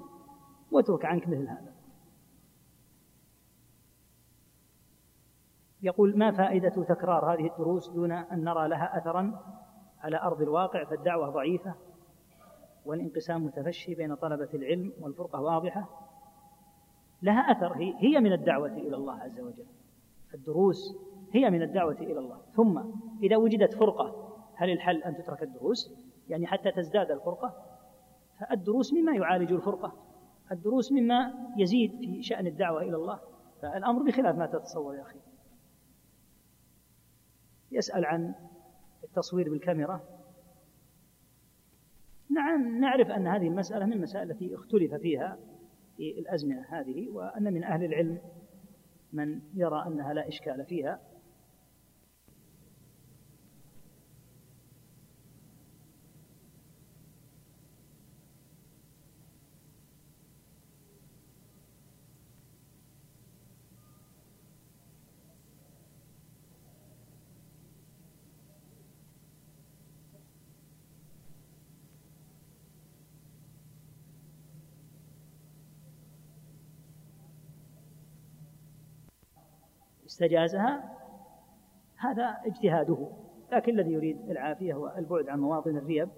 واترك 0.73 1.05
عنك 1.05 1.29
مثل 1.29 1.49
هذا. 1.49 1.72
يقول 5.83 6.19
ما 6.19 6.31
فائدة 6.31 6.85
تكرار 6.85 7.35
هذه 7.35 7.47
الدروس 7.47 7.89
دون 7.89 8.13
أن 8.13 8.45
نرى 8.45 8.69
لها 8.69 8.99
أثرا 8.99 9.41
على 10.01 10.21
أرض 10.23 10.43
الواقع 10.43 10.85
فالدعوة 10.85 11.31
ضعيفة 11.31 11.75
والانقسام 12.85 13.45
متفشي 13.45 13.95
بين 13.95 14.15
طلبة 14.15 14.49
العلم 14.55 14.93
والفرقة 15.01 15.41
واضحة. 15.41 15.89
لها 17.23 17.41
أثر 17.41 17.73
هي, 17.73 17.95
هي 17.99 18.21
من 18.21 18.33
الدعوة 18.33 18.73
إلى 18.73 18.97
الله 18.97 19.15
عز 19.15 19.41
وجل. 19.41 19.67
الدروس 20.35 20.97
هي 21.33 21.51
من 21.51 21.63
الدعوة 21.63 21.97
إلى 22.01 22.19
الله. 22.19 22.39
ثم 22.53 22.83
إذا 23.23 23.37
وجدت 23.37 23.75
فرقة 23.75 24.33
هل 24.55 24.71
الحل 24.71 25.03
أن 25.03 25.17
تترك 25.17 25.43
الدروس؟ 25.43 25.95
يعني 26.29 26.47
حتى 26.47 26.71
تزداد 26.71 27.11
الفرقة 27.11 27.55
فالدروس 28.41 28.93
مما 28.93 29.13
يعالج 29.13 29.53
الفرقة. 29.53 29.93
الدروس 30.53 30.93
مما 30.93 31.33
يزيد 31.57 31.91
في 31.97 32.23
شأن 32.23 32.47
الدعوة 32.47 32.83
إلى 32.83 32.97
الله. 32.97 33.21
فالأمر 33.63 34.03
بخلاف 34.03 34.37
ما 34.37 34.47
تتصور 34.47 34.95
يا 34.95 35.03
أخي. 35.03 35.19
يسأل 37.73 38.05
عن 38.05 38.35
التصوير 39.05 39.51
بالكاميرا؟ 39.51 40.01
نعم 42.31 42.81
نعرف 42.81 43.11
أن 43.11 43.27
هذه 43.27 43.49
المسألة 43.49 43.87
من 43.87 43.93
المسائل 43.93 44.31
التي 44.31 44.55
اختلف 44.55 44.95
فيها 44.95 45.39
في 45.97 46.19
الأزمنة 46.19 46.67
هذه 46.69 47.09
وأن 47.09 47.53
من 47.53 47.65
أهل 47.65 47.85
العلم 47.85 48.19
من 49.13 49.41
يرى 49.55 49.85
أنها 49.87 50.13
لا 50.13 50.29
إشكال 50.29 50.65
فيها. 50.65 51.01
استجازها 80.13 80.99
هذا 81.97 82.37
اجتهاده. 82.45 83.09
لكن 83.53 83.81
الذي 83.81 83.93
يريد 83.93 84.31
العافية 84.31 84.75
والبعد 84.75 85.29
عن 85.29 85.41
مواطن 85.41 85.77
الريب 85.77 86.09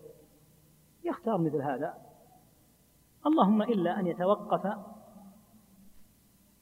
يختار 1.04 1.38
مثل 1.38 1.62
هذا. 1.62 1.94
اللهم 3.26 3.62
إلا 3.62 4.00
أن 4.00 4.06
يتوقف 4.06 4.78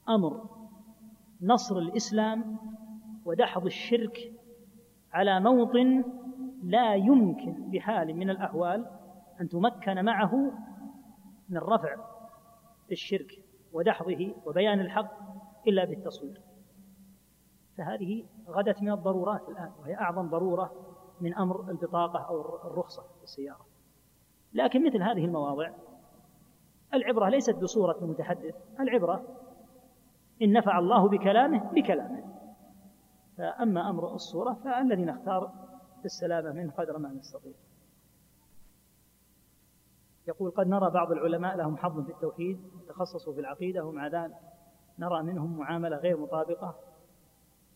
أمر 0.08 0.50
نصر 1.42 1.78
الإسلام 1.78 2.56
ودحض 3.24 3.66
الشرك 3.66 4.32
على 5.12 5.40
موطن 5.40 6.04
لا 6.62 6.94
يمكن 6.94 7.70
بحال 7.70 8.16
من 8.16 8.30
الأحوال 8.30 8.86
أن 9.40 9.48
تمكن 9.48 10.04
معه 10.04 10.52
من 11.48 11.58
رفع 11.58 11.96
الشرك 12.92 13.44
ودحضه 13.72 14.34
وبيان 14.46 14.80
الحق 14.80 15.12
إلا 15.66 15.84
بالتصوير. 15.84 16.51
فهذه 17.78 18.24
غدت 18.48 18.82
من 18.82 18.92
الضرورات 18.92 19.48
الآن 19.48 19.72
وهي 19.80 19.94
أعظم 19.94 20.28
ضرورة 20.28 20.72
من 21.20 21.34
أمر 21.34 21.70
البطاقة 21.70 22.18
أو 22.18 22.40
الرخصة 22.66 23.02
في 23.02 23.22
السيارة. 23.22 23.66
لكن 24.52 24.86
مثل 24.86 25.02
هذه 25.02 25.24
المواضع 25.24 25.70
العبرة 26.94 27.28
ليست 27.28 27.56
بصورة 27.56 27.98
المتحدث 28.02 28.54
العبرة 28.80 29.24
إن 30.42 30.52
نفع 30.52 30.78
الله 30.78 31.08
بكلامه 31.08 31.70
بكلامه. 31.72 32.24
فأما 33.38 33.90
أمر 33.90 34.14
الصورة 34.14 34.52
فالذي 34.64 35.04
نختار 35.04 35.52
السلامة 36.04 36.52
منه 36.52 36.72
قدر 36.72 36.98
ما 36.98 37.08
نستطيع. 37.08 37.52
يقول 40.28 40.50
قد 40.50 40.66
نرى 40.66 40.90
بعض 40.90 41.12
العلماء 41.12 41.56
لهم 41.56 41.76
حظ 41.76 42.04
في 42.04 42.12
التوحيد 42.12 42.60
تخصصوا 42.88 43.34
في 43.34 43.40
العقيدة 43.40 43.84
ومع 43.84 44.06
ذلك 44.06 44.36
نرى 44.98 45.22
منهم 45.22 45.58
معاملة 45.58 45.96
غير 45.96 46.16
مطابقة 46.16 46.74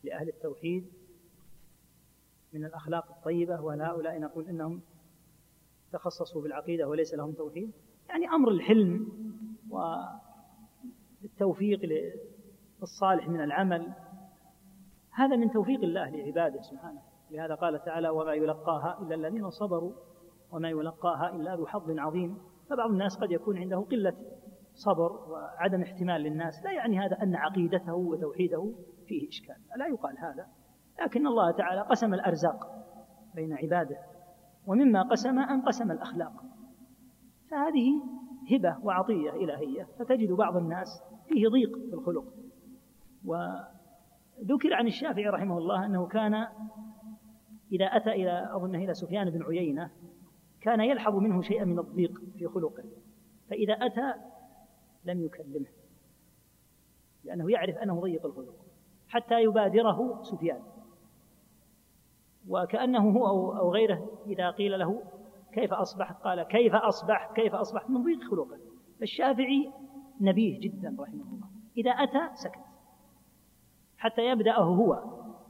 لأهل 0.07 0.29
التوحيد 0.29 0.93
من 2.53 2.65
الأخلاق 2.65 3.11
الطيبة 3.11 3.61
وهل 3.61 3.83
هؤلاء 3.83 4.21
نقول 4.21 4.49
إنهم 4.49 4.83
تخصصوا 5.93 6.43
بالعقيدة 6.43 6.89
وليس 6.89 7.15
لهم 7.15 7.33
توحيد. 7.33 7.73
يعني 8.09 8.29
أمر 8.29 8.51
الحلم 8.51 9.09
والتوفيق 11.23 11.81
للصالح 12.81 13.29
من 13.29 13.41
العمل 13.41 13.93
هذا 15.11 15.37
من 15.37 15.51
توفيق 15.51 15.81
الله 15.81 16.11
لعباده 16.11 16.61
سبحانه. 16.61 17.03
لهذا 17.31 17.55
قال 17.55 17.85
تعالى 17.85 18.09
وما 18.09 18.35
يلقاها 18.35 19.03
إلا 19.03 19.15
الذين 19.15 19.51
صبروا 19.51 19.93
وما 20.53 20.71
يلقاها 20.71 21.37
إلا 21.37 21.57
ذو 21.57 21.67
حظ 21.67 21.91
عظيم. 21.99 22.39
فبعض 22.71 22.91
الناس 22.91 23.17
قد 23.21 23.31
يكون 23.31 23.59
عنده 23.59 23.81
قلة 23.81 24.17
صبر 24.75 25.13
وعدم 25.13 25.83
احتمال 25.83 26.21
للناس. 26.21 26.55
لا 26.65 26.73
يعني 26.73 26.99
هذا 26.99 27.23
أن 27.23 27.35
عقيدته 27.35 27.95
وتوحيده 27.95 28.73
فيه 29.07 29.29
إشكال. 29.29 29.57
لا 29.77 29.87
يقال 29.87 30.19
هذا. 30.19 30.47
لكن 31.03 31.27
الله 31.27 31.51
تعالى 31.51 31.81
قسم 31.81 32.15
الأرزاق 32.15 32.67
بين 33.35 33.53
عباده 33.53 33.97
ومما 34.67 35.03
قسم 35.03 35.39
أن 35.39 35.63
قسم 35.63 35.91
الأخلاق. 35.91 36.33
فهذه 37.51 38.03
هبة 38.53 38.85
وعطية 38.85 39.31
إلهية 39.31 39.89
فتجد 39.99 40.33
بعض 40.33 40.57
الناس 40.57 41.03
فيه 41.29 41.49
ضيق 41.49 41.79
في 41.79 41.95
الخلق. 41.95 42.25
وذكر 43.25 44.75
عن 44.75 44.87
الشافعي 44.87 45.27
رحمه 45.27 45.59
الله 45.59 45.87
أنه 45.87 46.07
كان 46.07 46.35
إذا 47.73 47.85
أتى 47.85 48.11
إلى 48.11 48.51
أظنه 48.53 48.79
إلى 48.79 48.95
سفيان 48.95 49.31
بن 49.31 49.43
عيينة 49.43 49.91
كان 50.61 50.81
يلحظ 50.81 51.15
منه 51.15 51.43
شيئا 51.43 51.65
من 51.65 51.79
الضيق 51.79 52.21
في 52.39 52.47
خلقه. 52.47 52.85
فإذا 53.51 53.73
أتى 53.73 54.21
لم 55.05 55.25
يكلمه 55.25 55.67
لأنه 57.25 57.51
يعرف 57.51 57.77
أنه 57.77 58.01
ضيق 58.01 58.27
الخلق. 58.27 58.66
حتى 59.09 59.43
يبادره 59.43 60.23
سفيان. 60.23 60.63
وكأنه 62.49 63.11
هو 63.11 63.57
أو 63.57 63.73
غيره 63.73 64.11
إذا 64.27 64.51
قيل 64.51 64.79
له 64.79 65.03
كيف 65.53 65.73
أصبحت 65.73 66.23
قال 66.23 66.43
كيف 66.43 66.75
أصبح؟ 66.75 67.33
كيف 67.35 67.55
أصبحت 67.55 67.91
من 67.91 68.03
ضيق 68.03 68.31
خلقه. 68.31 68.59
فالشافعي 69.01 69.73
نبيه 70.21 70.61
جدا 70.61 70.97
رحمه 71.01 71.25
الله. 71.33 71.47
إذا 71.77 71.91
أتى 71.91 72.31
سكت. 72.35 72.65
حتى 73.99 74.23
يبدأه 74.23 74.63
هو. 74.63 75.03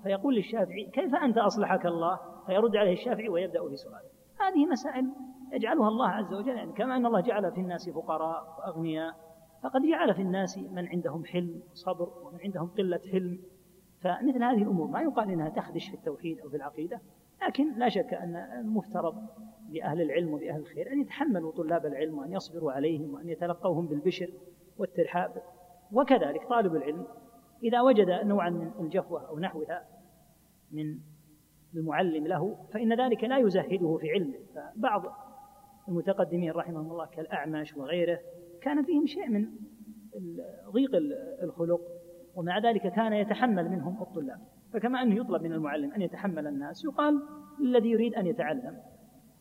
فيقول 0.03 0.35
للشافعي 0.35 0.91
كيف 0.93 1.15
أنت 1.15 1.39
أصلحك 1.39 1.87
الله؟ 1.87 2.20
فيرد 2.47 2.77
عليه 2.77 2.93
الشافعي 2.93 3.28
ويبدأ 3.28 3.62
بسؤاله 3.62 4.11
هذه 4.41 4.66
مسائل 4.66 5.12
يجعلها 5.53 5.89
الله 5.89 6.09
عز 6.09 6.35
وجل 6.35 6.57
يعني 6.57 6.73
كما 6.73 6.97
أن 6.97 7.07
الله 7.07 7.20
جعل 7.20 7.53
في 7.53 7.61
الناس 7.61 7.91
فقراء 7.91 8.57
وأغنياء 8.59 9.15
فقد 9.62 9.83
جعل 9.83 10.15
في 10.15 10.23
الناس 10.23 10.59
من 10.59 10.87
عندهم 10.89 11.24
حلم 11.24 11.62
صبر 11.74 12.09
ومن 12.23 12.41
عندهم 12.41 12.66
قلة 12.66 13.01
حلم. 13.12 13.39
فمثل 14.01 14.43
هذه 14.43 14.62
الأمور 14.62 14.87
ما 14.87 15.03
يقال 15.03 15.31
إنها 15.31 15.49
تخدش 15.49 15.89
في 15.89 15.95
التوحيد 15.95 16.41
أو 16.41 16.49
في 16.49 16.57
العقيدة 16.57 17.01
لكن 17.43 17.78
لا 17.78 17.89
شك 17.89 18.15
أن 18.15 18.37
المفترض 18.37 19.15
لأهل 19.70 20.01
العلم 20.01 20.33
ولأهل 20.33 20.61
الخير 20.61 20.93
أن 20.93 21.01
يتحملوا 21.01 21.53
طلاب 21.53 21.87
العلم 21.87 22.19
وأن 22.19 22.33
يصبروا 22.33 22.73
عليهم 22.73 23.15
وأن 23.15 23.28
يتلقوهم 23.28 23.87
بالبشر 23.87 24.31
والترحاب. 24.78 25.43
وكذلك 25.93 26.49
طالب 26.49 26.74
العلم 26.77 27.07
إذا 27.62 27.81
وجد 27.81 28.11
نوعا 28.11 28.51
من 28.51 28.70
الجفوة 28.81 29.28
أو 29.28 29.39
نحوها 29.39 29.87
من 30.73 30.99
المعلم 31.74 32.27
له 32.27 32.66
فإن 32.73 33.01
ذلك 33.01 33.24
لا 33.24 33.39
يزهده 33.39 33.97
في 34.01 34.11
علمه. 34.11 34.39
فبعض 34.55 35.03
المتقدمين 35.89 36.51
رحمهم 36.51 36.91
الله 36.91 37.07
كالأعمش 37.07 37.77
وغيره 37.77 38.20
كان 38.66 38.82
فيهم 38.82 39.06
شيء 39.06 39.30
من 39.30 39.48
ضيق 40.70 40.90
الخلق 41.43 41.80
ومع 42.34 42.59
ذلك 42.59 42.93
كان 42.93 43.12
يتحمل 43.12 43.68
منهم 43.70 44.02
الطلاب. 44.02 44.40
فكما 44.72 45.02
أنه 45.02 45.14
يطلب 45.14 45.43
من 45.43 45.52
المعلم 45.52 45.93
أن 45.93 46.02
يتحمل 46.02 46.47
الناس 46.47 46.84
يقال 46.84 47.22
للذي 47.60 47.90
يريد 47.90 48.14
أن 48.14 48.26
يتعلم. 48.26 48.80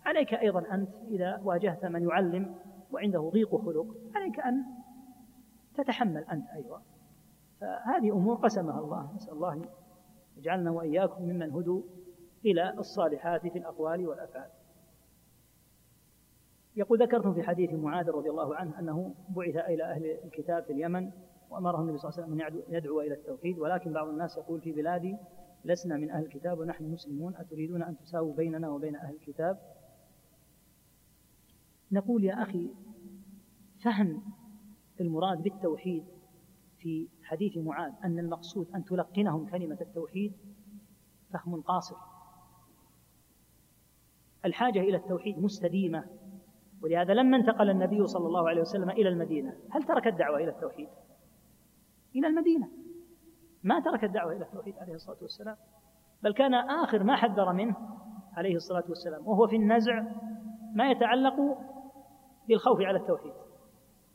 عليك 0.06 0.34
أيضا 0.34 0.74
أنت 0.74 0.90
إذا 1.08 1.42
واجهت 1.44 1.86
من 1.86 2.04
يعلم 2.04 2.56
وعنده 2.92 3.30
ضيق 3.34 3.56
خلق 3.56 3.88
عليك 4.16 4.40
أن 4.40 4.64
تتحمل 5.78 6.26
أنت 6.32 6.50
أيضا. 6.56 6.82
فهذه 7.62 8.12
أمور 8.12 8.36
قسمها 8.36 8.80
الله. 8.80 9.16
نسأل 9.16 9.34
الله 9.34 9.62
يجعلنا 10.38 10.72
وإياكم 10.72 11.24
ممن 11.24 11.52
هدوا 11.52 11.82
إلى 12.46 12.74
الصالحات 12.78 13.42
في 13.48 13.58
الأقوال 13.58 14.08
والأفعال. 14.08 14.50
يقول 16.76 17.02
ذكرتم 17.02 17.34
في 17.34 17.44
حديث 17.44 17.74
معاذ 17.74 18.10
رضي 18.10 18.30
الله 18.30 18.56
عنه 18.56 18.80
أنه 18.80 19.16
بعث 19.30 19.56
إلى 19.56 19.84
أهل 19.84 20.06
الكتاب 20.24 20.64
في 20.64 20.74
اليمن 20.74 21.12
وأمره 21.50 21.82
النبي 21.82 21.98
صلى 21.98 22.10
الله 22.10 22.24
عليه 22.24 22.46
وسلم 22.46 22.64
أن 22.68 22.76
يدعو 22.76 23.02
إلى 23.02 23.14
التوحيد 23.14 23.60
ولكن 23.60 23.94
بعض 23.94 24.08
الناس 24.08 24.38
يقول 24.38 24.62
في 24.62 24.72
بلادي 24.72 25.18
لسنا 25.66 25.98
من 25.98 26.12
أهل 26.12 26.26
الكتاب 26.26 26.60
ونحن 26.60 26.84
مسلمون 26.84 27.36
أتريدون 27.36 27.84
أن 27.84 27.98
تساووا 27.98 28.36
بيننا 28.36 28.70
وبين 28.70 28.96
أهل 28.96 29.16
الكتاب؟ 29.16 29.60
نقول 31.92 32.24
يا 32.24 32.42
أخي 32.42 32.70
فهم 33.84 34.22
المراد 35.02 35.42
بالتوحيد 35.42 36.06
في 36.78 37.08
حديث 37.24 37.58
معاذ 37.58 37.94
أن 38.04 38.20
المقصود 38.20 38.68
أن 38.76 38.86
تلقنهم 38.86 39.46
كلمة 39.46 39.78
التوحيد 39.82 40.34
فهم 41.34 41.62
قاصر. 41.62 41.96
الحاجة 44.46 44.80
إلى 44.80 44.98
التوحيد 44.98 45.40
مستديمة. 45.40 46.06
ولهذا 46.86 47.14
لما 47.14 47.38
انتقل 47.38 47.70
النبي 47.70 48.06
صلى 48.06 48.28
الله 48.28 48.50
عليه 48.50 48.62
وسلم 48.62 48.90
إلى 48.90 49.10
المدينة 49.10 49.54
هل 49.72 49.84
ترك 49.84 50.08
الدعوة 50.08 50.38
إلى 50.38 50.50
التوحيد؟ 50.50 50.90
إلى 52.16 52.28
المدينة. 52.28 52.70
ما 53.64 53.80
ترك 53.80 54.04
الدعوة 54.04 54.32
إلى 54.32 54.46
التوحيد 54.46 54.76
عليه 54.78 54.94
الصلاة 54.94 55.18
والسلام. 55.22 55.56
بل 56.24 56.34
كان 56.34 56.54
آخر 56.54 57.04
ما 57.04 57.16
حذر 57.16 57.54
منه 57.54 57.76
عليه 58.34 58.56
الصلاة 58.56 58.84
والسلام 58.90 59.28
وهو 59.28 59.48
في 59.48 59.56
النزع 59.56 60.04
ما 60.76 60.92
يتعلق 60.92 61.36
بالخوف 62.48 62.82
على 62.82 62.98
التوحيد. 62.98 63.34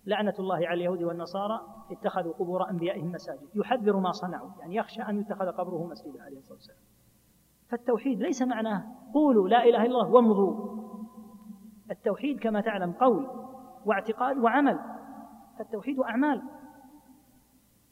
لعنة 0.07 0.35
الله 0.39 0.57
على 0.57 0.75
اليهود 0.75 1.03
والنصارى 1.03 1.61
اتخذوا 1.91 2.33
قبور 2.33 2.71
أنبيائهم 2.71 3.13
مساجد. 3.13 3.49
يحذر 3.55 3.97
ما 3.97 4.13
صنعوا 4.13 4.51
يعني 4.61 4.77
يخشى 4.77 5.03
أن 5.03 5.21
يتخذ 5.21 5.47
قبره 5.47 5.87
مسجدا 5.87 6.23
عليه 6.23 6.39
الصلاة 6.39 6.55
والسلام. 6.55 6.81
فالتوحيد 7.69 8.21
ليس 8.21 8.43
معناه 8.43 8.85
قولوا 9.15 9.49
لا 9.49 9.65
إله 9.65 9.87
إلا 9.87 9.87
الله 9.87 10.11
وامضوا. 10.11 10.81
التوحيد 11.91 12.41
كما 12.41 12.61
تعلم 12.61 12.93
قول 12.93 13.27
واعتقاد 13.87 14.39
وعمل 14.39 14.79
فالتوحيد 15.59 15.99
أعمال 16.01 16.43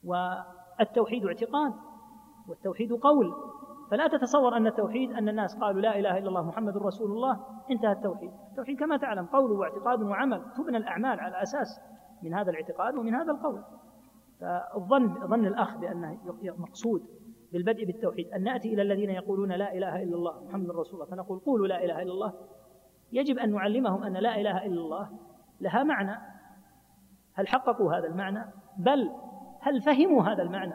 والتوحيد 0.05 1.27
اعتقاد 1.27 1.73
والتوحيد 2.49 2.93
قول. 2.93 3.33
فلا 3.91 4.09
تتصور 4.09 4.57
أن 4.57 4.67
التوحيد 4.67 5.13
أن 5.13 5.29
الناس 5.29 5.59
قالوا 5.59 5.81
لا 5.81 5.99
إله 5.99 6.19
إلا 6.19 6.29
الله 6.29 6.47
محمد 6.47 6.77
رسول 6.77 7.11
الله 7.11 7.41
انتهى 7.71 7.93
التوحيد. 7.93 8.31
التوحيد 8.51 8.79
كما 8.79 8.97
تعلم 8.97 9.27
قول 9.27 9.53
واعتقاد 9.53 10.03
وعمل. 10.03 10.43
تبنى 10.57 10.77
الأعمال 10.77 11.21
على 11.21 11.43
أساس 11.43 11.81
من 12.23 12.35
هذا 12.35 12.51
الاعتقاد 12.51 12.95
ومن 12.95 13.15
هذا 13.15 13.33
القول. 13.33 13.63
فالظن 14.41 15.27
ظن 15.27 15.47
الأخ 15.47 15.77
بأنه 15.77 16.19
مقصود 16.59 17.03
بالبدء 17.53 17.85
بالتوحيد. 17.85 18.29
أن 18.29 18.43
نأتي 18.43 18.75
إلى 18.75 18.83
الذين 18.83 19.11
يقولون 19.11 19.53
لا 19.53 19.73
إله 19.73 20.03
إلا 20.03 20.17
الله 20.17 20.45
محمد 20.45 20.71
رسول 20.71 21.01
الله 21.01 21.17
فنقول 21.17 21.39
قولوا 21.39 21.67
لا 21.67 21.85
إله 21.85 22.03
إلا 22.03 22.13
الله 22.13 22.33
يجب 23.13 23.39
أن 23.39 23.53
نعلمهم 23.53 24.03
أن 24.03 24.13
لا 24.13 24.41
إله 24.41 24.67
إلا 24.67 24.81
الله 24.81 25.11
لها 25.61 25.83
معنى. 25.83 26.19
هل 27.35 27.49
حققوا 27.49 27.93
هذا 27.95 28.07
المعنى؟ 28.07 28.45
بل 28.77 29.11
هل 29.61 29.81
فهموا 29.83 30.23
هذا 30.23 30.43
المعنى؟ 30.43 30.75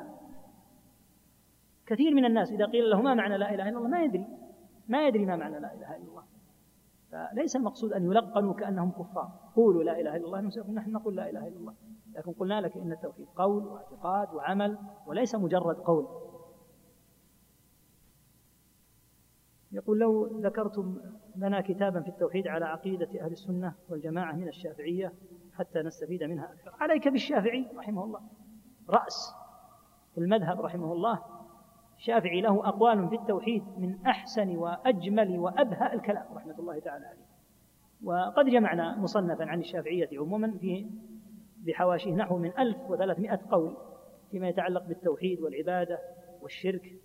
كثير 1.86 2.14
من 2.14 2.26
الناس 2.26 2.52
إذا 2.52 2.66
قيل 2.66 2.90
له 2.90 3.02
ما 3.02 3.14
معنى 3.14 3.38
لا 3.38 3.54
إله 3.54 3.70
إلا 3.70 3.78
الله 3.78 3.90
ما 3.90 4.02
يدري. 4.02 4.28
ما 4.88 5.08
يدري 5.08 5.26
ما 5.26 5.36
معنى 5.36 5.60
لا 5.60 5.74
إله 5.74 5.96
إلا 5.96 6.06
الله. 6.08 6.24
فليس 7.12 7.56
المقصود 7.56 7.94
أن 7.94 8.06
يلقنوا 8.06 8.54
كأنهم 8.54 8.92
كفار. 8.92 9.32
قولوا 9.56 9.84
لا 9.84 10.00
إله 10.00 10.16
إلا 10.16 10.26
الله 10.26 10.42
نحن 10.74 10.92
نقول 10.92 11.16
لا 11.16 11.30
إله 11.30 11.48
إلا 11.48 11.58
الله. 11.58 11.74
لكن 12.16 12.32
قلنا 12.32 12.62
لك 12.62 12.78
إن 12.78 12.92
التوحيد 12.92 13.28
قول 13.36 13.64
واعتقاد 13.64 14.34
وعمل 14.34 14.78
وليس 15.08 15.36
مجرد 15.36 15.76
قول. 15.76 16.08
يقول 19.74 20.00
لو 20.00 20.40
ذكرتم 20.40 20.98
لنا 21.36 21.62
كتابا 21.62 22.02
في 22.02 22.08
التوحيد 22.08 22.48
على 22.48 22.66
عقيدة 22.66 23.10
أهل 23.22 23.32
السنة 23.32 23.76
والجماعة 23.90 24.36
من 24.36 24.48
الشافعية 24.48 25.14
حتى 25.54 25.80
نستفيد 25.80 26.24
منها. 26.24 26.54
أكثر 26.54 26.72
عليك 26.80 27.08
بالشافعي 27.08 27.68
رحمه 27.78 28.04
الله. 28.04 28.22
رأس 28.90 29.34
المذهب 30.18 30.62
رحمه 30.62 30.94
الله. 30.94 31.20
الشافعي 31.98 32.42
له 32.42 32.68
أقوال 32.68 33.10
في 33.10 33.16
التوحيد 33.16 33.64
من 33.78 34.06
أحسن 34.06 34.58
وأجمل 34.58 35.40
وأبهى 35.40 35.94
الكلام 35.94 36.26
رحمة 36.34 36.60
الله 36.60 36.80
تعالى 36.80 37.06
عليه. 37.06 37.26
وقد 38.04 38.46
جمعنا 38.46 38.98
مصنفا 38.98 39.46
عن 39.46 39.60
الشافعية 39.60 40.10
عموما 40.20 40.58
في 40.58 40.90
بحواشيه 41.58 42.14
نحو 42.14 42.38
من 42.38 42.52
1300 42.60 43.40
قول 43.52 43.78
فيما 44.32 44.50
يتعلق 44.50 44.84
بالتوحيد 44.88 45.42
والعبادة 45.42 46.00
والشرك. 46.42 46.96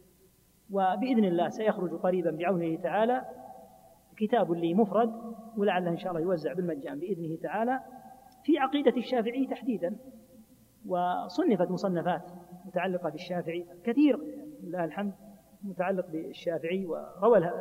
وبإذن 0.72 1.24
الله 1.24 1.48
سيخرج 1.48 1.90
قريبا 1.90 2.30
بعونه 2.30 2.76
تعالى. 2.76 3.24
كتاب 4.16 4.52
لي 4.52 4.74
مفرد 4.74 5.12
ولعله 5.56 5.90
إن 5.90 5.96
شاء 5.96 6.12
الله 6.12 6.22
يوزع 6.22 6.52
بالمجان 6.52 6.98
بإذنه 6.98 7.36
تعالى. 7.42 7.80
في 8.44 8.58
عقيدة 8.58 8.96
الشافعي 8.96 9.46
تحديدا 9.46 9.96
وصنفت 10.86 11.70
مصنفات 11.70 12.30
متعلقة 12.66 13.10
بالشافعي 13.10 13.66
كثير 13.84 14.18
لله 14.62 14.84
الحمد 14.84 15.12
متعلق 15.62 16.06
بالشافعي 16.10 16.86
وروى 16.86 17.52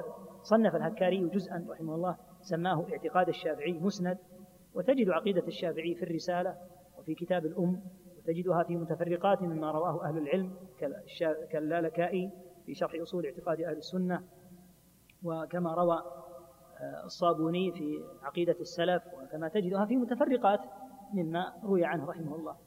صنف 0.42 0.76
الهكاري 0.76 1.30
جزءا 1.30 1.66
رحمه 1.70 1.96
الله 1.96 2.18
سماه 2.42 2.86
اعتقاد 2.92 3.28
الشافعي 3.30 3.74
مسند. 3.74 4.18
وتجد 4.76 5.10
عقيدة 5.10 5.48
الشافعي 5.48 5.96
في 5.96 6.04
الرسالة 6.04 6.56
وفي 7.00 7.16
كتاب 7.16 7.46
الأم 7.46 7.82
وتجدها 8.18 8.64
في 8.64 8.76
متفرقات 8.76 9.42
مما 9.42 9.72
رواه 9.72 10.06
أهل 10.06 10.18
العلم 10.18 10.54
كاللالكائي 11.52 12.32
في 12.68 12.76
شرح 12.76 12.92
أصول 13.02 13.26
اعتقاد 13.26 13.62
أهل 13.62 13.78
السنة 13.78 14.24
وكما 15.24 15.74
روى 15.74 15.98
آه، 16.80 17.06
الصابوني 17.06 17.72
في 17.72 18.04
عقيدة 18.24 18.56
السلف 18.60 19.04
وكما 19.14 19.48
تجدها 19.48 19.86
في 19.86 19.96
متفرقات 19.96 20.60
مما 21.14 21.54
روي 21.64 21.86
عنه 21.86 22.06
رحمه 22.06 22.36
الله. 22.36 22.58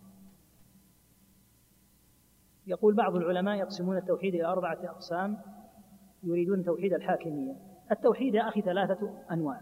يقول 2.67 2.95
بعض 2.95 3.17
العلماء 3.17 3.59
يقسمون 3.59 3.97
التوحيد 3.97 4.35
إلى 4.35 4.45
أربعة 4.45 4.79
أقسام 4.85 5.39
يريدون 6.23 6.65
توحيد 6.65 6.93
الحاكمية. 6.93 7.57
التوحيد 7.93 8.35
يا 8.35 8.49
أخي 8.49 8.61
ثلاثة 8.61 9.25
أنواع 9.31 9.61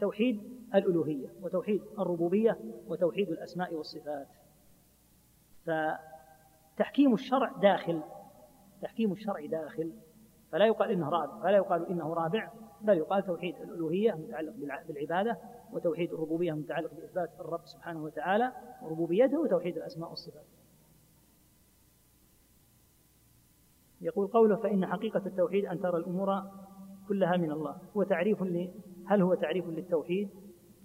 توحيد 0.00 0.42
الألوهية 0.74 1.28
وتوحيد 1.42 1.82
الربوبية 1.98 2.58
وتوحيد 2.86 3.28
الأسماء 3.28 3.74
والصفات. 3.74 4.28
فتحكيم 5.66 7.14
الشرع 7.14 7.52
داخل 7.52 8.02
تحكيم 8.82 9.12
الشرع 9.12 9.46
داخل 9.46 9.92
فلا 10.52 10.66
يقال 10.66 10.90
إنه 10.90 11.08
رابع 11.08 11.42
فلا 11.42 11.56
يقال 11.56 11.86
إنه 11.86 12.14
رابع 12.14 12.50
بل 12.80 12.98
يقال 12.98 13.26
توحيد 13.26 13.54
الألوهية 13.56 14.12
متعلق 14.12 14.52
بالعبادة 14.88 15.38
وتوحيد 15.72 16.12
الربوبية 16.12 16.52
متعلق 16.52 16.94
بإثبات 16.94 17.30
الرب 17.40 17.60
سبحانه 17.64 18.04
وتعالى 18.04 18.52
وربوبيته 18.82 19.40
وتوحيد 19.40 19.76
الأسماء 19.76 20.10
والصفات. 20.10 20.46
يقول 24.00 24.26
قوله 24.26 24.56
فإن 24.56 24.86
حقيقة 24.86 25.22
التوحيد 25.26 25.64
أن 25.64 25.80
ترى 25.80 25.96
الأمور 25.96 26.42
كلها 27.08 27.36
من 27.36 27.52
الله. 27.52 27.76
هو 27.96 28.02
تعريف 28.02 28.42
ل... 28.42 28.70
هل 29.06 29.22
هو 29.22 29.34
تعريف 29.34 29.66
للتوحيد؟ 29.66 30.28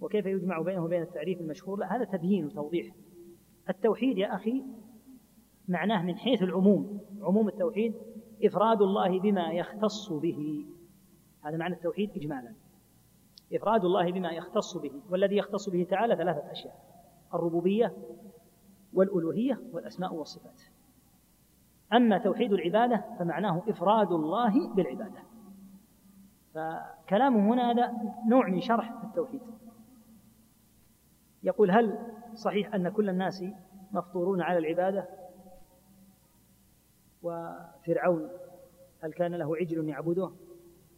وكيف 0.00 0.26
يجمع 0.26 0.60
بينه 0.60 0.84
وبين 0.84 1.02
التعريف 1.02 1.40
المشهور؟ 1.40 1.78
لا 1.78 1.96
هذا 1.96 2.04
تبيين 2.04 2.46
وتوضيح. 2.46 2.94
التوحيد 3.68 4.18
يا 4.18 4.34
أخي 4.34 4.64
معناه 5.68 6.02
من 6.02 6.18
حيث 6.18 6.42
العموم 6.42 7.00
عموم 7.22 7.48
التوحيد 7.48 7.94
إفراد 8.44 8.82
الله 8.82 9.20
بما 9.20 9.52
يختص 9.52 10.12
به. 10.12 10.66
هذا 11.42 11.56
معنى 11.56 11.74
التوحيد 11.74 12.10
إجمالا. 12.16 12.54
إفراد 13.54 13.84
الله 13.84 14.12
بما 14.12 14.30
يختص 14.30 14.76
به 14.76 14.92
والذي 15.10 15.36
يختص 15.36 15.68
به 15.70 15.86
تعالى 15.90 16.16
ثلاثة 16.16 16.52
أشياء 16.52 16.74
الربوبية 17.34 17.96
والألوهية 18.94 19.60
والأسماء 19.72 20.14
والصفات. 20.14 20.62
أما 21.92 22.18
توحيد 22.18 22.52
العبادة 22.52 23.04
فمعناه 23.18 23.62
إفراد 23.68 24.12
الله 24.12 24.74
بالعبادة. 24.74 25.22
فكلامه 26.54 27.54
هنا 27.54 27.70
هذا 27.70 27.92
نوع 28.28 28.48
من 28.48 28.60
شرح 28.60 29.02
التوحيد. 29.04 29.40
يقول 31.42 31.70
هل 31.70 31.98
صحيح 32.34 32.74
أن 32.74 32.88
كل 32.88 33.08
الناس 33.08 33.44
مفطورون 33.92 34.40
على 34.40 34.58
العبادة؟ 34.58 35.23
وفرعون 37.24 38.30
هل 39.00 39.12
كان 39.12 39.34
له 39.34 39.56
عجل 39.56 39.88
يعبده؟ 39.88 40.30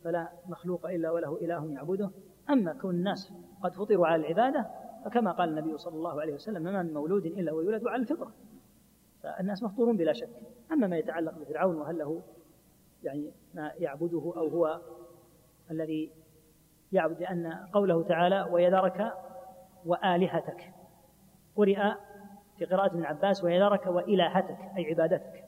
فلا 0.04 0.28
مخلوق 0.46 0.86
إلا 0.86 1.10
وله 1.10 1.36
إله 1.36 1.72
يعبده. 1.72 2.10
أما 2.50 2.72
كون 2.72 2.94
الناس 2.94 3.32
قد 3.62 3.74
فطروا 3.74 4.06
على 4.06 4.22
العبادة 4.22 4.70
فكما 5.04 5.32
قال 5.32 5.48
النبي 5.48 5.78
صلى 5.78 5.94
الله 5.94 6.20
عليه 6.20 6.34
وسلم 6.34 6.62
ما 6.62 6.82
من 6.82 6.94
مولود 6.94 7.26
إلا 7.26 7.52
ويولد 7.52 7.86
على 7.86 8.02
الفطرة. 8.02 8.32
فالناس 9.22 9.62
مفطورون 9.62 9.96
بلا 9.96 10.12
شك. 10.12 10.28
أما 10.72 10.86
ما 10.86 10.96
يتعلق 10.96 11.38
بفرعون 11.38 11.76
وهل 11.76 11.98
له 11.98 12.22
يعني 13.02 13.32
ما 13.54 13.72
يعبده 13.78 14.32
أو 14.36 14.48
هو 14.48 14.80
الذي 15.70 16.12
يعبد 16.92 17.20
لأن 17.20 17.52
قوله 17.72 18.02
تعالى 18.02 18.48
ويذرك 18.52 19.12
وآلهتك. 19.86 20.72
قرئ 21.56 21.78
في 22.58 22.64
قراءة 22.64 22.86
ابن 22.86 23.04
عباس 23.04 23.44
ويذرك 23.44 23.86
وإلهتك. 23.86 24.58
أي 24.76 24.84
عبادتك. 24.84 25.45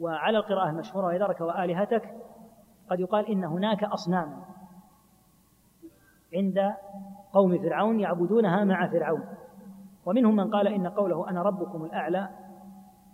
وعلى 0.00 0.38
القراءة 0.38 0.70
المشهورة 0.70 1.06
ويذرك 1.06 1.40
وآلهتك 1.40 2.14
قد 2.90 3.00
يقال 3.00 3.26
إن 3.26 3.44
هناك 3.44 3.84
أصناما 3.84 4.44
عند 6.34 6.74
قوم 7.32 7.58
فرعون 7.58 8.00
يعبدونها 8.00 8.64
مع 8.64 8.86
فرعون. 8.86 9.24
ومنهم 10.06 10.36
من 10.36 10.50
قال 10.50 10.68
إن 10.68 10.86
قوله 10.86 11.30
أنا 11.30 11.42
ربكم 11.42 11.84
الأعلى 11.84 12.28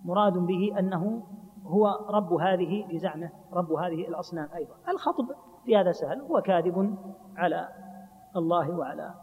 مراد 0.04 0.32
به 0.32 0.78
أنه 0.78 1.22
هو 1.64 1.86
رب 2.08 2.32
هذه 2.32 2.86
بزعمه 2.88 3.30
رب 3.52 3.72
هذه 3.72 4.08
الأصنام 4.08 4.48
أيضا. 4.54 4.74
الخطب 4.88 5.24
في 5.64 5.76
هذا 5.76 5.92
سهل 5.92 6.20
هو 6.20 6.40
كاذب 6.40 6.96
على 7.36 7.68
الله 8.36 8.70
وعلى 8.70 9.14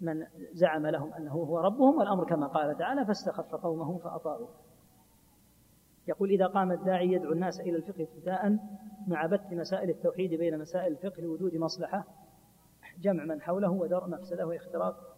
من 0.00 0.26
زعم 0.52 0.86
لهم 0.86 1.12
أنه 1.12 1.32
هو 1.32 1.58
ربهم 1.58 1.98
والأمر 1.98 2.24
كما 2.24 2.46
قال 2.46 2.76
تعالى 2.76 3.06
فاستخف 3.06 3.54
قومه 3.54 3.98
فأطاعوه. 3.98 4.48
يقول 6.08 6.30
إذا 6.30 6.46
قام 6.46 6.72
الداعي 6.72 7.12
يدعو 7.12 7.32
الناس 7.32 7.60
إلى 7.60 7.76
الفقه 7.76 8.02
ابتداء 8.02 8.58
مع 9.06 9.26
بث 9.26 9.52
مسائل 9.52 9.90
التوحيد 9.90 10.34
بين 10.34 10.58
مسائل 10.58 10.92
الفقه 10.92 11.22
لوجود 11.22 11.56
مصلحة 11.56 12.04
جمع 13.00 13.24
من 13.24 13.40
حوله 13.40 13.70
ودرء 13.70 14.08
مفسده 14.08 14.46
واختراق 14.46 15.16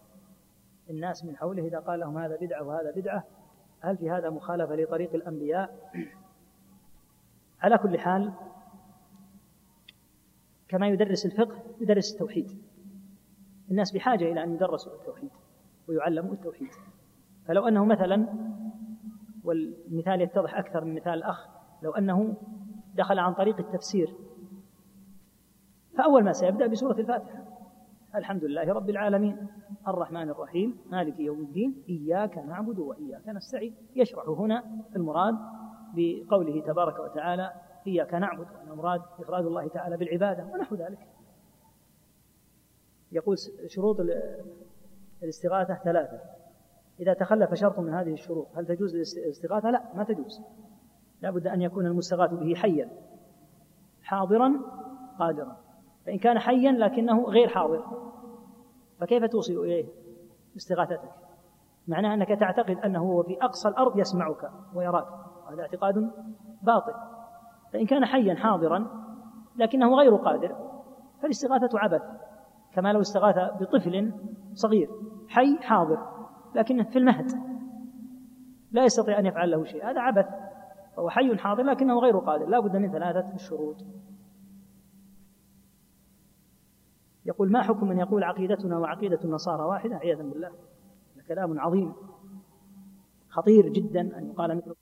الناس 0.89 1.25
من 1.25 1.37
حوله 1.37 1.67
إذا 1.67 1.79
قال 1.79 1.99
لهم 1.99 2.17
هذا 2.17 2.37
بدعة 2.41 2.63
وهذا 2.63 2.91
بدعة 2.91 3.23
هل 3.79 3.97
في 3.97 4.09
هذا 4.09 4.29
مخالفة 4.29 4.75
لطريق 4.75 5.15
الأنبياء؟ 5.15 5.91
على 7.61 7.77
كل 7.77 7.99
حال 7.99 8.33
كما 10.67 10.87
يدرس 10.87 11.25
الفقه 11.25 11.63
يدرس 11.81 12.13
التوحيد. 12.13 12.61
الناس 13.71 13.91
بحاجة 13.91 14.31
إلى 14.31 14.43
أن 14.43 14.53
يدرسوا 14.53 14.93
التوحيد 14.93 15.29
ويعلم 15.87 16.31
التوحيد. 16.31 16.71
فلو 17.47 17.67
أنه 17.67 17.85
مثلا 17.85 18.27
والمثال 19.43 20.21
يتضح 20.21 20.57
أكثر 20.57 20.85
من 20.85 20.95
مثال 20.95 21.13
الأخ 21.13 21.47
لو 21.83 21.91
أنه 21.91 22.37
دخل 22.95 23.19
عن 23.19 23.33
طريق 23.33 23.59
التفسير. 23.59 24.15
فأول 25.97 26.23
ما 26.23 26.31
سيبدأ 26.31 26.67
بسورة 26.67 26.99
الفاتحة. 26.99 27.43
الحمد 28.15 28.43
لله 28.43 28.73
رب 28.73 28.89
العالمين. 28.89 29.47
الرحمن 29.87 30.29
الرحيم. 30.29 30.77
مالك 30.89 31.19
يوم 31.19 31.39
الدين. 31.39 31.83
إياك 31.89 32.37
نعبد 32.37 32.79
وإياك 32.79 33.27
نستعين. 33.27 33.75
يشرح 33.95 34.29
هنا 34.29 34.63
المراد 34.95 35.35
بقوله 35.95 36.61
تبارك 36.61 36.99
وتعالى 36.99 37.53
إياك 37.87 38.13
نعبد. 38.13 38.47
وأن 38.51 38.71
المراد 38.71 39.01
إفراد 39.19 39.45
الله 39.45 39.67
تعالى 39.67 39.97
بالعبادة 39.97 40.45
ونحو 40.53 40.75
ذلك. 40.75 41.07
يقول 43.11 43.37
شروط 43.67 43.97
الاستغاثة 45.23 45.75
ثلاثة. 45.83 46.19
إذا 47.01 47.13
تخلف 47.13 47.53
شرط 47.53 47.79
من 47.79 47.93
هذه 47.93 48.13
الشروط 48.13 48.47
هل 48.55 48.65
تجوز 48.65 48.95
الاستغاثة؟ 48.95 49.69
لا 49.69 49.83
ما 49.95 50.03
تجوز. 50.03 50.41
لا 51.21 51.31
بد 51.31 51.47
أن 51.47 51.61
يكون 51.61 51.85
المستغاث 51.85 52.33
به 52.33 52.55
حيا. 52.55 52.89
حاضرا 54.03 54.53
قادرا. 55.19 55.57
فإن 56.05 56.17
كان 56.17 56.39
حيا 56.39 56.71
لكنه 56.71 57.23
غير 57.23 57.47
حاضر. 57.47 57.83
فكيف 58.99 59.25
توصل 59.25 59.53
إليه 59.53 59.85
استغاثتك؟ 60.55 61.11
معناه 61.87 62.13
أنك 62.13 62.39
تعتقد 62.39 62.77
أنه 62.77 62.99
هو 62.99 63.23
في 63.23 63.37
أقصى 63.41 63.69
الأرض 63.69 63.99
يسمعك 63.99 64.51
ويراك. 64.75 65.07
هذا 65.51 65.61
اعتقاد 65.61 66.11
باطل. 66.61 66.93
فإن 67.73 67.85
كان 67.85 68.05
حيا 68.05 68.35
حاضرا 68.35 68.87
لكنه 69.55 69.95
غير 69.95 70.15
قادر 70.15 70.55
فالاستغاثة 71.21 71.79
عبث. 71.79 72.01
كما 72.73 72.93
لو 72.93 73.01
استغاث 73.01 73.35
بطفل 73.61 74.13
صغير. 74.53 74.89
حي 75.27 75.57
حاضر. 75.61 76.20
لكنه 76.55 76.83
في 76.83 76.97
المهد. 76.97 77.31
لا 78.71 78.85
يستطيع 78.85 79.19
أن 79.19 79.25
يفعل 79.25 79.51
له 79.51 79.63
شيء. 79.63 79.89
هذا 79.89 80.01
عبث. 80.01 80.25
فهو 80.95 81.09
حي 81.09 81.37
حاضر 81.37 81.63
لكنه 81.63 81.99
غير 81.99 82.17
قادر. 82.17 82.45
لا 82.45 82.59
بد 82.59 82.75
من 82.75 82.91
ثلاثة 82.91 83.37
شروط. 83.37 83.85
يقول 87.25 87.51
ما 87.51 87.61
حكم 87.61 87.87
من 87.87 87.97
يقول 87.97 88.23
عقيدتنا 88.23 88.77
وعقيدة 88.77 89.19
النصارى 89.23 89.63
واحدة؟ 89.63 89.95
عياذا 89.95 90.23
بالله. 90.23 90.51
كلام 91.27 91.59
عظيم. 91.59 91.93
خطير 93.29 93.69
جدا 93.69 94.17
أن 94.17 94.29
يقال 94.29 94.57
مثله. 94.57 94.75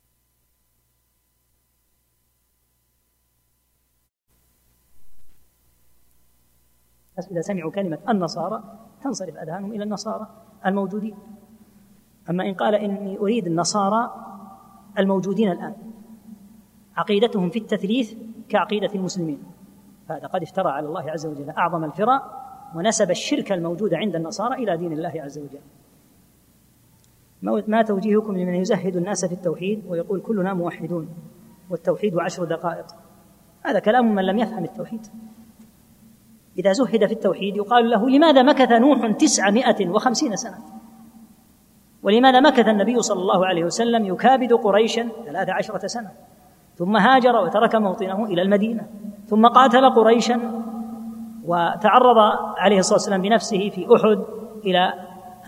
إذا 7.30 7.40
سمعوا 7.40 7.70
كلمة 7.70 7.98
النصارى 8.08 8.88
تنصرف 9.02 9.36
أذهانهم 9.36 9.72
إلى 9.72 9.84
النصارى 9.84 10.26
الموجودين. 10.66 11.16
أما 12.30 12.48
إن 12.48 12.54
قال 12.54 12.74
إني 12.74 13.18
أريد 13.18 13.46
النصارى 13.46 14.10
الموجودين 14.98 15.50
الآن 15.50 15.74
عقيدتهم 16.96 17.50
في 17.50 17.58
التثليث 17.58 18.14
كعقيدة 18.48 18.94
المسلمين. 18.94 19.42
فهذا 20.08 20.26
قد 20.26 20.42
افترى 20.42 20.70
على 20.70 20.86
الله 20.86 21.10
عز 21.10 21.26
وجل 21.26 21.50
أعظم 21.50 21.84
الفرى 21.84 22.20
ونسب 22.74 23.10
الشرك 23.10 23.52
الموجود 23.52 23.94
عند 23.94 24.16
النصارى 24.16 24.54
إلى 24.54 24.76
دين 24.76 24.92
الله 24.92 25.12
عز 25.16 25.38
وجل. 25.38 25.60
ما 27.68 27.82
توجيهكم 27.82 28.36
لمن 28.36 28.54
يزهد 28.54 28.96
الناس 28.96 29.24
في 29.24 29.34
التوحيد 29.34 29.82
ويقول 29.88 30.20
كلنا 30.20 30.54
موحدون 30.54 31.08
والتوحيد 31.70 32.18
عشر 32.18 32.44
دقائق؟ 32.44 32.86
هذا 33.62 33.78
كلام 33.78 34.14
من 34.14 34.24
لم 34.26 34.38
يفهم 34.38 34.64
التوحيد. 34.64 35.06
إذا 36.58 36.72
زهد 36.72 37.06
في 37.06 37.12
التوحيد 37.12 37.56
يقال 37.56 37.90
له 37.90 38.10
لماذا 38.10 38.42
مكث 38.42 38.72
نوح 38.72 39.10
تسعمائة 39.16 39.88
وخمسين 39.88 40.36
سنة؟ 40.36 40.79
ولماذا 42.02 42.40
مكث 42.40 42.68
النبي 42.68 43.02
صلى 43.02 43.20
الله 43.20 43.46
عليه 43.46 43.64
وسلم 43.64 44.06
يكابد 44.06 44.52
قريشا 44.52 45.08
ثلاث 45.26 45.48
عشرة 45.48 45.86
سنة. 45.86 46.10
ثم 46.76 46.96
هاجر 46.96 47.36
وترك 47.36 47.74
موطنه 47.74 48.24
إلى 48.24 48.42
المدينة. 48.42 48.86
ثم 49.26 49.46
قاتل 49.46 49.90
قريشا 49.90 50.40
وتعرض 51.44 52.18
عليه 52.58 52.78
الصلاة 52.78 52.94
والسلام 52.94 53.22
بنفسه 53.22 53.70
في 53.70 53.86
أحد 53.96 54.24
إلى 54.64 54.94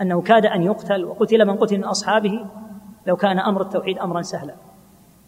أنه 0.01 0.21
كاد 0.21 0.45
أن 0.45 0.63
يقتل 0.63 1.05
وقتل 1.05 1.45
من 1.45 1.57
قتل 1.57 1.77
من 1.77 1.83
أصحابه 1.83 2.45
لو 3.07 3.15
كان 3.15 3.39
أمر 3.39 3.61
التوحيد 3.61 3.99
أمرا 3.99 4.21
سهلا. 4.21 4.55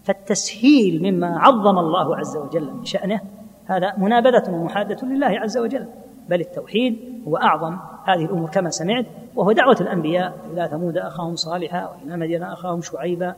فالتسهيل 0.03 1.11
مما 1.11 1.39
عظم 1.39 1.79
الله 1.79 2.17
عز 2.17 2.37
وجل 2.37 2.73
من 2.73 2.85
شأنه 2.85 3.21
هذا 3.65 3.93
منابذة 3.97 4.51
ومحادة 4.51 5.07
لله 5.07 5.27
عز 5.27 5.57
وجل. 5.57 5.87
بل 6.29 6.39
التوحيد 6.41 7.23
هو 7.27 7.37
أعظم 7.37 7.77
هذه 8.05 8.25
الأمور 8.25 8.49
كما 8.49 8.69
سمعت 8.69 9.05
وهو 9.35 9.51
دعوة 9.51 9.77
الأنبياء 9.81 10.37
إلى 10.53 10.67
ثمود 10.67 10.97
أخاهم 10.97 11.35
صالحا 11.35 11.87
وإلى 11.87 12.17
مدين 12.17 12.43
أخاهم 12.43 12.81
شعيبا 12.81 13.35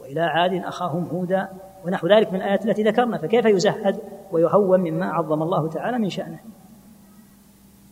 وإلى 0.00 0.20
عاد 0.20 0.52
أخاهم 0.52 1.08
هودا 1.12 1.48
ونحو 1.86 2.06
ذلك 2.06 2.32
من 2.32 2.36
الآيات 2.36 2.66
التي 2.66 2.82
ذكرنا 2.82 3.18
فكيف 3.18 3.44
يزهد 3.44 3.98
ويهون 4.32 4.80
مما 4.80 5.06
عظم 5.06 5.42
الله 5.42 5.68
تعالى 5.68 5.98
من 5.98 6.10
شأنه؟ 6.10 6.38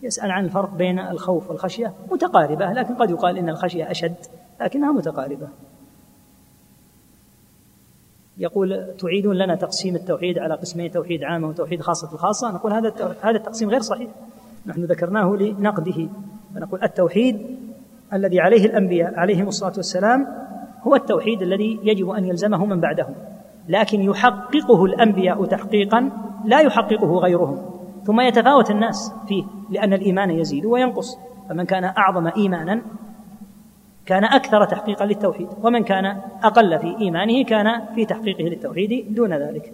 يسأل 0.02 0.30
عن 0.30 0.44
الفرق 0.44 0.74
بين 0.74 0.98
الخوف 0.98 1.50
والخشية 1.50 1.92
متقاربة 2.10 2.72
لكن 2.72 2.94
قد 2.94 3.10
يقال 3.10 3.38
إن 3.38 3.48
الخشية 3.48 3.90
أشد 3.90 4.16
لكنها 4.60 4.92
متقاربة. 4.92 5.48
يقول 8.38 8.94
تعيدون 8.98 9.36
لنا 9.36 9.54
تقسيم 9.54 9.96
التوحيد 9.96 10.38
على 10.38 10.54
قسمين 10.54 10.90
توحيد 10.90 11.24
عامة 11.24 11.48
وتوحيد 11.48 11.80
خاصة 11.80 12.12
الخاصة 12.12 12.50
نقول 12.50 12.72
هذا 12.72 13.16
هذا 13.22 13.36
التقسيم 13.36 13.70
غير 13.70 13.80
صحيح. 13.80 14.10
نحن 14.66 14.84
ذكرناه 14.84 15.36
لنقده 15.36 16.08
فنقول 16.54 16.82
التوحيد 16.82 17.58
الذي 18.12 18.40
عليه 18.40 18.66
الأنبياء 18.66 19.18
عليهم 19.18 19.48
الصلاة 19.48 19.72
والسلام 19.76 20.26
هو 20.82 20.94
التوحيد 20.94 21.42
الذي 21.42 21.80
يجب 21.82 22.10
أن 22.10 22.24
يلزمه 22.24 22.66
من 22.66 22.80
بعدهم 22.80 23.14
لكن 23.68 24.00
يحققه 24.00 24.84
الأنبياء 24.84 25.44
تحقيقا 25.44 26.10
لا 26.44 26.60
يحققه 26.60 27.18
غيرهم 27.18 27.58
ثم 28.04 28.20
يتفاوت 28.20 28.70
الناس 28.70 29.12
فيه 29.28 29.44
لأن 29.70 29.92
الإيمان 29.92 30.30
يزيد 30.30 30.64
وينقص 30.64 31.18
فمن 31.48 31.64
كان 31.64 31.84
أعظم 31.84 32.26
إيمانا 32.26 32.82
كان 34.06 34.24
أكثر 34.24 34.64
تحقيقا 34.64 35.06
للتوحيد 35.06 35.48
ومن 35.62 35.84
كان 35.84 36.20
أقل 36.42 36.78
في 36.78 36.98
إيمانه 37.00 37.44
كان 37.44 37.94
في 37.94 38.04
تحقيقه 38.04 38.44
للتوحيد 38.44 39.14
دون 39.14 39.32
ذلك. 39.32 39.72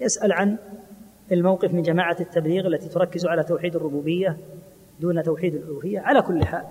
يسأل 0.00 0.32
عن 0.32 0.58
الموقف 1.32 1.74
من 1.74 1.82
جماعة 1.82 2.16
التبليغ 2.20 2.66
التي 2.66 2.88
تركز 2.88 3.26
على 3.26 3.42
توحيد 3.42 3.76
الربوبية 3.76 4.36
دون 5.00 5.22
توحيد 5.22 5.54
الألوهية. 5.54 6.00
على 6.00 6.22
كل 6.22 6.44
حال 6.44 6.64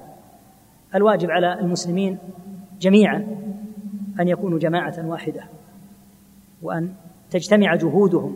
الواجب 0.96 1.32
على 1.32 1.60
المسلمين 1.60 2.18
جميعا 2.80 3.28
أن 4.20 4.28
يكونوا 4.28 4.60
جماعة 4.60 5.08
واحدة 5.08 5.44
وأن 6.62 6.94
تجتمع 7.30 7.76
جهودهم 7.76 8.36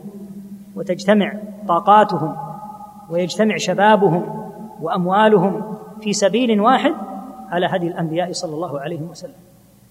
وتجتمع 0.75 1.39
طاقاتهم 1.67 2.35
ويجتمع 3.09 3.57
شبابهم 3.57 4.51
وأموالهم 4.81 5.77
في 6.01 6.13
سبيل 6.13 6.61
واحد 6.61 6.93
على 7.49 7.65
هدي 7.65 7.87
الأنبياء 7.87 8.31
صلى 8.31 8.53
الله 8.55 8.79
عليه 8.79 9.01
وسلم. 9.01 9.35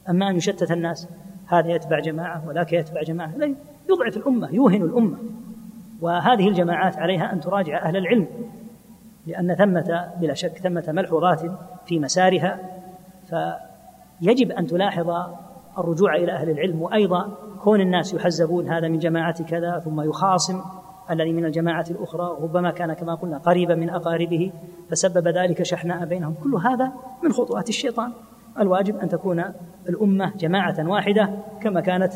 أما 0.08 0.30
أن 0.30 0.36
يشتت 0.36 0.70
الناس 0.70 1.08
هذا 1.46 1.70
يتبع 1.70 2.00
جماعة 2.00 2.48
وذاك 2.48 2.72
يتبع 2.72 3.02
جماعة. 3.02 3.36
لا 3.36 3.54
يضعف 3.90 4.16
الأمة 4.16 4.54
يوهن 4.54 4.82
الأمة. 4.82 5.16
وهذه 6.04 6.48
الجماعات 6.48 6.98
عليها 6.98 7.32
أن 7.32 7.40
تراجع 7.40 7.82
أهل 7.82 7.96
العلم 7.96 8.26
لأن 9.26 9.54
ثمة 9.54 10.12
بلا 10.20 10.34
شك 10.34 10.58
ثمة 10.58 10.84
ملحوظات 10.88 11.42
في 11.86 11.98
مسارها 11.98 12.58
فيجب 13.26 14.50
أن 14.50 14.66
تلاحظ 14.66 15.10
الرجوع 15.78 16.16
إلى 16.16 16.32
أهل 16.32 16.50
العلم 16.50 16.82
وأيضا 16.82 17.36
كون 17.62 17.80
الناس 17.80 18.14
يحزبون 18.14 18.68
هذا 18.68 18.88
من 18.88 18.98
جماعة 18.98 19.44
كذا 19.44 19.78
ثم 19.78 20.00
يخاصم 20.00 20.60
الذي 21.10 21.32
من 21.32 21.44
الجماعة 21.44 21.86
الأخرى 21.90 22.36
ربما 22.40 22.70
كان 22.70 22.92
كما 22.92 23.14
قلنا 23.14 23.38
قريبا 23.38 23.74
من 23.74 23.90
أقاربه 23.90 24.52
فسبب 24.90 25.28
ذلك 25.28 25.62
شحناء 25.62 26.04
بينهم. 26.04 26.34
كل 26.42 26.54
هذا 26.54 26.92
من 27.22 27.32
خطوات 27.32 27.68
الشيطان. 27.68 28.12
الواجب 28.58 28.96
أن 28.96 29.08
تكون 29.08 29.44
الأمة 29.88 30.36
جماعة 30.36 30.88
واحدة 30.88 31.30
كما 31.62 31.80
كانت 31.80 32.12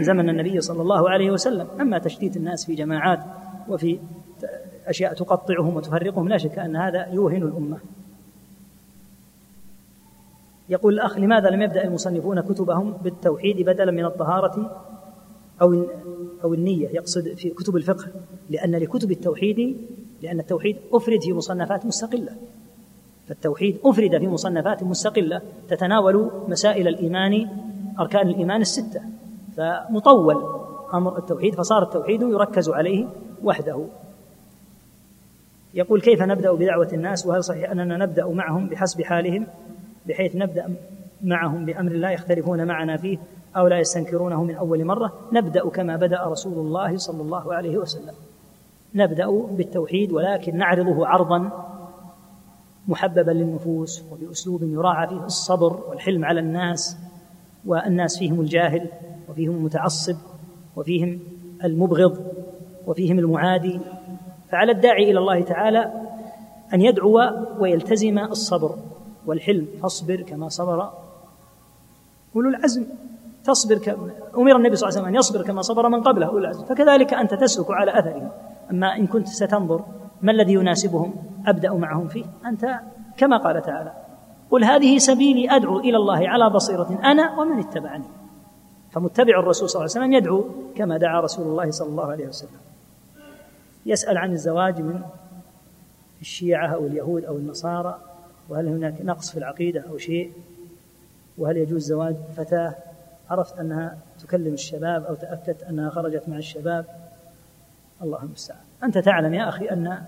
زمن 0.00 0.28
النبي 0.28 0.60
صلى 0.60 0.82
الله 0.82 1.10
عليه 1.10 1.30
وسلم. 1.30 1.66
أما 1.80 1.98
تشتيت 1.98 2.36
الناس 2.36 2.66
في 2.66 2.74
جماعات 2.74 3.20
وفي 3.68 3.98
أشياء 4.86 5.14
تقطعهم 5.14 5.76
وتفرقهم 5.76 6.28
لا 6.28 6.36
شك 6.36 6.58
أن 6.58 6.76
هذا 6.76 7.06
يوهن 7.06 7.42
الأمة. 7.42 7.78
يقول 10.68 10.94
الأخ 10.94 11.18
لماذا 11.18 11.50
لم 11.50 11.62
يبدأ 11.62 11.84
المصنفون 11.84 12.40
كتبهم 12.40 12.92
بالتوحيد 12.92 13.66
بدلا 13.66 13.92
من 13.92 14.04
الطهارة 14.04 14.84
أو 15.62 15.86
أو 16.44 16.54
النية؟ 16.54 16.88
يقصد 16.88 17.28
في 17.36 17.50
كتب 17.50 17.76
الفقه 17.76 18.06
لأن 18.50 18.76
لكتب 18.76 19.10
التوحيد 19.10 19.76
لأن 20.22 20.40
التوحيد 20.40 20.76
أفرد 20.92 21.22
في 21.22 21.32
مصنفات 21.32 21.86
مستقلة. 21.86 22.32
فالتوحيد 23.28 23.78
أفرد 23.84 24.18
في 24.18 24.28
مصنفات 24.28 24.82
مستقلة 24.82 25.42
تتناول 25.68 26.30
مسائل 26.48 26.88
الإيمان 26.88 27.48
أركان 28.00 28.28
الإيمان 28.28 28.60
الستة. 28.60 29.00
فمطول 29.56 30.44
أمر 30.94 31.18
التوحيد 31.18 31.54
فصار 31.54 31.82
التوحيد 31.82 32.22
يركز 32.22 32.68
عليه 32.68 33.06
وحده. 33.44 33.84
يقول 35.74 36.00
كيف 36.00 36.22
نبدأ 36.22 36.52
بدعوة 36.52 36.88
الناس؟ 36.92 37.26
وهل 37.26 37.44
صحيح 37.44 37.70
أننا 37.70 37.96
نبدأ 37.96 38.26
معهم 38.26 38.68
بحسب 38.68 39.02
حالهم؟ 39.02 39.46
بحيث 40.06 40.36
نبدأ 40.36 40.74
معهم 41.22 41.64
بأمر 41.64 41.92
لا 41.92 42.10
يختلفون 42.10 42.66
معنا 42.66 42.96
فيه 42.96 43.18
أو 43.56 43.66
لا 43.68 43.78
يستنكرونه 43.78 44.44
من 44.44 44.54
أول 44.54 44.84
مرة 44.84 45.12
نبدأ 45.32 45.68
كما 45.68 45.96
بدأ 45.96 46.24
رسول 46.24 46.66
الله 46.66 46.96
صلى 46.96 47.22
الله 47.22 47.54
عليه 47.54 47.78
وسلم. 47.78 48.14
نبدأ 48.94 49.30
بالتوحيد 49.30 50.12
ولكن 50.12 50.56
نعرضه 50.56 51.06
عرضا 51.06 51.50
محببا 52.88 53.30
للنفوس 53.30 54.04
وبأسلوب 54.12 54.62
يراعى 54.62 55.08
فيه 55.08 55.24
الصبر 55.24 55.80
والحلم 55.88 56.24
على 56.24 56.40
الناس 56.40 56.96
والناس 57.66 58.18
فيهم 58.18 58.40
الجاهل 58.40 58.86
وفيهم 59.28 59.56
المتعصب 59.56 60.16
وفيهم 60.76 61.20
المبغض 61.64 62.18
وفيهم 62.86 63.18
المعادي 63.18 63.80
فعلى 64.50 64.72
الداعي 64.72 65.10
إلى 65.10 65.18
الله 65.18 65.42
تعالى 65.42 65.92
أن 66.74 66.80
يدعو 66.80 67.20
ويلتزم 67.60 68.18
الصبر 68.18 68.78
والحلم. 69.26 69.66
فاصبر 69.82 70.22
كما 70.22 70.48
صبر 70.48 70.92
أولو 72.36 72.48
العزم. 72.48 72.86
تصبر 73.44 73.78
ك... 73.78 73.88
أمر 74.36 74.56
النبي 74.56 74.76
صلى 74.76 74.88
الله 74.88 74.98
عليه 74.98 75.00
وسلم 75.00 75.04
أن 75.04 75.14
يصبر 75.14 75.42
كما 75.42 75.62
صبر 75.62 75.88
من 75.88 76.02
قبله 76.02 76.26
أولو 76.26 76.38
العزم. 76.38 76.64
فكذلك 76.64 77.14
أنت 77.14 77.34
تسلك 77.34 77.70
على 77.70 77.98
أثرهم 77.98 78.30
أما 78.70 78.96
إن 78.96 79.06
كنت 79.06 79.28
ستنظر 79.28 79.84
ما 80.22 80.32
الذي 80.32 80.52
يناسبهم؟ 80.52 81.14
أبدأ 81.46 81.72
معهم 81.72 82.08
فيه. 82.08 82.24
أنت 82.46 82.80
كما 83.16 83.36
قال 83.36 83.62
تعالى 83.62 83.92
قل 84.50 84.64
هذه 84.64 84.98
سبيلي 84.98 85.56
أدعو 85.56 85.78
إلى 85.78 85.96
الله 85.96 86.28
على 86.28 86.50
بصيرة 86.50 87.00
أنا 87.04 87.40
ومن 87.40 87.58
اتبعني. 87.58 88.04
فمتبع 88.90 89.38
الرسول 89.40 89.68
صلى 89.68 89.80
الله 89.80 89.92
عليه 89.94 90.04
وسلم 90.06 90.12
يدعو 90.12 90.44
كما 90.76 90.98
دعا 90.98 91.20
رسول 91.20 91.46
الله 91.46 91.70
صلى 91.70 91.88
الله 91.88 92.10
عليه 92.10 92.26
وسلم. 92.26 92.60
يسأل 93.86 94.18
عن 94.18 94.32
الزواج 94.32 94.80
من 94.80 95.02
الشيعة 96.20 96.74
أو 96.74 96.86
اليهود 96.86 97.24
أو 97.24 97.36
النصارى 97.36 97.98
وهل 98.48 98.68
هناك 98.68 98.94
نقص 99.00 99.30
في 99.30 99.36
العقيدة 99.36 99.84
أو 99.90 99.98
شيء؟ 99.98 100.32
وهل 101.38 101.56
يجوز 101.56 101.82
زواج 101.82 102.16
فتاة؟ 102.36 102.74
عرفت 103.30 103.58
أنها 103.58 103.98
تكلم 104.20 104.54
الشباب 104.54 105.04
أو 105.04 105.14
تأكدت 105.14 105.62
أنها 105.62 105.90
خرجت 105.90 106.28
مع 106.28 106.36
الشباب؟ 106.36 106.86
الله 108.02 108.22
المستعان 108.22 108.67
أنت 108.84 108.98
تعلم 108.98 109.34
يا 109.34 109.48
أخي 109.48 109.70
أن 109.70 110.02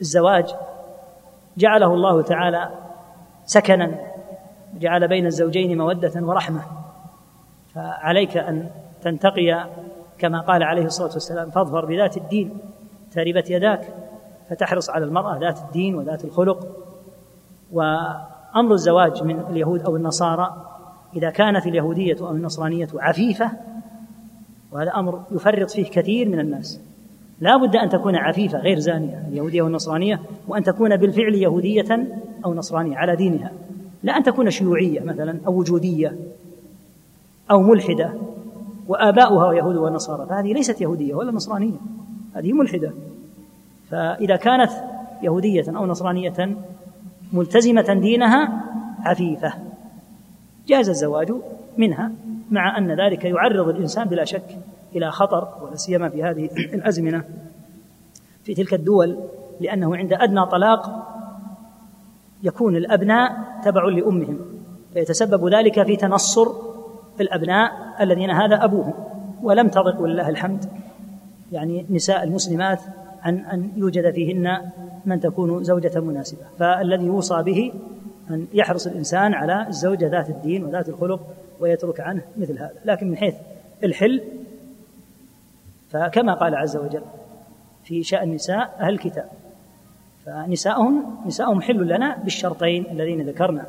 الزواج 0.00 0.54
جعله 1.58 1.94
الله 1.94 2.22
تعالى 2.22 2.70
سكنا 3.44 3.98
جعل 4.74 5.08
بين 5.08 5.26
الزوجين 5.26 5.78
مودة 5.78 6.12
ورحمة. 6.16 6.62
فعليك 7.74 8.36
أن 8.36 8.70
تنتقي 9.02 9.66
كما 10.18 10.40
قال 10.40 10.62
عليه 10.62 10.84
الصلاة 10.84 11.12
والسلام 11.12 11.50
فاظفر 11.50 11.84
بذات 11.84 12.16
الدين 12.16 12.58
تربت 13.12 13.50
يداك 13.50 13.94
فتحرص 14.50 14.90
على 14.90 15.04
المرأة 15.04 15.38
ذات 15.38 15.58
الدين 15.58 15.94
وذات 15.94 16.24
الخلق. 16.24 16.66
وأمر 17.72 18.72
الزواج 18.72 19.22
من 19.22 19.40
اليهود 19.40 19.82
أو 19.82 19.96
النصارى 19.96 20.66
إذا 21.16 21.30
كانت 21.30 21.66
اليهودية 21.66 22.16
أو 22.20 22.30
النصرانية 22.30 22.88
عفيفة 22.94 23.50
وهذا 24.72 24.90
أمر 24.90 25.22
يفرط 25.30 25.70
فيه 25.70 25.90
كثير 25.90 26.28
من 26.28 26.40
الناس. 26.40 26.80
لا 27.40 27.56
بد 27.56 27.76
أن 27.76 27.88
تكون 27.88 28.16
عفيفة 28.16 28.58
غير 28.58 28.78
زانية 28.78 29.24
اليهودية 29.28 29.62
والنصرانية 29.62 30.20
وأن 30.48 30.62
تكون 30.62 30.96
بالفعل 30.96 31.34
يهودية 31.34 32.06
أو 32.44 32.54
نصرانية 32.54 32.96
على 32.96 33.16
دينها. 33.16 33.52
لا 34.02 34.16
أن 34.16 34.22
تكون 34.22 34.50
شيوعية 34.50 35.00
مثلا 35.00 35.38
أو 35.46 35.58
وجودية 35.58 36.16
أو 37.50 37.62
ملحدة 37.62 38.12
وآباؤها 38.88 39.52
يهود 39.52 39.76
ونصارى 39.76 40.26
فهذه 40.26 40.52
ليست 40.52 40.80
يهودية 40.80 41.14
ولا 41.14 41.32
نصرانية 41.32 41.78
هذه 42.34 42.52
ملحدة. 42.52 42.92
فإذا 43.90 44.36
كانت 44.36 44.70
يهودية 45.22 45.64
أو 45.68 45.86
نصرانية 45.86 46.56
ملتزمة 47.32 47.94
دينها 47.94 48.64
عفيفة. 49.04 49.52
جاز 50.68 50.88
الزواج 50.88 51.32
منها 51.78 52.12
مع 52.50 52.78
أن 52.78 53.00
ذلك 53.00 53.24
يعرض 53.24 53.68
الإنسان 53.68 54.08
بلا 54.08 54.24
شك 54.24 54.58
إلى 54.96 55.10
خطر 55.10 55.48
ولا 55.62 55.76
سيما 55.76 56.08
في 56.08 56.24
هذه 56.24 56.50
الأزمنة. 56.76 57.24
في 58.44 58.54
تلك 58.54 58.74
الدول 58.74 59.18
لأنه 59.60 59.96
عند 59.96 60.12
أدنى 60.12 60.46
طلاق 60.46 61.06
يكون 62.42 62.76
الأبناء 62.76 63.32
تبع 63.64 63.84
لأمهم 63.84 64.38
فيتسبب 64.92 65.54
ذلك 65.54 65.82
في 65.82 65.96
تنصر 65.96 66.48
الأبناء 67.20 67.72
الذين 68.00 68.30
هذا 68.30 68.64
أبوهم. 68.64 68.94
ولم 69.42 69.68
تضق 69.68 70.00
ولله 70.00 70.28
الحمد. 70.28 70.64
يعني 71.52 71.86
نساء 71.90 72.22
المسلمات 72.22 72.80
عن 73.22 73.38
أن 73.38 73.72
يوجد 73.76 74.10
فيهن 74.10 74.70
من 75.06 75.20
تكون 75.20 75.64
زوجة 75.64 76.00
مناسبة. 76.00 76.42
فالذي 76.58 77.04
يوصى 77.06 77.42
به 77.42 77.72
أن 78.30 78.46
يحرص 78.54 78.86
الإنسان 78.86 79.34
على 79.34 79.68
الزوجة 79.68 80.08
ذات 80.08 80.30
الدين 80.30 80.64
وذات 80.64 80.88
الخلق 80.88 81.20
ويترك 81.60 82.00
عنه 82.00 82.22
مثل 82.36 82.58
هذا. 82.58 82.74
لكن 82.84 83.08
من 83.08 83.16
حيث 83.16 83.34
الحل 83.84 84.20
فكما 85.90 86.34
قال 86.34 86.54
عز 86.54 86.76
وجل 86.76 87.02
في 87.84 88.02
شأن 88.02 88.34
نساء 88.34 88.76
أهل 88.80 88.92
الكتاب 88.92 89.28
فنساؤهم 90.26 91.16
نساؤهم 91.26 91.60
حل 91.60 91.88
لنا 91.88 92.16
بالشرطين 92.24 92.86
اللذين 92.90 93.28
ذكرنا 93.28 93.64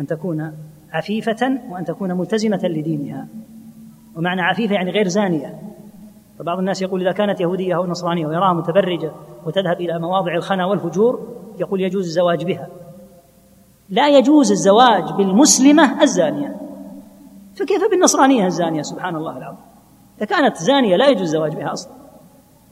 أن 0.00 0.06
تكون 0.06 0.52
عفيفة 0.92 1.58
وأن 1.70 1.84
تكون 1.84 2.12
ملتزمة 2.12 2.60
لدينها. 2.64 3.26
ومعنى 4.16 4.42
عفيفة 4.42 4.74
يعني 4.74 4.90
غير 4.90 5.08
زانية. 5.08 5.60
فبعض 6.38 6.58
الناس 6.58 6.82
يقول 6.82 7.00
إذا 7.00 7.12
كانت 7.12 7.40
يهودية 7.40 7.76
أو 7.76 7.86
نصرانية 7.86 8.26
ويراها 8.26 8.52
متبرجة 8.52 9.12
وتذهب 9.46 9.80
إلى 9.80 9.98
مواضع 9.98 10.34
الخنا 10.34 10.66
والفجور 10.66 11.36
يقول 11.58 11.80
يجوز 11.80 12.06
الزواج 12.06 12.44
بها. 12.44 12.68
لا 13.90 14.08
يجوز 14.08 14.50
الزواج 14.50 15.12
بالمسلمة 15.12 16.02
الزانية. 16.02 16.56
فكيف 17.54 17.90
بالنصرانية 17.90 18.46
الزانية؟ 18.46 18.82
سبحان 18.82 19.16
الله 19.16 19.38
العظيم. 19.38 19.69
إذا 20.20 20.26
كانت 20.26 20.56
زانية 20.56 20.96
لا 20.96 21.08
يجوز 21.08 21.22
الزواج 21.22 21.56
بها 21.56 21.72
أصلا. 21.72 21.92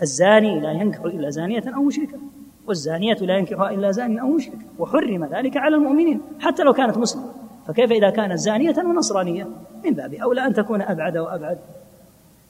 الزاني 0.03 0.61
لا 0.61 0.73
ينكح 0.73 1.01
إلا 1.01 1.31
زانية 1.31 1.63
أو 1.77 1.83
مشركة. 1.83 2.19
والزانية 2.67 3.15
لا 3.15 3.39
ينكحها 3.39 3.71
إلا 3.71 3.91
زاني 3.91 4.21
أو 4.21 4.29
مشرك. 4.29 4.59
وحرم 4.79 5.25
ذلك 5.25 5.57
على 5.57 5.77
المؤمنين 5.77 6.21
حتى 6.41 6.63
لو 6.63 6.73
كانت 6.73 6.99
مسلمة. 6.99 7.25
فكيف 7.67 7.93
إذا 7.93 8.11
كانت 8.11 8.39
زانية 8.39 8.75
ونصرانية؟ 8.79 9.47
من 9.85 9.91
باب 9.91 10.15
أولى 10.15 10.47
أن 10.47 10.55
تكون 10.55 10.83
أبعد 10.83 11.17
وأبعد. 11.17 11.59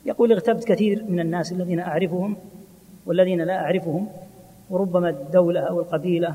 يقول 0.07 0.33
اغتبت 0.33 0.65
كثير 0.65 1.05
من 1.09 1.21
الناس 1.21 1.53
الذين 1.53 1.81
أعرفهم 1.81 2.37
والذين 3.07 3.41
لا 3.41 3.65
أعرفهم 3.65 4.09
وربما 4.71 5.09
الدولة 5.09 5.61
أو 5.61 5.81
القبيلة. 5.81 6.35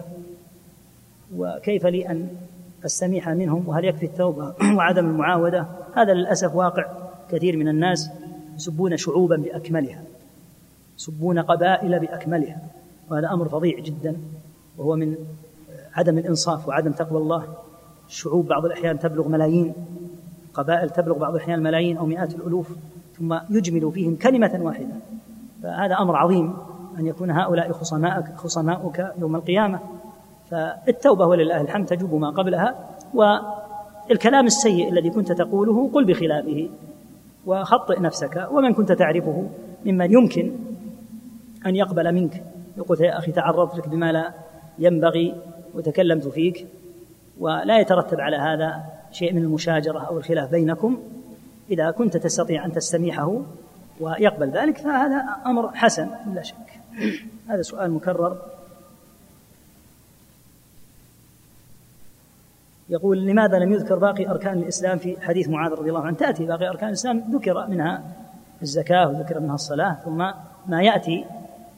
وكيف 1.38 1.86
لي 1.86 2.10
أن 2.10 2.28
أستميح 2.86 3.30
منهم؟ 3.30 3.68
وهل 3.68 3.86
يكفي 3.86 4.06
التوبة 4.06 4.54
وعدم 4.78 5.06
المعاودة؟ 5.06 5.68
هذا 5.96 6.14
للأسف 6.14 6.56
واقع 6.56 6.86
كثير 7.32 7.58
من 7.58 7.68
الناس. 7.68 8.10
يسبون 8.56 8.98
شعوبا 8.98 9.36
بأكملها 9.36 10.04
يسبون 10.98 11.40
قبائل 11.40 12.00
بأكملها 12.00 12.62
وهذا 13.12 13.32
أمر 13.32 13.50
فظيع 13.50 13.80
جدا 13.80 14.18
وهو 14.78 14.96
من 14.96 15.16
عدم 15.94 16.18
الإنصاف 16.18 16.68
وعدم 16.68 16.92
تقوى 16.92 17.22
الله. 17.22 17.44
الشعوب 18.08 18.48
بعض 18.48 18.66
الأحيان 18.66 19.00
تبلغ 19.00 19.28
ملايين 19.28 19.74
قبائل 20.54 20.90
تبلغ 20.90 21.18
بعض 21.18 21.36
الأحيان 21.36 21.64
ملايين 21.64 21.98
أو 21.98 22.06
مئات 22.06 22.36
الألوف 22.36 22.70
ثم 23.18 23.38
يجمل 23.50 23.92
فيهم 23.92 24.16
كلمة 24.16 24.60
واحدة. 24.62 24.96
فهذا 25.64 25.96
أمر 25.96 26.16
عظيم 26.16 26.54
أن 27.00 27.08
يكون 27.08 27.32
هؤلاء 27.32 27.72
خصماءك 27.72 28.36
خصماؤك 28.36 29.14
يوم 29.18 29.36
القيامة. 29.36 29.80
فالتوبة 30.52 31.26
ولله 31.26 31.62
الحمد 31.62 31.86
تجوب 31.86 32.14
ما 32.14 32.30
قبلها 32.30 32.76
والكلام 33.14 34.46
السيء 34.46 34.90
الذي 34.90 35.10
كنت 35.10 35.32
تقوله 35.32 35.90
قل 35.94 36.06
بخلافه. 36.06 36.70
وخطئ 37.46 38.00
نفسك 38.00 38.48
ومن 38.52 38.74
كنت 38.74 38.92
تعرفه 38.92 39.50
ممن 39.86 40.14
يمكن 40.14 40.52
أن 41.66 41.76
يقبل 41.76 42.14
منك. 42.14 42.44
يقول 42.78 43.02
يا 43.02 43.18
أخي 43.18 43.32
تعرضت 43.32 43.78
لك 43.78 43.90
بما 43.90 44.12
لا 44.12 44.34
ينبغي 44.80 45.36
وتكلمت 45.74 46.28
فيك 46.28 46.68
ولا 47.40 47.80
يترتب 47.80 48.20
على 48.20 48.38
هذا 48.38 48.84
شيء 49.12 49.34
من 49.34 49.42
المشاجرة 49.42 50.00
أو 50.00 50.18
الخلاف 50.18 50.52
بينكم. 50.52 50.98
إذا 51.70 51.92
كنت 51.92 52.18
تستطيع 52.18 52.66
أن 52.66 52.72
تستميحه 52.72 53.42
ويقبل 54.00 54.50
ذلك 54.50 54.78
فهذا 54.78 55.26
أمر 55.46 55.72
حسن 55.74 56.08
لا 56.34 56.42
شك. 56.42 56.80
هذا 57.48 57.62
سؤال 57.62 57.92
مكرر. 57.92 58.38
يقول 62.94 63.26
لماذا 63.26 63.60
لم 63.60 63.74
يذكر 63.74 64.00
باقي 64.00 64.30
أركان 64.30 64.58
الإسلام 64.58 64.98
في 64.98 65.22
حديث 65.22 65.50
معاذ 65.50 65.72
رضي 65.72 65.90
الله 65.90 66.02
عنه؟ 66.02 66.18
تأتي 66.18 66.46
باقي 66.46 66.70
أركان 66.70 66.90
الإسلام 66.90 67.24
ذكر 67.32 67.68
منها 67.68 68.04
الزكاة 68.62 69.08
وذكر 69.08 69.40
منها 69.40 69.56
الصلاة 69.56 69.94
ثم 70.06 70.18
ما 70.68 70.82
يأتي 70.82 71.26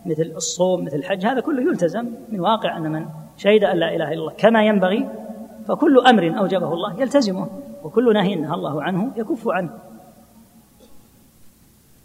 مثل 0.06 0.34
الصوم 0.36 0.86
مثل 0.86 0.96
الحج 0.96 1.26
هذا 1.26 1.40
كله 1.40 1.62
يلتزم 1.62 2.08
من 2.32 2.40
واقع 2.40 2.78
أن 2.78 2.92
من 2.92 3.06
شهد 3.38 3.64
أن 3.64 3.78
لا 3.78 3.96
إله 3.96 4.08
إلا 4.08 4.20
الله 4.20 4.34
كما 4.38 4.66
ينبغي 4.66 5.10
فكل 5.68 6.00
أمر 6.00 6.40
أوجبه 6.40 6.74
الله 6.74 7.02
يلتزمه 7.02 7.48
وكل 7.84 8.14
نهي 8.14 8.36
نهى 8.36 8.54
الله 8.54 8.84
عنه 8.84 9.12
يكف 9.16 9.48
عنه. 9.48 9.70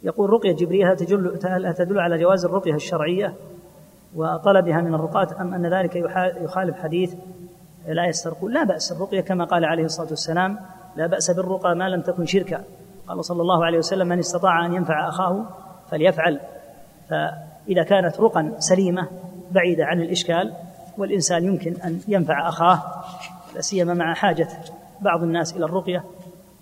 يقول 0.03 0.31
رقية 0.31 0.53
جبريل 0.53 0.87
هل 0.87 0.97
تدل, 0.97 1.39
تدل 1.75 1.99
على 1.99 2.19
جواز 2.19 2.45
الرقية 2.45 2.75
الشرعية 2.75 3.35
وطلبها 4.17 4.81
من 4.81 4.95
الرقاة 4.95 5.29
أم 5.41 5.55
أن 5.55 5.67
ذلك 5.67 5.97
يخالف 6.43 6.77
حديث 6.77 7.15
لا 7.89 8.07
يسترقون 8.07 8.53
لا 8.53 8.65
بأس 8.65 8.93
الرقية 8.93 9.21
كما 9.21 9.45
قال 9.45 9.65
عليه 9.65 9.85
الصلاة 9.85 10.09
والسلام 10.09 10.59
لا 10.97 11.07
بأس 11.07 11.31
بالرقى 11.31 11.75
ما 11.75 11.89
لم 11.89 12.01
تكن 12.01 12.27
شركا. 12.27 12.65
قال 13.09 13.25
صلى 13.25 13.43
الله 13.43 13.65
عليه 13.65 13.79
وسلم 13.79 14.09
من 14.09 14.19
استطاع 14.19 14.67
أن 14.67 14.75
ينفع 14.75 15.09
أخاه 15.09 15.45
فليفعل. 15.91 16.41
فإذا 17.09 17.83
كانت 17.83 18.21
رقا 18.21 18.53
سليمة 18.59 19.09
بعيدة 19.51 19.85
عن 19.85 20.01
الإشكال 20.01 20.53
والإنسان 20.99 21.45
يمكن 21.45 21.75
أن 21.85 22.01
ينفع 22.09 22.49
أخاه 22.49 22.83
لا 23.55 23.61
سيما 23.61 23.95
مع 23.95 24.15
حاجة 24.15 24.49
بعض 25.01 25.23
الناس 25.23 25.57
إلى 25.57 25.65
الرقية 25.65 26.05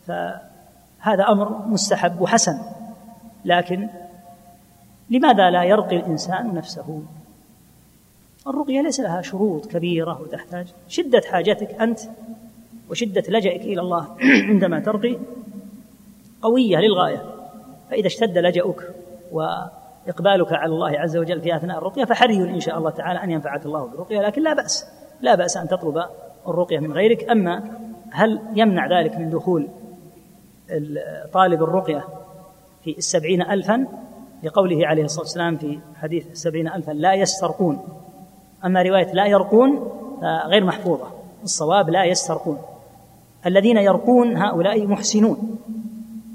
فهذا 0.07 1.25
أمر 1.29 1.67
مستحب 1.67 2.21
وحسن. 2.21 2.59
لكن 3.45 3.89
لماذا 5.11 5.51
لا 5.51 5.65
يرقي 5.65 5.97
الإنسان 5.97 6.55
نفسه؟ 6.55 7.03
الرقية 8.51 8.81
ليس 8.81 9.01
لها 9.01 9.23
شروط 9.23 9.67
كبيرة 9.67 10.21
وتحتاج. 10.23 10.67
شدة 10.89 11.23
حاجتك 11.31 11.81
أنت 11.81 12.01
وشدة 12.91 13.23
لجئك 13.29 13.61
إلى 13.61 13.81
الله 13.81 14.09
عندما 14.51 14.81
ترقي 14.81 15.17
قوية 16.43 16.77
للغاية. 16.77 17.23
فإذا 17.91 18.07
اشتد 18.07 18.39
لجأك 18.39 18.95
وإقبالك 19.33 20.53
على 20.53 20.73
الله 20.73 20.99
عز 20.99 21.17
وجل 21.17 21.41
في 21.41 21.57
أثناء 21.57 21.79
الرقية 21.79 22.05
فحري 22.05 22.37
إن 22.37 22.61
شاء 22.61 22.79
الله 22.79 22.91
تعالى 22.91 23.25
أن 23.25 23.31
ينفعك 23.31 23.67
الله 23.67 23.87
بالرقية. 23.87 24.21
لكن 24.21 24.43
لا 24.43 24.55
بأس 24.55 24.87
لا 25.21 25.35
بأس 25.35 25.57
أن 25.57 25.69
تطلب 25.69 26.05
الرقية 26.49 26.79
من 26.79 26.93
غيرك. 26.93 27.31
أما 27.31 27.63
هل 28.11 28.41
يمنع 28.55 29.01
ذلك 29.01 29.17
من 29.17 29.31
دخول 29.31 29.69
طالب 31.33 31.63
الرقية 31.63 32.05
في 32.85 32.99
السبعين 32.99 33.43
ألفا؟ 33.43 33.87
لقوله 34.43 34.87
عليه 34.87 35.05
الصلاة 35.05 35.23
والسلام 35.23 35.57
في 35.57 35.79
حديث 35.97 36.27
السبعين 36.31 36.69
ألفا 36.69 36.93
لا 36.93 37.15
يسترقون. 37.15 37.79
أما 38.65 38.83
رواية 38.83 39.13
لا 39.13 39.27
يرقون 39.27 39.91
فغير 40.21 40.65
محفوظة. 40.65 41.07
الصواب 41.43 41.91
لا 41.91 42.05
يسترقون. 42.05 42.59
الذين 43.47 43.77
يرقون 43.77 44.37
هؤلاء 44.37 44.87
محسنون. 44.87 45.59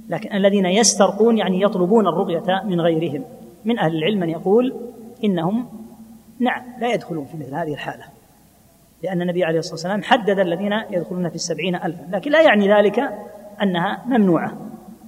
لكن 0.09 0.35
الذين 0.35 0.65
يسترقون 0.65 1.37
يعني 1.37 1.61
يطلبون 1.61 2.07
الرقية 2.07 2.63
من 2.65 2.81
غيرهم. 2.81 3.23
من 3.65 3.79
أهل 3.79 3.95
العلم 3.95 4.19
من 4.19 4.29
يقول 4.29 4.73
إنهم 5.23 5.65
نعم 6.39 6.63
لا 6.79 6.93
يدخلون 6.93 7.25
في 7.25 7.37
مثل 7.37 7.55
هذه 7.55 7.73
الحالة. 7.73 8.03
لأن 9.03 9.21
النبي 9.21 9.43
عليه 9.43 9.59
الصلاة 9.59 9.73
والسلام 9.73 10.03
حدد 10.03 10.39
الذين 10.39 10.73
يدخلون 10.91 11.29
في 11.29 11.35
السبعين 11.35 11.75
ألفا. 11.75 12.07
لكن 12.11 12.31
لا 12.31 12.41
يعني 12.41 12.73
ذلك 12.73 12.99
أنها 13.61 14.01
ممنوعة. 14.05 14.53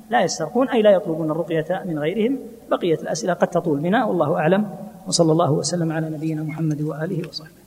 لا 0.10 0.22
يسترقون 0.22 0.70
أي 0.70 0.82
لا 0.82 0.92
يطلبون 0.92 1.32
الرقية 1.32 1.84
من 1.86 2.00
غيرهم. 2.00 2.40
بقية 2.72 2.96
الأسئلة 2.96 3.34
قد 3.34 3.48
تطول 3.48 3.80
بنا 3.80 4.06
والله 4.06 4.36
أعلم. 4.36 4.70
وصلى 5.08 5.32
الله 5.32 5.52
وسلم 5.52 5.92
على 5.92 6.10
نبينا 6.10 6.44
محمد 6.44 6.82
وآله 6.82 7.30
وصحبه. 7.30 7.65